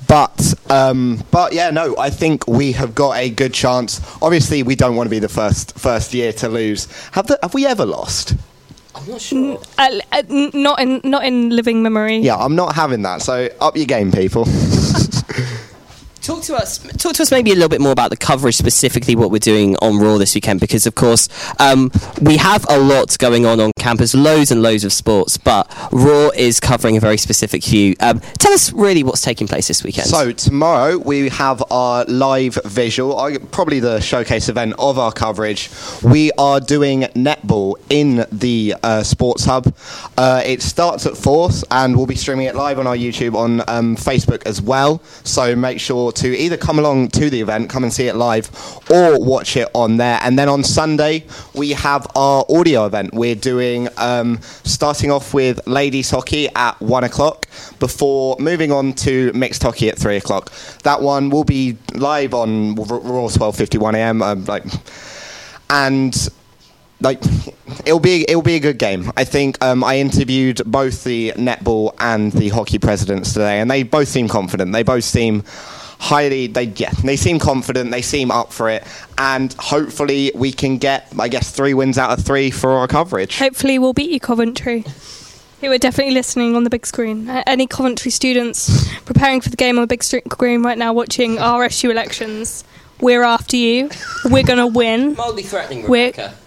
But 0.06 0.54
um, 0.70 1.24
but 1.30 1.52
yeah, 1.52 1.70
no, 1.70 1.96
I 1.96 2.10
think 2.10 2.46
we 2.46 2.72
have 2.72 2.94
got 2.94 3.16
a 3.16 3.30
good 3.30 3.54
chance. 3.54 4.00
Obviously, 4.20 4.62
we 4.62 4.74
don't 4.74 4.96
want 4.96 5.06
to 5.06 5.10
be 5.10 5.18
the 5.18 5.28
first 5.28 5.78
first 5.78 6.12
year 6.12 6.32
to 6.34 6.48
lose. 6.48 6.86
Have 7.12 7.26
the, 7.26 7.38
have 7.42 7.54
we 7.54 7.66
ever 7.66 7.86
lost? 7.86 8.34
I'm 8.94 9.08
not 9.08 9.20
sure. 9.20 9.60
Uh, 9.78 10.00
uh, 10.12 10.22
not 10.28 10.80
in 10.80 11.00
not 11.04 11.24
in 11.24 11.50
living 11.50 11.82
memory. 11.82 12.18
Yeah, 12.18 12.36
I'm 12.36 12.54
not 12.54 12.74
having 12.74 13.02
that. 13.02 13.22
So 13.22 13.48
up 13.60 13.76
your 13.76 13.86
game, 13.86 14.12
people. 14.12 14.46
Talk 16.24 16.42
to 16.44 16.54
us. 16.54 16.78
Talk 16.78 17.12
to 17.16 17.22
us 17.22 17.30
maybe 17.30 17.50
a 17.50 17.54
little 17.54 17.68
bit 17.68 17.82
more 17.82 17.92
about 17.92 18.08
the 18.08 18.16
coverage, 18.16 18.56
specifically 18.56 19.14
what 19.14 19.30
we're 19.30 19.38
doing 19.38 19.76
on 19.82 19.98
Raw 19.98 20.16
this 20.16 20.34
weekend, 20.34 20.58
because 20.58 20.86
of 20.86 20.94
course 20.94 21.28
um, 21.60 21.90
we 22.22 22.38
have 22.38 22.64
a 22.70 22.78
lot 22.78 23.14
going 23.18 23.44
on 23.44 23.60
on 23.60 23.72
campus, 23.78 24.14
loads 24.14 24.50
and 24.50 24.62
loads 24.62 24.84
of 24.84 24.92
sports, 24.94 25.36
but 25.36 25.70
Raw 25.92 26.30
is 26.30 26.60
covering 26.60 26.96
a 26.96 27.00
very 27.00 27.18
specific 27.18 27.62
few. 27.62 27.94
Um, 28.00 28.20
tell 28.38 28.54
us 28.54 28.72
really 28.72 29.04
what's 29.04 29.20
taking 29.20 29.46
place 29.46 29.68
this 29.68 29.84
weekend. 29.84 30.06
So 30.06 30.32
tomorrow 30.32 30.96
we 30.96 31.28
have 31.28 31.62
our 31.70 32.06
live 32.06 32.58
visual, 32.64 33.14
probably 33.52 33.80
the 33.80 34.00
showcase 34.00 34.48
event 34.48 34.76
of 34.78 34.98
our 34.98 35.12
coverage. 35.12 35.68
We 36.02 36.32
are 36.38 36.58
doing 36.58 37.02
netball 37.02 37.74
in 37.90 38.24
the 38.32 38.76
uh, 38.82 39.02
Sports 39.02 39.44
Hub. 39.44 39.74
Uh, 40.16 40.40
it 40.42 40.62
starts 40.62 41.04
at 41.04 41.18
four, 41.18 41.50
and 41.70 41.94
we'll 41.94 42.06
be 42.06 42.14
streaming 42.14 42.46
it 42.46 42.54
live 42.54 42.78
on 42.78 42.86
our 42.86 42.96
YouTube 42.96 43.34
on 43.34 43.60
um, 43.68 43.94
Facebook 43.94 44.46
as 44.46 44.62
well. 44.62 45.02
So 45.22 45.54
make 45.54 45.78
sure 45.78 46.13
to 46.16 46.36
either 46.36 46.56
come 46.56 46.78
along 46.78 47.08
to 47.08 47.30
the 47.30 47.40
event, 47.40 47.70
come 47.70 47.84
and 47.84 47.92
see 47.92 48.06
it 48.06 48.16
live, 48.16 48.50
or 48.90 49.18
watch 49.20 49.56
it 49.56 49.68
on 49.74 49.96
there. 49.96 50.18
And 50.22 50.38
then 50.38 50.48
on 50.48 50.64
Sunday 50.64 51.24
we 51.54 51.70
have 51.70 52.06
our 52.14 52.44
audio 52.48 52.86
event. 52.86 53.14
We're 53.14 53.34
doing 53.34 53.88
um, 53.96 54.40
starting 54.42 55.10
off 55.10 55.34
with 55.34 55.66
ladies 55.66 56.10
hockey 56.10 56.48
at 56.54 56.80
one 56.80 57.04
o'clock 57.04 57.48
before 57.78 58.36
moving 58.38 58.72
on 58.72 58.92
to 58.94 59.32
mixed 59.32 59.62
hockey 59.62 59.88
at 59.88 59.98
three 59.98 60.16
o'clock. 60.16 60.52
That 60.82 61.02
one 61.02 61.30
will 61.30 61.44
be 61.44 61.76
live 61.94 62.34
on 62.34 62.74
Raw 62.74 63.28
twelve 63.28 63.56
fifty 63.56 63.78
one 63.78 63.94
AM. 63.94 64.22
Um, 64.22 64.44
like, 64.44 64.64
and 65.70 66.28
like 67.00 67.22
it'll 67.84 68.00
be 68.00 68.24
it'll 68.28 68.42
be 68.42 68.56
a 68.56 68.60
good 68.60 68.78
game. 68.78 69.12
I 69.16 69.24
think 69.24 69.62
um, 69.62 69.84
I 69.84 69.98
interviewed 69.98 70.62
both 70.64 71.04
the 71.04 71.32
netball 71.32 71.94
and 71.98 72.32
the 72.32 72.48
hockey 72.48 72.78
presidents 72.78 73.32
today, 73.32 73.60
and 73.60 73.70
they 73.70 73.82
both 73.82 74.08
seem 74.08 74.28
confident. 74.28 74.72
They 74.72 74.82
both 74.82 75.04
seem 75.04 75.44
highly 76.04 76.46
they 76.46 76.64
yeah 76.76 76.90
they 77.02 77.16
seem 77.16 77.38
confident. 77.38 77.90
They 77.90 78.02
seem 78.02 78.30
up 78.30 78.52
for 78.52 78.68
it, 78.68 78.84
and 79.18 79.52
hopefully 79.58 80.30
we 80.34 80.52
can 80.52 80.78
get 80.78 81.08
I 81.18 81.28
guess 81.28 81.50
three 81.50 81.74
wins 81.74 81.98
out 81.98 82.10
of 82.18 82.24
three 82.24 82.50
for 82.50 82.70
our 82.72 82.86
coverage. 82.86 83.38
Hopefully, 83.38 83.78
we'll 83.78 83.92
beat 83.94 84.10
you, 84.10 84.20
Coventry. 84.20 84.84
Who 85.60 85.72
are 85.72 85.78
definitely 85.78 86.12
listening 86.12 86.54
on 86.56 86.64
the 86.64 86.70
big 86.70 86.84
screen. 86.86 87.26
Uh, 87.28 87.42
Any 87.46 87.66
Coventry 87.66 88.10
students 88.10 88.86
preparing 89.04 89.40
for 89.40 89.48
the 89.48 89.56
game 89.56 89.78
on 89.78 89.82
the 89.82 89.86
big 89.86 90.02
screen 90.04 90.62
right 90.62 90.76
now, 90.76 90.92
watching 90.92 91.36
RSU 91.38 91.90
elections, 91.90 92.64
we're 93.00 93.22
after 93.22 93.56
you. 93.56 93.88
We're 94.26 94.42
gonna 94.42 94.66
win. 94.66 95.14
Mildly 95.14 95.42
threatening, 95.42 95.88
We're- 95.88 96.08
Rebecca. 96.10 96.34
We're 96.36 96.43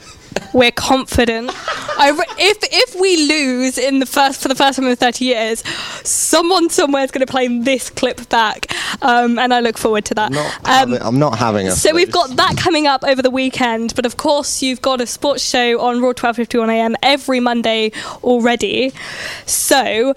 confident. 0.71 1.51
I 1.99 2.11
re- 2.11 2.35
if 2.37 2.57
if 2.63 2.99
we 2.99 3.27
lose 3.27 3.77
in 3.77 3.99
the 3.99 4.05
first 4.05 4.41
for 4.41 4.47
the 4.47 4.55
first 4.55 4.77
time 4.77 4.87
in 4.87 4.95
thirty 4.95 5.25
years, 5.25 5.65
someone 6.07 6.69
somewhere 6.69 7.03
is 7.03 7.11
going 7.11 7.25
to 7.25 7.31
play 7.31 7.47
this 7.59 7.89
clip 7.89 8.29
back, 8.29 8.67
um, 9.01 9.39
and 9.39 9.53
I 9.53 9.59
look 9.59 9.77
forward 9.77 10.05
to 10.05 10.13
that. 10.15 10.31
Um, 10.65 10.93
I'm 11.01 11.19
not 11.19 11.37
having 11.37 11.67
a. 11.67 11.71
so 11.71 11.93
we've 11.93 12.11
got 12.11 12.35
that 12.35 12.57
coming 12.57 12.87
up 12.87 13.03
over 13.03 13.21
the 13.21 13.31
weekend, 13.31 13.95
but 13.95 14.05
of 14.05 14.17
course 14.17 14.61
you've 14.61 14.81
got 14.81 15.01
a 15.01 15.07
sports 15.07 15.43
show 15.43 15.79
on 15.79 16.01
Raw 16.01 16.13
12:51 16.13 16.69
a.m. 16.69 16.95
every 17.01 17.39
Monday 17.39 17.91
already. 18.23 18.93
So. 19.45 20.13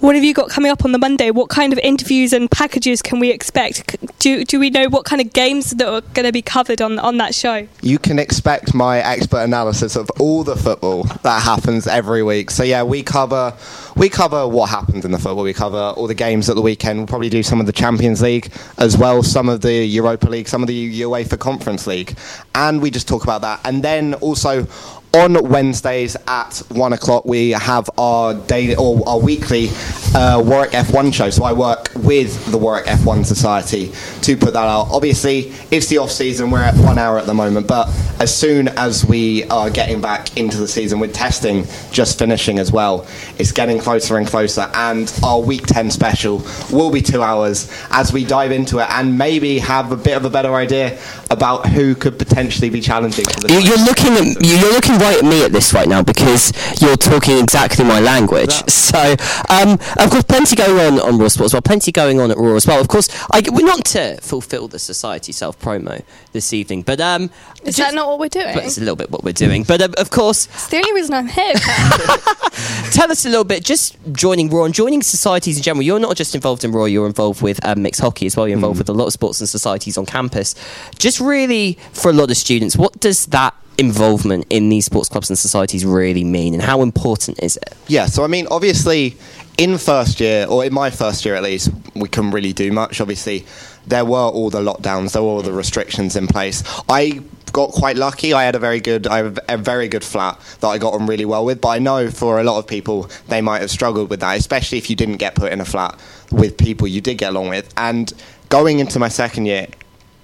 What 0.00 0.14
have 0.14 0.24
you 0.24 0.32
got 0.32 0.48
coming 0.48 0.70
up 0.70 0.82
on 0.86 0.92
the 0.92 0.98
Monday? 0.98 1.30
What 1.30 1.50
kind 1.50 1.74
of 1.74 1.78
interviews 1.80 2.32
and 2.32 2.50
packages 2.50 3.02
can 3.02 3.20
we 3.20 3.30
expect? 3.30 3.96
Do, 4.18 4.46
do 4.46 4.58
we 4.58 4.70
know 4.70 4.88
what 4.88 5.04
kind 5.04 5.20
of 5.20 5.34
games 5.34 5.72
that 5.72 5.86
are 5.86 6.00
going 6.00 6.24
to 6.24 6.32
be 6.32 6.40
covered 6.40 6.80
on, 6.80 6.98
on 6.98 7.18
that 7.18 7.34
show? 7.34 7.68
you 7.82 7.98
can 7.98 8.18
expect 8.18 8.72
my 8.74 8.98
expert 9.00 9.40
analysis 9.40 9.96
of 9.96 10.08
all 10.18 10.44
the 10.44 10.56
football 10.56 11.04
that 11.22 11.42
happens 11.42 11.86
every 11.86 12.22
week. 12.22 12.50
So 12.50 12.62
yeah, 12.62 12.82
we 12.82 13.02
cover 13.02 13.54
we 13.96 14.08
cover 14.08 14.48
what 14.48 14.70
happens 14.70 15.04
in 15.04 15.10
the 15.10 15.18
football. 15.18 15.44
We 15.44 15.52
cover 15.52 15.76
all 15.76 16.06
the 16.06 16.14
games 16.14 16.48
at 16.48 16.56
the 16.56 16.62
weekend. 16.62 16.98
We'll 16.98 17.06
probably 17.06 17.28
do 17.28 17.42
some 17.42 17.60
of 17.60 17.66
the 17.66 17.72
Champions 17.72 18.22
League 18.22 18.50
as 18.78 18.96
well, 18.96 19.22
some 19.22 19.48
of 19.48 19.60
the 19.60 19.84
Europa 19.84 20.30
League, 20.30 20.48
some 20.48 20.62
of 20.62 20.68
the 20.68 21.02
UEFA 21.02 21.38
Conference 21.38 21.86
League, 21.86 22.16
and 22.54 22.80
we 22.80 22.90
just 22.90 23.08
talk 23.08 23.24
about 23.24 23.42
that. 23.42 23.60
And 23.64 23.82
then 23.82 24.14
also 24.14 24.66
on 25.12 25.34
Wednesdays 25.48 26.16
at 26.28 26.58
one 26.68 26.92
o'clock, 26.92 27.24
we 27.24 27.50
have 27.50 27.90
our 27.98 28.34
daily 28.34 28.76
or 28.76 29.02
our 29.08 29.18
weekly 29.18 29.68
uh, 30.14 30.40
Warwick 30.44 30.70
F1 30.70 31.12
show. 31.12 31.30
So 31.30 31.44
I 31.44 31.52
work 31.52 31.90
with 31.96 32.50
the 32.52 32.58
Warwick 32.58 32.86
F1 32.86 33.24
Society 33.26 33.92
to 34.22 34.36
put 34.36 34.52
that 34.52 34.68
out. 34.68 34.88
Obviously, 34.90 35.52
it's 35.70 35.86
the 35.88 35.98
off 35.98 36.10
season. 36.12 36.50
We're 36.50 36.62
at 36.62 36.76
one 36.76 36.98
hour 36.98 37.18
at 37.18 37.26
the 37.26 37.34
moment, 37.34 37.66
but 37.66 37.88
as 38.20 38.34
soon 38.36 38.68
as 38.68 39.04
we 39.04 39.44
are 39.44 39.68
getting 39.70 40.00
back 40.00 40.36
into 40.36 40.58
the 40.58 40.68
season 40.68 41.00
with 41.00 41.12
testing 41.12 41.64
just 41.90 42.18
finishing 42.18 42.58
as 42.60 42.70
well, 42.70 43.06
it's 43.38 43.50
getting 43.52 43.78
closer 43.80 44.16
and 44.16 44.26
closer. 44.26 44.70
And 44.74 45.12
our 45.24 45.40
week 45.40 45.66
10 45.66 45.90
special 45.90 46.42
will 46.72 46.90
be 46.92 47.02
two 47.02 47.22
hours 47.22 47.68
as 47.90 48.12
we 48.12 48.24
dive 48.24 48.52
into 48.52 48.78
it 48.78 48.86
and 48.90 49.18
maybe 49.18 49.58
have 49.58 49.90
a 49.90 49.96
bit 49.96 50.16
of 50.16 50.24
a 50.24 50.30
better 50.30 50.54
idea 50.54 51.00
about 51.30 51.66
who 51.66 51.94
could 51.96 52.18
potentially 52.18 52.70
be 52.70 52.80
challenging 52.80 53.24
for 53.26 53.40
the 53.40 53.52
You- 53.52 53.60
You're 53.60 53.84
looking 53.84 54.12
at 54.14 54.24
you- 54.44 54.56
you're 54.56 54.72
looking 54.72 54.99
right 55.00 55.18
at 55.18 55.24
me 55.24 55.44
at 55.44 55.52
this 55.52 55.72
right 55.72 55.88
now 55.88 56.02
because 56.02 56.52
you're 56.80 56.96
talking 56.96 57.38
exactly 57.38 57.84
my 57.84 58.00
language. 58.00 58.52
So, 58.68 59.14
um, 59.48 59.74
of 59.98 60.10
course, 60.10 60.24
plenty 60.24 60.56
going 60.56 60.76
on 60.78 61.00
on 61.00 61.18
Raw 61.18 61.28
Sports. 61.28 61.50
as 61.50 61.54
well. 61.54 61.62
Plenty 61.62 61.92
going 61.92 62.20
on 62.20 62.30
at 62.30 62.36
Raw 62.36 62.54
as 62.56 62.66
well. 62.66 62.80
Of 62.80 62.88
course, 62.88 63.08
I, 63.32 63.42
we're 63.50 63.64
not 63.66 63.84
to 63.86 64.18
fulfil 64.20 64.66
the 64.68 64.78
society 64.78 65.32
self 65.32 65.58
promo 65.60 66.02
this 66.32 66.52
evening, 66.52 66.82
but 66.82 67.00
um, 67.00 67.30
Is 67.64 67.76
that 67.76 67.94
not 67.94 68.08
what 68.08 68.18
we're 68.18 68.28
doing? 68.28 68.52
but 68.54 68.64
it's 68.64 68.78
a 68.78 68.80
little 68.80 68.96
bit 68.96 69.10
what 69.10 69.22
we're 69.24 69.32
doing. 69.32 69.62
But 69.62 69.80
um, 69.82 69.94
of 69.96 70.10
course, 70.10 70.46
It's 70.46 70.68
the 70.68 70.76
only 70.78 70.92
reason 70.92 71.14
I'm 71.14 71.28
here. 71.28 71.54
tell 72.92 73.10
us 73.10 73.24
a 73.24 73.28
little 73.28 73.44
bit. 73.44 73.64
Just 73.64 73.96
joining 74.12 74.50
Raw 74.50 74.64
and 74.64 74.74
joining 74.74 75.02
societies 75.02 75.56
in 75.56 75.62
general. 75.62 75.82
You're 75.82 75.98
not 76.00 76.16
just 76.16 76.34
involved 76.34 76.64
in 76.64 76.72
Raw. 76.72 76.84
You're 76.84 77.06
involved 77.06 77.42
with 77.42 77.64
um, 77.64 77.82
mixed 77.82 78.00
hockey 78.00 78.26
as 78.26 78.36
well. 78.36 78.48
You're 78.48 78.56
involved 78.56 78.78
with 78.78 78.88
a 78.88 78.92
lot 78.92 79.06
of 79.06 79.12
sports 79.12 79.40
and 79.40 79.48
societies 79.48 79.96
on 79.96 80.06
campus. 80.06 80.54
Just 80.98 81.20
really 81.20 81.78
for 81.92 82.10
a 82.10 82.14
lot 82.14 82.30
of 82.30 82.36
students, 82.36 82.76
what 82.76 82.98
does 83.00 83.26
that 83.26 83.54
involvement 83.80 84.44
in 84.50 84.68
these 84.68 84.84
sports 84.84 85.08
clubs 85.08 85.30
and 85.30 85.38
societies 85.38 85.86
really 85.86 86.22
mean, 86.22 86.52
and 86.52 86.62
how 86.62 86.82
important 86.82 87.42
is 87.42 87.56
it? 87.56 87.74
Yeah, 87.88 88.06
so 88.06 88.22
I 88.22 88.26
mean, 88.26 88.46
obviously, 88.50 89.16
in 89.56 89.78
first 89.78 90.20
year, 90.20 90.46
or 90.46 90.64
in 90.64 90.72
my 90.72 90.90
first 90.90 91.24
year 91.24 91.34
at 91.34 91.42
least, 91.42 91.70
we 91.94 92.08
couldn't 92.08 92.32
really 92.32 92.52
do 92.52 92.70
much. 92.70 93.00
Obviously, 93.00 93.46
there 93.86 94.04
were 94.04 94.18
all 94.18 94.50
the 94.50 94.60
lockdowns, 94.60 95.14
there 95.14 95.22
were 95.22 95.28
all 95.28 95.42
the 95.42 95.52
restrictions 95.52 96.14
in 96.14 96.26
place. 96.26 96.62
I 96.88 97.22
got 97.52 97.70
quite 97.70 97.96
lucky. 97.96 98.32
I 98.34 98.44
had 98.44 98.54
a 98.54 98.58
very 98.58 98.80
good, 98.80 99.06
I 99.06 99.16
have 99.16 99.38
a 99.48 99.56
very 99.56 99.88
good 99.88 100.04
flat 100.04 100.38
that 100.60 100.68
I 100.68 100.78
got 100.78 100.92
on 100.92 101.06
really 101.06 101.24
well 101.24 101.44
with. 101.44 101.60
But 101.60 101.68
I 101.68 101.78
know 101.78 102.10
for 102.10 102.38
a 102.38 102.44
lot 102.44 102.58
of 102.58 102.66
people, 102.66 103.10
they 103.28 103.40
might 103.40 103.60
have 103.62 103.70
struggled 103.70 104.10
with 104.10 104.20
that, 104.20 104.36
especially 104.36 104.78
if 104.78 104.90
you 104.90 104.94
didn't 104.94 105.16
get 105.16 105.34
put 105.34 105.52
in 105.52 105.60
a 105.60 105.64
flat 105.64 105.98
with 106.30 106.56
people 106.58 106.86
you 106.86 107.00
did 107.00 107.16
get 107.18 107.30
along 107.30 107.48
with. 107.48 107.72
And 107.76 108.12
going 108.50 108.78
into 108.78 108.98
my 108.98 109.08
second 109.08 109.46
year, 109.46 109.66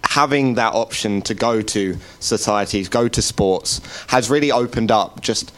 having 0.08 0.54
that 0.54 0.72
option 0.74 1.20
to 1.22 1.34
go 1.34 1.62
to 1.62 1.96
societies, 2.20 2.88
go 2.88 3.08
to 3.08 3.22
sports, 3.22 3.80
has 4.08 4.30
really 4.30 4.50
opened 4.52 4.90
up 4.90 5.20
just 5.20 5.52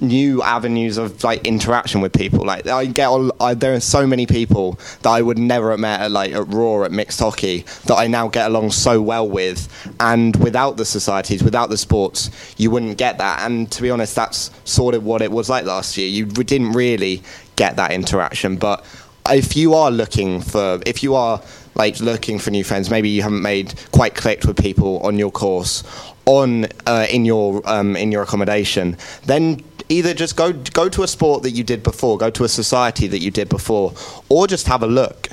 new 0.00 0.42
avenues 0.42 0.98
of 0.98 1.22
like 1.22 1.46
interaction 1.46 2.00
with 2.00 2.12
people. 2.12 2.44
Like 2.44 2.66
I 2.66 2.86
get, 2.86 3.06
all, 3.06 3.30
I, 3.40 3.54
there 3.54 3.74
are 3.74 3.80
so 3.80 4.06
many 4.06 4.26
people 4.26 4.78
that 5.02 5.10
I 5.10 5.22
would 5.22 5.38
never 5.38 5.70
have 5.70 5.80
met 5.80 6.00
at 6.00 6.10
like 6.10 6.32
at 6.32 6.46
Raw 6.48 6.84
at 6.84 6.92
mixed 6.92 7.20
hockey 7.20 7.64
that 7.86 7.94
I 7.94 8.06
now 8.06 8.28
get 8.28 8.46
along 8.46 8.72
so 8.72 9.00
well 9.00 9.28
with. 9.28 9.68
And 10.00 10.34
without 10.36 10.76
the 10.76 10.84
societies, 10.84 11.42
without 11.42 11.70
the 11.70 11.78
sports, 11.78 12.30
you 12.58 12.70
wouldn't 12.70 12.98
get 12.98 13.18
that. 13.18 13.40
And 13.46 13.70
to 13.72 13.82
be 13.82 13.90
honest, 13.90 14.14
that's 14.14 14.50
sort 14.64 14.94
of 14.94 15.04
what 15.04 15.22
it 15.22 15.30
was 15.30 15.48
like 15.48 15.64
last 15.64 15.96
year. 15.96 16.08
You 16.08 16.26
didn't 16.26 16.72
really 16.72 17.22
get 17.56 17.76
that 17.76 17.92
interaction, 17.92 18.56
but 18.56 18.84
if 19.30 19.56
you 19.56 19.74
are 19.74 19.90
looking 19.90 20.40
for, 20.40 20.80
if 20.84 21.02
you 21.02 21.14
are 21.14 21.40
like 21.74 22.00
looking 22.00 22.38
for 22.38 22.50
new 22.50 22.64
friends, 22.64 22.90
maybe 22.90 23.08
you 23.08 23.22
haven't 23.22 23.42
made 23.42 23.74
quite 23.92 24.14
clicked 24.14 24.46
with 24.46 24.56
people 24.56 24.98
on 25.00 25.18
your 25.18 25.30
course, 25.30 25.82
on 26.26 26.66
uh, 26.86 27.06
in 27.10 27.24
your 27.24 27.62
um, 27.68 27.96
in 27.96 28.12
your 28.12 28.22
accommodation, 28.22 28.96
then 29.26 29.62
either 29.88 30.14
just 30.14 30.36
go 30.36 30.52
go 30.52 30.88
to 30.88 31.02
a 31.02 31.08
sport 31.08 31.42
that 31.42 31.50
you 31.50 31.64
did 31.64 31.82
before, 31.82 32.18
go 32.18 32.30
to 32.30 32.44
a 32.44 32.48
society 32.48 33.06
that 33.06 33.20
you 33.20 33.30
did 33.30 33.48
before, 33.48 33.92
or 34.28 34.46
just 34.46 34.66
have 34.66 34.82
a 34.82 34.86
look 34.86 35.28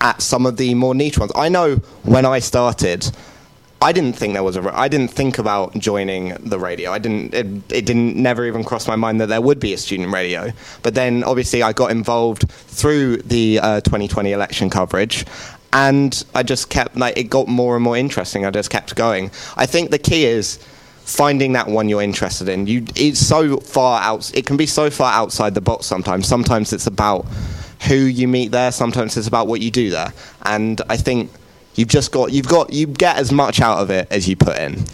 at 0.00 0.20
some 0.20 0.46
of 0.46 0.56
the 0.56 0.74
more 0.74 0.94
niche 0.94 1.18
ones. 1.18 1.32
I 1.34 1.48
know 1.48 1.76
when 2.02 2.26
I 2.26 2.40
started. 2.40 3.10
I 3.80 3.90
didn't 3.90 4.12
think 4.12 4.34
there 4.34 4.44
was 4.44 4.56
a. 4.56 4.78
I 4.78 4.86
didn't 4.86 5.10
think 5.10 5.38
about 5.38 5.74
joining 5.76 6.34
the 6.34 6.56
radio. 6.56 6.92
I 6.92 7.00
didn't. 7.00 7.34
It, 7.34 7.46
it 7.72 7.84
didn't 7.84 8.14
never 8.14 8.46
even 8.46 8.62
cross 8.62 8.86
my 8.86 8.94
mind 8.94 9.20
that 9.20 9.26
there 9.26 9.40
would 9.40 9.58
be 9.58 9.72
a 9.72 9.76
student 9.76 10.12
radio. 10.12 10.52
But 10.84 10.94
then, 10.94 11.24
obviously, 11.24 11.64
I 11.64 11.72
got 11.72 11.90
involved 11.90 12.48
through 12.48 13.16
the 13.22 13.58
uh, 13.58 13.80
2020 13.80 14.30
election 14.30 14.70
coverage, 14.70 15.26
and 15.72 16.24
I 16.34 16.42
just 16.42 16.68
kept 16.70 16.96
like 16.96 17.16
it 17.16 17.24
got 17.24 17.48
more 17.48 17.74
and 17.74 17.84
more 17.84 17.96
interesting. 17.96 18.44
I 18.44 18.50
just 18.50 18.70
kept 18.70 18.94
going. 18.94 19.30
I 19.56 19.66
think 19.66 19.90
the 19.90 19.98
key 19.98 20.26
is 20.26 20.58
finding 21.04 21.52
that 21.52 21.68
one 21.68 21.88
you're 21.88 22.02
interested 22.02 22.48
in. 22.48 22.66
You, 22.66 22.84
it's 22.94 23.18
so 23.18 23.58
far 23.58 24.00
out. 24.00 24.34
It 24.34 24.46
can 24.46 24.56
be 24.56 24.66
so 24.66 24.90
far 24.90 25.12
outside 25.12 25.54
the 25.54 25.60
box 25.60 25.86
sometimes. 25.86 26.26
Sometimes 26.26 26.72
it's 26.72 26.86
about 26.86 27.26
who 27.88 27.94
you 27.94 28.28
meet 28.28 28.52
there. 28.52 28.70
Sometimes 28.70 29.16
it's 29.16 29.26
about 29.26 29.46
what 29.46 29.60
you 29.60 29.70
do 29.70 29.90
there. 29.90 30.12
And 30.42 30.80
I 30.88 30.96
think 30.96 31.30
you've 31.74 31.88
just 31.88 32.12
got 32.12 32.32
you've 32.32 32.48
got 32.48 32.72
you 32.72 32.86
get 32.86 33.16
as 33.16 33.32
much 33.32 33.60
out 33.60 33.78
of 33.78 33.90
it 33.90 34.08
as 34.10 34.28
you 34.28 34.36
put 34.36 34.58
in. 34.58 34.84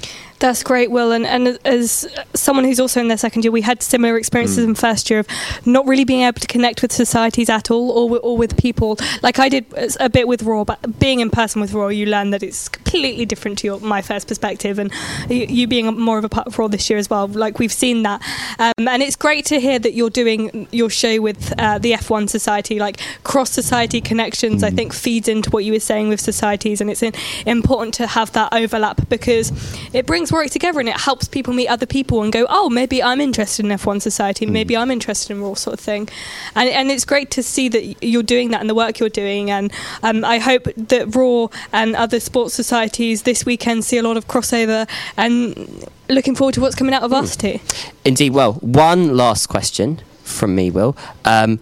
That's 0.40 0.62
great, 0.62 0.90
Will. 0.90 1.10
And, 1.12 1.26
and 1.26 1.58
as 1.64 2.06
someone 2.34 2.64
who's 2.64 2.78
also 2.78 3.00
in 3.00 3.08
their 3.08 3.16
second 3.16 3.44
year, 3.44 3.50
we 3.50 3.62
had 3.62 3.82
similar 3.82 4.16
experiences 4.16 4.64
Mm. 4.64 4.68
in 4.68 4.74
first 4.76 5.10
year 5.10 5.18
of 5.20 5.26
not 5.66 5.86
really 5.86 6.04
being 6.04 6.22
able 6.22 6.40
to 6.40 6.46
connect 6.46 6.80
with 6.82 6.92
societies 6.92 7.48
at 7.50 7.70
all 7.70 7.90
or, 7.90 8.18
or 8.20 8.36
with 8.36 8.56
people. 8.56 8.96
Like 9.22 9.38
I 9.38 9.48
did 9.48 9.66
a 9.98 10.08
bit 10.08 10.28
with 10.28 10.42
Raw, 10.44 10.64
but 10.64 10.98
being 11.00 11.20
in 11.20 11.30
person 11.30 11.60
with 11.60 11.72
Raw, 11.72 11.88
you 11.88 12.06
learn 12.06 12.30
that 12.30 12.42
it's 12.42 12.68
completely 12.68 13.26
different 13.26 13.58
to 13.58 13.66
your, 13.66 13.80
my 13.80 14.00
first 14.00 14.28
perspective. 14.28 14.78
And 14.78 14.92
you, 15.28 15.46
you 15.46 15.66
being 15.66 15.86
more 15.98 16.18
of 16.18 16.24
a 16.24 16.28
part 16.28 16.46
of 16.46 16.58
Raw 16.58 16.68
this 16.68 16.88
year 16.88 16.98
as 16.98 17.10
well, 17.10 17.26
like 17.26 17.58
we've 17.58 17.72
seen 17.72 18.04
that. 18.04 18.22
Um, 18.60 18.88
and 18.88 19.02
it's 19.02 19.16
great 19.16 19.44
to 19.46 19.58
hear 19.60 19.78
that 19.80 19.94
you're 19.94 20.10
doing 20.10 20.68
your 20.70 20.90
show 20.90 21.20
with 21.20 21.52
uh, 21.58 21.78
the 21.78 21.92
F1 21.92 22.28
Society, 22.30 22.78
like 22.78 23.00
cross 23.24 23.50
society 23.50 24.00
connections, 24.00 24.62
I 24.62 24.70
think 24.70 24.92
feeds 24.92 25.26
into 25.28 25.50
what 25.50 25.64
you 25.64 25.72
were 25.72 25.80
saying 25.80 26.08
with 26.08 26.20
societies. 26.20 26.80
And 26.80 26.90
it's 26.90 27.02
in, 27.02 27.12
important 27.44 27.94
to 27.94 28.06
have 28.06 28.32
that 28.32 28.52
overlap 28.52 29.08
because 29.08 29.52
it 29.92 30.06
brings 30.06 30.27
work 30.32 30.50
together 30.50 30.80
and 30.80 30.88
it 30.88 31.00
helps 31.00 31.28
people 31.28 31.52
meet 31.52 31.68
other 31.68 31.86
people 31.86 32.22
and 32.22 32.32
go, 32.32 32.46
oh, 32.48 32.68
maybe 32.68 33.02
I'm 33.02 33.20
interested 33.20 33.64
in 33.64 33.72
F1 33.72 34.02
Society, 34.02 34.46
maybe 34.46 34.76
I'm 34.76 34.90
interested 34.90 35.32
in 35.32 35.42
Raw 35.42 35.54
sort 35.54 35.74
of 35.74 35.80
thing. 35.80 36.08
And, 36.54 36.68
and 36.68 36.90
it's 36.90 37.04
great 37.04 37.30
to 37.32 37.42
see 37.42 37.68
that 37.68 38.04
you're 38.04 38.22
doing 38.22 38.50
that 38.50 38.60
and 38.60 38.68
the 38.68 38.74
work 38.74 38.98
you're 38.98 39.08
doing. 39.08 39.50
And 39.50 39.72
um, 40.02 40.24
I 40.24 40.38
hope 40.38 40.64
that 40.76 41.14
Raw 41.14 41.48
and 41.72 41.96
other 41.96 42.20
sports 42.20 42.54
societies 42.54 43.22
this 43.22 43.44
weekend 43.44 43.84
see 43.84 43.98
a 43.98 44.02
lot 44.02 44.16
of 44.16 44.26
crossover 44.28 44.88
and 45.16 45.86
looking 46.08 46.34
forward 46.34 46.54
to 46.54 46.60
what's 46.60 46.74
coming 46.74 46.94
out 46.94 47.02
of 47.02 47.12
us 47.12 47.36
too. 47.36 47.58
Indeed. 48.04 48.32
Well, 48.32 48.54
one 48.54 49.16
last 49.16 49.46
question 49.46 50.00
from 50.22 50.54
me, 50.54 50.70
Will. 50.70 50.96
Um, 51.24 51.60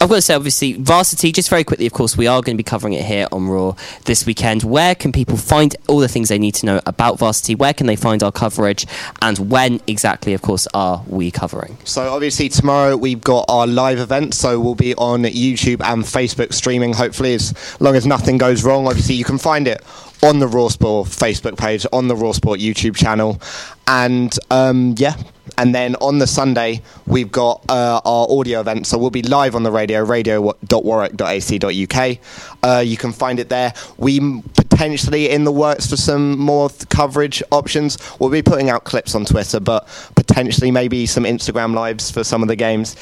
I've 0.00 0.08
got 0.08 0.16
to 0.16 0.22
say, 0.22 0.34
obviously, 0.34 0.74
Varsity, 0.74 1.32
just 1.32 1.48
very 1.48 1.64
quickly, 1.64 1.86
of 1.86 1.92
course, 1.92 2.16
we 2.16 2.26
are 2.26 2.42
going 2.42 2.56
to 2.56 2.58
be 2.58 2.64
covering 2.64 2.94
it 2.94 3.04
here 3.04 3.26
on 3.30 3.48
Raw 3.48 3.76
this 4.04 4.26
weekend. 4.26 4.64
Where 4.64 4.94
can 4.94 5.12
people 5.12 5.36
find 5.36 5.74
all 5.88 5.98
the 5.98 6.08
things 6.08 6.28
they 6.28 6.38
need 6.38 6.54
to 6.56 6.66
know 6.66 6.80
about 6.86 7.18
Varsity? 7.18 7.54
Where 7.54 7.72
can 7.72 7.86
they 7.86 7.96
find 7.96 8.22
our 8.22 8.32
coverage? 8.32 8.86
And 9.20 9.50
when 9.50 9.80
exactly, 9.86 10.34
of 10.34 10.42
course, 10.42 10.66
are 10.74 11.04
we 11.06 11.30
covering? 11.30 11.76
So 11.84 12.12
obviously 12.12 12.48
tomorrow 12.48 12.96
we've 12.96 13.20
got 13.20 13.44
our 13.48 13.66
live 13.66 13.98
event, 13.98 14.34
so 14.34 14.58
we'll 14.60 14.74
be 14.74 14.94
on 14.96 15.22
YouTube 15.22 15.82
and 15.82 16.02
Facebook 16.04 16.52
streaming. 16.52 16.92
Hopefully, 16.92 17.34
as 17.34 17.54
long 17.80 17.94
as 17.94 18.06
nothing 18.06 18.38
goes 18.38 18.64
wrong. 18.64 18.86
Obviously, 18.86 19.14
you 19.14 19.24
can 19.24 19.38
find 19.38 19.68
it 19.68 19.82
on 20.22 20.38
the 20.38 20.46
Raw 20.46 20.68
Sport 20.68 21.08
Facebook 21.08 21.58
page, 21.58 21.84
on 21.92 22.08
the 22.08 22.14
Raw 22.14 22.32
Sport 22.32 22.60
YouTube 22.60 22.94
channel, 22.94 23.40
and 23.86 24.36
um, 24.50 24.94
yeah. 24.96 25.14
And 25.58 25.74
then 25.74 25.96
on 25.96 26.18
the 26.18 26.26
Sunday 26.26 26.80
we've 27.06 27.30
got 27.30 27.62
uh, 27.68 28.00
our 28.04 28.26
audio 28.30 28.60
event, 28.60 28.86
so 28.86 28.96
we'll 28.96 29.10
be 29.10 29.22
live 29.22 29.54
on 29.54 29.64
the 29.64 29.70
radio, 29.70 30.02
radio.warwick.ac.uk. 30.02 32.18
Uh, 32.62 32.80
you 32.80 32.96
can 32.96 33.12
find 33.12 33.38
it 33.38 33.50
there. 33.50 33.74
We 33.98 34.40
potentially 34.56 35.28
in 35.28 35.44
the 35.44 35.52
works 35.52 35.88
for 35.88 35.96
some 35.96 36.38
more 36.38 36.70
th- 36.70 36.88
coverage 36.88 37.42
options. 37.52 37.98
We'll 38.18 38.30
be 38.30 38.42
putting 38.42 38.70
out 38.70 38.84
clips 38.84 39.14
on 39.14 39.24
Twitter, 39.24 39.60
but 39.60 39.86
potentially 40.14 40.70
maybe 40.70 41.06
some 41.06 41.24
Instagram 41.24 41.74
lives 41.74 42.10
for 42.10 42.24
some 42.24 42.42
of 42.42 42.48
the 42.48 42.56
games. 42.56 42.96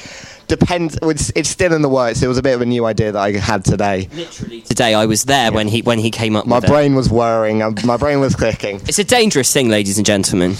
Depends. 0.50 0.98
It's, 1.02 1.48
still 1.48 1.72
in 1.72 1.82
the 1.82 1.88
works. 1.88 2.22
It 2.22 2.26
was 2.26 2.36
a 2.38 2.42
bit 2.42 2.54
of 2.54 2.60
a 2.60 2.66
new 2.66 2.84
idea 2.84 3.12
that 3.12 3.18
I 3.20 3.32
had 3.32 3.64
today. 3.64 4.08
Literally 4.12 4.62
today, 4.62 4.94
I 4.94 5.06
was 5.06 5.24
there 5.24 5.52
when 5.52 5.68
he 5.68 5.82
when 5.82 5.98
he 6.00 6.10
came 6.10 6.34
up. 6.34 6.46
My 6.46 6.56
with 6.56 6.64
it. 6.64 6.68
brain 6.68 6.94
was 6.96 7.08
whirring. 7.08 7.62
uh, 7.62 7.70
My 7.84 7.96
brain 7.96 8.18
was 8.18 8.34
clicking. 8.34 8.76
It's 8.88 8.98
a 8.98 9.04
dangerous 9.04 9.52
thing, 9.52 9.68
ladies 9.68 9.96
and 9.96 10.04
gentlemen. 10.04 10.56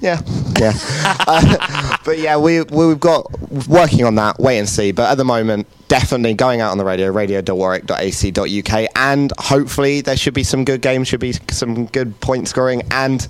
Yeah, 0.00 0.20
yeah. 0.58 0.72
uh, 1.26 1.96
but 2.04 2.18
yeah, 2.18 2.36
we 2.36 2.62
we've 2.62 2.98
got 3.00 3.26
working 3.68 4.04
on 4.04 4.16
that. 4.16 4.38
Wait 4.40 4.58
and 4.58 4.68
see. 4.68 4.92
But 4.92 5.10
at 5.10 5.14
the 5.14 5.24
moment, 5.24 5.68
definitely 5.88 6.34
going 6.34 6.60
out 6.60 6.72
on 6.72 6.78
the 6.78 6.84
radio, 6.84 7.10
radio.warwick.ac.uk, 7.12 8.88
and 8.96 9.32
hopefully 9.38 10.00
there 10.00 10.16
should 10.16 10.34
be 10.34 10.42
some 10.42 10.64
good 10.64 10.82
games, 10.82 11.08
should 11.08 11.20
be 11.20 11.32
some 11.50 11.86
good 11.86 12.20
point 12.20 12.48
scoring, 12.48 12.82
and 12.90 13.28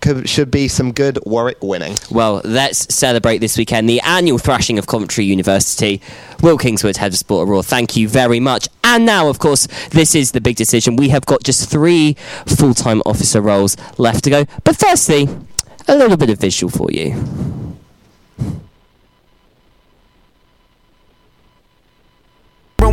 could, 0.00 0.28
should 0.28 0.50
be 0.50 0.68
some 0.68 0.92
good 0.92 1.18
Warwick 1.24 1.62
winning. 1.62 1.96
Well, 2.10 2.40
let's 2.44 2.94
celebrate 2.94 3.38
this 3.38 3.56
weekend 3.56 3.88
the 3.88 4.00
annual 4.00 4.38
thrashing 4.38 4.78
of 4.78 4.86
Coventry 4.86 5.24
University. 5.24 6.00
Will 6.42 6.58
Kingswood, 6.58 6.96
head 6.96 7.12
of 7.12 7.18
sport 7.18 7.48
Raw, 7.48 7.62
thank 7.62 7.96
you 7.96 8.08
very 8.08 8.40
much. 8.40 8.68
And 8.84 9.04
now, 9.04 9.28
of 9.28 9.38
course, 9.38 9.66
this 9.90 10.14
is 10.14 10.32
the 10.32 10.40
big 10.40 10.56
decision. 10.56 10.96
We 10.96 11.08
have 11.10 11.26
got 11.26 11.42
just 11.42 11.70
three 11.70 12.14
full 12.46 12.74
time 12.74 13.02
officer 13.04 13.40
roles 13.40 13.76
left 13.98 14.24
to 14.24 14.30
go. 14.30 14.44
But 14.64 14.76
firstly, 14.76 15.28
a 15.88 15.96
little 15.96 16.16
bit 16.16 16.30
of 16.30 16.38
visual 16.38 16.70
for 16.70 16.90
you. 16.90 17.14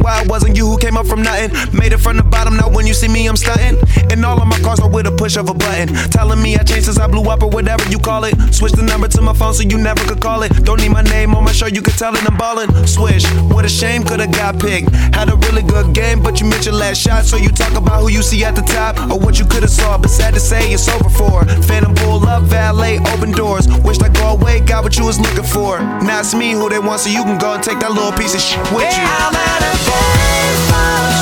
Why 0.06 0.22
it 0.22 0.30
wasn't 0.30 0.56
you 0.56 0.68
who 0.68 0.78
came 0.78 0.97
up 0.97 1.08
from 1.08 1.24
nothing? 1.24 1.49
Made 1.74 1.91
it 1.91 1.97
from 1.97 2.18
the 2.18 2.22
bottom, 2.22 2.58
now 2.58 2.70
when 2.70 2.86
you 2.86 2.93
see 2.93 3.08
me, 3.08 3.26
I'm 3.26 3.36
stunting. 3.36 3.82
And 4.12 4.24
all 4.24 4.39
of 4.39 4.47
my 4.47 4.60
cars 4.60 4.80
are 4.80 4.88
with 4.88 5.08
a 5.08 5.12
push 5.12 5.36
of 5.36 5.49
a 5.49 5.53
button. 5.56 5.88
Telling 6.12 6.39
me 6.43 6.56
I 6.56 6.62
changed 6.62 6.86
since 6.86 6.99
I 6.99 7.08
blew 7.08 7.24
up 7.24 7.41
or 7.41 7.49
whatever 7.49 7.84
you 7.89 7.97
call 7.97 8.24
it. 8.24 8.36
Switch 8.53 8.74
the 8.74 8.84
number 8.84 9.08
to 9.08 9.22
my 9.22 9.34
phone 9.34 9.56
so 9.56 9.64
you 9.64 9.80
never 9.80 10.03
could 10.06 10.22
call 10.22 10.43
it. 10.43 10.51
Don't 10.64 10.80
need 10.80 10.91
my 10.91 11.01
name 11.01 11.34
on 11.34 11.43
my 11.43 11.51
show, 11.51 11.66
you 11.66 11.82
could 11.82 11.97
tell 11.97 12.14
it 12.14 12.22
I'm 12.30 12.38
ballin'. 12.38 12.70
Swish, 12.86 13.26
what 13.49 13.66
a 13.66 13.68
shame, 13.68 14.03
could've 14.03 14.32
got 14.32 14.60
picked. 14.60 14.93
Had 15.16 15.30
a 15.30 15.38
really 15.38 15.64
good 15.64 15.95
game, 15.95 16.22
but 16.22 16.39
you 16.39 16.45
missed 16.45 16.68
your 16.68 16.76
last 16.76 17.01
shot. 17.01 17.26
So 17.26 17.38
you 17.38 17.49
talk 17.49 17.74
about 17.74 18.01
who 18.01 18.10
you 18.12 18.22
see 18.22 18.45
at 18.45 18.53
the 18.53 18.62
top 18.62 19.10
or 19.10 19.18
what 19.18 19.39
you 19.39 19.45
could've 19.47 19.72
saw. 19.72 19.97
But 19.97 20.12
sad 20.12 20.36
to 20.36 20.39
say, 20.39 20.72
it's 20.72 20.88
over 20.88 21.10
for. 21.10 21.45
Phantom 21.66 21.95
pull 21.95 22.24
up, 22.28 22.43
valet, 22.43 22.99
open 23.10 23.32
doors. 23.32 23.66
Wished 23.80 24.03
I 24.03 24.10
go 24.10 24.38
away, 24.38 24.60
got 24.60 24.84
what 24.84 24.95
you 24.99 25.06
was 25.06 25.20
looking 25.20 25.49
for. 25.49 25.80
Now 26.06 26.20
it's 26.20 26.36
me 26.36 26.51
who 26.51 26.70
they 26.70 26.78
want, 26.78 27.01
so 27.01 27.10
you 27.10 27.24
can 27.24 27.39
go 27.39 27.56
and 27.56 27.64
take 27.64 27.80
that 27.80 27.91
little 27.91 28.12
piece 28.12 28.36
of 28.36 28.41
shit 28.41 28.62
with 28.72 28.95
you 28.95 29.94
painful 29.95 30.75
oh. 30.75 31.14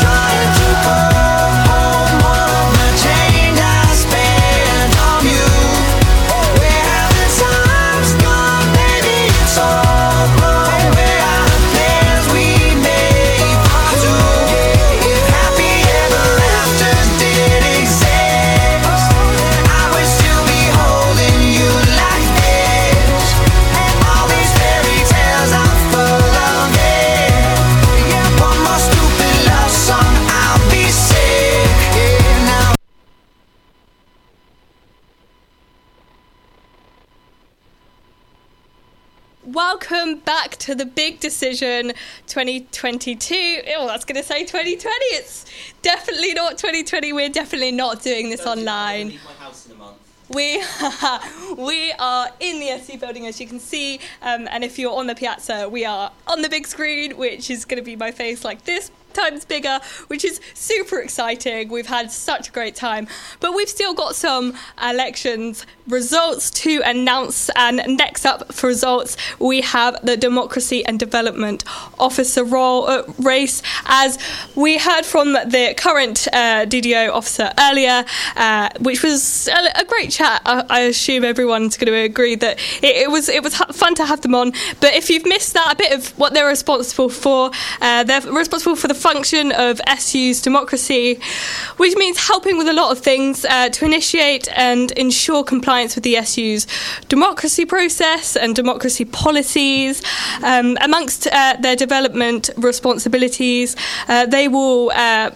Welcome 39.93 40.21
back 40.21 40.55
to 40.57 40.73
the 40.73 40.87
big 40.87 41.19
decision 41.19 41.93
2022. 42.25 43.61
Oh, 43.77 43.85
that's 43.85 44.05
going 44.05 44.19
to 44.19 44.27
say 44.27 44.43
2020. 44.43 44.89
It's 45.11 45.45
definitely 45.83 46.33
not 46.33 46.57
2020. 46.57 47.13
We're 47.13 47.29
definitely 47.29 47.71
not 47.71 48.01
doing 48.01 48.31
this 48.31 48.47
online. 48.47 49.19
We 50.29 50.63
we 51.57 51.91
are 51.99 52.27
in 52.39 52.59
the 52.59 52.79
SC 52.81 52.99
building, 52.99 53.27
as 53.27 53.39
you 53.39 53.45
can 53.45 53.59
see, 53.59 53.99
um, 54.23 54.47
and 54.49 54.63
if 54.63 54.79
you're 54.79 54.97
on 54.97 55.05
the 55.05 55.13
piazza, 55.13 55.69
we 55.69 55.85
are 55.85 56.11
on 56.25 56.41
the 56.41 56.49
big 56.49 56.65
screen, 56.65 57.15
which 57.15 57.51
is 57.51 57.63
going 57.63 57.79
to 57.79 57.85
be 57.85 57.95
my 57.95 58.09
face 58.09 58.43
like 58.43 58.63
this 58.63 58.89
times 59.13 59.45
bigger, 59.45 59.79
which 60.07 60.25
is 60.25 60.39
super 60.53 60.99
exciting. 60.99 61.69
We've 61.69 61.87
had 61.87 62.11
such 62.11 62.49
a 62.49 62.51
great 62.51 62.75
time, 62.75 63.07
but 63.39 63.53
we've 63.53 63.69
still 63.69 63.93
got 63.93 64.15
some 64.15 64.53
elections 64.81 65.65
results 65.87 66.49
to 66.51 66.81
announce. 66.85 67.49
And 67.55 67.81
next 67.97 68.25
up 68.25 68.53
for 68.53 68.67
results, 68.67 69.17
we 69.39 69.61
have 69.61 69.97
the 70.03 70.17
Democracy 70.17 70.85
and 70.85 70.99
Development 70.99 71.63
Officer 71.99 72.43
role 72.43 72.87
uh, 72.87 73.03
race. 73.19 73.61
As 73.85 74.17
we 74.55 74.77
heard 74.77 75.05
from 75.05 75.33
the 75.33 75.73
current 75.77 76.27
uh, 76.33 76.65
DDO 76.65 77.11
officer 77.11 77.51
earlier, 77.59 78.05
uh, 78.35 78.69
which 78.79 79.03
was 79.03 79.47
a, 79.47 79.81
a 79.81 79.85
great 79.85 80.11
chat. 80.11 80.41
I, 80.45 80.65
I 80.69 80.79
assume 80.81 81.23
everyone's 81.23 81.77
going 81.77 81.91
to 81.91 81.99
agree 81.99 82.35
that 82.35 82.59
it, 82.81 82.95
it 83.03 83.11
was 83.11 83.29
it 83.29 83.43
was 83.43 83.55
fun 83.55 83.95
to 83.95 84.05
have 84.05 84.21
them 84.21 84.35
on. 84.35 84.51
But 84.79 84.93
if 84.93 85.09
you've 85.09 85.25
missed 85.25 85.53
that, 85.53 85.73
a 85.73 85.75
bit 85.75 85.91
of 85.93 86.09
what 86.17 86.33
they're 86.33 86.47
responsible 86.47 87.09
for, 87.09 87.51
uh, 87.81 88.03
they're 88.03 88.21
responsible 88.21 88.75
for 88.75 88.87
the 88.87 88.95
function 89.03 89.51
of 89.51 89.81
SU's 89.99 90.41
democracy, 90.41 91.19
which 91.75 91.93
means 91.97 92.17
helping 92.17 92.57
with 92.57 92.69
a 92.69 92.73
lot 92.81 92.89
of 92.93 92.99
things 92.99 93.43
uh, 93.43 93.67
to 93.67 93.83
initiate 93.83 94.47
and 94.55 94.93
ensure 94.93 95.43
compliance 95.43 95.95
with 95.95 96.05
the 96.05 96.15
SU's 96.23 96.65
democracy 97.09 97.65
process 97.65 98.37
and 98.37 98.55
democracy 98.55 99.03
policies. 99.03 100.01
Um, 100.41 100.77
amongst 100.81 101.27
uh, 101.27 101.57
their 101.59 101.75
development 101.75 102.49
responsibilities, 102.57 103.75
uh, 104.07 104.25
they 104.25 104.47
will. 104.47 104.91
Uh, 104.91 105.31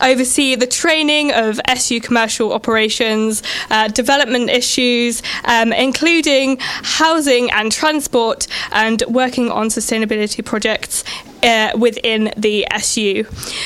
oversee 0.00 0.54
the 0.54 0.66
training 0.66 1.32
of 1.32 1.58
SU 1.66 2.00
commercial 2.00 2.52
operations, 2.52 3.42
uh, 3.70 3.88
development 3.88 4.50
issues, 4.50 5.22
um, 5.46 5.72
including 5.72 6.58
housing 6.60 7.50
and 7.50 7.72
transport, 7.72 8.46
and 8.72 9.02
working 9.08 9.50
on 9.50 9.68
sustainability 9.68 10.44
projects 10.44 11.02
uh, 11.46 11.70
within 11.78 12.32
the 12.36 12.66
SU. 12.72 13.24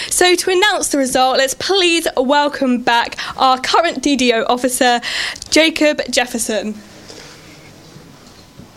So, 0.09 0.37
to 0.37 0.51
announce 0.51 0.89
the 0.89 0.99
result, 0.99 1.39
let's 1.39 1.55
please 1.55 2.07
welcome 2.17 2.83
back 2.83 3.17
our 3.37 3.59
current 3.59 4.03
DDO 4.05 4.45
officer, 4.49 5.01
Jacob 5.51 6.03
Jefferson. 6.11 6.75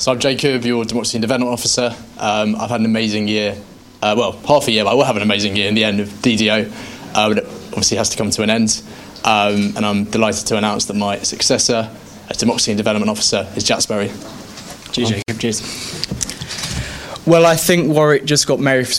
So 0.04 0.12
I'm 0.12 0.20
Jacob, 0.20 0.66
your 0.66 0.84
Democracy 0.84 1.18
and 1.18 1.22
Development 1.22 1.54
Officer. 1.54 1.96
Um, 2.18 2.58
I've 2.60 2.70
had 2.70 2.82
an 2.82 2.86
amazing 2.86 3.30
year. 3.30 3.56
Uh, 4.02 4.16
well, 4.18 4.34
half 4.34 4.68
a 4.68 4.72
year, 4.72 4.84
but 4.84 4.90
I 4.92 4.94
will 4.96 5.06
have 5.06 5.16
an 5.16 5.22
amazing 5.22 5.56
year 5.56 5.70
in 5.70 5.76
the 5.76 5.86
end 5.86 6.02
of 6.02 6.10
DDO. 6.10 6.70
Uh, 7.16 7.30
but 7.30 7.38
it 7.38 7.46
obviously 7.68 7.96
has 7.96 8.10
to 8.10 8.18
come 8.18 8.30
to 8.32 8.42
an 8.42 8.50
end. 8.50 8.82
Um, 9.24 9.78
and 9.78 9.86
I'm 9.86 10.04
delighted 10.04 10.46
to 10.48 10.58
announce 10.58 10.86
that 10.86 10.96
my 10.96 11.20
successor 11.20 11.90
as 12.30 12.36
Democracy 12.36 12.72
and 12.72 12.78
Development 12.78 13.10
Officer 13.10 13.48
is 13.56 13.64
Jack 13.64 13.80
Sperry. 13.80 14.12
Cheers, 14.92 15.10
Jacob. 15.10 15.40
Cheers. 15.40 16.23
Well, 17.26 17.46
I 17.46 17.56
think 17.56 17.94
Warwick 17.94 18.26
just 18.26 18.48
got 18.48 18.60
Mary 18.60 18.84
for 18.84 18.92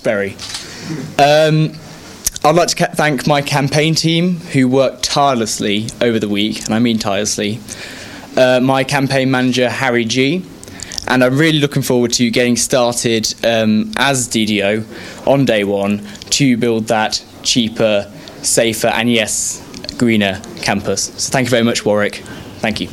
Um, 1.18 1.72
I'd 2.42 2.54
like 2.54 2.68
to 2.68 2.76
ca- 2.76 2.94
thank 2.94 3.26
my 3.26 3.42
campaign 3.42 3.94
team 3.94 4.36
who 4.36 4.66
worked 4.66 5.02
tirelessly 5.02 5.88
over 6.00 6.18
the 6.18 6.28
week, 6.28 6.64
and 6.64 6.74
I 6.74 6.78
mean 6.78 6.98
tirelessly. 6.98 7.60
Uh, 8.36 8.60
my 8.60 8.82
campaign 8.82 9.30
manager, 9.30 9.68
Harry 9.68 10.04
G. 10.04 10.44
And 11.06 11.22
I'm 11.22 11.36
really 11.36 11.58
looking 11.58 11.82
forward 11.82 12.14
to 12.14 12.30
getting 12.30 12.56
started 12.56 13.34
um, 13.44 13.92
as 13.98 14.26
DDO 14.26 15.26
on 15.26 15.44
day 15.44 15.64
one 15.64 16.06
to 16.30 16.56
build 16.56 16.86
that 16.88 17.22
cheaper, 17.42 18.10
safer, 18.42 18.88
and 18.88 19.12
yes, 19.12 19.60
greener 19.98 20.40
campus. 20.62 21.12
So 21.22 21.30
thank 21.30 21.46
you 21.46 21.50
very 21.50 21.62
much, 21.62 21.84
Warwick. 21.84 22.16
Thank 22.60 22.80
you. 22.80 22.88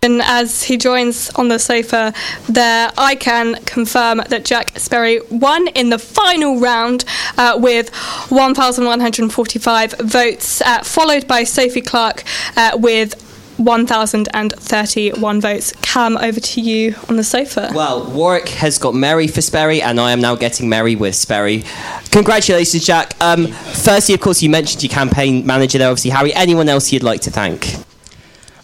And 0.00 0.22
as 0.22 0.62
he 0.64 0.76
joins 0.76 1.28
on 1.30 1.48
the 1.48 1.58
sofa 1.58 2.14
there, 2.48 2.92
I 2.96 3.16
can 3.16 3.56
confirm 3.64 4.22
that 4.28 4.44
Jack 4.44 4.78
Sperry 4.78 5.20
won 5.28 5.66
in 5.68 5.90
the 5.90 5.98
final 5.98 6.60
round 6.60 7.04
uh, 7.36 7.58
with 7.58 7.92
1,145 8.28 9.94
votes, 9.98 10.60
uh, 10.60 10.82
followed 10.84 11.26
by 11.26 11.42
Sophie 11.42 11.80
Clark 11.80 12.22
uh, 12.56 12.76
with 12.78 13.24
1,031 13.58 15.40
votes. 15.40 15.72
Cam, 15.82 16.16
over 16.16 16.38
to 16.38 16.60
you 16.60 16.94
on 17.08 17.16
the 17.16 17.24
sofa. 17.24 17.72
Well, 17.74 18.08
Warwick 18.08 18.48
has 18.50 18.78
got 18.78 18.94
Mary 18.94 19.26
for 19.26 19.40
Sperry, 19.42 19.82
and 19.82 19.98
I 19.98 20.12
am 20.12 20.20
now 20.20 20.36
getting 20.36 20.68
Mary 20.68 20.94
with 20.94 21.16
Sperry. 21.16 21.64
Congratulations, 22.12 22.84
Jack. 22.86 23.20
Um, 23.20 23.48
firstly, 23.48 24.14
of 24.14 24.20
course, 24.20 24.42
you 24.42 24.48
mentioned 24.48 24.84
your 24.84 24.90
campaign 24.90 25.44
manager 25.44 25.78
there, 25.78 25.88
obviously, 25.88 26.12
Harry. 26.12 26.32
Anyone 26.34 26.68
else 26.68 26.92
you'd 26.92 27.02
like 27.02 27.20
to 27.22 27.32
thank? 27.32 27.74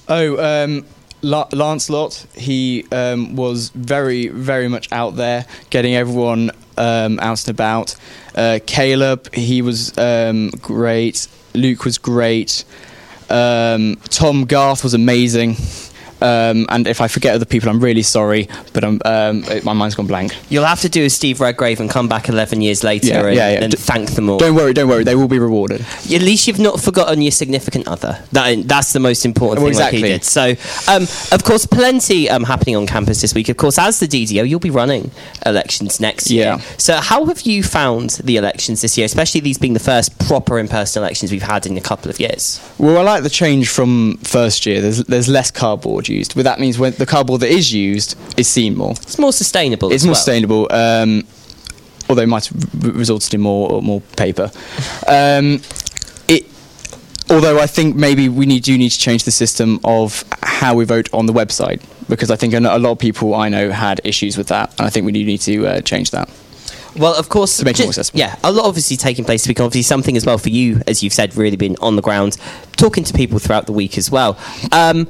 Oh, 0.07 0.65
um, 0.65 0.87
La- 1.25 1.49
Lancelot, 1.53 2.27
he 2.37 2.87
um, 2.93 3.35
was 3.35 3.71
very, 3.71 4.29
very 4.29 4.69
much 4.69 4.93
out 4.93 5.17
there, 5.17 5.47
getting 5.71 5.95
everyone 5.95 6.51
um, 6.77 7.19
out 7.19 7.49
and 7.49 7.49
about. 7.49 7.97
Uh, 8.35 8.59
Caleb, 8.67 9.35
he 9.35 9.63
was 9.63 9.97
um, 9.99 10.51
great. 10.51 11.27
Luke 11.55 11.85
was 11.85 11.99
great. 11.99 12.65
Um, 13.31 13.97
Tom 14.11 14.45
Garth 14.45 14.85
was 14.85 14.93
amazing. 14.93 15.57
Um, 16.25 16.67
and 16.71 16.87
if 16.87 17.01
I 17.01 17.09
forget 17.09 17.35
other 17.35 17.45
people, 17.45 17.69
I'm 17.69 17.81
really 17.81 18.03
sorry, 18.03 18.49
but 18.73 18.83
I'm, 18.83 18.99
um, 19.05 19.45
it- 19.45 19.65
my 19.65 19.75
mind's 19.75 19.95
gone 19.95 20.07
blank. 20.07 20.35
You'll 20.49 20.65
have 20.65 20.81
to 20.81 20.89
do 20.89 21.05
a 21.05 21.11
Steve 21.11 21.41
Redgrave 21.41 21.81
and 21.81 21.91
come 21.91 22.09
back 22.09 22.29
11 22.29 22.63
years 22.63 22.83
later 22.83 23.09
Yeah, 23.09 23.27
and, 23.27 23.37
yeah, 23.37 23.51
yeah. 23.53 23.63
and 23.63 23.71
D- 23.73 23.77
thank 23.77 24.11
them 24.15 24.31
all. 24.31 24.39
Don't 24.39 24.55
worry, 24.55 24.73
don't 24.73 24.89
worry, 24.89 25.05
they 25.05 25.15
will 25.17 25.29
be 25.29 25.39
rewarded. 25.39 25.83
At 25.83 26.23
least 26.23 26.47
you've 26.47 26.59
not 26.59 26.81
forgotten 26.81 27.21
your 27.21 27.31
significant 27.33 27.87
other. 27.89 28.19
That, 28.33 28.67
that's 28.67 28.93
the 28.95 29.01
most 29.01 29.27
important 29.27 29.63
Well, 29.63 29.73
thing 29.73 29.81
like 29.81 29.93
he 29.93 30.13
exactly. 30.13 30.55
did. 30.55 30.59
So, 30.89 30.93
um, 30.93 31.03
of 31.33 31.45
course, 31.45 31.67
plenty 31.67 32.31
um, 32.31 32.45
happening 32.45 32.77
on 32.77 32.87
campus 32.87 33.21
this 33.21 33.35
week. 33.35 33.49
Of 33.51 33.57
course, 33.59 33.79
as 33.79 34.01
the 34.01 34.09
DDO, 34.09 34.49
you'll 34.49 34.61
be 34.61 34.71
running 34.71 35.11
elections 35.45 36.01
next 36.01 36.31
year. 36.31 36.59
So, 36.79 36.97
how 36.97 37.27
have 37.27 37.43
you 37.43 37.63
found 37.63 38.11
the 38.25 38.37
elections 38.37 38.81
this 38.81 38.97
year, 38.97 39.05
especially 39.05 39.41
these 39.41 39.59
being 39.59 39.75
the 39.75 39.81
first 39.81 40.19
proper 40.21 40.59
in-person 40.59 41.03
elections 41.03 41.31
we've 41.33 41.43
had 41.43 41.67
in 41.67 41.77
a 41.77 41.81
couple 41.81 42.11
of 42.11 42.19
years? 42.19 42.61
Well, 42.79 42.97
I 42.99 43.03
like 43.03 43.23
the 43.23 43.31
change 43.31 43.69
from 43.69 44.17
first 44.23 44.65
year. 44.67 44.81
There's 44.81 44.99
there's 45.05 45.29
less 45.29 45.51
cardboard 45.51 46.09
used, 46.15 46.35
but 46.35 46.45
that 46.45 46.61
means 46.61 46.79
when 46.79 46.93
the 46.95 47.07
cardboard 47.07 47.41
that 47.41 47.51
is 47.51 47.73
used 47.73 48.17
is 48.39 48.49
seen 48.49 48.77
more. 48.77 48.93
It's 48.93 49.19
more 49.19 49.33
sustainable. 49.33 49.93
It's 49.93 50.05
more 50.05 50.11
well. 50.11 50.15
sustainable. 50.17 50.69
Um, 50.71 51.25
although 52.09 52.23
it 52.23 52.29
might 52.29 52.47
have 52.47 52.97
resulted 52.97 53.35
in 53.35 53.41
more 53.41 53.83
more 53.83 54.01
paper. 54.17 54.51
Um, 55.07 55.61
it. 56.29 56.47
Although 57.31 57.59
I 57.59 57.67
think 57.67 57.97
maybe 57.97 58.29
we 58.29 58.47
need 58.47 58.63
do 58.65 58.77
need 58.79 58.91
to 58.91 58.99
change 58.99 59.25
the 59.25 59.31
system 59.31 59.81
of 59.85 60.25
how 60.43 60.75
we 60.75 60.85
vote 60.85 61.09
on 61.13 61.27
the 61.27 61.33
website 61.33 61.83
because 62.09 62.31
I 62.31 62.37
think 62.37 62.55
a 62.55 62.61
lot 62.61 62.91
of 62.91 62.99
people 62.99 63.35
I 63.35 63.49
know 63.49 63.71
had 63.71 64.01
issues 64.05 64.37
with 64.37 64.49
that, 64.49 64.75
and 64.79 64.87
I 64.87 64.91
think 64.91 65.07
we 65.07 65.13
do 65.13 65.25
need 65.25 65.41
to 65.43 65.67
uh, 65.67 65.81
change 65.81 66.11
that. 66.11 66.29
Well, 66.97 67.15
of 67.15 67.29
course, 67.29 67.57
To 67.57 67.65
make 67.65 67.81
it 67.81 67.85
more. 67.85 68.05
Yeah, 68.13 68.37
a 68.45 68.53
lot 68.53 68.67
obviously 68.67 68.97
taking 68.97 69.25
place. 69.25 69.47
Because 69.47 69.65
obviously 69.65 69.83
something 69.83 70.17
as 70.17 70.25
well 70.25 70.39
for 70.39 70.51
you, 70.51 70.81
as 70.87 71.03
you've 71.03 71.13
said, 71.13 71.37
really 71.37 71.57
been 71.57 71.77
on 71.81 71.97
the 71.97 72.03
ground, 72.03 72.37
talking 72.77 73.03
to 73.05 73.13
people 73.13 73.39
throughout 73.39 73.67
the 73.67 73.73
week 73.73 73.99
as 73.99 74.11
well. 74.11 74.39
Um, 74.71 75.09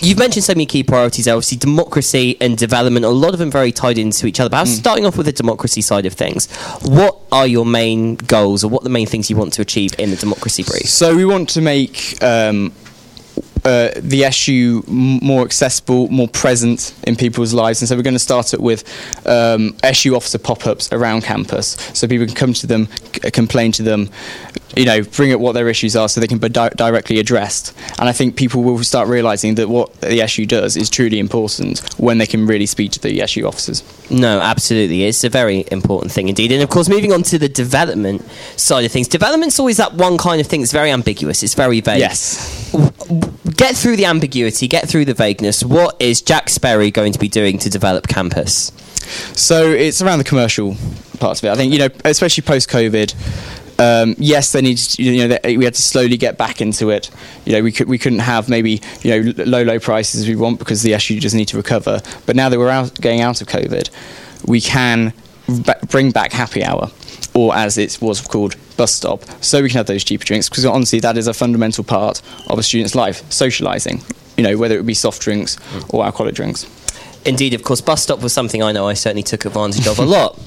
you've 0.00 0.18
mentioned 0.18 0.44
so 0.44 0.52
many 0.52 0.66
key 0.66 0.82
priorities. 0.82 1.24
there, 1.26 1.34
Obviously, 1.34 1.58
democracy 1.58 2.36
and 2.40 2.56
development. 2.56 3.04
A 3.04 3.08
lot 3.08 3.32
of 3.32 3.38
them 3.38 3.50
very 3.50 3.72
tied 3.72 3.98
into 3.98 4.26
each 4.26 4.40
other. 4.40 4.48
But 4.50 4.66
Hmm. 4.66 4.72
starting 4.74 5.06
off 5.06 5.16
with 5.16 5.26
the 5.26 5.32
democracy 5.32 5.80
side 5.82 6.06
of 6.06 6.14
things, 6.14 6.46
what 6.82 7.18
are 7.30 7.46
your 7.46 7.66
main 7.66 8.16
goals, 8.16 8.64
or 8.64 8.68
what 8.68 8.82
are 8.82 8.84
the 8.84 8.90
main 8.90 9.06
things 9.06 9.28
you 9.30 9.36
want 9.36 9.52
to 9.54 9.62
achieve 9.62 9.94
in 9.98 10.10
the 10.10 10.16
democracy 10.16 10.62
brief? 10.62 10.88
So 10.88 11.14
we 11.14 11.24
want 11.24 11.48
to 11.50 11.60
make 11.60 12.16
um, 12.22 12.72
uh, 13.64 13.90
the 13.96 14.24
SU 14.24 14.82
more 14.86 15.42
accessible, 15.42 16.08
more 16.08 16.28
present 16.28 16.94
in 17.06 17.16
people's 17.16 17.54
lives, 17.54 17.80
and 17.80 17.88
so 17.88 17.96
we're 17.96 18.02
going 18.02 18.14
to 18.14 18.18
start 18.18 18.52
it 18.54 18.60
with 18.60 18.82
um, 19.26 19.76
SU 19.82 20.14
officer 20.16 20.38
pop-ups 20.38 20.92
around 20.92 21.22
campus, 21.22 21.76
so 21.94 22.06
people 22.08 22.26
can 22.26 22.34
come 22.34 22.52
to 22.54 22.66
them, 22.66 22.88
c- 23.14 23.30
complain 23.30 23.70
to 23.72 23.82
them, 23.82 24.10
you 24.76 24.84
know, 24.84 25.02
bring 25.02 25.32
up 25.32 25.40
what 25.40 25.52
their 25.52 25.68
issues 25.68 25.94
are, 25.94 26.08
so 26.08 26.20
they 26.20 26.26
can 26.26 26.38
be 26.38 26.48
di- 26.48 26.70
directly 26.70 27.18
addressed. 27.18 27.72
And 27.98 28.08
I 28.08 28.12
think 28.12 28.36
people 28.36 28.62
will 28.62 28.82
start 28.82 29.06
realising 29.08 29.54
that 29.56 29.68
what 29.68 29.92
the 30.00 30.20
SU 30.22 30.46
does 30.46 30.76
is 30.76 30.88
truly 30.90 31.18
important 31.18 31.80
when 31.98 32.18
they 32.18 32.26
can 32.26 32.46
really 32.46 32.66
speak 32.66 32.90
to 32.92 33.00
the 33.00 33.20
SU 33.22 33.46
officers. 33.46 33.82
No, 34.10 34.40
absolutely. 34.40 35.04
It's 35.04 35.24
a 35.24 35.28
very 35.28 35.64
important 35.70 36.10
thing 36.12 36.28
indeed. 36.28 36.52
And 36.52 36.62
of 36.62 36.70
course, 36.70 36.88
moving 36.88 37.12
on 37.12 37.22
to 37.24 37.38
the 37.38 37.48
development 37.48 38.22
side 38.56 38.84
of 38.84 38.92
things, 38.92 39.08
development's 39.08 39.58
always 39.58 39.76
that 39.76 39.94
one 39.94 40.18
kind 40.18 40.40
of 40.40 40.46
thing 40.46 40.60
that's 40.60 40.72
very 40.72 40.90
ambiguous. 40.90 41.42
It's 41.42 41.54
very 41.54 41.80
vague. 41.80 42.00
Yes. 42.00 42.72
Get 43.56 43.76
through 43.76 43.96
the 43.96 44.04
ambiguity, 44.06 44.68
get 44.68 44.88
through 44.88 45.04
the 45.04 45.14
vagueness. 45.14 45.64
What 45.64 46.00
is 46.00 46.22
Jack 46.22 46.48
Sperry 46.48 46.90
going 46.90 47.12
to 47.12 47.18
be 47.18 47.28
doing 47.28 47.58
to 47.58 47.70
develop 47.70 48.06
campus? 48.06 48.70
So 49.34 49.68
it's 49.68 50.00
around 50.00 50.18
the 50.18 50.24
commercial 50.24 50.76
parts 51.18 51.40
of 51.40 51.46
it. 51.46 51.50
I 51.50 51.56
think 51.56 51.72
you 51.72 51.78
know, 51.78 51.88
especially 52.04 52.42
post 52.42 52.68
COVID. 52.68 53.14
Um, 53.78 54.14
yes, 54.18 54.52
they 54.52 54.62
needed. 54.62 54.98
You 54.98 55.28
know, 55.28 55.38
we 55.44 55.64
had 55.64 55.74
to 55.74 55.82
slowly 55.82 56.16
get 56.16 56.38
back 56.38 56.60
into 56.60 56.90
it. 56.90 57.10
You 57.44 57.54
know, 57.54 57.62
we 57.62 57.72
could 57.72 57.88
we 57.88 57.98
couldn't 57.98 58.20
have 58.20 58.48
maybe 58.48 58.80
you 59.02 59.22
know 59.22 59.32
low 59.44 59.62
low 59.64 59.78
prices 59.78 60.28
we 60.28 60.36
want 60.36 60.58
because 60.58 60.82
the 60.82 60.94
SU 60.94 61.18
just 61.18 61.34
need 61.34 61.48
to 61.48 61.56
recover. 61.56 62.00
But 62.26 62.36
now 62.36 62.48
that 62.48 62.58
we're 62.58 62.68
out, 62.68 62.94
getting 63.00 63.20
out 63.20 63.40
of 63.40 63.48
COVID, 63.48 63.90
we 64.46 64.60
can 64.60 65.12
ba- 65.48 65.80
bring 65.88 66.12
back 66.12 66.32
happy 66.32 66.62
hour, 66.64 66.90
or 67.34 67.54
as 67.56 67.76
it 67.76 67.98
was 68.00 68.20
called, 68.20 68.54
bus 68.72 68.92
stop, 68.92 69.22
so 69.42 69.62
we 69.62 69.68
can 69.68 69.78
have 69.78 69.86
those 69.86 70.04
cheaper 70.04 70.24
drinks. 70.24 70.48
Because 70.48 70.64
honestly, 70.64 71.00
that 71.00 71.16
is 71.16 71.26
a 71.26 71.34
fundamental 71.34 71.84
part 71.84 72.22
of 72.48 72.58
a 72.58 72.62
student's 72.62 72.94
life, 72.94 73.22
socialising. 73.24 74.02
You 74.36 74.44
know, 74.44 74.56
whether 74.56 74.78
it 74.78 74.86
be 74.86 74.94
soft 74.94 75.20
drinks 75.20 75.58
or 75.90 76.04
alcoholic 76.04 76.34
drinks. 76.34 76.66
Indeed, 77.24 77.54
of 77.54 77.62
course, 77.62 77.80
bus 77.80 78.02
stop 78.02 78.20
was 78.20 78.32
something 78.32 78.62
I 78.62 78.72
know 78.72 78.88
I 78.88 78.94
certainly 78.94 79.22
took 79.22 79.44
advantage 79.44 79.86
of 79.86 79.98
a 79.98 80.04
lot 80.04 80.38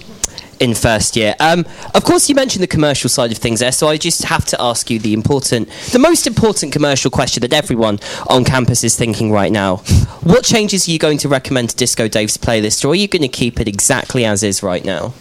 in 0.60 0.74
first 0.74 1.16
year. 1.16 1.36
Um, 1.40 1.66
of 1.94 2.04
course, 2.04 2.30
you 2.30 2.36
mentioned 2.36 2.64
the 2.64 2.68
commercial 2.68 3.10
side 3.10 3.32
of 3.32 3.38
things 3.38 3.60
there, 3.60 3.72
so 3.72 3.88
I 3.88 3.98
just 3.98 4.24
have 4.26 4.46
to 4.46 4.62
ask 4.62 4.90
you 4.90 5.00
the 5.00 5.14
important, 5.14 5.70
the 5.92 6.00
most 6.00 6.28
important 6.28 6.72
commercial 6.72 7.12
question 7.12 7.42
that 7.42 7.54
everyone 7.54 8.00
on 8.28 8.44
campus 8.44 8.84
is 8.84 8.96
thinking 8.96 9.32
right 9.32 9.52
now. 9.52 9.78
What 10.24 10.44
changes 10.44 10.88
are 10.88 10.92
you 10.92 11.00
going 11.00 11.18
to 11.20 11.30
recommend 11.30 11.70
to 11.72 11.76
Disco 11.76 12.08
Dave's 12.08 12.38
playlist, 12.38 12.86
or 12.86 12.90
are 12.90 12.96
you 12.96 13.08
going 13.08 13.22
to 13.22 13.28
keep 13.28 13.60
it 13.60 13.68
exactly 13.68 14.26
as 14.26 14.44
is 14.44 14.64
right 14.64 14.84
now? 14.84 15.14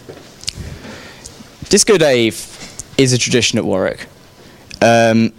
Disco 1.69 1.97
Dave 1.97 2.54
is 2.97 3.13
a 3.13 3.17
tradition 3.17 3.57
at 3.59 3.65
Warwick. 3.65 4.07
Um, 4.81 5.33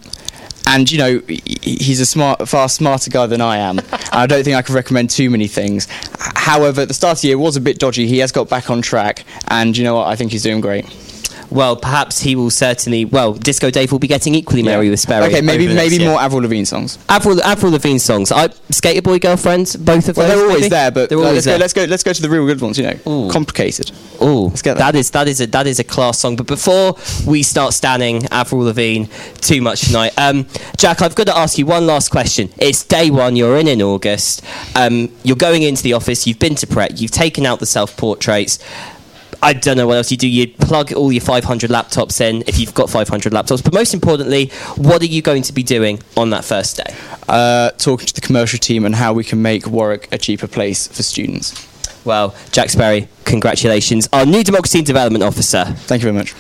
and 0.68 0.90
you 0.90 0.98
know 0.98 1.20
he's 1.28 2.00
a 2.00 2.06
smart, 2.06 2.48
far 2.48 2.68
smarter 2.68 3.10
guy 3.10 3.26
than 3.26 3.40
I 3.40 3.58
am. 3.58 3.80
I 4.12 4.26
don't 4.26 4.42
think 4.42 4.56
I 4.56 4.62
could 4.62 4.74
recommend 4.74 5.10
too 5.10 5.30
many 5.30 5.46
things. 5.46 5.86
However, 6.18 6.84
the 6.84 6.94
start 6.94 7.18
of 7.18 7.22
the 7.22 7.28
year 7.28 7.38
was 7.38 7.56
a 7.56 7.60
bit 7.60 7.78
dodgy. 7.78 8.06
He 8.08 8.18
has 8.18 8.32
got 8.32 8.48
back 8.48 8.68
on 8.68 8.82
track, 8.82 9.24
and 9.48 9.76
you 9.76 9.84
know 9.84 9.94
what? 9.94 10.08
I 10.08 10.16
think 10.16 10.32
he's 10.32 10.42
doing 10.42 10.60
great. 10.60 10.84
Well, 11.50 11.76
perhaps 11.76 12.20
he 12.20 12.34
will 12.36 12.50
certainly. 12.50 13.04
Well, 13.04 13.34
Disco 13.34 13.70
Dave 13.70 13.92
will 13.92 13.98
be 13.98 14.06
getting 14.08 14.34
equally 14.34 14.62
merry 14.62 14.90
with 14.90 15.00
Sperry. 15.00 15.26
Okay, 15.26 15.40
maybe 15.40 15.64
over 15.64 15.74
the 15.74 15.80
next 15.80 15.92
maybe 15.92 16.04
more 16.04 16.20
Avril 16.20 16.42
Lavigne 16.42 16.64
songs. 16.64 16.98
Avril, 17.08 17.42
Avril 17.42 17.72
Lavigne 17.72 17.98
songs. 17.98 18.32
I, 18.32 18.48
Skater 18.70 19.02
Boy 19.02 19.18
Girlfriend, 19.18 19.76
both 19.80 20.08
of 20.08 20.16
Well, 20.16 20.28
those. 20.28 20.36
they're 20.36 20.46
always 20.46 20.60
maybe? 20.62 20.68
there, 20.70 20.90
but 20.90 21.08
they're 21.08 21.18
always 21.18 21.34
let's 21.34 21.44
there. 21.46 21.56
go. 21.58 21.60
Let's 21.60 21.72
go. 21.72 21.84
Let's 21.84 22.02
go 22.02 22.12
to 22.12 22.22
the 22.22 22.30
real 22.30 22.46
good 22.46 22.60
ones. 22.60 22.78
You 22.78 22.84
know, 23.04 23.30
complicated. 23.30 23.92
Oh, 24.20 24.48
that. 24.50 24.78
that 24.78 24.94
is 24.94 25.10
that 25.10 25.28
is 25.28 25.40
a 25.40 25.46
that 25.48 25.66
is 25.66 25.78
a 25.78 25.84
class 25.84 26.18
song. 26.18 26.36
But 26.36 26.46
before 26.46 26.96
we 27.26 27.42
start 27.42 27.74
standing 27.74 28.26
Avril 28.30 28.62
Lavigne 28.62 29.06
too 29.40 29.60
much 29.62 29.82
tonight, 29.82 30.12
um, 30.18 30.46
Jack, 30.76 31.02
I've 31.02 31.14
got 31.14 31.26
to 31.26 31.36
ask 31.36 31.58
you 31.58 31.66
one 31.66 31.86
last 31.86 32.10
question. 32.10 32.50
It's 32.58 32.82
day 32.84 33.10
one. 33.10 33.36
You're 33.36 33.56
in 33.58 33.68
in 33.68 33.82
August. 33.82 34.44
Um, 34.74 35.10
you're 35.22 35.36
going 35.36 35.62
into 35.62 35.82
the 35.82 35.92
office. 35.92 36.26
You've 36.26 36.38
been 36.38 36.54
to 36.56 36.66
Pret. 36.66 37.00
You've 37.00 37.10
taken 37.10 37.46
out 37.46 37.60
the 37.60 37.66
self 37.66 37.96
portraits. 37.96 38.58
I 39.42 39.52
don't 39.52 39.76
know 39.76 39.86
what 39.86 39.96
else 39.96 40.10
you 40.10 40.16
do. 40.16 40.28
You 40.28 40.48
plug 40.48 40.92
all 40.92 41.12
your 41.12 41.20
500 41.20 41.70
laptops 41.70 42.20
in 42.20 42.42
if 42.46 42.58
you've 42.58 42.74
got 42.74 42.90
500 42.90 43.32
laptops. 43.32 43.62
But 43.62 43.74
most 43.74 43.94
importantly, 43.94 44.48
what 44.76 45.02
are 45.02 45.06
you 45.06 45.22
going 45.22 45.42
to 45.42 45.52
be 45.52 45.62
doing 45.62 46.00
on 46.16 46.30
that 46.30 46.44
first 46.44 46.76
day? 46.76 46.94
Uh, 47.28 47.70
talking 47.72 48.06
to 48.06 48.14
the 48.14 48.20
commercial 48.20 48.58
team 48.58 48.84
and 48.84 48.94
how 48.94 49.12
we 49.12 49.24
can 49.24 49.42
make 49.42 49.66
Warwick 49.66 50.08
a 50.12 50.18
cheaper 50.18 50.46
place 50.46 50.86
for 50.88 51.02
students. 51.02 51.66
Well, 52.04 52.34
Jack 52.52 52.70
Sperry, 52.70 53.08
congratulations, 53.24 54.08
our 54.12 54.24
new 54.24 54.44
Democracy 54.44 54.78
and 54.78 54.86
Development 54.86 55.24
Officer. 55.24 55.64
Thank 55.64 56.02
you 56.02 56.12
very 56.12 56.16
much. 56.16 56.34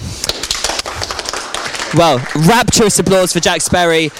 Well, 1.94 2.18
rapturous 2.46 2.98
applause 2.98 3.32
for 3.32 3.40
Jack 3.40 3.62
Sperry. 3.62 4.10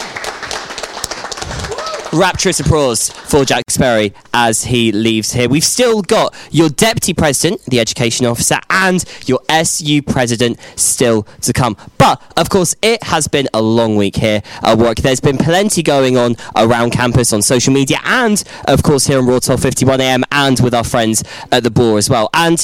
Rapturous 2.17 2.61
applause 2.61 3.11
for 3.11 3.45
Jack 3.45 3.65
Sperry 3.69 4.15
as 4.33 4.65
he 4.65 4.91
leaves 4.91 5.33
here. 5.33 5.51
We've 5.51 5.63
still 5.63 6.01
got 6.01 6.35
your 6.51 6.71
Deputy 6.71 7.13
President, 7.13 7.63
the 7.67 7.79
Education 7.79 8.25
Officer, 8.25 8.59
and 8.71 9.05
your 9.27 9.41
SU 9.51 10.01
President 10.03 10.59
still 10.77 11.25
to 11.43 11.53
come. 11.53 11.77
But, 11.99 12.23
of 12.39 12.49
course, 12.49 12.75
it 12.81 13.03
has 13.03 13.29
been 13.29 13.49
a 13.53 13.61
long 13.61 13.97
week 13.97 14.17
here 14.17 14.43
at 14.63 14.79
work. 14.79 14.97
There's 14.97 15.21
been 15.21 15.37
plenty 15.37 15.83
going 15.83 16.17
on 16.17 16.37
around 16.57 16.93
campus 16.93 17.35
on 17.35 17.43
social 17.43 17.75
media 17.75 17.99
and, 18.05 18.43
of 18.67 18.83
course, 18.83 19.07
here 19.07 19.19
on 19.19 19.27
Raw 19.27 19.39
1251am 19.39 20.23
and 20.33 20.59
with 20.61 20.73
our 20.73 20.85
friends 20.85 21.23
at 21.53 21.65
the 21.65 21.71
Boar 21.71 21.99
as 21.99 22.09
well. 22.09 22.31
And 22.33 22.59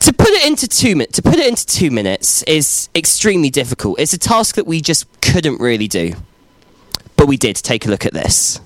to 0.00 0.12
put 0.14 0.28
it 0.28 0.46
into 0.46 0.66
two 0.66 0.96
mi- 0.96 1.06
to 1.06 1.20
put 1.20 1.34
it 1.36 1.46
into 1.46 1.66
two 1.66 1.90
minutes 1.90 2.42
is 2.44 2.88
extremely 2.94 3.50
difficult. 3.50 4.00
It's 4.00 4.14
a 4.14 4.18
task 4.18 4.54
that 4.56 4.66
we 4.66 4.80
just 4.80 5.06
couldn't 5.20 5.60
really 5.60 5.86
do, 5.88 6.14
but 7.16 7.26
we 7.26 7.36
did. 7.36 7.56
Take 7.56 7.86
a 7.86 7.90
look 7.90 8.06
at 8.06 8.12
this. 8.12 8.60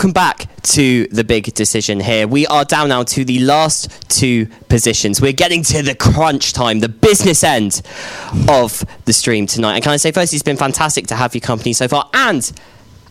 Welcome 0.00 0.12
back 0.14 0.48
to 0.62 1.06
the 1.08 1.24
big 1.24 1.52
decision 1.52 2.00
here. 2.00 2.26
We 2.26 2.46
are 2.46 2.64
down 2.64 2.88
now 2.88 3.02
to 3.02 3.22
the 3.22 3.38
last 3.40 4.08
two 4.08 4.46
positions. 4.70 5.20
We're 5.20 5.34
getting 5.34 5.62
to 5.64 5.82
the 5.82 5.94
crunch 5.94 6.54
time, 6.54 6.78
the 6.80 6.88
business 6.88 7.44
end 7.44 7.82
of 8.48 8.82
the 9.04 9.12
stream 9.12 9.46
tonight. 9.46 9.74
And 9.74 9.84
can 9.84 9.92
I 9.92 9.98
say, 9.98 10.10
first, 10.10 10.32
it's 10.32 10.42
been 10.42 10.56
fantastic 10.56 11.06
to 11.08 11.16
have 11.16 11.34
your 11.34 11.42
company 11.42 11.74
so 11.74 11.86
far. 11.86 12.08
And 12.14 12.50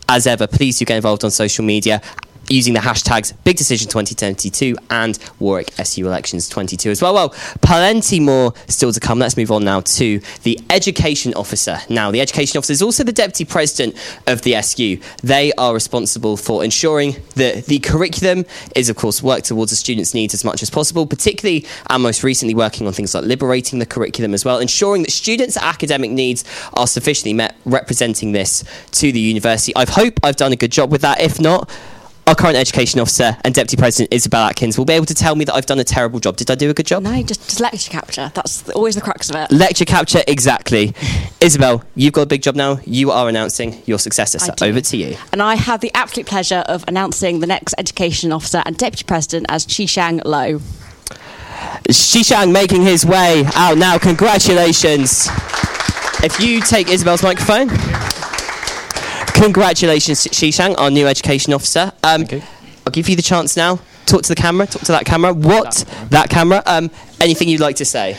as 0.08 0.26
ever, 0.26 0.48
please 0.48 0.80
do 0.80 0.84
get 0.84 0.96
involved 0.96 1.22
on 1.22 1.30
social 1.30 1.64
media 1.64 2.02
using 2.50 2.74
the 2.74 2.80
hashtags 2.80 3.32
Big 3.44 3.56
Decision 3.56 3.88
2022 3.88 4.76
and 4.90 5.18
Warwick 5.38 5.72
SU 5.78 6.04
Elections 6.04 6.48
22 6.48 6.90
as 6.90 7.00
well. 7.00 7.14
Well, 7.14 7.30
plenty 7.62 8.20
more 8.20 8.52
still 8.66 8.92
to 8.92 9.00
come. 9.00 9.18
Let's 9.18 9.36
move 9.36 9.52
on 9.52 9.64
now 9.64 9.80
to 9.80 10.20
the 10.42 10.60
Education 10.68 11.32
Officer. 11.34 11.78
Now, 11.88 12.10
the 12.10 12.20
Education 12.20 12.58
Officer 12.58 12.72
is 12.72 12.82
also 12.82 13.04
the 13.04 13.12
Deputy 13.12 13.44
President 13.44 13.96
of 14.26 14.42
the 14.42 14.56
SU. 14.56 15.00
They 15.22 15.52
are 15.52 15.72
responsible 15.72 16.36
for 16.36 16.64
ensuring 16.64 17.16
that 17.36 17.66
the 17.66 17.78
curriculum 17.78 18.44
is, 18.74 18.88
of 18.88 18.96
course, 18.96 19.22
worked 19.22 19.46
towards 19.46 19.70
the 19.70 19.76
students' 19.76 20.12
needs 20.12 20.34
as 20.34 20.44
much 20.44 20.62
as 20.62 20.70
possible, 20.70 21.06
particularly 21.06 21.66
and 21.88 22.02
most 22.02 22.24
recently 22.24 22.54
working 22.54 22.86
on 22.86 22.92
things 22.92 23.14
like 23.14 23.24
liberating 23.24 23.78
the 23.78 23.86
curriculum 23.86 24.34
as 24.34 24.44
well, 24.44 24.58
ensuring 24.58 25.02
that 25.02 25.12
students' 25.12 25.56
academic 25.56 26.10
needs 26.10 26.44
are 26.74 26.86
sufficiently 26.86 27.32
met, 27.32 27.56
representing 27.64 28.32
this 28.32 28.64
to 28.90 29.12
the 29.12 29.20
university. 29.20 29.74
I 29.76 29.88
hope 29.88 30.18
I've 30.22 30.36
done 30.36 30.52
a 30.52 30.56
good 30.56 30.72
job 30.72 30.90
with 30.90 31.02
that. 31.02 31.20
If 31.20 31.38
not, 31.40 31.70
our 32.30 32.36
current 32.36 32.56
education 32.56 33.00
officer 33.00 33.36
and 33.44 33.52
deputy 33.52 33.76
president 33.76 34.14
Isabel 34.14 34.44
Atkins 34.44 34.78
will 34.78 34.84
be 34.84 34.92
able 34.92 35.06
to 35.06 35.14
tell 35.14 35.34
me 35.34 35.44
that 35.46 35.54
I've 35.54 35.66
done 35.66 35.80
a 35.80 35.84
terrible 35.84 36.20
job. 36.20 36.36
Did 36.36 36.48
I 36.48 36.54
do 36.54 36.70
a 36.70 36.74
good 36.74 36.86
job? 36.86 37.02
No, 37.02 37.20
just, 37.24 37.42
just 37.42 37.58
lecture 37.58 37.90
capture. 37.90 38.30
That's 38.36 38.60
the- 38.62 38.72
always 38.74 38.94
the 38.94 39.00
crux 39.00 39.30
of 39.30 39.34
it. 39.34 39.50
Lecture 39.50 39.84
capture, 39.84 40.22
exactly. 40.28 40.94
Isabel, 41.40 41.82
you've 41.96 42.12
got 42.12 42.22
a 42.22 42.26
big 42.26 42.42
job 42.42 42.54
now. 42.54 42.78
You 42.84 43.10
are 43.10 43.28
announcing 43.28 43.82
your 43.84 43.98
successor. 43.98 44.38
So 44.38 44.54
over 44.62 44.80
to 44.80 44.96
you. 44.96 45.16
And 45.32 45.42
I 45.42 45.56
have 45.56 45.80
the 45.80 45.90
absolute 45.92 46.26
pleasure 46.26 46.62
of 46.68 46.84
announcing 46.86 47.40
the 47.40 47.48
next 47.48 47.74
education 47.78 48.30
officer 48.30 48.62
and 48.64 48.76
deputy 48.76 49.02
president 49.02 49.46
as 49.48 49.66
Chishang 49.66 50.24
Lo. 50.24 50.60
Shishang 51.88 52.52
making 52.52 52.82
his 52.82 53.04
way 53.04 53.44
out 53.56 53.76
now. 53.76 53.98
Congratulations. 53.98 55.28
If 56.22 56.38
you 56.38 56.60
take 56.60 56.88
Isabel's 56.90 57.24
microphone. 57.24 57.70
Congratulations, 59.40 60.26
Shishang, 60.26 60.78
our 60.78 60.90
new 60.90 61.06
education 61.06 61.54
officer. 61.54 61.92
Um, 62.04 62.26
I'll 62.84 62.92
give 62.92 63.08
you 63.08 63.16
the 63.16 63.22
chance 63.22 63.56
now. 63.56 63.80
Talk 64.04 64.20
to 64.24 64.28
the 64.28 64.34
camera. 64.34 64.66
Talk 64.66 64.82
to 64.82 64.92
that 64.92 65.06
camera. 65.06 65.32
What? 65.32 65.82
That 66.10 66.28
camera. 66.28 66.62
Um, 66.66 66.90
anything 67.20 67.48
you'd 67.48 67.58
like 67.60 67.76
to 67.76 67.86
say? 67.86 68.18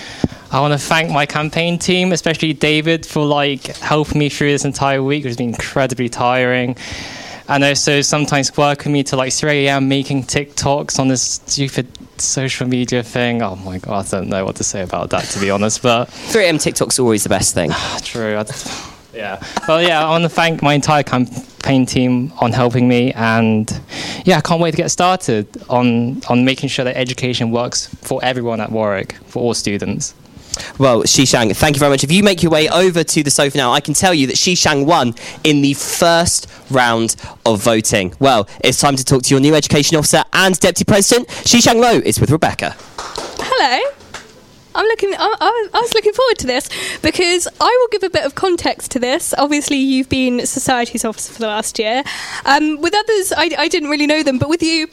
I 0.51 0.59
want 0.59 0.73
to 0.73 0.79
thank 0.79 1.11
my 1.11 1.27
campaign 1.27 1.77
team, 1.77 2.11
especially 2.11 2.53
David, 2.53 3.05
for 3.05 3.23
like 3.23 3.67
helping 3.77 4.17
me 4.17 4.29
through 4.29 4.51
this 4.51 4.65
entire 4.65 5.03
week, 5.03 5.23
which 5.23 5.29
has 5.29 5.37
been 5.37 5.49
incredibly 5.49 6.09
tiring. 6.09 6.75
and 7.47 7.63
also 7.63 8.01
sometimes 8.01 8.57
working 8.57 8.91
me 8.91 9.03
to 9.03 9.15
like 9.15 9.31
3 9.31 9.67
a.m. 9.67 9.87
making 9.87 10.23
TikToks 10.23 10.97
on 10.97 11.07
this 11.07 11.21
stupid 11.21 11.87
social 12.19 12.67
media 12.67 13.03
thing. 13.03 13.43
Oh 13.43 13.57
my 13.57 13.77
god, 13.77 14.07
I 14.07 14.09
don't 14.09 14.29
know 14.29 14.43
what 14.43 14.55
to 14.55 14.63
say 14.63 14.81
about 14.81 15.11
that 15.11 15.25
to 15.25 15.39
be 15.39 15.51
honest, 15.51 15.83
but 15.83 16.05
3 16.05 16.45
a.m. 16.45 16.57
TikTok's 16.57 16.97
always 16.97 17.21
the 17.23 17.29
best 17.29 17.53
thing. 17.53 17.69
True. 18.01 18.43
I, 19.13 19.17
yeah. 19.17 19.43
Well, 19.67 19.81
yeah, 19.81 20.05
I 20.05 20.09
want 20.09 20.23
to 20.23 20.29
thank 20.29 20.61
my 20.61 20.73
entire 20.73 21.03
campaign 21.03 21.85
team 21.85 22.31
on 22.39 22.51
helping 22.51 22.87
me, 22.87 23.13
and 23.13 23.81
yeah, 24.25 24.37
I 24.37 24.41
can't 24.41 24.61
wait 24.61 24.71
to 24.71 24.77
get 24.77 24.91
started 24.91 25.47
on 25.69 26.21
on 26.29 26.45
making 26.45 26.69
sure 26.69 26.85
that 26.85 26.97
education 26.97 27.51
works 27.51 27.87
for 28.01 28.23
everyone 28.23 28.59
at 28.61 28.71
Warwick, 28.71 29.13
for 29.27 29.41
all 29.41 29.53
students. 29.53 30.13
Well, 30.77 31.03
Shishang, 31.03 31.55
thank 31.55 31.75
you 31.75 31.79
very 31.79 31.91
much. 31.91 32.03
If 32.03 32.11
you 32.11 32.23
make 32.23 32.43
your 32.43 32.51
way 32.51 32.67
over 32.69 33.03
to 33.03 33.23
the 33.23 33.31
sofa 33.31 33.57
now, 33.57 33.71
I 33.71 33.79
can 33.79 33.93
tell 33.93 34.13
you 34.13 34.27
that 34.27 34.35
Shishang 34.35 34.85
won 34.85 35.15
in 35.43 35.61
the 35.61 35.73
first 35.73 36.47
round 36.69 37.15
of 37.45 37.61
voting. 37.61 38.13
Well, 38.19 38.49
it's 38.61 38.79
time 38.79 38.95
to 38.97 39.03
talk 39.03 39.23
to 39.23 39.29
your 39.29 39.39
new 39.39 39.55
education 39.55 39.97
officer 39.97 40.23
and 40.33 40.59
deputy 40.59 40.83
president. 40.83 41.29
Shishang 41.29 41.79
Low 41.79 41.99
is 41.99 42.19
with 42.19 42.31
Rebecca. 42.31 42.75
Hello. 42.97 44.00
I'm 44.73 44.85
looking. 44.85 45.13
I, 45.13 45.69
I, 45.73 45.81
was 45.81 45.93
looking 45.93 46.13
forward 46.13 46.37
to 46.39 46.47
this 46.47 46.69
because 47.01 47.47
I 47.59 47.77
will 47.81 47.87
give 47.91 48.03
a 48.03 48.09
bit 48.09 48.25
of 48.25 48.35
context 48.35 48.91
to 48.91 48.99
this. 48.99 49.33
Obviously, 49.37 49.77
you've 49.77 50.09
been 50.09 50.45
Society's 50.45 51.03
officer 51.03 51.33
for 51.33 51.39
the 51.39 51.47
last 51.47 51.77
year. 51.79 52.03
Um, 52.45 52.79
with 52.79 52.95
others, 52.95 53.33
I, 53.35 53.51
I 53.57 53.67
didn't 53.67 53.89
really 53.89 54.07
know 54.07 54.23
them, 54.23 54.37
but 54.37 54.49
with 54.49 54.63
you, 54.63 54.87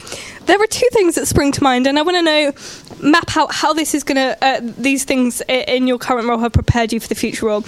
there 0.46 0.60
are 0.60 0.66
two 0.66 0.88
things 0.92 1.14
that 1.14 1.26
spring 1.26 1.52
to 1.52 1.62
mind, 1.62 1.86
and 1.86 1.98
I 1.98 2.02
want 2.02 2.16
to 2.16 2.22
know 2.22 2.52
map 3.00 3.36
out 3.36 3.54
how 3.54 3.72
this 3.72 3.94
is 3.94 4.02
going 4.02 4.16
to 4.16 4.36
uh, 4.44 4.60
these 4.62 5.04
things 5.04 5.40
in 5.48 5.86
your 5.86 5.98
current 5.98 6.28
role 6.28 6.38
have 6.38 6.52
prepared 6.52 6.92
you 6.92 7.00
for 7.00 7.08
the 7.08 7.14
future 7.14 7.46
role. 7.46 7.62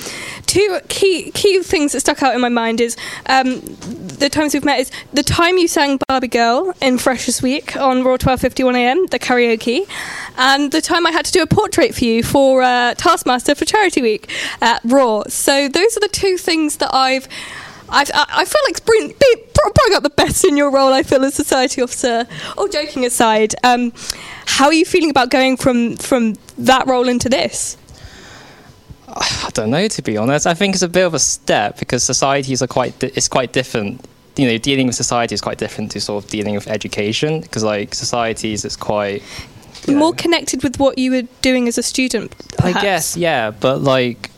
Two 0.47 0.81
key 0.89 1.31
key 1.32 1.62
things 1.62 1.93
that 1.93 2.01
stuck 2.01 2.23
out 2.23 2.35
in 2.35 2.41
my 2.41 2.49
mind 2.49 2.81
is 2.81 2.97
um, 3.27 3.61
the 3.61 4.28
times 4.28 4.55
we've 4.55 4.65
met 4.65 4.81
is 4.81 4.91
the 5.12 5.23
time 5.23 5.59
you 5.59 5.69
sang 5.69 5.99
Barbie 6.09 6.28
Girl 6.28 6.74
in 6.81 6.99
Freshers 6.99 7.43
Week 7.43 7.77
on 7.77 8.03
Raw 8.03 8.16
12:51 8.16 8.77
a.m. 8.77 9.07
the 9.07 9.19
karaoke, 9.19 9.89
and 10.37 10.73
the 10.73 10.81
time 10.81 11.07
I 11.07 11.12
had 11.12 11.24
to 11.27 11.32
do 11.32 11.43
a 11.43 11.47
portrait 11.47 11.95
you 12.02 12.22
for 12.22 12.62
uh, 12.62 12.94
Taskmaster 12.94 13.55
for 13.55 13.64
Charity 13.64 14.02
Week 14.02 14.31
at 14.60 14.81
Raw. 14.85 15.24
So 15.28 15.68
those 15.68 15.97
are 15.97 16.01
the 16.01 16.10
two 16.12 16.36
things 16.36 16.77
that 16.78 16.94
I've. 16.94 17.28
I've, 17.93 18.09
I 18.14 18.44
feel 18.44 18.60
like 18.66 18.85
bring, 18.85 19.09
be, 19.09 19.36
bring 19.52 19.97
out 19.97 20.05
the 20.05 20.10
best 20.10 20.44
in 20.44 20.56
your 20.56 20.70
role. 20.70 20.93
I 20.93 21.02
feel 21.02 21.24
as 21.24 21.35
society 21.35 21.82
officer. 21.82 22.24
All 22.56 22.68
joking 22.68 23.05
aside, 23.05 23.56
um, 23.64 23.93
how 24.47 24.66
are 24.66 24.72
you 24.72 24.85
feeling 24.85 25.10
about 25.10 25.31
going 25.31 25.56
from 25.56 25.97
from 25.97 26.36
that 26.56 26.86
role 26.86 27.09
into 27.09 27.28
this? 27.28 27.77
I 29.09 29.51
don't 29.55 29.70
know 29.70 29.89
to 29.89 30.02
be 30.02 30.16
honest. 30.16 30.47
I 30.47 30.55
think 30.55 30.74
it's 30.74 30.82
a 30.82 30.89
bit 30.89 31.05
of 31.05 31.14
a 31.14 31.18
step 31.18 31.78
because 31.78 32.05
societies 32.05 32.62
are 32.62 32.66
quite 32.66 33.02
it's 33.02 33.28
quite 33.28 33.52
different. 33.52 34.06
You 34.36 34.47
know, 34.47 34.59
dealing 34.59 34.86
with 34.86 34.97
society 34.97 35.35
is 35.35 35.40
quite 35.40 35.59
different 35.59 35.90
to 35.93 36.01
sort 36.01 36.24
of 36.24 36.31
dealing 36.31 36.55
with 36.55 36.68
education 36.68 37.40
because 37.40 37.64
like 37.64 37.94
societies 37.94 38.64
is 38.64 38.77
quite 38.77 39.22
More 39.89 40.12
connected 40.12 40.62
with 40.62 40.78
what 40.78 40.98
you 40.98 41.11
were 41.11 41.23
doing 41.43 41.69
as 41.69 41.78
a 41.78 41.82
student. 41.82 42.35
I 42.62 42.73
guess, 42.73 43.16
yeah, 43.16 43.51
but 43.51 43.81
like, 43.81 44.31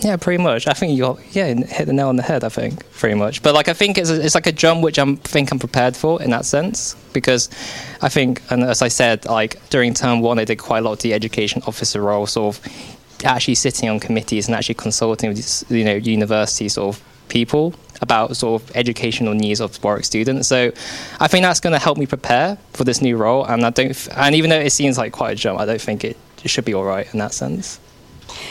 yeah, 0.00 0.16
pretty 0.16 0.42
much. 0.42 0.66
I 0.66 0.72
think 0.72 0.96
you 0.96 1.18
yeah 1.32 1.54
hit 1.54 1.86
the 1.86 1.92
nail 1.92 2.08
on 2.08 2.16
the 2.16 2.22
head. 2.22 2.44
I 2.44 2.48
think 2.48 2.90
pretty 2.92 3.14
much. 3.14 3.42
But 3.42 3.54
like, 3.54 3.68
I 3.68 3.72
think 3.72 3.98
it's 3.98 4.10
a, 4.10 4.24
it's 4.24 4.34
like 4.34 4.46
a 4.46 4.52
jump 4.52 4.82
which 4.82 4.98
I'm 4.98 5.16
think 5.16 5.50
I'm 5.52 5.58
prepared 5.58 5.96
for 5.96 6.22
in 6.22 6.30
that 6.30 6.44
sense 6.44 6.94
because 7.12 7.48
I 8.02 8.08
think, 8.08 8.42
and 8.50 8.62
as 8.62 8.82
I 8.82 8.88
said, 8.88 9.24
like 9.26 9.68
during 9.70 9.94
term 9.94 10.20
one, 10.20 10.38
I 10.38 10.44
did 10.44 10.56
quite 10.56 10.78
a 10.78 10.82
lot 10.82 10.92
of 10.92 10.98
the 11.00 11.14
education 11.14 11.62
officer 11.66 12.00
role, 12.02 12.26
sort 12.26 12.56
of 12.56 13.24
actually 13.24 13.54
sitting 13.54 13.88
on 13.88 14.00
committees 14.00 14.48
and 14.48 14.56
actually 14.56 14.74
consulting 14.74 15.30
with 15.30 15.70
you 15.70 15.84
know 15.84 15.94
university 15.94 16.68
sort 16.68 16.96
of 16.96 17.02
people 17.28 17.74
about 18.02 18.36
sort 18.36 18.62
of 18.62 18.76
educational 18.76 19.34
needs 19.34 19.60
of 19.60 19.82
Warwick 19.82 20.04
students. 20.04 20.48
So 20.48 20.72
I 21.18 21.28
think 21.28 21.44
that's 21.44 21.60
going 21.60 21.72
to 21.72 21.78
help 21.78 21.98
me 21.98 22.06
prepare 22.06 22.58
for 22.72 22.84
this 22.84 23.00
new 23.00 23.16
role. 23.16 23.44
And 23.44 23.64
I 23.64 23.70
don't, 23.70 23.90
f- 23.90 24.08
and 24.16 24.34
even 24.34 24.50
though 24.50 24.60
it 24.60 24.70
seems 24.70 24.98
like 24.98 25.12
quite 25.12 25.32
a 25.32 25.34
jump, 25.34 25.58
I 25.58 25.64
don't 25.64 25.80
think 25.80 26.04
it, 26.04 26.16
it 26.44 26.48
should 26.48 26.64
be 26.64 26.74
all 26.74 26.84
right 26.84 27.12
in 27.12 27.18
that 27.18 27.32
sense. 27.32 27.80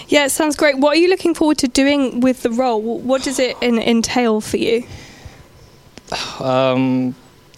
Yeah, 0.08 0.26
it 0.26 0.30
sounds 0.30 0.56
great. 0.56 0.78
What 0.78 0.98
are 0.98 1.00
you 1.00 1.10
looking 1.10 1.36
forward 1.36 1.58
to 1.60 1.68
doing 1.68 2.20
with 2.22 2.44
the 2.44 2.50
role? 2.50 2.82
What 2.82 3.24
does 3.24 3.40
it 3.40 3.56
in, 3.62 3.78
entail 3.78 4.42
for 4.42 4.58
you? 4.58 4.84
Um, 6.40 7.16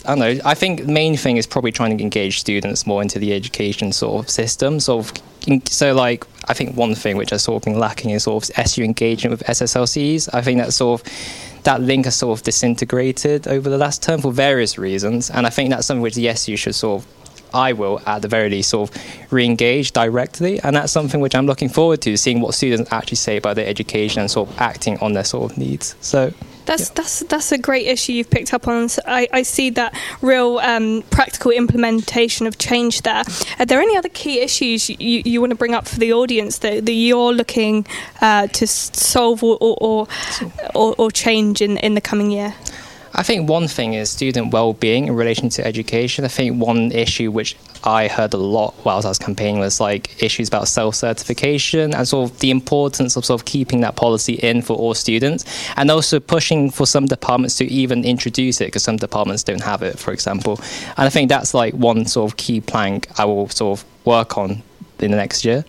I 0.08 0.16
don't 0.16 0.20
know. 0.20 0.42
I 0.46 0.54
think 0.54 0.86
the 0.86 0.92
main 0.92 1.18
thing 1.18 1.36
is 1.36 1.46
probably 1.46 1.74
trying 1.74 1.98
to 1.98 2.02
engage 2.02 2.40
students 2.40 2.88
more 2.88 3.02
into 3.02 3.20
the 3.20 3.34
education 3.34 3.92
sort 3.92 4.24
of 4.24 4.30
system. 4.30 4.80
Sort 4.80 5.12
of, 5.12 5.68
so 5.68 5.94
like 5.94 6.26
I 6.48 6.54
think 6.54 6.78
one 6.78 6.96
thing 6.96 7.18
which 7.18 7.32
has 7.32 7.44
sort 7.44 7.62
of 7.62 7.66
been 7.66 7.78
lacking 7.78 8.12
is 8.12 8.24
sort 8.24 8.50
of 8.50 8.58
SU 8.58 8.84
engagement 8.86 9.38
with 9.38 9.48
SSLCs. 9.48 10.34
I 10.34 10.42
think 10.42 10.60
that 10.60 10.72
sort 10.72 11.02
of 11.02 11.64
that 11.64 11.82
link 11.82 12.06
has 12.06 12.16
sort 12.16 12.40
of 12.40 12.44
disintegrated 12.44 13.50
over 13.50 13.70
the 13.70 13.78
last 13.78 14.02
term 14.02 14.22
for 14.22 14.32
various 14.32 14.78
reasons, 14.78 15.30
and 15.30 15.46
I 15.46 15.50
think 15.50 15.72
that's 15.72 15.86
something 15.86 16.02
which 16.02 16.16
the 16.16 16.30
SU 16.30 16.56
should 16.56 16.76
sort 16.76 17.04
of. 17.04 17.08
I 17.54 17.72
will, 17.72 18.02
at 18.06 18.22
the 18.22 18.28
very 18.28 18.50
least, 18.50 18.72
sort 18.72 18.90
of 18.90 19.32
re-engage 19.32 19.94
directly, 19.94 20.60
and 20.60 20.76
that's 20.76 20.92
something 20.92 21.22
which 21.22 21.34
I'm 21.34 21.46
looking 21.46 21.70
forward 21.70 22.02
to, 22.02 22.18
seeing 22.18 22.42
what 22.42 22.54
students 22.54 22.92
actually 22.92 23.16
say 23.16 23.38
about 23.38 23.56
their 23.56 23.66
education 23.66 24.20
and 24.20 24.30
sort 24.30 24.50
of 24.50 24.60
acting 24.60 25.00
on 25.00 25.14
their 25.14 25.24
sort 25.24 25.50
of 25.50 25.58
needs. 25.58 25.96
So, 26.02 26.34
That's 26.68 26.90
that's 26.90 27.20
that's 27.22 27.52
a 27.54 27.58
great 27.58 27.88
issue 27.88 28.12
you've 28.12 28.30
picked 28.30 28.54
up 28.54 28.68
on. 28.68 28.90
So 28.90 29.02
I, 29.08 29.28
I 29.32 29.42
see 29.44 29.70
that 29.72 29.98
real 30.22 30.60
um, 30.60 31.04
practical 31.10 31.52
implementation 31.52 32.46
of 32.46 32.58
change 32.58 33.02
there. 33.04 33.24
Are 33.58 33.66
there 33.66 33.82
any 33.82 33.96
other 33.98 34.10
key 34.10 34.42
issues 34.42 34.90
you, 34.90 35.22
you 35.26 35.40
want 35.40 35.52
to 35.52 35.56
bring 35.56 35.74
up 35.74 35.88
for 35.88 35.98
the 35.98 36.12
audience 36.12 36.60
that, 36.60 36.86
that 36.86 36.92
you're 36.92 37.34
looking 37.34 37.88
uh, 38.22 38.48
to 38.48 38.68
solve 38.68 39.44
or 39.44 39.58
or, 39.62 39.78
or, 39.80 40.08
or 40.76 40.96
or 40.98 41.10
change 41.10 41.62
in, 41.62 41.78
in 41.78 41.96
the 41.96 42.02
coming 42.02 42.32
year? 42.32 42.54
I 43.20 43.24
think 43.24 43.50
one 43.50 43.68
thing 43.68 43.96
is 43.96 44.12
student 44.12 44.54
well-being 44.54 45.08
in 45.08 45.16
relation 45.16 45.50
to 45.50 45.66
education. 45.66 46.24
I 46.24 46.28
think 46.28 46.62
one 46.62 46.92
issue 46.92 47.32
which 47.32 47.58
I 47.84 48.08
heard 48.08 48.36
a 48.36 48.38
lot 48.38 48.76
whilst 48.84 49.08
I 49.08 49.10
was 49.10 49.18
campaigning 49.18 49.60
was 49.60 49.80
like 49.80 50.22
issues 50.22 50.48
about 50.48 50.68
self-certification 50.68 51.96
and 51.96 52.08
sort 52.08 52.30
of 52.30 52.40
the 52.40 52.52
importance 52.52 53.16
of 53.16 53.26
sort 53.26 53.42
of 53.42 53.46
keeping 53.46 53.82
that 53.82 53.96
policy 53.96 54.34
in 54.36 54.62
for 54.62 54.78
all 54.78 54.94
students, 54.94 55.46
and 55.78 55.90
also 55.90 56.20
pushing 56.20 56.70
for 56.70 56.86
some 56.86 57.08
departments 57.08 57.58
to 57.58 57.66
even 57.66 58.06
introduce 58.06 58.62
it 58.62 58.66
because 58.66 58.84
some 58.84 58.98
departments 58.98 59.44
don't 59.44 59.64
have 59.64 59.82
it, 59.82 59.98
for 59.98 60.14
example. 60.14 60.60
And 60.96 61.08
I 61.08 61.10
think 61.10 61.30
that's 61.30 61.56
like 61.56 61.74
one 61.74 62.06
sort 62.06 62.32
of 62.32 62.38
key 62.38 62.62
plank 62.62 63.08
I 63.20 63.26
will 63.26 63.50
sort 63.50 63.80
of 63.80 63.86
work 64.06 64.38
on 64.38 64.62
in 65.00 65.10
the 65.10 65.18
next 65.18 65.44
year. 65.44 65.66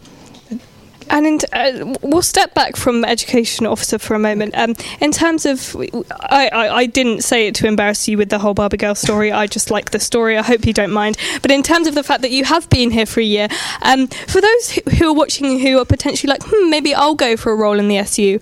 And 1.11 1.27
in, 1.27 1.39
uh, 1.53 1.95
we'll 2.03 2.23
step 2.23 2.55
back 2.55 2.77
from 2.77 3.05
education 3.05 3.67
officer 3.67 3.99
for 3.99 4.15
a 4.15 4.19
moment. 4.19 4.57
Um, 4.57 4.75
in 5.01 5.11
terms 5.11 5.47
of, 5.47 5.77
I, 6.21 6.49
I, 6.49 6.77
I 6.77 6.87
didn't 6.87 7.23
say 7.23 7.49
it 7.49 7.55
to 7.57 7.67
embarrass 7.67 8.09
you 8.09 8.19
with 8.19 8.29
the 8.29 8.39
whole 8.39 8.55
Barbie 8.55 8.77
girl 8.77 8.95
story. 8.95 9.33
I 9.33 9.47
just 9.47 9.71
like 9.71 9.91
the 9.91 10.01
story. 10.01 10.37
I 10.37 10.43
hope 10.43 10.67
you 10.67 10.73
don't 10.73 10.93
mind. 10.93 11.17
But 11.43 11.51
in 11.51 11.63
terms 11.63 11.87
of 11.87 11.95
the 11.95 12.03
fact 12.03 12.23
that 12.23 12.31
you 12.31 12.45
have 12.45 12.69
been 12.71 12.91
here 12.91 13.07
for 13.07 13.21
a 13.21 13.25
year, 13.25 13.49
um, 13.83 14.07
for 14.07 14.41
those 14.41 14.71
who, 14.71 14.81
who 14.97 15.09
are 15.09 15.15
watching 15.15 15.59
who 15.61 15.79
are 15.79 15.85
potentially 15.85 16.31
like, 16.31 16.43
hmm, 16.45 16.71
maybe 16.71 16.95
I'll 16.95 17.15
go 17.15 17.37
for 17.37 17.53
a 17.53 17.57
role 17.57 17.79
in 17.79 17.89
the 17.89 17.99
SU. 17.99 18.39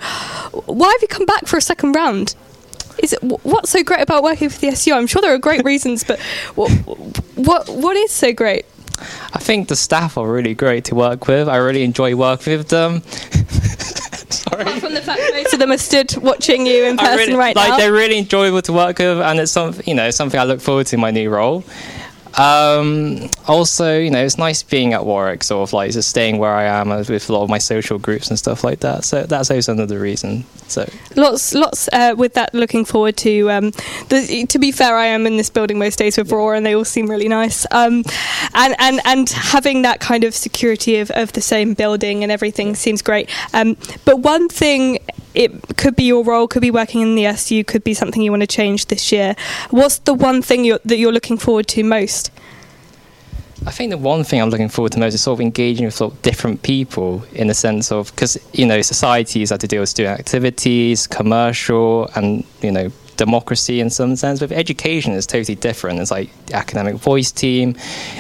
Why 0.66 0.90
have 0.90 1.02
you 1.02 1.08
come 1.08 1.26
back 1.26 1.46
for 1.46 1.56
a 1.56 1.62
second 1.62 1.92
round? 1.92 2.34
Is 2.98 3.12
it 3.12 3.22
what's 3.22 3.70
so 3.70 3.82
great 3.82 4.00
about 4.00 4.22
working 4.22 4.48
for 4.48 4.58
the 4.58 4.68
SU? 4.68 4.94
I'm 4.94 5.06
sure 5.06 5.20
there 5.20 5.34
are 5.34 5.38
great 5.38 5.64
reasons, 5.64 6.02
but 6.02 6.18
what 6.54 6.70
what 7.34 7.68
what 7.68 7.96
is 7.96 8.10
so 8.10 8.32
great? 8.32 8.64
I 9.32 9.38
think 9.38 9.68
the 9.68 9.76
staff 9.76 10.16
are 10.18 10.30
really 10.30 10.54
great 10.54 10.84
to 10.86 10.94
work 10.94 11.26
with. 11.28 11.48
I 11.48 11.56
really 11.56 11.82
enjoy 11.84 12.14
working 12.14 12.58
with 12.58 12.68
them. 12.68 13.02
Sorry. 14.28 14.62
Apart 14.62 14.80
from 14.80 14.94
the 14.94 15.02
fact 15.02 15.20
most 15.32 15.52
of 15.52 15.58
them 15.60 15.70
are 15.70 15.78
stood 15.78 16.16
watching 16.16 16.66
you 16.66 16.84
in 16.84 16.96
person 16.96 17.16
really, 17.16 17.34
right 17.34 17.54
like 17.56 17.70
now. 17.70 17.76
they're 17.76 17.92
really 17.92 18.18
enjoyable 18.18 18.62
to 18.62 18.72
work 18.72 18.98
with, 18.98 19.20
and 19.20 19.38
it's 19.38 19.52
something 19.52 19.86
you 19.86 19.94
know 19.94 20.10
something 20.10 20.38
I 20.38 20.44
look 20.44 20.60
forward 20.60 20.86
to 20.88 20.96
in 20.96 21.00
my 21.00 21.10
new 21.10 21.30
role. 21.30 21.64
Um, 22.36 23.30
also, 23.46 23.98
you 23.98 24.10
know, 24.10 24.22
it's 24.24 24.38
nice 24.38 24.62
being 24.62 24.92
at 24.92 25.04
Warwick, 25.06 25.42
sort 25.42 25.68
of 25.68 25.72
like 25.72 25.92
just 25.92 26.10
staying 26.10 26.38
where 26.38 26.52
I 26.52 26.64
am 26.64 26.90
with 26.90 27.28
a 27.28 27.32
lot 27.32 27.42
of 27.42 27.48
my 27.48 27.58
social 27.58 27.98
groups 27.98 28.28
and 28.28 28.38
stuff 28.38 28.62
like 28.62 28.80
that. 28.80 29.04
So 29.04 29.24
that's 29.24 29.50
also 29.50 29.72
another 29.72 29.98
reason. 29.98 30.44
So 30.68 30.88
Lots, 31.16 31.54
lots 31.54 31.88
uh, 31.92 32.14
with 32.16 32.34
that. 32.34 32.54
Looking 32.54 32.84
forward 32.84 33.16
to. 33.18 33.50
Um, 33.50 33.70
the, 34.08 34.46
to 34.48 34.58
be 34.58 34.70
fair, 34.72 34.96
I 34.96 35.06
am 35.06 35.26
in 35.26 35.36
this 35.36 35.48
building 35.48 35.78
most 35.78 35.98
days 35.98 36.18
with 36.18 36.30
Raw, 36.30 36.50
and 36.50 36.66
they 36.66 36.74
all 36.74 36.84
seem 36.84 37.08
really 37.08 37.28
nice. 37.28 37.66
Um, 37.70 38.04
and 38.54 38.74
and 38.78 39.00
and 39.04 39.28
having 39.30 39.82
that 39.82 40.00
kind 40.00 40.24
of 40.24 40.34
security 40.34 40.98
of, 40.98 41.10
of 41.12 41.32
the 41.32 41.40
same 41.40 41.74
building 41.74 42.22
and 42.22 42.30
everything 42.30 42.74
seems 42.74 43.02
great. 43.02 43.30
Um, 43.54 43.76
but 44.04 44.20
one 44.20 44.48
thing. 44.48 44.98
It 45.36 45.76
could 45.76 45.94
be 45.94 46.04
your 46.04 46.24
role, 46.24 46.48
could 46.48 46.62
be 46.62 46.70
working 46.70 47.02
in 47.02 47.14
the 47.14 47.26
SU, 47.26 47.62
could 47.62 47.84
be 47.84 47.92
something 47.92 48.22
you 48.22 48.30
want 48.30 48.40
to 48.40 48.46
change 48.46 48.86
this 48.86 49.12
year. 49.12 49.36
What's 49.70 49.98
the 49.98 50.14
one 50.14 50.40
thing 50.40 50.64
you're, 50.64 50.80
that 50.86 50.96
you're 50.96 51.12
looking 51.12 51.36
forward 51.36 51.68
to 51.68 51.84
most? 51.84 52.30
I 53.66 53.70
think 53.70 53.90
the 53.90 53.98
one 53.98 54.24
thing 54.24 54.40
I'm 54.40 54.48
looking 54.48 54.70
forward 54.70 54.92
to 54.92 54.98
most 54.98 55.12
is 55.12 55.22
sort 55.22 55.36
of 55.36 55.40
engaging 55.42 55.84
with 55.84 55.94
sort 55.94 56.14
of 56.14 56.22
different 56.22 56.62
people 56.62 57.22
in 57.32 57.48
the 57.48 57.54
sense 57.54 57.92
of 57.92 58.10
because 58.12 58.38
you 58.52 58.64
know 58.64 58.80
societies 58.80 59.50
have 59.50 59.58
to 59.58 59.66
deal 59.66 59.80
with 59.80 59.88
student 59.88 60.18
activities, 60.18 61.06
commercial, 61.06 62.08
and 62.14 62.44
you 62.62 62.70
know 62.70 62.90
democracy 63.16 63.80
in 63.80 63.90
some 63.90 64.14
sense. 64.14 64.40
With 64.40 64.52
education, 64.52 65.14
it's 65.14 65.26
totally 65.26 65.56
different. 65.56 65.98
It's 66.00 66.10
like 66.10 66.30
the 66.46 66.54
academic 66.54 66.94
voice 66.94 67.32
team, 67.32 67.76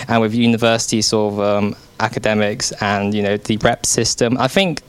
and 0.08 0.20
with 0.20 0.34
university 0.34 1.00
sort 1.00 1.34
of 1.34 1.40
um, 1.40 1.76
academics 2.00 2.72
and 2.80 3.14
you 3.14 3.22
know 3.22 3.36
the 3.36 3.56
rep 3.58 3.86
system. 3.86 4.36
I 4.38 4.48
think 4.48 4.82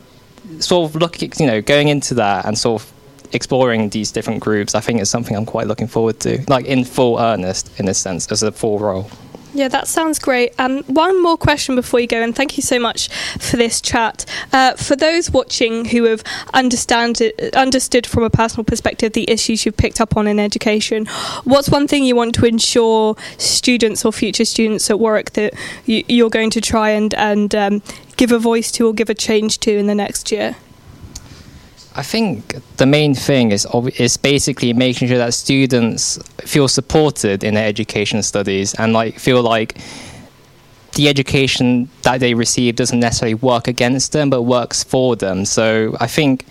sort 0.59 0.89
of 0.89 0.95
looking, 0.95 1.31
you 1.39 1.47
know, 1.47 1.61
going 1.61 1.87
into 1.87 2.13
that 2.15 2.45
and 2.45 2.57
sort 2.57 2.81
of 2.81 2.93
exploring 3.33 3.89
these 3.89 4.11
different 4.11 4.39
groups, 4.39 4.75
I 4.75 4.79
think 4.79 5.01
it's 5.01 5.09
something 5.09 5.35
I'm 5.35 5.45
quite 5.45 5.67
looking 5.67 5.87
forward 5.87 6.19
to, 6.21 6.43
like 6.47 6.65
in 6.65 6.83
full 6.83 7.19
earnest, 7.19 7.77
in 7.79 7.87
a 7.87 7.93
sense, 7.93 8.31
as 8.31 8.43
a 8.43 8.51
full 8.51 8.79
role. 8.79 9.09
Yeah, 9.53 9.69
that 9.69 9.87
sounds 9.87 10.19
great. 10.19 10.53
Um, 10.59 10.83
one 10.83 11.21
more 11.23 11.35
question 11.35 11.75
before 11.75 11.99
you 11.99 12.05
go, 12.05 12.21
and 12.21 12.35
thank 12.35 12.57
you 12.57 12.61
so 12.61 12.77
much 12.77 13.09
for 13.39 13.57
this 13.57 13.81
chat. 13.81 14.23
Uh, 14.53 14.75
for 14.75 14.95
those 14.95 15.31
watching 15.31 15.85
who 15.85 16.03
have 16.03 16.23
understand 16.53 17.19
understood 17.53 18.05
from 18.05 18.23
a 18.23 18.29
personal 18.29 18.63
perspective 18.63 19.13
the 19.13 19.27
issues 19.29 19.65
you've 19.65 19.77
picked 19.77 19.99
up 19.99 20.15
on 20.15 20.27
in 20.27 20.39
education, 20.39 21.07
what's 21.43 21.69
one 21.69 21.87
thing 21.87 22.03
you 22.03 22.15
want 22.15 22.35
to 22.35 22.45
ensure 22.45 23.15
students 23.39 24.05
or 24.05 24.13
future 24.13 24.45
students 24.45 24.91
at 24.91 24.99
Warwick 24.99 25.31
that 25.33 25.55
you, 25.85 26.03
you're 26.07 26.29
going 26.29 26.51
to 26.51 26.61
try 26.61 26.89
and, 26.89 27.15
and 27.15 27.55
um, 27.55 27.81
give 28.17 28.31
a 28.31 28.39
voice 28.39 28.71
to 28.73 28.87
or 28.87 28.93
give 28.93 29.09
a 29.09 29.13
change 29.13 29.59
to 29.59 29.77
in 29.77 29.87
the 29.87 29.95
next 29.95 30.31
year? 30.31 30.55
I 31.95 32.03
think 32.03 32.55
the 32.77 32.85
main 32.85 33.15
thing 33.15 33.51
is 33.51 33.65
is 33.97 34.17
basically 34.17 34.71
making 34.73 35.07
sure 35.07 35.17
that 35.17 35.33
students 35.33 36.19
feel 36.41 36.67
supported 36.67 37.43
in 37.43 37.55
their 37.55 37.67
education 37.67 38.21
studies 38.21 38.75
and 38.75 38.93
like 38.93 39.17
feel 39.17 39.41
like 39.41 39.79
the 40.93 41.09
education 41.09 41.89
that 42.03 42.19
they 42.19 42.33
receive 42.35 42.75
doesn't 42.75 42.99
necessarily 42.99 43.35
work 43.35 43.67
against 43.67 44.11
them 44.11 44.29
but 44.29 44.43
works 44.43 44.83
for 44.83 45.15
them. 45.15 45.45
So 45.45 45.95
I 45.99 46.07
think 46.07 46.45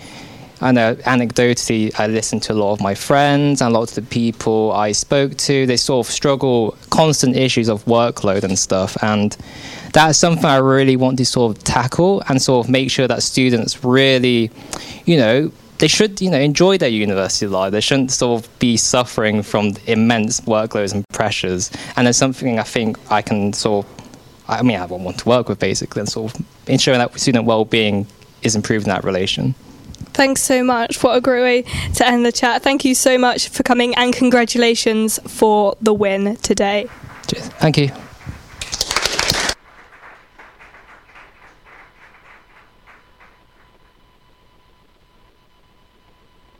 I 0.61 0.73
know 0.73 0.91
uh, 0.91 0.95
anecdotally 0.97 1.99
I 1.99 2.07
listen 2.07 2.41
to 2.41 2.53
a 2.53 2.55
lot 2.55 2.73
of 2.73 2.81
my 2.81 2.95
friends 2.95 3.61
and 3.61 3.75
a 3.75 3.79
lot 3.79 3.89
of 3.91 3.95
the 3.95 4.03
people 4.03 4.73
I 4.73 4.93
spoke 4.93 5.37
to, 5.37 5.67
they 5.67 5.77
sort 5.77 6.07
of 6.07 6.13
struggle 6.13 6.77
constant 6.91 7.37
issues 7.37 7.69
of 7.69 7.85
workload 7.85 8.43
and 8.43 8.59
stuff 8.59 8.97
and 9.03 9.37
that's 9.93 10.19
something 10.19 10.45
I 10.45 10.57
really 10.57 10.97
want 10.97 11.19
to 11.19 11.27
sort 11.27 11.57
of 11.57 11.65
tackle 11.65 12.23
and 12.29 12.41
sort 12.41 12.67
of 12.67 12.71
make 12.71 12.91
sure 12.91 13.09
that 13.09 13.23
students 13.23 13.85
really, 13.85 14.51
you 15.05 15.17
know, 15.17 15.53
they 15.79 15.89
should, 15.89 16.21
you 16.21 16.31
know, 16.31 16.39
enjoy 16.39 16.79
their 16.79 16.89
university 16.89 17.47
life. 17.47 17.73
They 17.73 17.81
shouldn't 17.81 18.11
sort 18.11 18.43
of 18.45 18.59
be 18.59 18.77
suffering 18.77 19.43
from 19.43 19.75
immense 19.87 20.41
workloads 20.41 20.95
and 20.95 21.05
pressures. 21.13 21.71
And 21.97 22.07
there's 22.07 22.17
something 22.17 22.59
I 22.59 22.63
think 22.63 22.99
I 23.11 23.23
can 23.23 23.53
sort 23.53 23.87
of, 23.87 24.07
I 24.49 24.63
mean, 24.63 24.79
I 24.79 24.87
want 24.87 25.19
to 25.19 25.29
work 25.29 25.49
with 25.49 25.59
basically 25.59 26.01
and 26.01 26.09
sort 26.09 26.35
of 26.35 26.47
ensuring 26.67 26.99
that 26.99 27.19
student 27.19 27.45
well-being 27.45 28.07
is 28.43 28.57
improved 28.57 28.87
in 28.87 28.91
that 28.91 29.05
relation. 29.05 29.55
Thanks 30.17 30.41
so 30.41 30.65
much. 30.65 31.03
What 31.03 31.15
a 31.15 31.21
great 31.21 31.43
way 31.43 31.63
to 31.97 32.07
end 32.07 32.25
the 32.25 32.33
chat. 32.33 32.63
Thank 32.63 32.87
you 32.87 32.95
so 32.95 33.19
much 33.19 33.51
for 33.51 33.63
coming 33.63 33.95
and 33.97 34.15
congratulations 34.15 35.19
for 35.27 35.77
the 35.83 35.93
win 35.93 36.37
today. 36.37 36.89
Cheers. 37.27 37.49
Thank 37.49 37.77
you. 37.77 37.91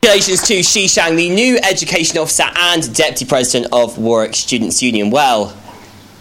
Congratulations 0.03 0.47
to 0.47 0.61
Shi 0.61 0.87
Shang, 0.87 1.15
the 1.15 1.29
new 1.29 1.57
education 1.57 2.19
officer 2.19 2.45
and 2.55 2.93
deputy 2.93 3.25
president 3.25 3.73
of 3.73 3.97
Warwick 3.97 4.35
Students' 4.35 4.83
Union. 4.83 5.09
Well, 5.09 5.57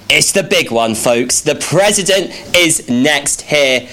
it's 0.08 0.32
the 0.32 0.42
big 0.42 0.70
one, 0.70 0.94
folks. 0.94 1.42
The 1.42 1.56
president 1.56 2.30
is 2.56 2.88
next 2.88 3.42
here. 3.42 3.86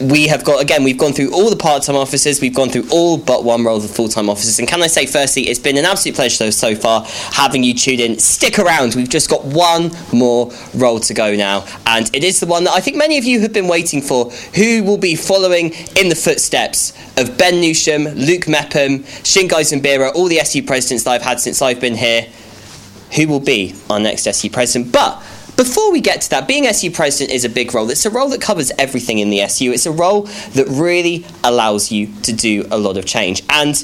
We 0.00 0.28
have 0.28 0.44
got, 0.44 0.62
again, 0.62 0.84
we've 0.84 0.96
gone 0.96 1.12
through 1.12 1.32
all 1.32 1.50
the 1.50 1.56
part 1.56 1.82
time 1.82 1.96
officers, 1.96 2.40
we've 2.40 2.54
gone 2.54 2.68
through 2.68 2.88
all 2.92 3.18
but 3.18 3.42
one 3.42 3.64
role 3.64 3.78
of 3.78 3.82
the 3.82 3.88
full 3.88 4.08
time 4.08 4.30
officers. 4.30 4.60
And 4.60 4.68
can 4.68 4.80
I 4.80 4.86
say, 4.86 5.06
firstly, 5.06 5.48
it's 5.48 5.58
been 5.58 5.76
an 5.76 5.84
absolute 5.84 6.14
pleasure 6.14 6.52
so 6.52 6.76
far 6.76 7.04
having 7.32 7.64
you 7.64 7.74
tuned 7.74 8.00
in. 8.00 8.18
Stick 8.20 8.60
around, 8.60 8.94
we've 8.94 9.08
just 9.08 9.28
got 9.28 9.44
one 9.44 9.90
more 10.12 10.52
role 10.74 11.00
to 11.00 11.14
go 11.14 11.34
now. 11.34 11.66
And 11.84 12.14
it 12.14 12.22
is 12.22 12.38
the 12.38 12.46
one 12.46 12.62
that 12.64 12.74
I 12.74 12.80
think 12.80 12.96
many 12.96 13.18
of 13.18 13.24
you 13.24 13.40
have 13.40 13.52
been 13.52 13.66
waiting 13.66 14.00
for. 14.00 14.30
Who 14.54 14.84
will 14.84 14.98
be 14.98 15.16
following 15.16 15.72
in 15.96 16.08
the 16.08 16.16
footsteps 16.16 16.92
of 17.16 17.36
Ben 17.36 17.54
Newsham, 17.54 18.14
Luke 18.14 18.46
Mepham, 18.46 19.00
Shingai 19.24 19.62
Zimbira, 19.62 20.14
all 20.14 20.28
the 20.28 20.38
SU 20.38 20.62
presidents 20.62 21.04
that 21.04 21.10
I've 21.10 21.22
had 21.22 21.40
since 21.40 21.60
I've 21.60 21.80
been 21.80 21.96
here? 21.96 22.28
Who 23.16 23.26
will 23.26 23.40
be 23.40 23.74
our 23.90 23.98
next 23.98 24.28
SU 24.28 24.50
president? 24.50 24.92
But 24.92 25.20
before 25.58 25.90
we 25.90 26.00
get 26.00 26.20
to 26.20 26.30
that, 26.30 26.46
being 26.46 26.66
SU 26.66 26.92
president 26.92 27.34
is 27.34 27.44
a 27.44 27.48
big 27.48 27.74
role. 27.74 27.90
It's 27.90 28.06
a 28.06 28.10
role 28.10 28.28
that 28.28 28.40
covers 28.40 28.70
everything 28.78 29.18
in 29.18 29.28
the 29.28 29.40
SU. 29.40 29.72
It's 29.72 29.86
a 29.86 29.90
role 29.92 30.22
that 30.52 30.68
really 30.68 31.26
allows 31.42 31.90
you 31.90 32.06
to 32.22 32.32
do 32.32 32.64
a 32.70 32.78
lot 32.78 32.96
of 32.96 33.04
change. 33.04 33.42
And 33.50 33.74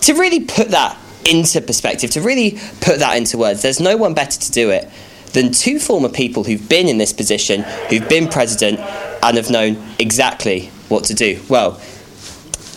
to 0.00 0.14
really 0.14 0.40
put 0.40 0.68
that 0.68 0.98
into 1.26 1.60
perspective, 1.60 2.10
to 2.12 2.22
really 2.22 2.52
put 2.80 3.00
that 3.00 3.18
into 3.18 3.36
words, 3.36 3.60
there's 3.60 3.80
no 3.80 3.98
one 3.98 4.14
better 4.14 4.40
to 4.40 4.50
do 4.50 4.70
it 4.70 4.88
than 5.34 5.52
two 5.52 5.78
former 5.78 6.08
people 6.08 6.42
who've 6.42 6.66
been 6.70 6.88
in 6.88 6.96
this 6.96 7.12
position, 7.12 7.64
who've 7.90 8.08
been 8.08 8.26
president, 8.26 8.80
and 9.22 9.36
have 9.36 9.50
known 9.50 9.76
exactly 9.98 10.68
what 10.88 11.04
to 11.04 11.14
do. 11.14 11.38
Well, 11.50 11.78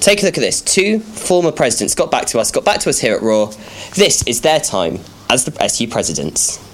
take 0.01 0.21
a 0.21 0.25
look 0.25 0.37
at 0.37 0.41
this. 0.41 0.59
Two 0.59 0.99
former 0.99 1.53
presidents 1.53 1.95
got 1.95 2.11
back 2.11 2.25
to 2.25 2.39
us, 2.39 2.51
got 2.51 2.65
back 2.65 2.81
to 2.81 2.89
us 2.89 2.99
here 2.99 3.15
at 3.15 3.21
Raw. 3.21 3.53
This 3.95 4.21
is 4.27 4.41
their 4.41 4.59
time 4.59 4.99
as 5.29 5.45
the 5.45 5.63
SU 5.63 5.87
presidents. 5.87 6.72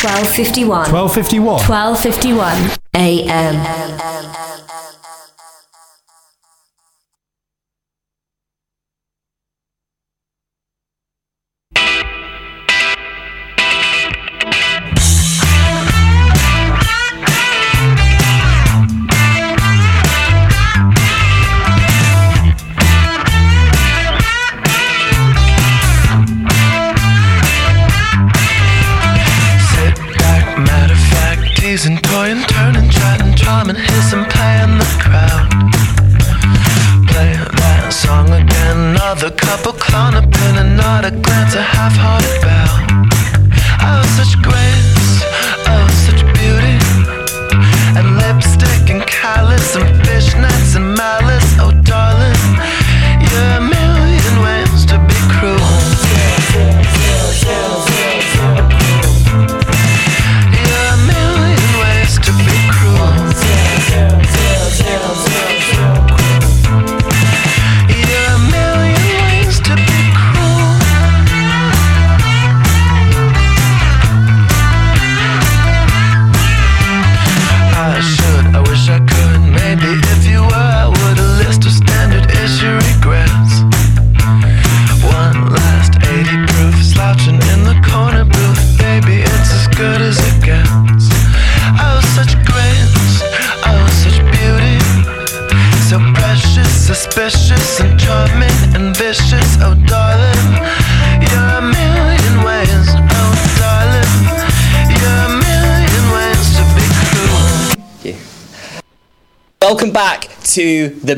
Twelve 0.00 0.28
fifty 0.28 0.64
one. 0.64 0.90
1251. 0.90 1.60
Twelve 1.66 2.00
fifty 2.00 2.32
one. 2.32 2.70
AM. 2.94 3.54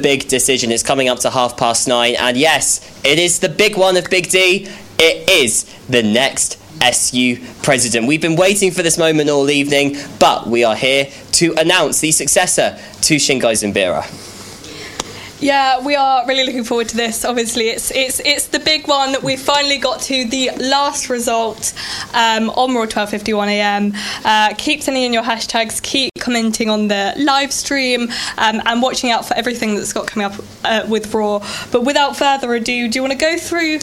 Big 0.02 0.28
decision. 0.28 0.70
It's 0.70 0.82
coming 0.82 1.08
up 1.08 1.20
to 1.20 1.30
half 1.30 1.56
past 1.56 1.88
nine, 1.88 2.16
and 2.18 2.36
yes, 2.36 2.80
it 3.04 3.18
is 3.18 3.38
the 3.38 3.48
big 3.48 3.76
one 3.76 3.96
of 3.96 4.10
Big 4.10 4.28
D. 4.28 4.68
It 4.98 5.30
is 5.30 5.64
the 5.88 6.02
next 6.02 6.58
SU 6.80 7.38
president. 7.62 8.06
We've 8.06 8.20
been 8.20 8.36
waiting 8.36 8.72
for 8.72 8.82
this 8.82 8.98
moment 8.98 9.30
all 9.30 9.48
evening, 9.50 9.96
but 10.18 10.46
we 10.46 10.64
are 10.64 10.76
here 10.76 11.08
to 11.32 11.54
announce 11.54 12.00
the 12.00 12.10
successor 12.12 12.78
to 13.02 13.16
Shingai 13.16 13.54
Zimbira. 13.54 14.31
Yeah, 15.42 15.84
we 15.84 15.96
are 15.96 16.24
really 16.28 16.44
looking 16.44 16.62
forward 16.62 16.88
to 16.90 16.96
this. 16.96 17.24
Obviously, 17.24 17.68
it's 17.70 17.90
it's 17.90 18.20
it's 18.20 18.46
the 18.46 18.60
big 18.60 18.86
one. 18.86 19.10
That 19.10 19.24
we 19.24 19.36
finally 19.36 19.76
got 19.76 20.00
to 20.02 20.24
the 20.24 20.50
last 20.56 21.10
result 21.10 21.74
um, 22.14 22.48
on 22.50 22.76
Raw 22.76 22.86
12:51 22.86 23.48
a.m. 23.48 23.92
Uh, 24.24 24.54
keep 24.56 24.82
sending 24.82 25.02
in 25.02 25.12
your 25.12 25.24
hashtags. 25.24 25.82
Keep 25.82 26.12
commenting 26.20 26.70
on 26.70 26.86
the 26.86 27.12
live 27.16 27.52
stream 27.52 28.02
um, 28.38 28.62
and 28.66 28.80
watching 28.80 29.10
out 29.10 29.26
for 29.26 29.34
everything 29.34 29.74
that's 29.74 29.92
got 29.92 30.06
coming 30.06 30.26
up 30.26 30.34
uh, 30.62 30.86
with 30.88 31.12
Raw. 31.12 31.44
But 31.72 31.84
without 31.84 32.16
further 32.16 32.54
ado, 32.54 32.86
do 32.86 32.96
you 32.96 33.02
want 33.02 33.12
to 33.12 33.18
go 33.18 33.36
through? 33.36 33.80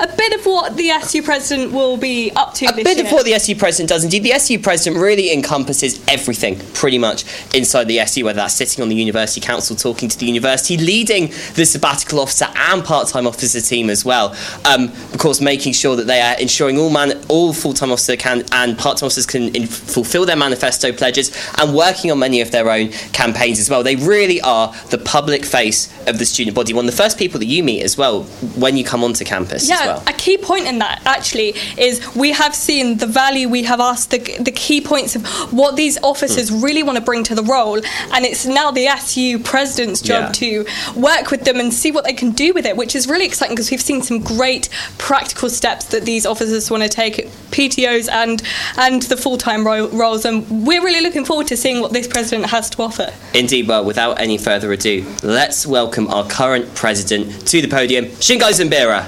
A 0.00 0.06
bit 0.16 0.32
of 0.34 0.44
what 0.46 0.76
the 0.76 0.90
SU 0.90 1.22
president 1.22 1.72
will 1.72 1.96
be 1.96 2.30
up 2.34 2.54
to 2.54 2.66
A 2.66 2.72
bit 2.72 2.96
year. 2.96 3.06
of 3.06 3.12
what 3.12 3.24
the 3.24 3.34
SU 3.34 3.54
president 3.56 3.88
does. 3.90 4.02
Indeed, 4.04 4.22
the 4.24 4.32
SU 4.32 4.58
president 4.58 5.00
really 5.02 5.32
encompasses 5.32 6.00
everything, 6.08 6.58
pretty 6.74 6.98
much, 6.98 7.24
inside 7.54 7.84
the 7.84 8.00
SU, 8.00 8.24
whether 8.24 8.36
that's 8.38 8.54
sitting 8.54 8.82
on 8.82 8.88
the 8.88 8.94
university 8.96 9.40
council, 9.40 9.76
talking 9.76 10.08
to 10.08 10.18
the 10.18 10.26
university, 10.26 10.76
leading 10.76 11.28
the 11.54 11.64
sabbatical 11.64 12.18
officer 12.20 12.46
and 12.56 12.84
part-time 12.84 13.26
officer 13.26 13.60
team 13.60 13.88
as 13.90 14.04
well. 14.04 14.34
Um, 14.64 14.84
of 15.12 15.18
course, 15.18 15.40
making 15.40 15.74
sure 15.74 15.94
that 15.96 16.06
they 16.06 16.20
are 16.20 16.34
ensuring 16.40 16.78
all 16.78 16.90
man- 16.90 17.20
all 17.28 17.52
full-time 17.52 17.92
officers 17.92 18.16
can 18.16 18.44
and 18.52 18.76
part-time 18.76 19.06
officers 19.06 19.26
can 19.26 19.54
in- 19.54 19.66
fulfil 19.66 20.26
their 20.26 20.36
manifesto 20.36 20.92
pledges 20.92 21.30
and 21.58 21.74
working 21.74 22.10
on 22.10 22.18
many 22.18 22.40
of 22.40 22.50
their 22.50 22.68
own 22.70 22.88
campaigns 23.12 23.58
as 23.60 23.70
well. 23.70 23.82
They 23.82 23.96
really 23.96 24.40
are 24.40 24.74
the 24.90 24.98
public 24.98 25.44
face 25.44 25.88
of 26.06 26.18
the 26.18 26.26
student 26.26 26.54
body. 26.56 26.72
One 26.72 26.86
of 26.86 26.90
the 26.90 26.96
first 27.02 27.16
people 27.18 27.38
that 27.40 27.46
you 27.46 27.62
meet 27.62 27.82
as 27.82 27.96
well 27.96 28.24
when 28.56 28.76
you 28.76 28.84
come 28.84 29.04
onto 29.04 29.24
campus 29.24 29.68
Yeah, 29.68 29.83
well. 29.86 30.02
a 30.06 30.12
key 30.12 30.36
point 30.38 30.66
in 30.66 30.78
that 30.78 31.02
actually 31.06 31.54
is 31.76 32.00
we 32.14 32.32
have 32.32 32.54
seen 32.54 32.98
the 32.98 33.06
value, 33.06 33.48
we 33.48 33.62
have 33.64 33.80
asked 33.80 34.10
the, 34.10 34.18
the 34.40 34.52
key 34.52 34.80
points 34.80 35.16
of 35.16 35.26
what 35.52 35.76
these 35.76 35.98
officers 36.02 36.48
Hmm. 36.50 36.62
really 36.62 36.82
want 36.82 36.96
to 36.98 37.04
bring 37.04 37.24
to 37.24 37.34
the 37.34 37.42
role, 37.42 37.80
and 38.12 38.24
it's 38.24 38.44
now 38.46 38.70
the 38.70 38.86
SU 38.86 39.38
president's 39.38 40.00
job 40.00 40.22
Yeah. 40.24 40.32
to 40.64 40.66
work 40.96 41.30
with 41.30 41.44
them 41.44 41.58
and 41.60 41.72
see 41.72 41.90
what 41.90 42.04
they 42.04 42.12
can 42.12 42.30
do 42.30 42.52
with 42.52 42.66
it, 42.66 42.76
which 42.76 42.94
is 42.94 43.06
really 43.08 43.24
exciting 43.26 43.54
because 43.54 43.70
we've 43.70 43.80
seen 43.80 44.02
some 44.02 44.20
great 44.20 44.68
practical 44.98 45.48
steps 45.50 45.84
that 45.86 46.04
these 46.04 46.26
officers 46.26 46.70
want 46.70 46.82
to 46.82 46.88
take, 46.88 47.28
PTOs 47.50 48.08
and 48.10 48.42
and 48.76 49.02
the 49.02 49.16
full 49.16 49.36
time 49.38 49.64
ro- 49.66 49.88
roles, 49.88 50.24
and 50.24 50.66
we're 50.66 50.82
really 50.82 51.00
looking 51.00 51.24
forward 51.24 51.46
to 51.48 51.56
seeing 51.56 51.80
what 51.80 51.92
this 51.92 52.06
president 52.08 52.46
has 52.50 52.68
to 52.70 52.82
offer. 52.82 53.12
Indeed, 53.32 53.68
well, 53.68 53.84
without 53.84 54.20
any 54.20 54.38
further 54.38 54.72
ado, 54.72 55.04
let's 55.22 55.66
welcome 55.66 56.08
our 56.08 56.24
current 56.26 56.74
president 56.74 57.46
to 57.48 57.60
the 57.62 57.68
podium, 57.68 58.06
Shingai 58.06 58.52
Zimbira. 58.52 59.06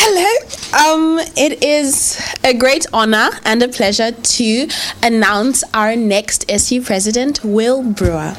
Hello. 0.00 0.30
It 1.36 1.62
is 1.62 2.20
a 2.44 2.54
great 2.54 2.86
honor 2.92 3.30
and 3.44 3.62
a 3.62 3.68
pleasure 3.68 4.12
to 4.12 4.68
announce 5.02 5.64
our 5.74 5.96
next 5.96 6.44
SU 6.48 6.82
president, 6.82 7.44
Will 7.44 7.82
Brewer. 7.82 8.36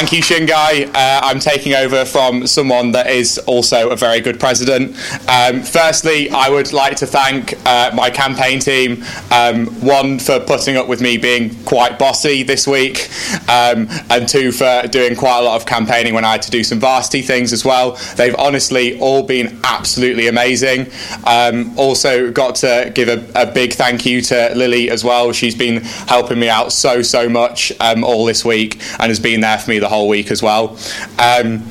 Thank 0.00 0.12
you, 0.12 0.22
Shingai. 0.22 0.86
Uh, 0.86 1.20
I'm 1.22 1.38
taking 1.40 1.74
over 1.74 2.06
from 2.06 2.46
someone 2.46 2.92
that 2.92 3.08
is 3.08 3.36
also 3.40 3.90
a 3.90 3.96
very 3.96 4.22
good 4.22 4.40
president. 4.40 4.96
Um, 5.28 5.60
firstly, 5.60 6.30
I 6.30 6.48
would 6.48 6.72
like 6.72 6.96
to 6.96 7.06
thank 7.06 7.54
uh, 7.66 7.90
my 7.92 8.08
campaign 8.08 8.60
team. 8.60 9.04
Um, 9.30 9.66
one, 9.82 10.18
for 10.18 10.40
putting 10.40 10.78
up 10.78 10.88
with 10.88 11.02
me 11.02 11.18
being 11.18 11.54
quite 11.64 11.98
bossy 11.98 12.42
this 12.42 12.66
week, 12.66 13.10
um, 13.46 13.88
and 14.08 14.26
two, 14.26 14.52
for 14.52 14.84
doing 14.88 15.16
quite 15.16 15.40
a 15.40 15.42
lot 15.42 15.56
of 15.60 15.66
campaigning 15.66 16.14
when 16.14 16.24
I 16.24 16.32
had 16.32 16.42
to 16.42 16.50
do 16.50 16.64
some 16.64 16.80
varsity 16.80 17.20
things 17.20 17.52
as 17.52 17.62
well. 17.62 17.98
They've 18.16 18.34
honestly 18.36 18.98
all 19.00 19.22
been 19.22 19.60
absolutely 19.64 20.28
amazing. 20.28 20.90
Um, 21.26 21.78
also, 21.78 22.32
got 22.32 22.54
to 22.56 22.90
give 22.94 23.08
a, 23.10 23.22
a 23.34 23.52
big 23.52 23.74
thank 23.74 24.06
you 24.06 24.22
to 24.22 24.54
Lily 24.54 24.88
as 24.88 25.04
well. 25.04 25.30
She's 25.32 25.54
been 25.54 25.82
helping 26.08 26.40
me 26.40 26.48
out 26.48 26.72
so, 26.72 27.02
so 27.02 27.28
much 27.28 27.70
um, 27.80 28.02
all 28.02 28.24
this 28.24 28.46
week 28.46 28.80
and 28.98 29.10
has 29.10 29.20
been 29.20 29.42
there 29.42 29.58
for 29.58 29.68
me 29.68 29.78
the 29.78 29.89
whole 29.90 30.08
week 30.08 30.30
as 30.30 30.42
well. 30.42 30.78
Um, 31.18 31.66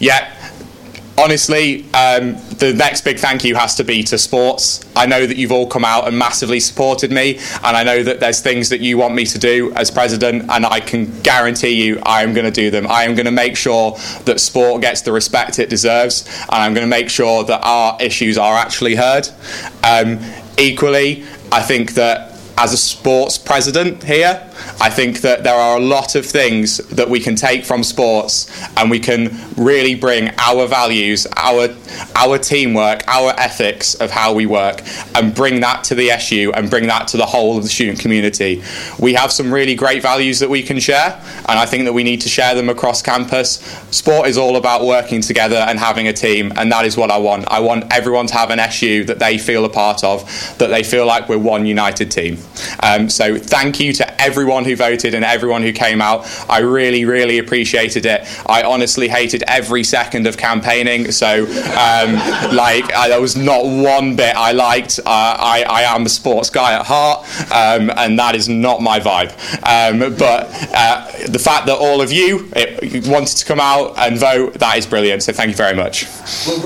yeah, 0.00 0.34
honestly, 1.18 1.82
um, 1.92 2.36
the 2.58 2.72
next 2.74 3.02
big 3.02 3.18
thank 3.18 3.44
you 3.44 3.54
has 3.56 3.74
to 3.74 3.84
be 3.84 4.02
to 4.04 4.16
sports. 4.16 4.84
I 4.94 5.06
know 5.06 5.26
that 5.26 5.36
you've 5.36 5.52
all 5.52 5.66
come 5.66 5.84
out 5.84 6.06
and 6.06 6.18
massively 6.18 6.60
supported 6.60 7.10
me, 7.10 7.38
and 7.64 7.76
I 7.76 7.82
know 7.82 8.02
that 8.02 8.20
there's 8.20 8.40
things 8.40 8.68
that 8.68 8.80
you 8.80 8.96
want 8.96 9.14
me 9.14 9.26
to 9.26 9.38
do 9.38 9.72
as 9.74 9.90
president, 9.90 10.48
and 10.48 10.64
I 10.64 10.80
can 10.80 11.20
guarantee 11.22 11.84
you 11.84 12.00
I 12.04 12.22
am 12.22 12.32
going 12.32 12.46
to 12.46 12.52
do 12.52 12.70
them. 12.70 12.86
I 12.86 13.04
am 13.04 13.14
going 13.14 13.26
to 13.26 13.32
make 13.32 13.56
sure 13.56 13.98
that 14.24 14.40
sport 14.40 14.80
gets 14.80 15.02
the 15.02 15.12
respect 15.12 15.58
it 15.58 15.68
deserves, 15.68 16.26
and 16.42 16.62
I'm 16.62 16.72
going 16.72 16.86
to 16.86 16.90
make 16.90 17.10
sure 17.10 17.44
that 17.44 17.60
our 17.62 17.96
issues 18.00 18.38
are 18.38 18.56
actually 18.56 18.94
heard. 18.94 19.28
Um, 19.82 20.20
equally, 20.56 21.24
I 21.50 21.62
think 21.62 21.94
that 21.94 22.38
as 22.56 22.72
a 22.72 22.76
sports 22.76 23.38
president 23.38 24.02
here, 24.02 24.47
I 24.80 24.90
think 24.90 25.20
that 25.22 25.44
there 25.44 25.54
are 25.54 25.76
a 25.76 25.80
lot 25.80 26.14
of 26.14 26.24
things 26.26 26.78
that 26.88 27.08
we 27.08 27.20
can 27.20 27.36
take 27.36 27.64
from 27.64 27.82
sports 27.82 28.48
and 28.76 28.90
we 28.90 29.00
can 29.00 29.36
really 29.56 29.94
bring 29.94 30.30
our 30.38 30.66
values, 30.66 31.26
our 31.36 31.68
our 32.14 32.38
teamwork, 32.38 33.02
our 33.08 33.30
ethics 33.38 33.94
of 33.94 34.10
how 34.10 34.32
we 34.34 34.46
work 34.46 34.82
and 35.14 35.34
bring 35.34 35.60
that 35.60 35.84
to 35.84 35.94
the 35.94 36.10
SU 36.10 36.52
and 36.52 36.70
bring 36.70 36.86
that 36.86 37.08
to 37.08 37.16
the 37.16 37.26
whole 37.26 37.56
of 37.56 37.62
the 37.62 37.68
student 37.68 37.98
community. 37.98 38.62
We 38.98 39.14
have 39.14 39.32
some 39.32 39.52
really 39.52 39.74
great 39.74 40.02
values 40.02 40.38
that 40.40 40.50
we 40.50 40.62
can 40.62 40.78
share 40.80 41.20
and 41.48 41.58
I 41.58 41.66
think 41.66 41.84
that 41.84 41.92
we 41.92 42.02
need 42.02 42.20
to 42.22 42.28
share 42.28 42.54
them 42.54 42.68
across 42.68 43.02
campus. 43.02 43.60
Sport 43.90 44.28
is 44.28 44.38
all 44.38 44.56
about 44.56 44.84
working 44.84 45.20
together 45.20 45.56
and 45.56 45.78
having 45.78 46.08
a 46.08 46.12
team 46.12 46.52
and 46.56 46.70
that 46.72 46.84
is 46.84 46.96
what 46.96 47.10
I 47.10 47.18
want. 47.18 47.48
I 47.48 47.60
want 47.60 47.92
everyone 47.92 48.26
to 48.28 48.34
have 48.34 48.50
an 48.50 48.58
SU 48.58 49.04
that 49.04 49.18
they 49.18 49.38
feel 49.38 49.64
a 49.64 49.68
part 49.68 50.04
of, 50.04 50.24
that 50.58 50.68
they 50.68 50.82
feel 50.82 51.06
like 51.06 51.28
we're 51.28 51.38
one 51.38 51.66
united 51.66 52.10
team. 52.10 52.38
Um, 52.82 53.08
so 53.08 53.38
thank 53.38 53.80
you 53.80 53.92
to 53.94 54.20
everyone 54.20 54.47
who 54.64 54.76
voted 54.76 55.14
and 55.14 55.24
everyone 55.24 55.62
who 55.62 55.72
came 55.72 56.00
out. 56.00 56.26
I 56.48 56.58
really, 56.60 57.04
really 57.04 57.38
appreciated 57.38 58.06
it. 58.06 58.26
I 58.46 58.62
honestly 58.62 59.08
hated 59.08 59.42
every 59.46 59.84
second 59.84 60.26
of 60.26 60.36
campaigning. 60.36 61.12
So, 61.12 61.44
um, 61.44 62.14
like, 62.54 62.92
I, 62.94 63.08
there 63.08 63.20
was 63.20 63.36
not 63.36 63.64
one 63.64 64.16
bit 64.16 64.34
I 64.36 64.52
liked. 64.52 64.98
Uh, 65.00 65.02
I, 65.06 65.64
I 65.68 65.82
am 65.82 66.06
a 66.06 66.08
sports 66.08 66.50
guy 66.50 66.74
at 66.74 66.86
heart, 66.86 67.26
um, 67.52 67.90
and 67.96 68.18
that 68.18 68.34
is 68.34 68.48
not 68.48 68.80
my 68.80 69.00
vibe. 69.00 69.32
Um, 69.62 69.98
but 70.16 70.48
uh, 70.74 71.10
the 71.28 71.38
fact 71.38 71.66
that 71.66 71.76
all 71.78 72.00
of 72.00 72.10
you 72.12 72.50
uh, 72.56 72.66
wanted 73.06 73.36
to 73.36 73.44
come 73.44 73.60
out 73.60 73.98
and 73.98 74.18
vote, 74.18 74.54
that 74.54 74.78
is 74.78 74.86
brilliant. 74.86 75.22
So, 75.22 75.32
thank 75.32 75.50
you 75.50 75.56
very 75.56 75.76
much. 75.76 76.06
Well, 76.46 76.58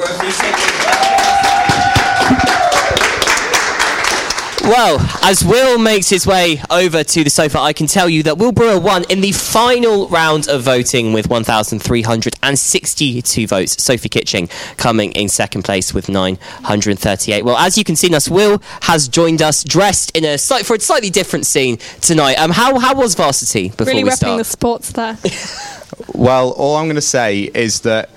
as 5.22 5.44
Will 5.44 5.78
makes 5.78 6.08
his 6.08 6.26
way 6.26 6.62
over 6.70 7.04
to 7.04 7.24
the 7.24 7.30
sofa, 7.30 7.58
I 7.58 7.72
can 7.72 7.86
tell 7.86 8.08
you 8.08 8.22
that 8.24 8.38
Will 8.38 8.52
Brewer 8.52 8.78
won 8.78 9.04
in 9.10 9.20
the 9.20 9.32
final 9.32 10.08
round 10.08 10.48
of 10.48 10.62
voting 10.62 11.12
with 11.12 11.28
1,362 11.28 13.46
votes. 13.46 13.82
Sophie 13.82 14.08
Kitching 14.08 14.48
coming 14.76 15.12
in 15.12 15.28
second 15.28 15.64
place 15.64 15.92
with 15.92 16.08
938. 16.08 17.44
Well, 17.44 17.56
as 17.56 17.76
you 17.76 17.84
can 17.84 17.96
see, 17.96 18.14
us 18.14 18.28
Will 18.28 18.62
has 18.82 19.08
joined 19.08 19.42
us 19.42 19.64
dressed 19.64 20.16
in 20.16 20.24
a 20.24 20.38
slight, 20.38 20.64
for 20.66 20.76
a 20.76 20.80
slightly 20.80 21.10
different 21.10 21.46
scene 21.46 21.78
tonight. 22.00 22.34
Um, 22.34 22.50
how 22.50 22.78
how 22.78 22.94
was 22.94 23.14
varsity 23.14 23.70
before 23.70 23.86
really 23.86 24.04
we 24.04 24.10
repping 24.10 24.16
start? 24.16 24.38
the 24.38 24.44
sports 24.44 24.92
there. 24.92 25.18
Well, 26.14 26.52
all 26.52 26.76
I'm 26.76 26.86
going 26.86 26.96
to 26.96 27.02
say 27.02 27.50
is 27.54 27.82
that 27.82 28.08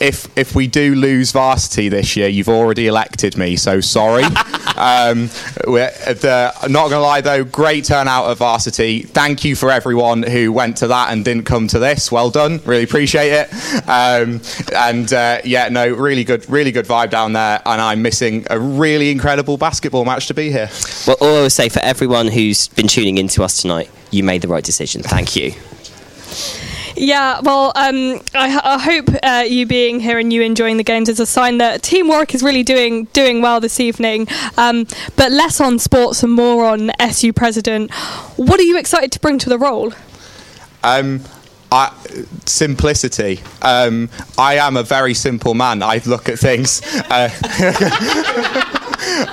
if 0.00 0.36
if 0.36 0.54
we 0.54 0.66
do 0.66 0.94
lose 0.94 1.32
varsity 1.32 1.88
this 1.88 2.16
year, 2.16 2.28
you've 2.28 2.48
already 2.48 2.86
elected 2.86 3.36
me, 3.36 3.56
so 3.56 3.80
sorry. 3.80 4.24
um, 4.76 5.30
we're, 5.66 5.90
the, 5.90 6.52
not 6.68 6.88
going 6.88 6.92
to 6.92 7.00
lie 7.00 7.20
though, 7.20 7.44
great 7.44 7.84
turnout 7.84 8.26
of 8.26 8.38
varsity. 8.38 9.02
Thank 9.02 9.44
you 9.44 9.54
for 9.56 9.70
everyone 9.70 10.22
who 10.22 10.52
went 10.52 10.78
to 10.78 10.88
that 10.88 11.12
and 11.12 11.24
didn't 11.24 11.44
come 11.44 11.68
to 11.68 11.78
this. 11.78 12.10
Well 12.10 12.30
done, 12.30 12.60
really 12.64 12.84
appreciate 12.84 13.30
it. 13.32 13.52
Um, 13.88 14.40
and 14.74 15.12
uh, 15.12 15.40
yeah, 15.44 15.68
no, 15.68 15.88
really 15.88 16.24
good, 16.24 16.48
really 16.50 16.72
good 16.72 16.86
vibe 16.86 17.10
down 17.10 17.32
there. 17.32 17.62
And 17.64 17.80
I'm 17.80 18.02
missing 18.02 18.46
a 18.50 18.58
really 18.58 19.10
incredible 19.10 19.56
basketball 19.58 20.04
match 20.04 20.26
to 20.28 20.34
be 20.34 20.50
here. 20.50 20.70
Well, 21.06 21.16
all 21.20 21.38
I 21.38 21.42
would 21.42 21.52
say 21.52 21.68
for 21.68 21.80
everyone 21.80 22.28
who's 22.28 22.68
been 22.68 22.88
tuning 22.88 23.18
in 23.18 23.28
to 23.28 23.44
us 23.44 23.62
tonight, 23.62 23.90
you 24.10 24.22
made 24.22 24.42
the 24.42 24.48
right 24.48 24.64
decision. 24.64 25.02
Thank 25.02 25.36
you. 25.36 25.52
Yeah, 27.00 27.40
well, 27.42 27.72
um, 27.76 28.20
I, 28.34 28.60
I 28.64 28.78
hope 28.78 29.08
uh, 29.22 29.44
you 29.46 29.66
being 29.66 30.00
here 30.00 30.18
and 30.18 30.32
you 30.32 30.42
enjoying 30.42 30.78
the 30.78 30.82
games 30.82 31.08
is 31.08 31.20
a 31.20 31.26
sign 31.26 31.58
that 31.58 31.80
Team 31.82 32.08
Warwick 32.08 32.34
is 32.34 32.42
really 32.42 32.64
doing 32.64 33.04
doing 33.12 33.40
well 33.40 33.60
this 33.60 33.78
evening. 33.78 34.26
Um, 34.56 34.84
but 35.14 35.30
less 35.30 35.60
on 35.60 35.78
sports 35.78 36.24
and 36.24 36.32
more 36.32 36.64
on 36.64 36.90
SU 36.98 37.32
president. 37.32 37.94
What 38.36 38.58
are 38.58 38.64
you 38.64 38.76
excited 38.76 39.12
to 39.12 39.20
bring 39.20 39.38
to 39.38 39.48
the 39.48 39.58
role? 39.58 39.92
Um, 40.82 41.22
I, 41.70 41.94
simplicity. 42.46 43.40
Um, 43.62 44.10
I 44.36 44.54
am 44.54 44.76
a 44.76 44.82
very 44.82 45.14
simple 45.14 45.54
man. 45.54 45.84
I 45.84 46.00
look 46.04 46.28
at 46.28 46.40
things. 46.40 46.82
Uh, 47.10 47.30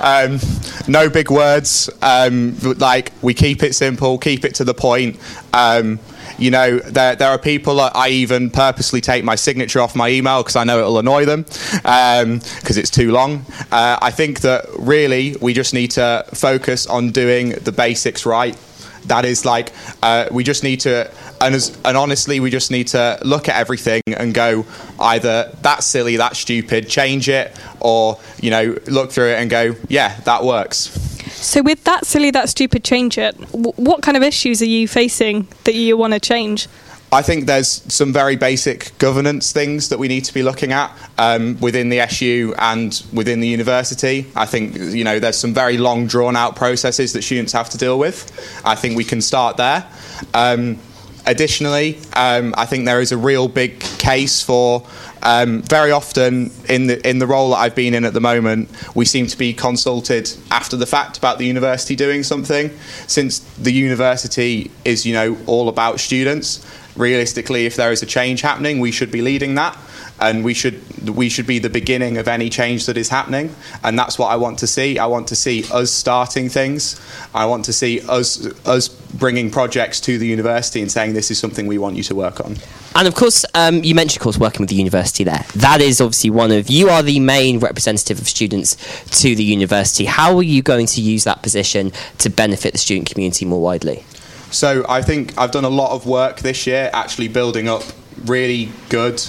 um, 0.00 0.38
no 0.86 1.10
big 1.10 1.32
words. 1.32 1.90
Um, 2.00 2.56
like 2.78 3.10
we 3.22 3.34
keep 3.34 3.64
it 3.64 3.74
simple, 3.74 4.18
keep 4.18 4.44
it 4.44 4.54
to 4.56 4.64
the 4.64 4.74
point. 4.74 5.18
Um, 5.52 5.98
you 6.38 6.50
know, 6.50 6.78
there, 6.78 7.16
there 7.16 7.30
are 7.30 7.38
people 7.38 7.76
that 7.76 7.96
I 7.96 8.08
even 8.10 8.50
purposely 8.50 9.00
take 9.00 9.24
my 9.24 9.34
signature 9.34 9.80
off 9.80 9.96
my 9.96 10.08
email 10.08 10.42
because 10.42 10.56
I 10.56 10.64
know 10.64 10.78
it'll 10.78 10.98
annoy 10.98 11.24
them 11.24 11.42
because 11.42 12.76
it's 12.76 12.90
too 12.90 13.12
long. 13.12 13.44
Uh, 13.72 13.98
I 14.00 14.10
think 14.10 14.40
that 14.40 14.66
really 14.78 15.36
we 15.40 15.54
just 15.54 15.74
need 15.74 15.92
to 15.92 16.24
focus 16.34 16.86
on 16.86 17.10
doing 17.10 17.50
the 17.50 17.72
basics 17.72 18.26
right. 18.26 18.56
That 19.04 19.24
is 19.24 19.44
like 19.44 19.72
uh, 20.02 20.26
we 20.32 20.42
just 20.42 20.64
need 20.64 20.80
to, 20.80 21.08
and, 21.40 21.54
as, 21.54 21.78
and 21.84 21.96
honestly, 21.96 22.40
we 22.40 22.50
just 22.50 22.72
need 22.72 22.88
to 22.88 23.18
look 23.22 23.48
at 23.48 23.54
everything 23.54 24.02
and 24.08 24.34
go 24.34 24.66
either 24.98 25.52
that's 25.62 25.86
silly, 25.86 26.16
that's 26.16 26.40
stupid, 26.40 26.88
change 26.88 27.28
it, 27.28 27.56
or 27.78 28.18
you 28.42 28.50
know 28.50 28.76
look 28.86 29.12
through 29.12 29.28
it 29.28 29.36
and 29.36 29.48
go, 29.48 29.76
yeah, 29.88 30.18
that 30.22 30.42
works. 30.42 31.15
So, 31.36 31.62
with 31.62 31.84
that 31.84 32.06
silly, 32.06 32.30
that 32.30 32.48
stupid, 32.48 32.82
change 32.82 33.18
it. 33.18 33.34
What 33.52 34.02
kind 34.02 34.16
of 34.16 34.22
issues 34.22 34.62
are 34.62 34.66
you 34.66 34.88
facing 34.88 35.46
that 35.64 35.74
you 35.74 35.96
want 35.96 36.14
to 36.14 36.20
change? 36.20 36.66
I 37.12 37.22
think 37.22 37.46
there's 37.46 37.68
some 37.92 38.12
very 38.12 38.34
basic 38.36 38.96
governance 38.98 39.52
things 39.52 39.90
that 39.90 39.98
we 39.98 40.08
need 40.08 40.24
to 40.24 40.34
be 40.34 40.42
looking 40.42 40.72
at 40.72 40.90
um, 41.18 41.58
within 41.60 41.88
the 41.88 42.00
SU 42.00 42.54
and 42.58 43.00
within 43.12 43.40
the 43.40 43.46
university. 43.46 44.26
I 44.34 44.46
think 44.46 44.76
you 44.76 45.04
know 45.04 45.20
there's 45.20 45.38
some 45.38 45.54
very 45.54 45.78
long, 45.78 46.06
drawn-out 46.08 46.56
processes 46.56 47.12
that 47.12 47.22
students 47.22 47.52
have 47.52 47.70
to 47.70 47.78
deal 47.78 47.98
with. 47.98 48.60
I 48.64 48.74
think 48.74 48.96
we 48.96 49.04
can 49.04 49.20
start 49.20 49.56
there. 49.56 49.86
Um, 50.34 50.78
additionally, 51.26 51.98
um, 52.14 52.54
I 52.56 52.66
think 52.66 52.86
there 52.86 53.00
is 53.00 53.12
a 53.12 53.18
real 53.18 53.46
big 53.48 53.80
case 53.80 54.42
for. 54.42 54.86
Um, 55.26 55.62
very 55.62 55.90
often, 55.90 56.52
in 56.68 56.86
the 56.86 57.04
in 57.04 57.18
the 57.18 57.26
role 57.26 57.50
that 57.50 57.56
I've 57.56 57.74
been 57.74 57.94
in 57.94 58.04
at 58.04 58.14
the 58.14 58.20
moment, 58.20 58.70
we 58.94 59.04
seem 59.04 59.26
to 59.26 59.36
be 59.36 59.52
consulted 59.52 60.30
after 60.52 60.76
the 60.76 60.86
fact 60.86 61.18
about 61.18 61.38
the 61.38 61.46
university 61.46 61.96
doing 61.96 62.22
something. 62.22 62.70
Since 63.08 63.40
the 63.56 63.72
university 63.72 64.70
is, 64.84 65.04
you 65.04 65.14
know, 65.14 65.36
all 65.48 65.68
about 65.68 65.98
students, 65.98 66.64
realistically, 66.94 67.66
if 67.66 67.74
there 67.74 67.90
is 67.90 68.04
a 68.04 68.06
change 68.06 68.40
happening, 68.40 68.78
we 68.78 68.92
should 68.92 69.10
be 69.10 69.20
leading 69.20 69.56
that, 69.56 69.76
and 70.20 70.44
we 70.44 70.54
should 70.54 70.80
we 71.08 71.28
should 71.28 71.48
be 71.48 71.58
the 71.58 71.70
beginning 71.70 72.18
of 72.18 72.28
any 72.28 72.48
change 72.48 72.86
that 72.86 72.96
is 72.96 73.08
happening, 73.08 73.52
and 73.82 73.98
that's 73.98 74.20
what 74.20 74.28
I 74.28 74.36
want 74.36 74.60
to 74.60 74.68
see. 74.68 74.96
I 74.96 75.06
want 75.06 75.26
to 75.26 75.34
see 75.34 75.64
us 75.72 75.90
starting 75.90 76.48
things. 76.48 77.00
I 77.34 77.46
want 77.46 77.64
to 77.64 77.72
see 77.72 78.00
us 78.08 78.46
us 78.64 78.86
bringing 78.88 79.50
projects 79.50 80.00
to 80.02 80.18
the 80.18 80.26
university 80.28 80.80
and 80.82 80.92
saying 80.92 81.14
this 81.14 81.32
is 81.32 81.38
something 81.40 81.66
we 81.66 81.78
want 81.78 81.96
you 81.96 82.04
to 82.04 82.14
work 82.14 82.38
on. 82.38 82.58
And 82.96 83.06
of 83.06 83.14
course, 83.14 83.44
um, 83.52 83.84
you 83.84 83.94
mentioned, 83.94 84.20
of 84.20 84.22
course, 84.22 84.38
working 84.38 84.60
with 84.60 84.70
the 84.70 84.74
university 84.74 85.22
there. 85.22 85.44
That 85.54 85.82
is 85.82 86.00
obviously 86.00 86.30
one 86.30 86.50
of 86.50 86.70
you 86.70 86.88
are 86.88 87.02
the 87.02 87.20
main 87.20 87.58
representative 87.58 88.18
of 88.18 88.26
students 88.26 88.74
to 89.20 89.34
the 89.34 89.44
university. 89.44 90.06
How 90.06 90.34
are 90.38 90.42
you 90.42 90.62
going 90.62 90.86
to 90.86 91.02
use 91.02 91.24
that 91.24 91.42
position 91.42 91.92
to 92.16 92.30
benefit 92.30 92.72
the 92.72 92.78
student 92.78 93.10
community 93.10 93.44
more 93.44 93.60
widely? 93.60 94.02
So 94.50 94.86
I 94.88 95.02
think 95.02 95.36
I've 95.36 95.50
done 95.50 95.66
a 95.66 95.68
lot 95.68 95.92
of 95.92 96.06
work 96.06 96.38
this 96.38 96.66
year 96.66 96.88
actually 96.94 97.28
building 97.28 97.68
up 97.68 97.82
really 98.24 98.70
good 98.88 99.22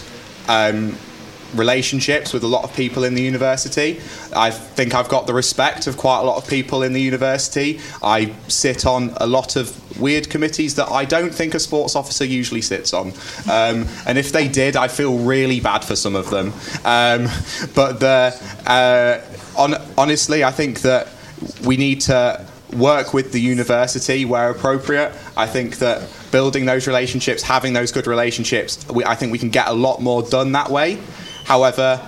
um, 0.48 0.98
relationships 1.56 2.34
with 2.34 2.44
a 2.44 2.48
lot 2.48 2.64
of 2.64 2.76
people 2.76 3.04
in 3.04 3.16
the 3.16 3.22
university. 3.22 4.00
I 4.36 4.52
think 4.52 4.94
I've 4.94 5.10
got 5.10 5.28
the 5.28 5.34
respect 5.34 5.88
of 5.88 5.98
quite 5.98 6.20
a 6.20 6.24
lot 6.24 6.38
of 6.42 6.50
people 6.50 6.84
in 6.84 6.94
the 6.94 7.02
university. 7.02 7.80
I 8.04 8.34
sit 8.48 8.86
on 8.86 9.14
a 9.18 9.28
lot 9.28 9.56
of 9.56 10.00
weird 10.00 10.30
committees 10.30 10.76
that 10.76 10.90
I 10.90 11.06
don't 11.06 11.34
think 11.34 11.56
a 11.56 11.60
sports 11.60 11.96
officer 11.96 12.26
usually 12.26 12.62
sits 12.62 12.94
on. 12.94 13.08
Um, 13.50 13.88
and 14.06 14.18
if 14.18 14.32
they 14.32 14.48
did, 14.48 14.76
I 14.76 14.88
feel 14.88 15.18
really 15.18 15.60
bad 15.60 15.84
for 15.84 15.96
some 15.96 16.16
of 16.16 16.30
them. 16.30 16.48
Um, 16.86 17.28
but 17.74 18.00
the, 18.00 18.36
uh, 18.66 19.22
on, 19.58 19.76
honestly, 19.98 20.44
I 20.44 20.52
think 20.52 20.82
that 20.82 21.08
we 21.66 21.78
need 21.78 22.02
to 22.02 22.46
work 22.76 23.14
with 23.14 23.32
the 23.32 23.40
university 23.40 24.26
where 24.26 24.50
appropriate. 24.50 25.14
I 25.36 25.48
think 25.48 25.78
that 25.78 26.10
building 26.32 26.66
those 26.66 26.88
relationships, 26.88 27.42
having 27.42 27.74
those 27.74 27.92
good 27.92 28.08
relationships, 28.08 28.86
we, 28.90 29.04
I 29.06 29.16
think 29.16 29.32
we 29.32 29.38
can 29.38 29.50
get 29.50 29.68
a 29.68 29.74
lot 29.74 30.02
more 30.02 30.22
done 30.22 30.52
that 30.52 30.70
way. 30.70 31.00
However, 31.48 32.06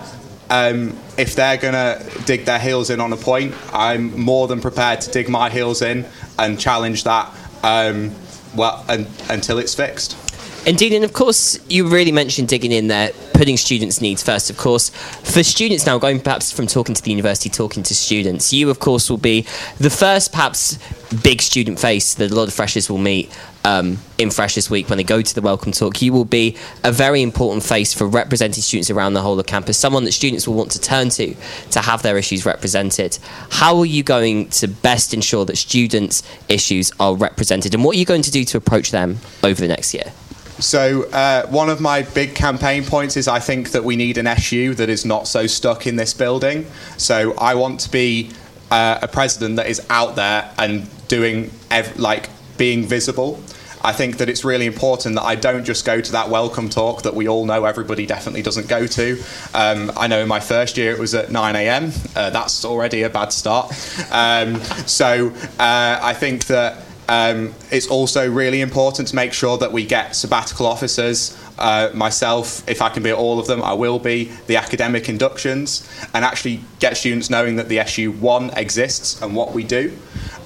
um, 0.49 0.97
if 1.17 1.33
they're 1.35 1.55
going 1.55 1.73
to 1.73 2.21
dig 2.25 2.43
their 2.43 2.59
heels 2.59 2.89
in 2.89 2.99
on 2.99 3.13
a 3.13 3.17
point, 3.17 3.55
I'm 3.71 4.19
more 4.19 4.49
than 4.49 4.59
prepared 4.59 4.99
to 5.01 5.11
dig 5.11 5.29
my 5.29 5.49
heels 5.49 5.81
in 5.81 6.05
and 6.37 6.59
challenge 6.59 7.05
that 7.05 7.33
um, 7.63 8.13
well 8.53 8.83
un 8.89 9.07
until 9.29 9.57
it's 9.59 9.73
fixed. 9.73 10.17
Indeed, 10.65 10.94
and 10.94 11.06
of 11.06 11.14
course, 11.14 11.57
you 11.69 11.88
really 11.88 12.11
mentioned 12.11 12.48
digging 12.48 12.72
in 12.72 12.88
there, 12.88 13.11
putting 13.34 13.57
students' 13.57 14.02
needs 14.02 14.22
first, 14.22 14.49
of 14.49 14.57
course. 14.57 14.90
For 14.90 15.41
students 15.41 15.86
now, 15.86 15.98
going 15.98 16.19
perhaps 16.19 16.52
from 16.52 16.68
talking 16.68 16.94
to 16.94 17.02
the 17.02 17.10
university, 17.10 17.49
talking 17.49 17.81
to 17.84 17.95
students, 17.95 18.53
you, 18.53 18.69
of 18.69 18.80
course, 18.80 19.10
will 19.10 19.18
be 19.18 19.44
the 19.80 19.90
first, 19.90 20.31
perhaps, 20.31 20.77
big 21.23 21.41
student 21.41 21.80
face 21.80 22.14
that 22.15 22.31
a 22.31 22.36
lot 22.36 22.48
of 22.48 22.53
freshers 22.53 22.90
will 22.90 22.99
meet 22.99 23.36
um, 23.65 23.98
in 24.18 24.30
Freshers 24.30 24.69
Week 24.69 24.90
when 24.90 24.98
they 24.98 25.03
go 25.03 25.22
to 25.22 25.36
the 25.36 25.41
Welcome 25.41 25.72
Talk. 25.72 26.02
You 26.02 26.14
will 26.14 26.26
be 26.26 26.57
a 26.84 26.91
very 26.91 27.22
important 27.22 27.64
face 27.64 27.94
for 27.94 28.06
representing 28.06 28.61
students 28.61 28.91
around 28.91 29.14
the 29.14 29.22
whole 29.22 29.40
of 29.40 29.45
campus, 29.45 29.77
someone 29.77 30.03
that 30.03 30.11
students 30.11 30.48
will 30.48 30.56
want 30.56 30.72
to 30.72 30.81
turn 30.81 31.10
to 31.11 31.36
to 31.72 31.80
have 31.80 32.03
their 32.03 32.18
issues 32.18 32.45
represented. 32.45 33.18
How 33.49 33.77
are 33.80 33.86
you 33.86 34.03
going 34.03 34.49
to 34.49 34.68
best 34.68 35.14
ensure 35.14 35.45
that 35.45 35.57
students' 35.57 36.22
issues 36.48 36.91
are 36.99 37.15
represented, 37.15 37.73
and 37.73 37.84
what 37.84 37.95
are 37.95 37.99
you 37.99 38.06
going 38.06 38.23
to 38.23 38.31
do 38.31 38.44
to 38.45 38.57
approach 38.57 38.91
them 38.91 39.19
over 39.44 39.60
the 39.60 39.68
next 39.68 39.94
year? 39.94 40.11
So, 40.60 41.03
uh, 41.03 41.48
one 41.48 41.69
of 41.69 41.80
my 41.80 42.02
big 42.02 42.36
campaign 42.36 42.84
points 42.84 43.15
is 43.15 43.30
I 43.30 43.40
think 43.40 43.72
that 43.72 43.86
we 43.86 43.95
need 43.95 44.18
an 44.18 44.27
SU 44.27 44.76
that 44.76 44.90
is 44.90 45.06
not 45.06 45.27
so 45.27 45.48
stuck 45.48 45.88
in 45.88 45.95
this 45.95 46.14
building. 46.14 46.65
So, 46.98 47.34
I 47.38 47.56
want 47.56 47.80
to 47.81 47.90
be 47.90 48.31
uh, 48.69 48.99
a 49.02 49.07
president 49.07 49.56
that 49.56 49.68
is 49.68 49.86
out 49.90 50.15
there 50.18 50.52
and 50.57 50.90
doing, 51.07 51.52
ev- 51.72 51.98
like, 51.98 52.30
being 52.57 52.86
visible. 52.86 53.41
I 53.81 53.94
think 53.94 54.18
that 54.18 54.27
it's 54.27 54.44
really 54.44 54.65
important 54.65 55.15
that 55.15 55.23
I 55.23 55.36
don't 55.36 55.64
just 55.64 55.86
go 55.86 56.02
to 56.02 56.11
that 56.11 56.30
welcome 56.30 56.68
talk 56.68 57.03
that 57.03 57.15
we 57.15 57.30
all 57.30 57.45
know 57.45 57.64
everybody 57.64 58.06
definitely 58.06 58.41
doesn't 58.41 58.68
go 58.68 58.86
to. 58.86 59.23
Um, 59.53 59.91
I 59.95 60.07
know 60.07 60.19
in 60.19 60.27
my 60.27 60.41
first 60.41 60.77
year 60.77 60.91
it 60.91 60.99
was 60.99 61.15
at 61.15 61.31
9 61.31 61.56
a.m. 61.56 61.94
Uh, 62.14 62.30
that's 62.30 62.65
already 62.65 63.03
a 63.03 63.10
bad 63.10 63.31
start. 63.31 63.72
Um, 64.11 64.61
so 64.86 65.30
uh, 65.57 65.99
I 66.02 66.14
think 66.14 66.48
that 66.48 66.84
um, 67.10 67.56
it's 67.72 67.88
also 67.88 68.30
really 68.30 68.61
important 68.61 69.07
to 69.07 69.15
make 69.15 69.34
sure 69.34 69.57
that 69.57 69.72
we 69.72 69.84
get 69.84 70.15
sabbatical 70.15 70.68
officers. 70.68 71.36
Uh, 71.57 71.90
myself, 71.95 72.68
if 72.69 72.84
I 72.84 72.90
can 72.90 73.02
be 73.02 73.10
at 73.10 73.18
all 73.18 73.40
of 73.40 73.48
them, 73.48 73.64
I 73.64 73.73
will 73.73 73.98
be. 73.98 74.26
The 74.45 74.57
academic 74.57 75.10
inductions, 75.10 75.90
and 76.14 76.23
actually 76.23 76.61
get 76.77 76.98
students 76.98 77.31
knowing 77.31 77.56
that 77.56 77.68
the 77.68 77.77
SU1 77.77 78.56
exists 78.56 79.19
and 79.23 79.36
what 79.36 79.53
we 79.53 79.64
do. 79.64 79.98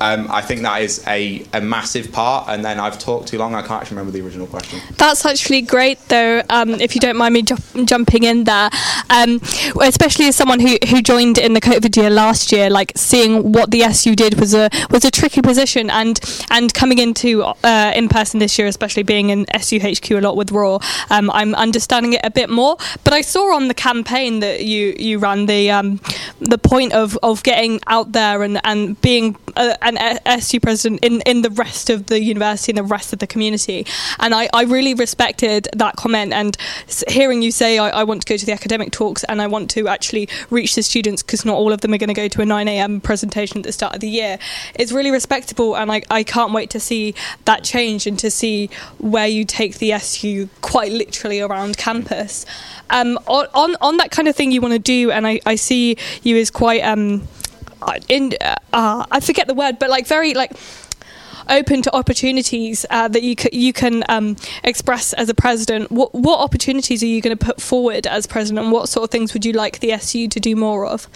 Um, 0.03 0.27
I 0.30 0.41
think 0.41 0.63
that 0.63 0.81
is 0.81 1.01
a, 1.07 1.45
a 1.53 1.61
massive 1.61 2.11
part. 2.11 2.49
And 2.49 2.65
then 2.65 2.77
I've 2.77 2.99
talked 2.99 3.30
too 3.30 3.38
long, 3.38 3.55
I 3.55 3.61
can't 3.61 3.81
actually 3.81 3.95
remember 3.95 4.11
the 4.11 4.21
original 4.25 4.47
question. 4.47 4.81
That's 4.97 5.25
actually 5.25 5.61
great, 5.61 5.97
though. 6.09 6.41
Um, 6.49 6.71
if 6.81 6.93
you 6.93 6.99
don't 6.99 7.15
mind 7.15 7.34
me 7.34 7.41
ju- 7.43 7.85
jumping 7.85 8.25
in 8.25 8.43
there, 8.43 8.69
um, 9.09 9.39
especially 9.81 10.27
as 10.27 10.35
someone 10.35 10.59
who, 10.59 10.77
who 10.89 11.01
joined 11.01 11.38
in 11.38 11.53
the 11.53 11.61
COVID 11.61 11.95
year 11.95 12.09
last 12.09 12.51
year, 12.51 12.69
like 12.69 12.91
seeing 12.97 13.53
what 13.53 13.71
the 13.71 13.84
SU 13.84 14.13
did 14.13 14.38
was 14.38 14.53
a 14.53 14.69
was 14.89 15.05
a 15.05 15.11
tricky 15.11 15.41
position, 15.41 15.89
and 15.89 16.19
and 16.51 16.73
coming 16.73 16.97
into 16.97 17.43
uh, 17.43 17.93
in 17.95 18.09
person 18.09 18.41
this 18.41 18.59
year, 18.59 18.67
especially 18.67 19.03
being 19.03 19.30
in 19.30 19.45
SUHQ 19.45 20.17
a 20.17 20.21
lot 20.21 20.35
with 20.35 20.51
Raw, 20.51 20.80
um, 21.11 21.31
I'm 21.31 21.55
understanding 21.55 22.11
it 22.11 22.21
a 22.25 22.31
bit 22.31 22.49
more. 22.49 22.75
But 23.05 23.13
I 23.13 23.21
saw 23.21 23.55
on 23.55 23.69
the 23.69 23.73
campaign 23.73 24.41
that 24.41 24.65
you 24.65 24.95
you 24.99 25.19
ran 25.19 25.45
the 25.45 25.71
um, 25.71 26.01
the 26.41 26.57
point 26.57 26.91
of, 26.91 27.17
of 27.23 27.41
getting 27.43 27.80
out 27.88 28.11
there 28.11 28.43
and 28.43 28.59
and 28.65 28.99
being 28.99 29.38
uh, 29.55 29.75
an 29.97 30.19
SU 30.25 30.59
president 30.59 31.03
in 31.03 31.21
in 31.21 31.41
the 31.41 31.49
rest 31.51 31.89
of 31.89 32.07
the 32.07 32.21
university 32.21 32.71
and 32.71 32.77
the 32.77 32.83
rest 32.83 33.13
of 33.13 33.19
the 33.19 33.27
community, 33.27 33.85
and 34.19 34.33
I, 34.33 34.49
I 34.53 34.63
really 34.63 34.93
respected 34.93 35.67
that 35.75 35.95
comment 35.95 36.33
and 36.33 36.57
hearing 37.07 37.41
you 37.41 37.51
say 37.51 37.77
I, 37.77 37.89
I 37.89 38.03
want 38.03 38.21
to 38.21 38.27
go 38.27 38.37
to 38.37 38.45
the 38.45 38.51
academic 38.51 38.91
talks 38.91 39.23
and 39.25 39.41
I 39.41 39.47
want 39.47 39.69
to 39.71 39.87
actually 39.87 40.27
reach 40.49 40.75
the 40.75 40.83
students 40.83 41.23
because 41.23 41.45
not 41.45 41.55
all 41.55 41.71
of 41.71 41.81
them 41.81 41.93
are 41.93 41.97
going 41.97 42.09
to 42.09 42.13
go 42.13 42.27
to 42.27 42.41
a 42.41 42.45
9 42.45 42.67
a.m. 42.67 43.01
presentation 43.01 43.57
at 43.57 43.63
the 43.63 43.71
start 43.71 43.95
of 43.95 44.01
the 44.01 44.09
year 44.09 44.39
is 44.75 44.91
really 44.91 45.11
respectable 45.11 45.75
and 45.75 45.91
I, 45.91 46.03
I 46.09 46.23
can't 46.23 46.53
wait 46.53 46.69
to 46.71 46.79
see 46.79 47.15
that 47.45 47.63
change 47.63 48.07
and 48.07 48.17
to 48.19 48.29
see 48.31 48.69
where 48.99 49.27
you 49.27 49.45
take 49.45 49.77
the 49.77 49.91
SU 49.93 50.49
quite 50.61 50.91
literally 50.91 51.41
around 51.41 51.77
campus. 51.77 52.45
Um, 52.89 53.17
on, 53.27 53.47
on 53.53 53.75
on 53.81 53.97
that 53.97 54.11
kind 54.11 54.27
of 54.27 54.35
thing 54.35 54.51
you 54.51 54.61
want 54.61 54.73
to 54.73 54.79
do, 54.79 55.11
and 55.11 55.25
I, 55.25 55.39
I 55.45 55.55
see 55.55 55.97
you 56.21 56.37
as 56.37 56.51
quite 56.51 56.81
um, 56.81 57.27
in 58.07 58.34
uh, 58.41 58.55
uh, 58.73 59.05
I 59.11 59.19
forget 59.19 59.47
the 59.47 59.53
word, 59.53 59.80
but 59.80 59.89
like 59.89 60.07
very 60.07 60.34
like 60.34 60.53
open 61.49 61.81
to 61.81 61.95
opportunities 61.95 62.85
uh, 62.89 63.07
that 63.07 63.23
you, 63.23 63.35
c- 63.38 63.49
you 63.51 63.73
can 63.73 64.03
um, 64.10 64.35
express 64.64 65.14
as 65.14 65.30
a 65.30 65.34
president, 65.34 65.91
what, 65.91 66.14
what 66.14 66.39
opportunities 66.39 67.03
are 67.03 67.07
you 67.07 67.22
going 67.22 67.38
to 67.38 67.45
put 67.45 67.61
forward 67.61 68.07
as 68.07 68.27
president? 68.27 68.65
And 68.65 68.72
what 68.72 68.89
sort 68.89 69.03
of 69.05 69.11
things 69.11 69.34
would 69.34 69.45
you 69.45 69.53
like 69.53 69.80
the 69.80 69.91
SU 69.93 70.27
to 70.30 70.39
do 70.39 70.55
more 70.55 70.85
of? 70.85 71.07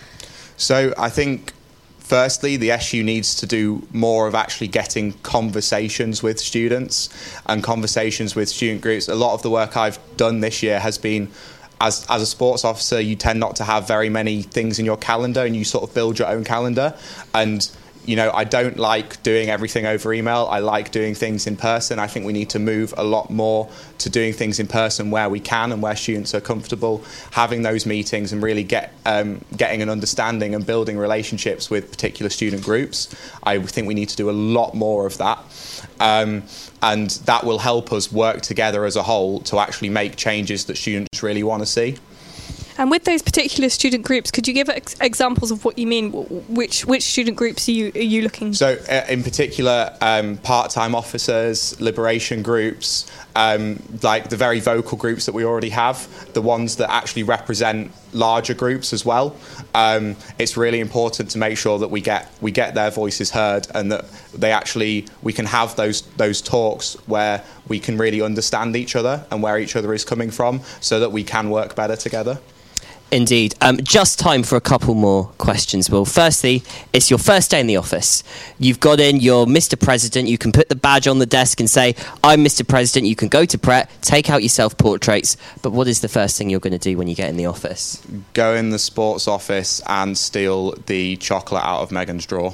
So 0.58 0.94
I 0.98 1.10
think, 1.10 1.54
firstly, 2.00 2.58
the 2.58 2.72
SU 2.72 3.04
needs 3.04 3.36
to 3.36 3.46
do 3.46 3.88
more 3.92 4.28
of 4.28 4.36
actually 4.36 4.68
getting 4.68 5.14
conversations 5.20 6.24
with 6.24 6.40
students 6.40 7.10
and 7.46 7.64
conversations 7.64 8.36
with 8.36 8.50
student 8.50 8.82
groups. 8.82 9.08
A 9.08 9.16
lot 9.16 9.34
of 9.34 9.44
the 9.44 9.50
work 9.50 9.78
I've 9.78 10.00
done 10.18 10.40
this 10.42 10.64
year 10.64 10.80
has 10.80 10.98
been. 10.98 11.30
As, 11.80 12.06
as 12.10 12.22
a 12.22 12.26
sports 12.26 12.66
officer, 12.66 13.00
you 13.00 13.16
tend 13.16 13.40
not 13.40 13.56
to 13.58 13.64
have 13.64 13.88
very 13.88 14.10
many 14.10 14.42
things 14.42 14.80
in 14.80 14.86
your 14.86 14.98
calendar 14.98 15.46
and 15.46 15.56
you 15.56 15.64
sort 15.64 15.84
of 15.84 15.94
build 15.94 16.18
your 16.18 16.28
own 16.28 16.44
calendar. 16.44 16.96
And 17.34 17.70
you 18.08 18.16
know, 18.16 18.32
I 18.34 18.46
don't 18.46 18.78
like 18.78 19.22
doing 19.22 19.50
everything 19.50 19.86
over 19.86 20.14
email. 20.14 20.48
I 20.50 20.60
like 20.60 20.92
doing 20.92 21.14
things 21.14 21.46
in 21.46 21.58
person. 21.58 22.00
I 22.00 22.08
think 22.08 22.26
we 22.26 22.32
need 22.32 22.50
to 22.52 22.60
move 22.60 22.94
a 22.98 23.04
lot 23.04 23.30
more 23.30 23.70
to 23.98 24.10
doing 24.10 24.32
things 24.32 24.62
in 24.62 24.68
person 24.68 25.12
where 25.12 25.30
we 25.30 25.42
can 25.42 25.74
and 25.74 25.82
where 25.82 25.96
students 25.96 26.34
are 26.34 26.40
comfortable 26.40 27.04
having 27.32 27.64
those 27.64 27.86
meetings 27.86 28.32
and 28.32 28.42
really 28.42 28.64
get 28.64 28.94
um, 29.06 29.44
getting 29.58 29.82
an 29.82 29.90
understanding 29.90 30.56
and 30.56 30.66
building 30.66 30.98
relationships 30.98 31.70
with 31.70 31.92
particular 31.92 32.30
student 32.30 32.64
groups. 32.64 33.14
I 33.44 33.60
think 33.60 33.90
we 33.90 33.94
need 33.94 34.10
to 34.10 34.16
do 34.16 34.30
a 34.30 34.32
lot 34.32 34.74
more 34.74 35.06
of 35.06 35.18
that. 35.18 35.40
Um, 36.00 36.44
and 36.82 37.10
that 37.26 37.44
will 37.44 37.60
help 37.60 37.92
us 37.92 38.10
work 38.10 38.42
together 38.42 38.86
as 38.86 38.96
a 38.96 39.04
whole 39.04 39.42
to 39.42 39.60
actually 39.60 39.90
make 39.90 40.16
changes 40.16 40.64
that 40.66 40.78
students 40.78 41.22
really 41.22 41.44
want 41.44 41.62
to 41.62 41.66
see. 41.66 41.98
And 42.80 42.92
with 42.92 43.06
those 43.06 43.24
particular 43.24 43.70
student 43.70 44.06
groups, 44.06 44.30
could 44.30 44.48
you 44.48 44.54
give 44.54 44.70
ex- 44.70 44.96
examples 45.02 45.50
of 45.50 45.66
what 45.66 45.80
you 45.80 45.88
mean? 45.88 46.12
Which 46.12 46.86
which 46.86 47.04
student 47.04 47.36
groups 47.36 47.68
are 47.68 47.72
you 47.72 47.92
are 47.96 48.00
you 48.00 48.22
looking? 48.22 48.54
So, 48.54 48.78
uh, 48.88 49.06
in 49.10 49.24
particular, 49.24 49.96
um, 50.02 50.38
part-time 50.38 50.94
officers, 50.94 51.80
liberation 51.82 52.44
groups, 52.44 53.12
um, 53.36 53.82
like 54.04 54.30
the 54.30 54.38
very 54.38 54.60
vocal 54.60 54.96
groups 54.98 55.26
that 55.26 55.34
we 55.34 55.44
already 55.44 55.70
have, 55.70 56.08
the 56.34 56.42
ones 56.42 56.76
that 56.76 56.92
actually 56.92 57.24
represent 57.24 57.92
larger 58.14 58.54
groups 58.54 58.94
as 58.94 59.04
well. 59.04 59.36
Um, 59.74 60.16
it's 60.38 60.56
really 60.56 60.80
important 60.80 61.32
to 61.32 61.40
make 61.40 61.58
sure 61.58 61.80
that 61.80 61.90
we 61.90 62.02
get 62.02 62.32
we 62.42 62.52
get 62.52 62.76
their 62.76 62.92
voices 62.92 63.32
heard 63.32 63.68
and 63.74 63.92
that 63.92 64.06
they 64.36 64.52
actually 64.52 65.08
we 65.24 65.34
can 65.34 65.48
have 65.48 65.76
those 65.76 66.02
those 66.18 66.42
talks 66.44 66.94
where 67.08 67.44
we 67.68 67.80
can 67.80 67.98
really 67.98 68.22
understand 68.22 68.76
each 68.76 68.96
other 68.96 69.26
and 69.32 69.42
where 69.42 69.58
each 69.58 69.76
other 69.76 69.96
is 69.96 70.06
coming 70.06 70.30
from, 70.30 70.62
so 70.80 71.00
that 71.00 71.12
we 71.12 71.24
can 71.24 71.50
work 71.50 71.76
better 71.76 71.96
together. 71.96 72.40
Indeed. 73.12 73.56
Um, 73.62 73.78
just 73.78 74.20
time 74.20 74.44
for 74.44 74.58
a 74.58 74.62
couple 74.62 74.94
more 74.94 75.26
questions, 75.38 75.90
Will. 75.90 76.04
Firstly, 76.04 76.64
it's 76.92 77.10
your 77.10 77.20
first 77.20 77.52
day 77.52 77.60
in 77.62 77.68
the 77.68 77.78
office. 77.78 78.22
You've 78.60 78.82
got 78.82 79.00
in, 79.00 79.22
you're 79.22 79.46
Mr. 79.46 79.80
President. 79.80 80.28
You 80.28 80.38
can 80.38 80.52
put 80.52 80.68
the 80.68 80.76
badge 80.76 81.08
on 81.08 81.20
the 81.20 81.26
desk 81.26 81.62
and 81.62 81.70
say, 81.70 81.96
I'm 82.24 82.44
Mr. 82.44 82.68
President. 82.68 83.08
You 83.08 83.16
can 83.16 83.30
go 83.30 83.46
to 83.46 83.58
Pret, 83.58 83.90
take 84.02 84.30
out 84.30 84.42
your 84.42 84.50
self 84.50 84.78
portraits. 84.78 85.38
But 85.62 85.72
what 85.72 85.88
is 85.88 86.02
the 86.02 86.10
first 86.10 86.38
thing 86.38 86.50
you're 86.50 86.60
going 86.60 86.78
to 86.78 86.80
do 86.80 86.98
when 86.98 87.08
you 87.08 87.16
get 87.16 87.30
in 87.30 87.38
the 87.38 87.46
office? 87.46 88.02
go 88.34 88.54
in 88.54 88.70
the 88.72 88.80
sports 88.80 89.28
office 89.28 89.82
and 89.88 90.18
steal 90.18 90.72
the 90.86 91.16
chocolate 91.18 91.64
out 91.64 91.82
of 91.82 91.92
Megan's 91.92 92.26
drawer 92.26 92.54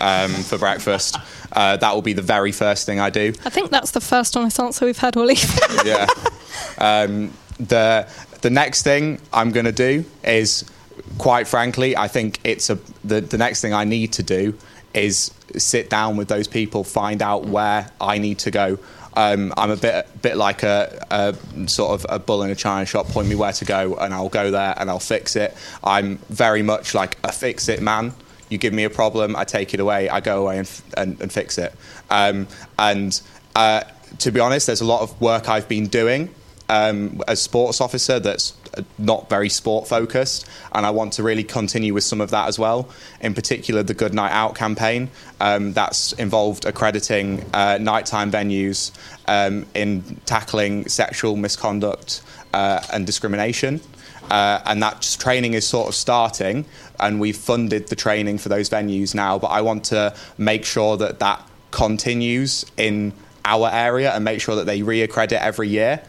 um, 0.00 0.30
for 0.30 0.58
breakfast. 0.58 1.16
Uh, 1.52 1.76
that 1.76 1.94
will 1.94 2.02
be 2.02 2.12
the 2.12 2.22
very 2.22 2.52
first 2.52 2.86
thing 2.86 2.98
I 2.98 3.10
do. 3.10 3.32
I 3.44 3.50
think 3.50 3.70
that's 3.70 3.90
the 3.90 4.00
first 4.00 4.36
honest 4.36 4.58
answer 4.58 4.86
we've 4.86 4.98
had 4.98 5.16
all 5.16 5.30
evening. 5.30 5.78
yeah. 5.84 6.06
Um, 6.78 7.32
the 7.58 8.08
the 8.42 8.50
next 8.50 8.82
thing 8.82 9.20
I'm 9.32 9.50
going 9.50 9.66
to 9.66 9.72
do 9.72 10.04
is, 10.24 10.70
quite 11.18 11.48
frankly, 11.48 11.96
I 11.96 12.08
think 12.08 12.40
it's 12.44 12.68
a 12.68 12.78
the 13.02 13.20
the 13.20 13.38
next 13.38 13.60
thing 13.62 13.72
I 13.72 13.84
need 13.84 14.12
to 14.14 14.22
do 14.22 14.56
is 14.92 15.32
sit 15.56 15.88
down 15.88 16.16
with 16.16 16.28
those 16.28 16.46
people, 16.46 16.84
find 16.84 17.22
out 17.22 17.46
where 17.46 17.90
I 18.00 18.18
need 18.18 18.38
to 18.40 18.50
go. 18.50 18.78
Um, 19.14 19.52
I'm 19.56 19.70
a 19.70 19.76
bit 19.76 20.06
bit 20.22 20.36
like 20.36 20.62
a, 20.62 21.06
a 21.10 21.68
sort 21.68 21.92
of 21.92 22.06
a 22.08 22.18
bull 22.18 22.42
in 22.42 22.50
a 22.50 22.54
china 22.54 22.84
shop. 22.84 23.06
Point 23.08 23.28
me 23.28 23.34
where 23.34 23.52
to 23.52 23.64
go, 23.64 23.94
and 23.96 24.12
I'll 24.12 24.28
go 24.28 24.50
there 24.50 24.74
and 24.76 24.90
I'll 24.90 24.98
fix 24.98 25.36
it. 25.36 25.56
I'm 25.84 26.16
very 26.28 26.62
much 26.62 26.94
like 26.94 27.16
a 27.24 27.32
fix 27.32 27.68
it 27.68 27.80
man. 27.80 28.12
You 28.48 28.58
give 28.58 28.74
me 28.74 28.84
a 28.84 28.90
problem, 28.90 29.34
I 29.34 29.44
take 29.44 29.72
it 29.72 29.80
away, 29.80 30.10
I 30.10 30.20
go 30.20 30.42
away 30.42 30.58
and, 30.58 30.66
f- 30.66 30.82
and, 30.94 31.18
and 31.22 31.32
fix 31.32 31.56
it. 31.56 31.74
Um, 32.10 32.46
and 32.78 33.18
uh, 33.56 33.84
to 34.18 34.30
be 34.30 34.40
honest, 34.40 34.66
there's 34.66 34.82
a 34.82 34.84
lot 34.84 35.00
of 35.00 35.18
work 35.22 35.48
I've 35.48 35.68
been 35.68 35.86
doing 35.86 36.28
um, 36.68 37.20
as 37.28 37.40
sports 37.40 37.80
officer 37.80 38.18
that's 38.20 38.54
not 38.98 39.28
very 39.28 39.48
sport 39.48 39.86
focused, 39.86 40.46
and 40.72 40.86
I 40.86 40.90
want 40.90 41.14
to 41.14 41.22
really 41.22 41.44
continue 41.44 41.94
with 41.94 42.04
some 42.04 42.20
of 42.20 42.30
that 42.30 42.48
as 42.48 42.58
well. 42.58 42.88
In 43.20 43.34
particular, 43.34 43.82
the 43.82 43.94
Good 43.94 44.14
Night 44.14 44.32
Out 44.32 44.54
campaign 44.54 45.10
um, 45.40 45.72
that's 45.72 46.12
involved 46.14 46.64
accrediting 46.64 47.44
uh, 47.52 47.78
nighttime 47.80 48.30
venues 48.30 48.92
um, 49.26 49.66
in 49.74 50.20
tackling 50.24 50.88
sexual 50.88 51.36
misconduct 51.36 52.22
uh, 52.54 52.80
and 52.92 53.06
discrimination. 53.06 53.80
Uh, 54.30 54.62
and 54.64 54.82
that 54.82 55.16
training 55.20 55.52
is 55.54 55.66
sort 55.66 55.88
of 55.88 55.94
starting, 55.94 56.64
and 57.00 57.20
we've 57.20 57.36
funded 57.36 57.88
the 57.88 57.96
training 57.96 58.38
for 58.38 58.48
those 58.48 58.70
venues 58.70 59.14
now. 59.14 59.38
But 59.38 59.48
I 59.48 59.60
want 59.60 59.84
to 59.86 60.14
make 60.38 60.64
sure 60.64 60.96
that 60.96 61.18
that 61.18 61.46
continues 61.70 62.64
in 62.76 63.12
our 63.44 63.68
area 63.72 64.12
and 64.14 64.24
make 64.24 64.40
sure 64.40 64.56
that 64.56 64.66
they 64.66 64.80
reaccredit 64.80 65.40
every 65.40 65.68
year. 65.68 66.02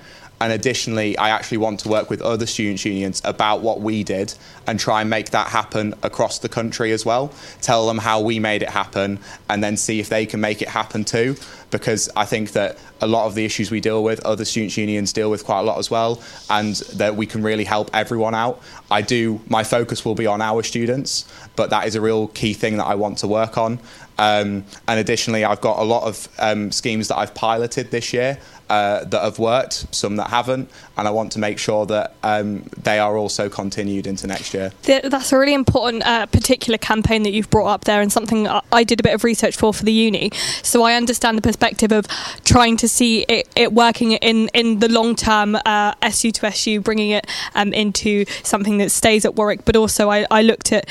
And 0.44 0.52
additionally, 0.52 1.18
I 1.18 1.30
actually 1.30 1.60
want 1.60 1.80
to 1.80 1.88
work 1.88 2.10
with 2.10 2.22
other 2.22 2.46
students' 2.46 2.84
unions 2.84 3.22
about 3.24 3.62
what 3.62 3.80
we 3.80 4.04
did 4.04 4.34
and 4.68 4.78
try 4.78 5.00
and 5.00 5.10
make 5.10 5.30
that 5.30 5.48
happen 5.48 5.94
across 6.04 6.40
the 6.40 6.50
country 6.50 6.92
as 6.92 7.06
well. 7.06 7.32
Tell 7.62 7.88
them 7.88 7.98
how 7.98 8.20
we 8.20 8.40
made 8.40 8.62
it 8.62 8.70
happen 8.70 9.20
and 9.50 9.64
then 9.64 9.78
see 9.78 10.02
if 10.02 10.10
they 10.10 10.26
can 10.26 10.42
make 10.42 10.62
it 10.62 10.68
happen 10.68 11.06
too. 11.06 11.38
Because 11.72 12.10
I 12.18 12.26
think 12.26 12.52
that 12.52 12.78
a 13.00 13.08
lot 13.08 13.26
of 13.26 13.36
the 13.36 13.46
issues 13.46 13.72
we 13.72 13.80
deal 13.80 14.04
with, 14.04 14.20
other 14.26 14.44
students' 14.44 14.76
unions 14.76 15.14
deal 15.14 15.32
with 15.32 15.46
quite 15.46 15.62
a 15.62 15.64
lot 15.64 15.80
as 15.80 15.90
well, 15.90 16.22
and 16.50 16.76
that 16.96 17.16
we 17.16 17.26
can 17.26 17.42
really 17.42 17.64
help 17.64 17.90
everyone 17.94 18.36
out. 18.36 18.62
I 18.92 19.02
do, 19.02 19.40
my 19.48 19.64
focus 19.64 20.04
will 20.04 20.14
be 20.14 20.28
on 20.28 20.42
our 20.42 20.62
students, 20.62 21.26
but 21.56 21.70
that 21.70 21.88
is 21.88 21.96
a 21.96 22.02
real 22.02 22.28
key 22.28 22.54
thing 22.54 22.76
that 22.78 22.86
I 22.86 22.96
want 22.96 23.20
to 23.20 23.28
work 23.28 23.58
on. 23.58 23.80
Um, 24.24 24.64
and 24.88 25.00
additionally, 25.00 25.44
I've 25.44 25.60
got 25.60 25.80
a 25.80 25.84
lot 25.84 26.04
of 26.04 26.30
um, 26.40 26.72
schemes 26.72 27.10
that 27.10 27.18
I've 27.18 27.34
piloted 27.34 27.92
this 27.92 28.14
year 28.14 28.40
uh, 28.70 29.04
that 29.04 29.22
have 29.22 29.38
worked, 29.40 29.94
some 29.94 30.16
that 30.16 30.30
haven't, 30.30 30.70
and 30.98 31.08
I 31.08 31.12
want 31.12 31.32
to 31.34 31.40
make 31.40 31.60
sure 31.60 31.86
that 31.88 32.16
um, 32.24 32.64
they 32.82 32.98
are 32.98 33.18
also 33.18 33.50
continued 33.50 34.08
into 34.08 34.26
next 34.26 34.54
year. 34.54 34.72
That's 34.84 35.32
a 35.34 35.38
really 35.38 35.54
important 35.54 36.06
uh, 36.06 36.26
particular 36.28 36.78
campaign 36.78 37.24
that 37.24 37.32
you've 37.32 37.50
brought 37.50 37.68
up 37.68 37.84
there, 37.84 38.02
and 38.02 38.12
something 38.12 38.48
I- 38.48 38.84
did 38.84 39.00
a 39.00 39.04
bit 39.04 39.14
of 39.14 39.24
research 39.24 39.56
for 39.56 39.74
for 39.74 39.84
the 39.84 39.94
uni. 39.94 40.32
So 40.62 40.84
I 40.84 40.96
understand 40.96 41.38
the 41.38 41.42
perspective 41.42 41.92
of 41.92 42.08
trying 42.46 42.76
to 42.78 42.88
see 42.88 43.24
it, 43.30 43.48
it 43.56 43.74
working 43.74 44.14
in, 44.14 44.50
in 44.54 44.80
the 44.80 44.90
long 44.90 45.16
term, 45.16 45.56
uh, 45.66 45.94
SU 46.02 46.32
to 46.32 46.48
SU, 46.48 46.82
bringing 46.82 47.12
it 47.12 47.28
um, 47.56 47.74
into 47.74 48.26
something 48.44 48.78
that 48.80 48.92
stays 48.92 49.24
at 49.26 49.36
Warwick. 49.36 49.66
But 49.66 49.76
also, 49.76 50.10
I, 50.10 50.26
I 50.32 50.42
looked 50.42 50.72
at 50.72 50.86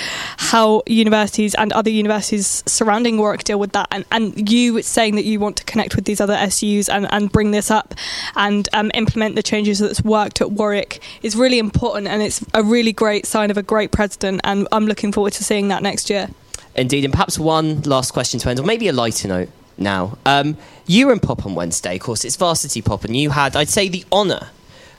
how 0.53 0.83
universities 0.87 1.55
and 1.55 1.73
other 1.73 1.91
universities 1.91 2.63
surrounding 2.67 3.19
Warwick 3.23 3.45
deal 3.45 3.59
with 3.59 3.73
that, 3.73 3.89
and, 3.91 4.05
and 4.11 4.51
you 4.51 4.83
saying 4.83 5.15
that 5.15 5.25
you 5.25 5.39
want 5.39 5.57
to 5.59 5.65
connect 5.65 5.97
with 5.97 6.05
these 6.05 6.21
other 6.21 6.37
SUs 6.51 6.89
and, 6.89 7.07
and 7.13 7.31
bring 7.31 7.53
this 7.53 7.71
up 7.71 7.95
and 8.37 8.69
um, 8.73 8.91
implement 8.95 9.37
the 9.37 9.43
changes 9.43 9.79
that's 9.79 10.03
worked 10.03 10.41
at 10.41 10.51
Warwick 10.51 11.01
is 11.23 11.37
really 11.37 11.59
important, 11.59 12.09
and 12.09 12.21
it's 12.21 12.45
a 12.53 12.63
really 12.63 12.93
great 12.93 13.25
sign 13.27 13.51
of 13.51 13.57
a 13.57 13.63
great 13.63 13.93
president. 13.93 14.41
And 14.45 14.67
I'm 14.73 14.87
looking 14.87 15.13
forward 15.13 15.33
to 15.35 15.45
seeing 15.45 15.69
that 15.69 15.83
next 15.83 16.11
year. 16.11 16.29
Indeed, 16.75 17.05
and 17.05 17.13
perhaps 17.13 17.39
one 17.39 17.83
last 17.83 18.13
question 18.13 18.41
to 18.41 18.51
end, 18.51 18.59
or 18.59 18.65
maybe 18.65 18.89
a 18.89 18.93
lighter 18.93 19.29
note 19.29 19.49
now. 19.79 20.19
Um, 20.27 20.57
you 20.87 21.07
were 21.07 21.13
in 21.13 21.21
Pop 21.21 21.47
on 21.47 21.55
Wednesday, 21.55 21.97
of 21.97 22.03
course, 22.03 22.25
it's 22.25 22.37
Varsity 22.37 22.83
Pop, 22.83 23.05
and 23.05 23.17
you 23.17 23.31
had, 23.31 23.57
I'd 23.57 23.69
say, 23.69 23.89
the 23.89 24.05
honour 24.11 24.49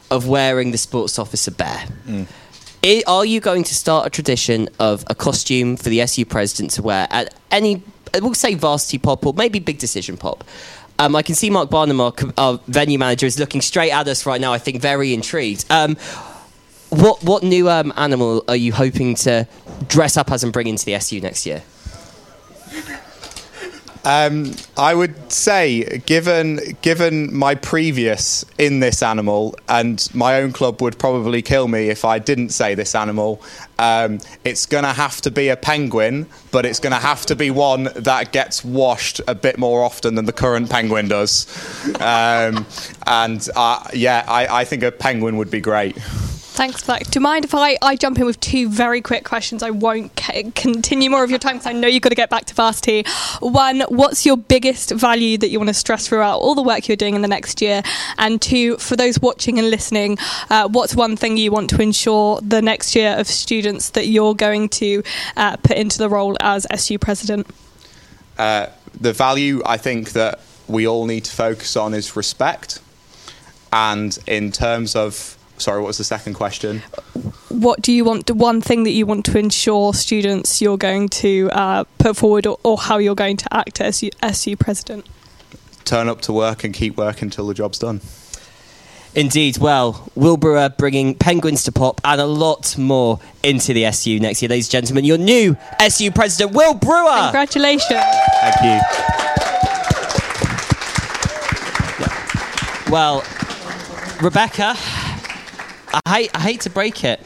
of 0.09 0.27
wearing 0.27 0.71
the 0.71 0.77
sports 0.77 1.19
officer 1.19 1.51
bear. 1.51 1.85
I- 2.83 3.03
are 3.07 3.23
you 3.23 3.39
going 3.39 3.63
to 3.63 3.73
start 3.73 4.05
a 4.05 4.09
tradition 4.09 4.67
of 4.77 5.05
a 5.07 5.15
costume 5.15 5.77
for 5.77 5.87
the 5.87 6.01
SU 6.01 6.25
president 6.25 6.71
to 6.71 6.81
wear 6.81 7.07
at 7.11 7.33
any, 7.49 7.81
we'll 8.19 8.33
say 8.33 8.55
Varsity 8.55 8.97
Pop 8.97 9.25
or 9.25 9.33
maybe 9.33 9.59
Big 9.59 9.77
Decision 9.79 10.17
Pop? 10.17 10.43
Um, 10.99 11.15
I 11.15 11.21
can 11.21 11.33
see 11.33 11.49
Mark 11.49 11.69
Barnum, 11.69 12.01
our, 12.01 12.13
our 12.37 12.59
venue 12.67 12.99
manager, 12.99 13.25
is 13.25 13.39
looking 13.39 13.61
straight 13.61 13.91
at 13.91 14.07
us 14.07 14.25
right 14.25 14.39
now, 14.39 14.51
I 14.51 14.57
think 14.57 14.81
very 14.81 15.13
intrigued. 15.13 15.65
Um, 15.71 15.95
what, 16.89 17.23
what 17.23 17.41
new 17.41 17.69
um, 17.69 17.93
animal 17.95 18.43
are 18.47 18.55
you 18.55 18.73
hoping 18.73 19.15
to 19.15 19.47
dress 19.87 20.17
up 20.17 20.29
as 20.29 20.43
and 20.43 20.51
bring 20.51 20.67
into 20.67 20.85
the 20.85 20.95
SU 20.95 21.21
next 21.21 21.45
year? 21.45 21.63
Um, 24.05 24.53
I 24.77 24.93
would 24.93 25.31
say, 25.31 26.01
given 26.05 26.59
given 26.81 27.33
my 27.33 27.55
previous 27.55 28.43
in 28.57 28.81
this 28.81 29.01
animal, 29.01 29.55
and 29.69 30.07
my 30.13 30.41
own 30.41 30.51
club 30.51 30.81
would 30.81 30.99
probably 30.99 31.41
kill 31.41 31.67
me 31.69 31.89
if 31.89 32.03
I 32.03 32.19
didn't 32.19 32.49
say 32.49 32.75
this 32.75 32.95
animal. 32.95 33.41
Um, 33.79 34.19
it's 34.43 34.65
going 34.65 34.83
to 34.83 34.91
have 34.91 35.21
to 35.21 35.31
be 35.31 35.47
a 35.49 35.55
penguin, 35.55 36.27
but 36.51 36.65
it's 36.65 36.79
going 36.79 36.93
to 36.93 36.99
have 36.99 37.25
to 37.27 37.35
be 37.35 37.49
one 37.49 37.89
that 37.95 38.31
gets 38.31 38.63
washed 38.63 39.21
a 39.27 39.35
bit 39.35 39.57
more 39.57 39.83
often 39.83 40.15
than 40.15 40.25
the 40.25 40.33
current 40.33 40.69
penguin 40.69 41.07
does. 41.07 41.47
Um, 42.01 42.65
and 43.07 43.47
uh, 43.55 43.87
yeah, 43.93 44.25
I, 44.27 44.61
I 44.61 44.65
think 44.65 44.83
a 44.83 44.91
penguin 44.91 45.37
would 45.37 45.49
be 45.49 45.61
great. 45.61 45.97
Thanks 46.53 46.81
for 46.81 46.87
that. 46.87 47.09
Do 47.09 47.17
you 47.17 47.21
mind 47.21 47.45
if 47.45 47.55
I, 47.55 47.79
I 47.81 47.95
jump 47.95 48.19
in 48.19 48.27
with 48.27 48.39
two 48.39 48.69
very 48.69 49.01
quick 49.01 49.23
questions? 49.23 49.63
I 49.63 49.71
won't 49.71 50.17
c- 50.19 50.51
continue 50.53 51.09
more 51.09 51.23
of 51.23 51.31
your 51.31 51.39
time 51.39 51.55
because 51.55 51.65
I 51.65 51.73
know 51.73 51.87
you've 51.87 52.03
got 52.03 52.09
to 52.09 52.15
get 52.15 52.29
back 52.29 52.45
to 52.45 52.53
varsity. 52.53 53.05
One, 53.39 53.81
what's 53.89 54.23
your 54.23 54.37
biggest 54.37 54.91
value 54.91 55.39
that 55.39 55.49
you 55.49 55.57
want 55.57 55.69
to 55.69 55.73
stress 55.73 56.07
throughout 56.07 56.37
all 56.37 56.53
the 56.53 56.61
work 56.61 56.87
you're 56.87 56.95
doing 56.95 57.15
in 57.15 57.23
the 57.23 57.27
next 57.27 57.59
year? 57.59 57.81
And 58.19 58.39
two, 58.39 58.77
for 58.77 58.95
those 58.95 59.19
watching 59.19 59.57
and 59.57 59.71
listening, 59.71 60.19
uh, 60.51 60.67
what's 60.67 60.93
one 60.95 61.17
thing 61.17 61.37
you 61.37 61.51
want 61.51 61.71
to 61.71 61.81
ensure 61.81 62.39
the 62.41 62.61
next 62.61 62.95
year 62.95 63.15
of 63.17 63.25
students 63.25 63.89
that 63.89 64.05
you're 64.05 64.35
going 64.35 64.69
to 64.69 65.01
uh, 65.35 65.57
put 65.57 65.75
into 65.75 65.97
the 65.97 66.07
role 66.07 66.37
as 66.39 66.67
SU 66.69 66.99
president? 66.99 67.47
Uh, 68.37 68.67
the 69.01 69.11
value 69.11 69.63
I 69.65 69.77
think 69.77 70.11
that 70.11 70.39
we 70.67 70.87
all 70.87 71.07
need 71.07 71.25
to 71.25 71.31
focus 71.31 71.75
on 71.75 71.95
is 71.95 72.15
respect. 72.15 72.79
And 73.71 74.15
in 74.27 74.51
terms 74.51 74.95
of, 74.95 75.35
sorry, 75.57 75.81
what 75.81 75.87
was 75.87 75.97
the 75.97 76.03
second 76.03 76.33
question? 76.33 76.81
What 77.49 77.81
do 77.81 77.91
you 77.91 78.03
want? 78.03 78.25
The 78.25 78.33
one 78.33 78.61
thing 78.61 78.83
that 78.83 78.91
you 78.91 79.05
want 79.05 79.25
to 79.25 79.37
ensure 79.37 79.93
students 79.93 80.61
you're 80.61 80.77
going 80.77 81.09
to 81.09 81.49
uh, 81.51 81.83
put 81.97 82.17
forward, 82.17 82.47
or, 82.47 82.57
or 82.63 82.77
how 82.77 82.97
you're 82.97 83.15
going 83.15 83.37
to 83.37 83.53
act 83.53 83.79
as 83.81 83.95
SU, 83.95 84.09
SU 84.21 84.57
president? 84.57 85.05
Turn 85.85 86.09
up 86.09 86.21
to 86.21 86.33
work 86.33 86.63
and 86.63 86.73
keep 86.73 86.97
working 86.97 87.27
until 87.27 87.47
the 87.47 87.53
job's 87.53 87.79
done. 87.79 88.01
Indeed. 89.15 89.59
Well, 89.59 90.09
Will 90.15 90.37
Brewer 90.37 90.69
bringing 90.69 91.13
Penguins 91.13 91.63
to 91.65 91.71
pop 91.71 92.01
and 92.03 92.19
a 92.19 92.25
lot 92.25 92.75
more 92.77 93.19
into 93.43 93.73
the 93.73 93.85
SU 93.85 94.19
next 94.19 94.41
year. 94.41 94.49
Ladies 94.49 94.65
and 94.67 94.71
gentlemen, 94.71 95.05
your 95.05 95.19
new 95.19 95.55
SU 95.79 96.11
president, 96.11 96.55
Will 96.55 96.73
Brewer. 96.73 97.19
Congratulations. 97.21 98.03
Thank 98.41 98.55
you. 98.63 98.81
Well, 102.91 103.23
Rebecca, 104.21 104.75
I 105.93 106.01
hate, 106.09 106.31
I 106.33 106.39
hate 106.39 106.61
to 106.61 106.69
break 106.69 107.03
it. 107.03 107.21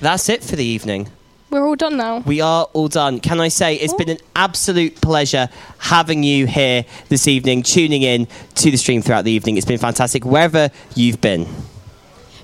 That's 0.00 0.28
it 0.28 0.44
for 0.44 0.54
the 0.56 0.64
evening. 0.64 1.08
We're 1.48 1.66
all 1.66 1.76
done 1.76 1.96
now. 1.96 2.18
We 2.18 2.40
are 2.40 2.64
all 2.72 2.88
done. 2.88 3.20
Can 3.20 3.40
I 3.40 3.48
say 3.48 3.76
it's 3.76 3.94
been 3.94 4.08
an 4.08 4.18
absolute 4.34 5.00
pleasure 5.00 5.48
having 5.78 6.22
you 6.22 6.46
here 6.46 6.84
this 7.08 7.28
evening, 7.28 7.62
tuning 7.62 8.02
in 8.02 8.26
to 8.54 8.70
the 8.70 8.76
stream 8.76 9.02
throughout 9.02 9.24
the 9.24 9.32
evening. 9.32 9.56
It's 9.56 9.66
been 9.66 9.78
fantastic 9.78 10.24
wherever 10.24 10.70
you've 10.94 11.20
been. 11.20 11.46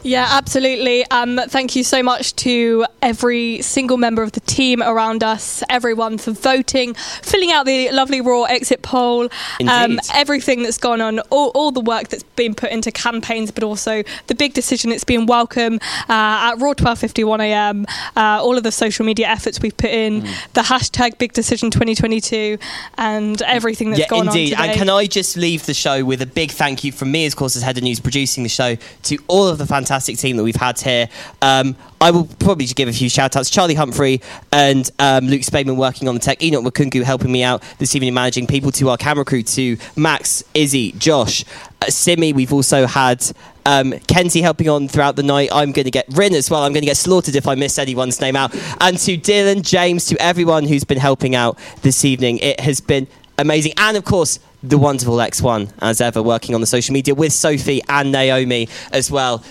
Yeah, 0.08 0.26
absolutely. 0.30 1.04
Um, 1.10 1.38
thank 1.48 1.76
you 1.76 1.84
so 1.84 2.02
much 2.02 2.34
to 2.36 2.86
every 3.02 3.60
single 3.60 3.98
member 3.98 4.22
of 4.22 4.32
the 4.32 4.40
team 4.40 4.82
around 4.82 5.22
us, 5.22 5.62
everyone 5.68 6.16
for 6.16 6.30
voting, 6.32 6.94
filling 6.94 7.52
out 7.52 7.66
the 7.66 7.90
lovely 7.92 8.22
Raw 8.22 8.44
exit 8.44 8.80
poll, 8.80 9.28
um, 9.68 10.00
everything 10.14 10.62
that's 10.62 10.78
gone 10.78 11.02
on, 11.02 11.18
all, 11.28 11.50
all 11.54 11.72
the 11.72 11.80
work 11.82 12.08
that's 12.08 12.22
been 12.22 12.54
put 12.54 12.70
into 12.70 12.90
campaigns, 12.90 13.50
but 13.50 13.62
also 13.62 14.02
the 14.28 14.34
big 14.34 14.54
decision 14.54 14.92
it's 14.92 15.04
been 15.04 15.26
welcome 15.26 15.74
uh, 16.08 16.52
at 16.52 16.54
Raw 16.54 16.72
12:51 16.72 17.40
a.m. 17.40 17.86
Uh, 18.16 18.42
all 18.42 18.56
of 18.56 18.62
the 18.62 18.72
social 18.72 19.04
media 19.04 19.28
efforts 19.28 19.60
we've 19.60 19.76
put 19.76 19.90
in, 19.90 20.22
Mm. 20.22 20.52
the 20.54 20.62
hashtag 20.62 21.18
Big 21.18 21.34
Decision 21.34 21.70
2022, 21.70 22.56
and 22.96 23.42
everything 23.42 23.90
that's 23.90 24.00
yeah, 24.00 24.08
gone 24.08 24.26
indeed. 24.28 24.54
on 24.54 24.58
today. 24.62 24.68
And 24.70 24.78
can 24.78 24.88
I 24.90 25.04
just 25.06 25.36
leave 25.36 25.66
the 25.66 25.74
show 25.74 26.02
with 26.02 26.22
a 26.22 26.26
big 26.26 26.50
thank 26.50 26.82
you 26.82 26.92
from 26.92 27.12
me, 27.12 27.26
of 27.26 27.36
course, 27.36 27.56
as 27.56 27.62
head 27.62 27.76
of 27.76 27.84
news 27.84 28.00
producing 28.00 28.42
the 28.42 28.48
show, 28.48 28.76
to 29.04 29.18
all 29.28 29.46
of 29.46 29.58
the 29.58 29.66
fantastic 29.98 30.16
team 30.18 30.36
that 30.36 30.44
we've 30.44 30.54
had 30.54 30.78
here. 30.80 31.08
Um, 31.42 31.74
I 32.00 32.12
will 32.12 32.26
probably 32.38 32.66
just 32.66 32.76
give 32.76 32.88
a 32.88 32.92
few 32.92 33.08
shout 33.08 33.34
outs. 33.36 33.50
Charlie 33.50 33.74
Humphrey 33.74 34.20
and 34.52 34.88
um, 35.00 35.26
Luke 35.26 35.42
Spademan 35.42 35.76
working 35.76 36.06
on 36.06 36.14
the 36.14 36.20
tech. 36.20 36.40
Enoch 36.40 36.62
Makungu 36.62 37.02
helping 37.02 37.32
me 37.32 37.42
out 37.42 37.62
this 37.78 37.96
evening, 37.96 38.14
managing 38.14 38.46
people 38.46 38.70
to 38.72 38.90
our 38.90 38.96
camera 38.96 39.24
crew, 39.24 39.42
to 39.42 39.76
Max, 39.96 40.44
Izzy, 40.54 40.92
Josh, 40.92 41.44
uh, 41.82 41.86
Simi. 41.86 42.32
We've 42.32 42.52
also 42.52 42.86
had 42.86 43.24
um, 43.66 43.92
Kenzie 44.06 44.40
helping 44.40 44.68
on 44.68 44.86
throughout 44.86 45.16
the 45.16 45.24
night. 45.24 45.48
I'm 45.52 45.72
going 45.72 45.86
to 45.86 45.90
get 45.90 46.06
Rin 46.10 46.34
as 46.34 46.48
well. 46.48 46.62
I'm 46.62 46.72
going 46.72 46.82
to 46.82 46.86
get 46.86 46.96
slaughtered 46.96 47.34
if 47.34 47.48
I 47.48 47.56
miss 47.56 47.76
anyone's 47.76 48.20
name 48.20 48.36
out. 48.36 48.54
And 48.80 48.96
to 48.98 49.18
Dylan, 49.18 49.62
James, 49.62 50.06
to 50.06 50.22
everyone 50.22 50.64
who's 50.64 50.84
been 50.84 50.98
helping 50.98 51.34
out 51.34 51.58
this 51.82 52.04
evening. 52.04 52.38
It 52.38 52.60
has 52.60 52.80
been 52.80 53.08
amazing. 53.36 53.72
And 53.76 53.96
of 53.96 54.04
course, 54.04 54.38
the 54.62 54.78
wonderful 54.78 55.16
X1, 55.16 55.72
as 55.80 56.00
ever, 56.00 56.22
working 56.22 56.54
on 56.54 56.60
the 56.60 56.66
social 56.66 56.92
media 56.92 57.14
with 57.14 57.32
Sophie 57.32 57.82
and 57.88 58.12
Naomi 58.12 58.68
as 58.92 59.10
well. 59.10 59.42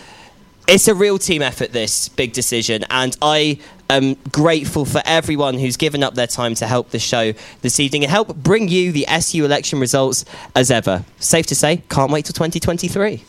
It's 0.69 0.89
a 0.89 0.93
real 0.93 1.17
team 1.17 1.41
effort, 1.41 1.71
this 1.71 2.09
big 2.09 2.33
decision, 2.33 2.83
and 2.89 3.15
I 3.21 3.59
am 3.89 4.15
grateful 4.33 4.83
for 4.83 5.01
everyone 5.05 5.57
who's 5.57 5.77
given 5.77 6.03
up 6.03 6.15
their 6.15 6.27
time 6.27 6.55
to 6.55 6.67
help 6.67 6.89
the 6.89 6.99
show 6.99 7.31
this 7.61 7.79
evening 7.79 8.03
and 8.03 8.11
help 8.11 8.35
bring 8.35 8.67
you 8.67 8.91
the 8.91 9.07
SU 9.07 9.45
election 9.45 9.79
results 9.79 10.25
as 10.57 10.69
ever. 10.69 11.05
Safe 11.19 11.45
to 11.45 11.55
say, 11.55 11.83
can't 11.87 12.11
wait 12.11 12.25
till 12.25 12.33
2023. 12.33 13.23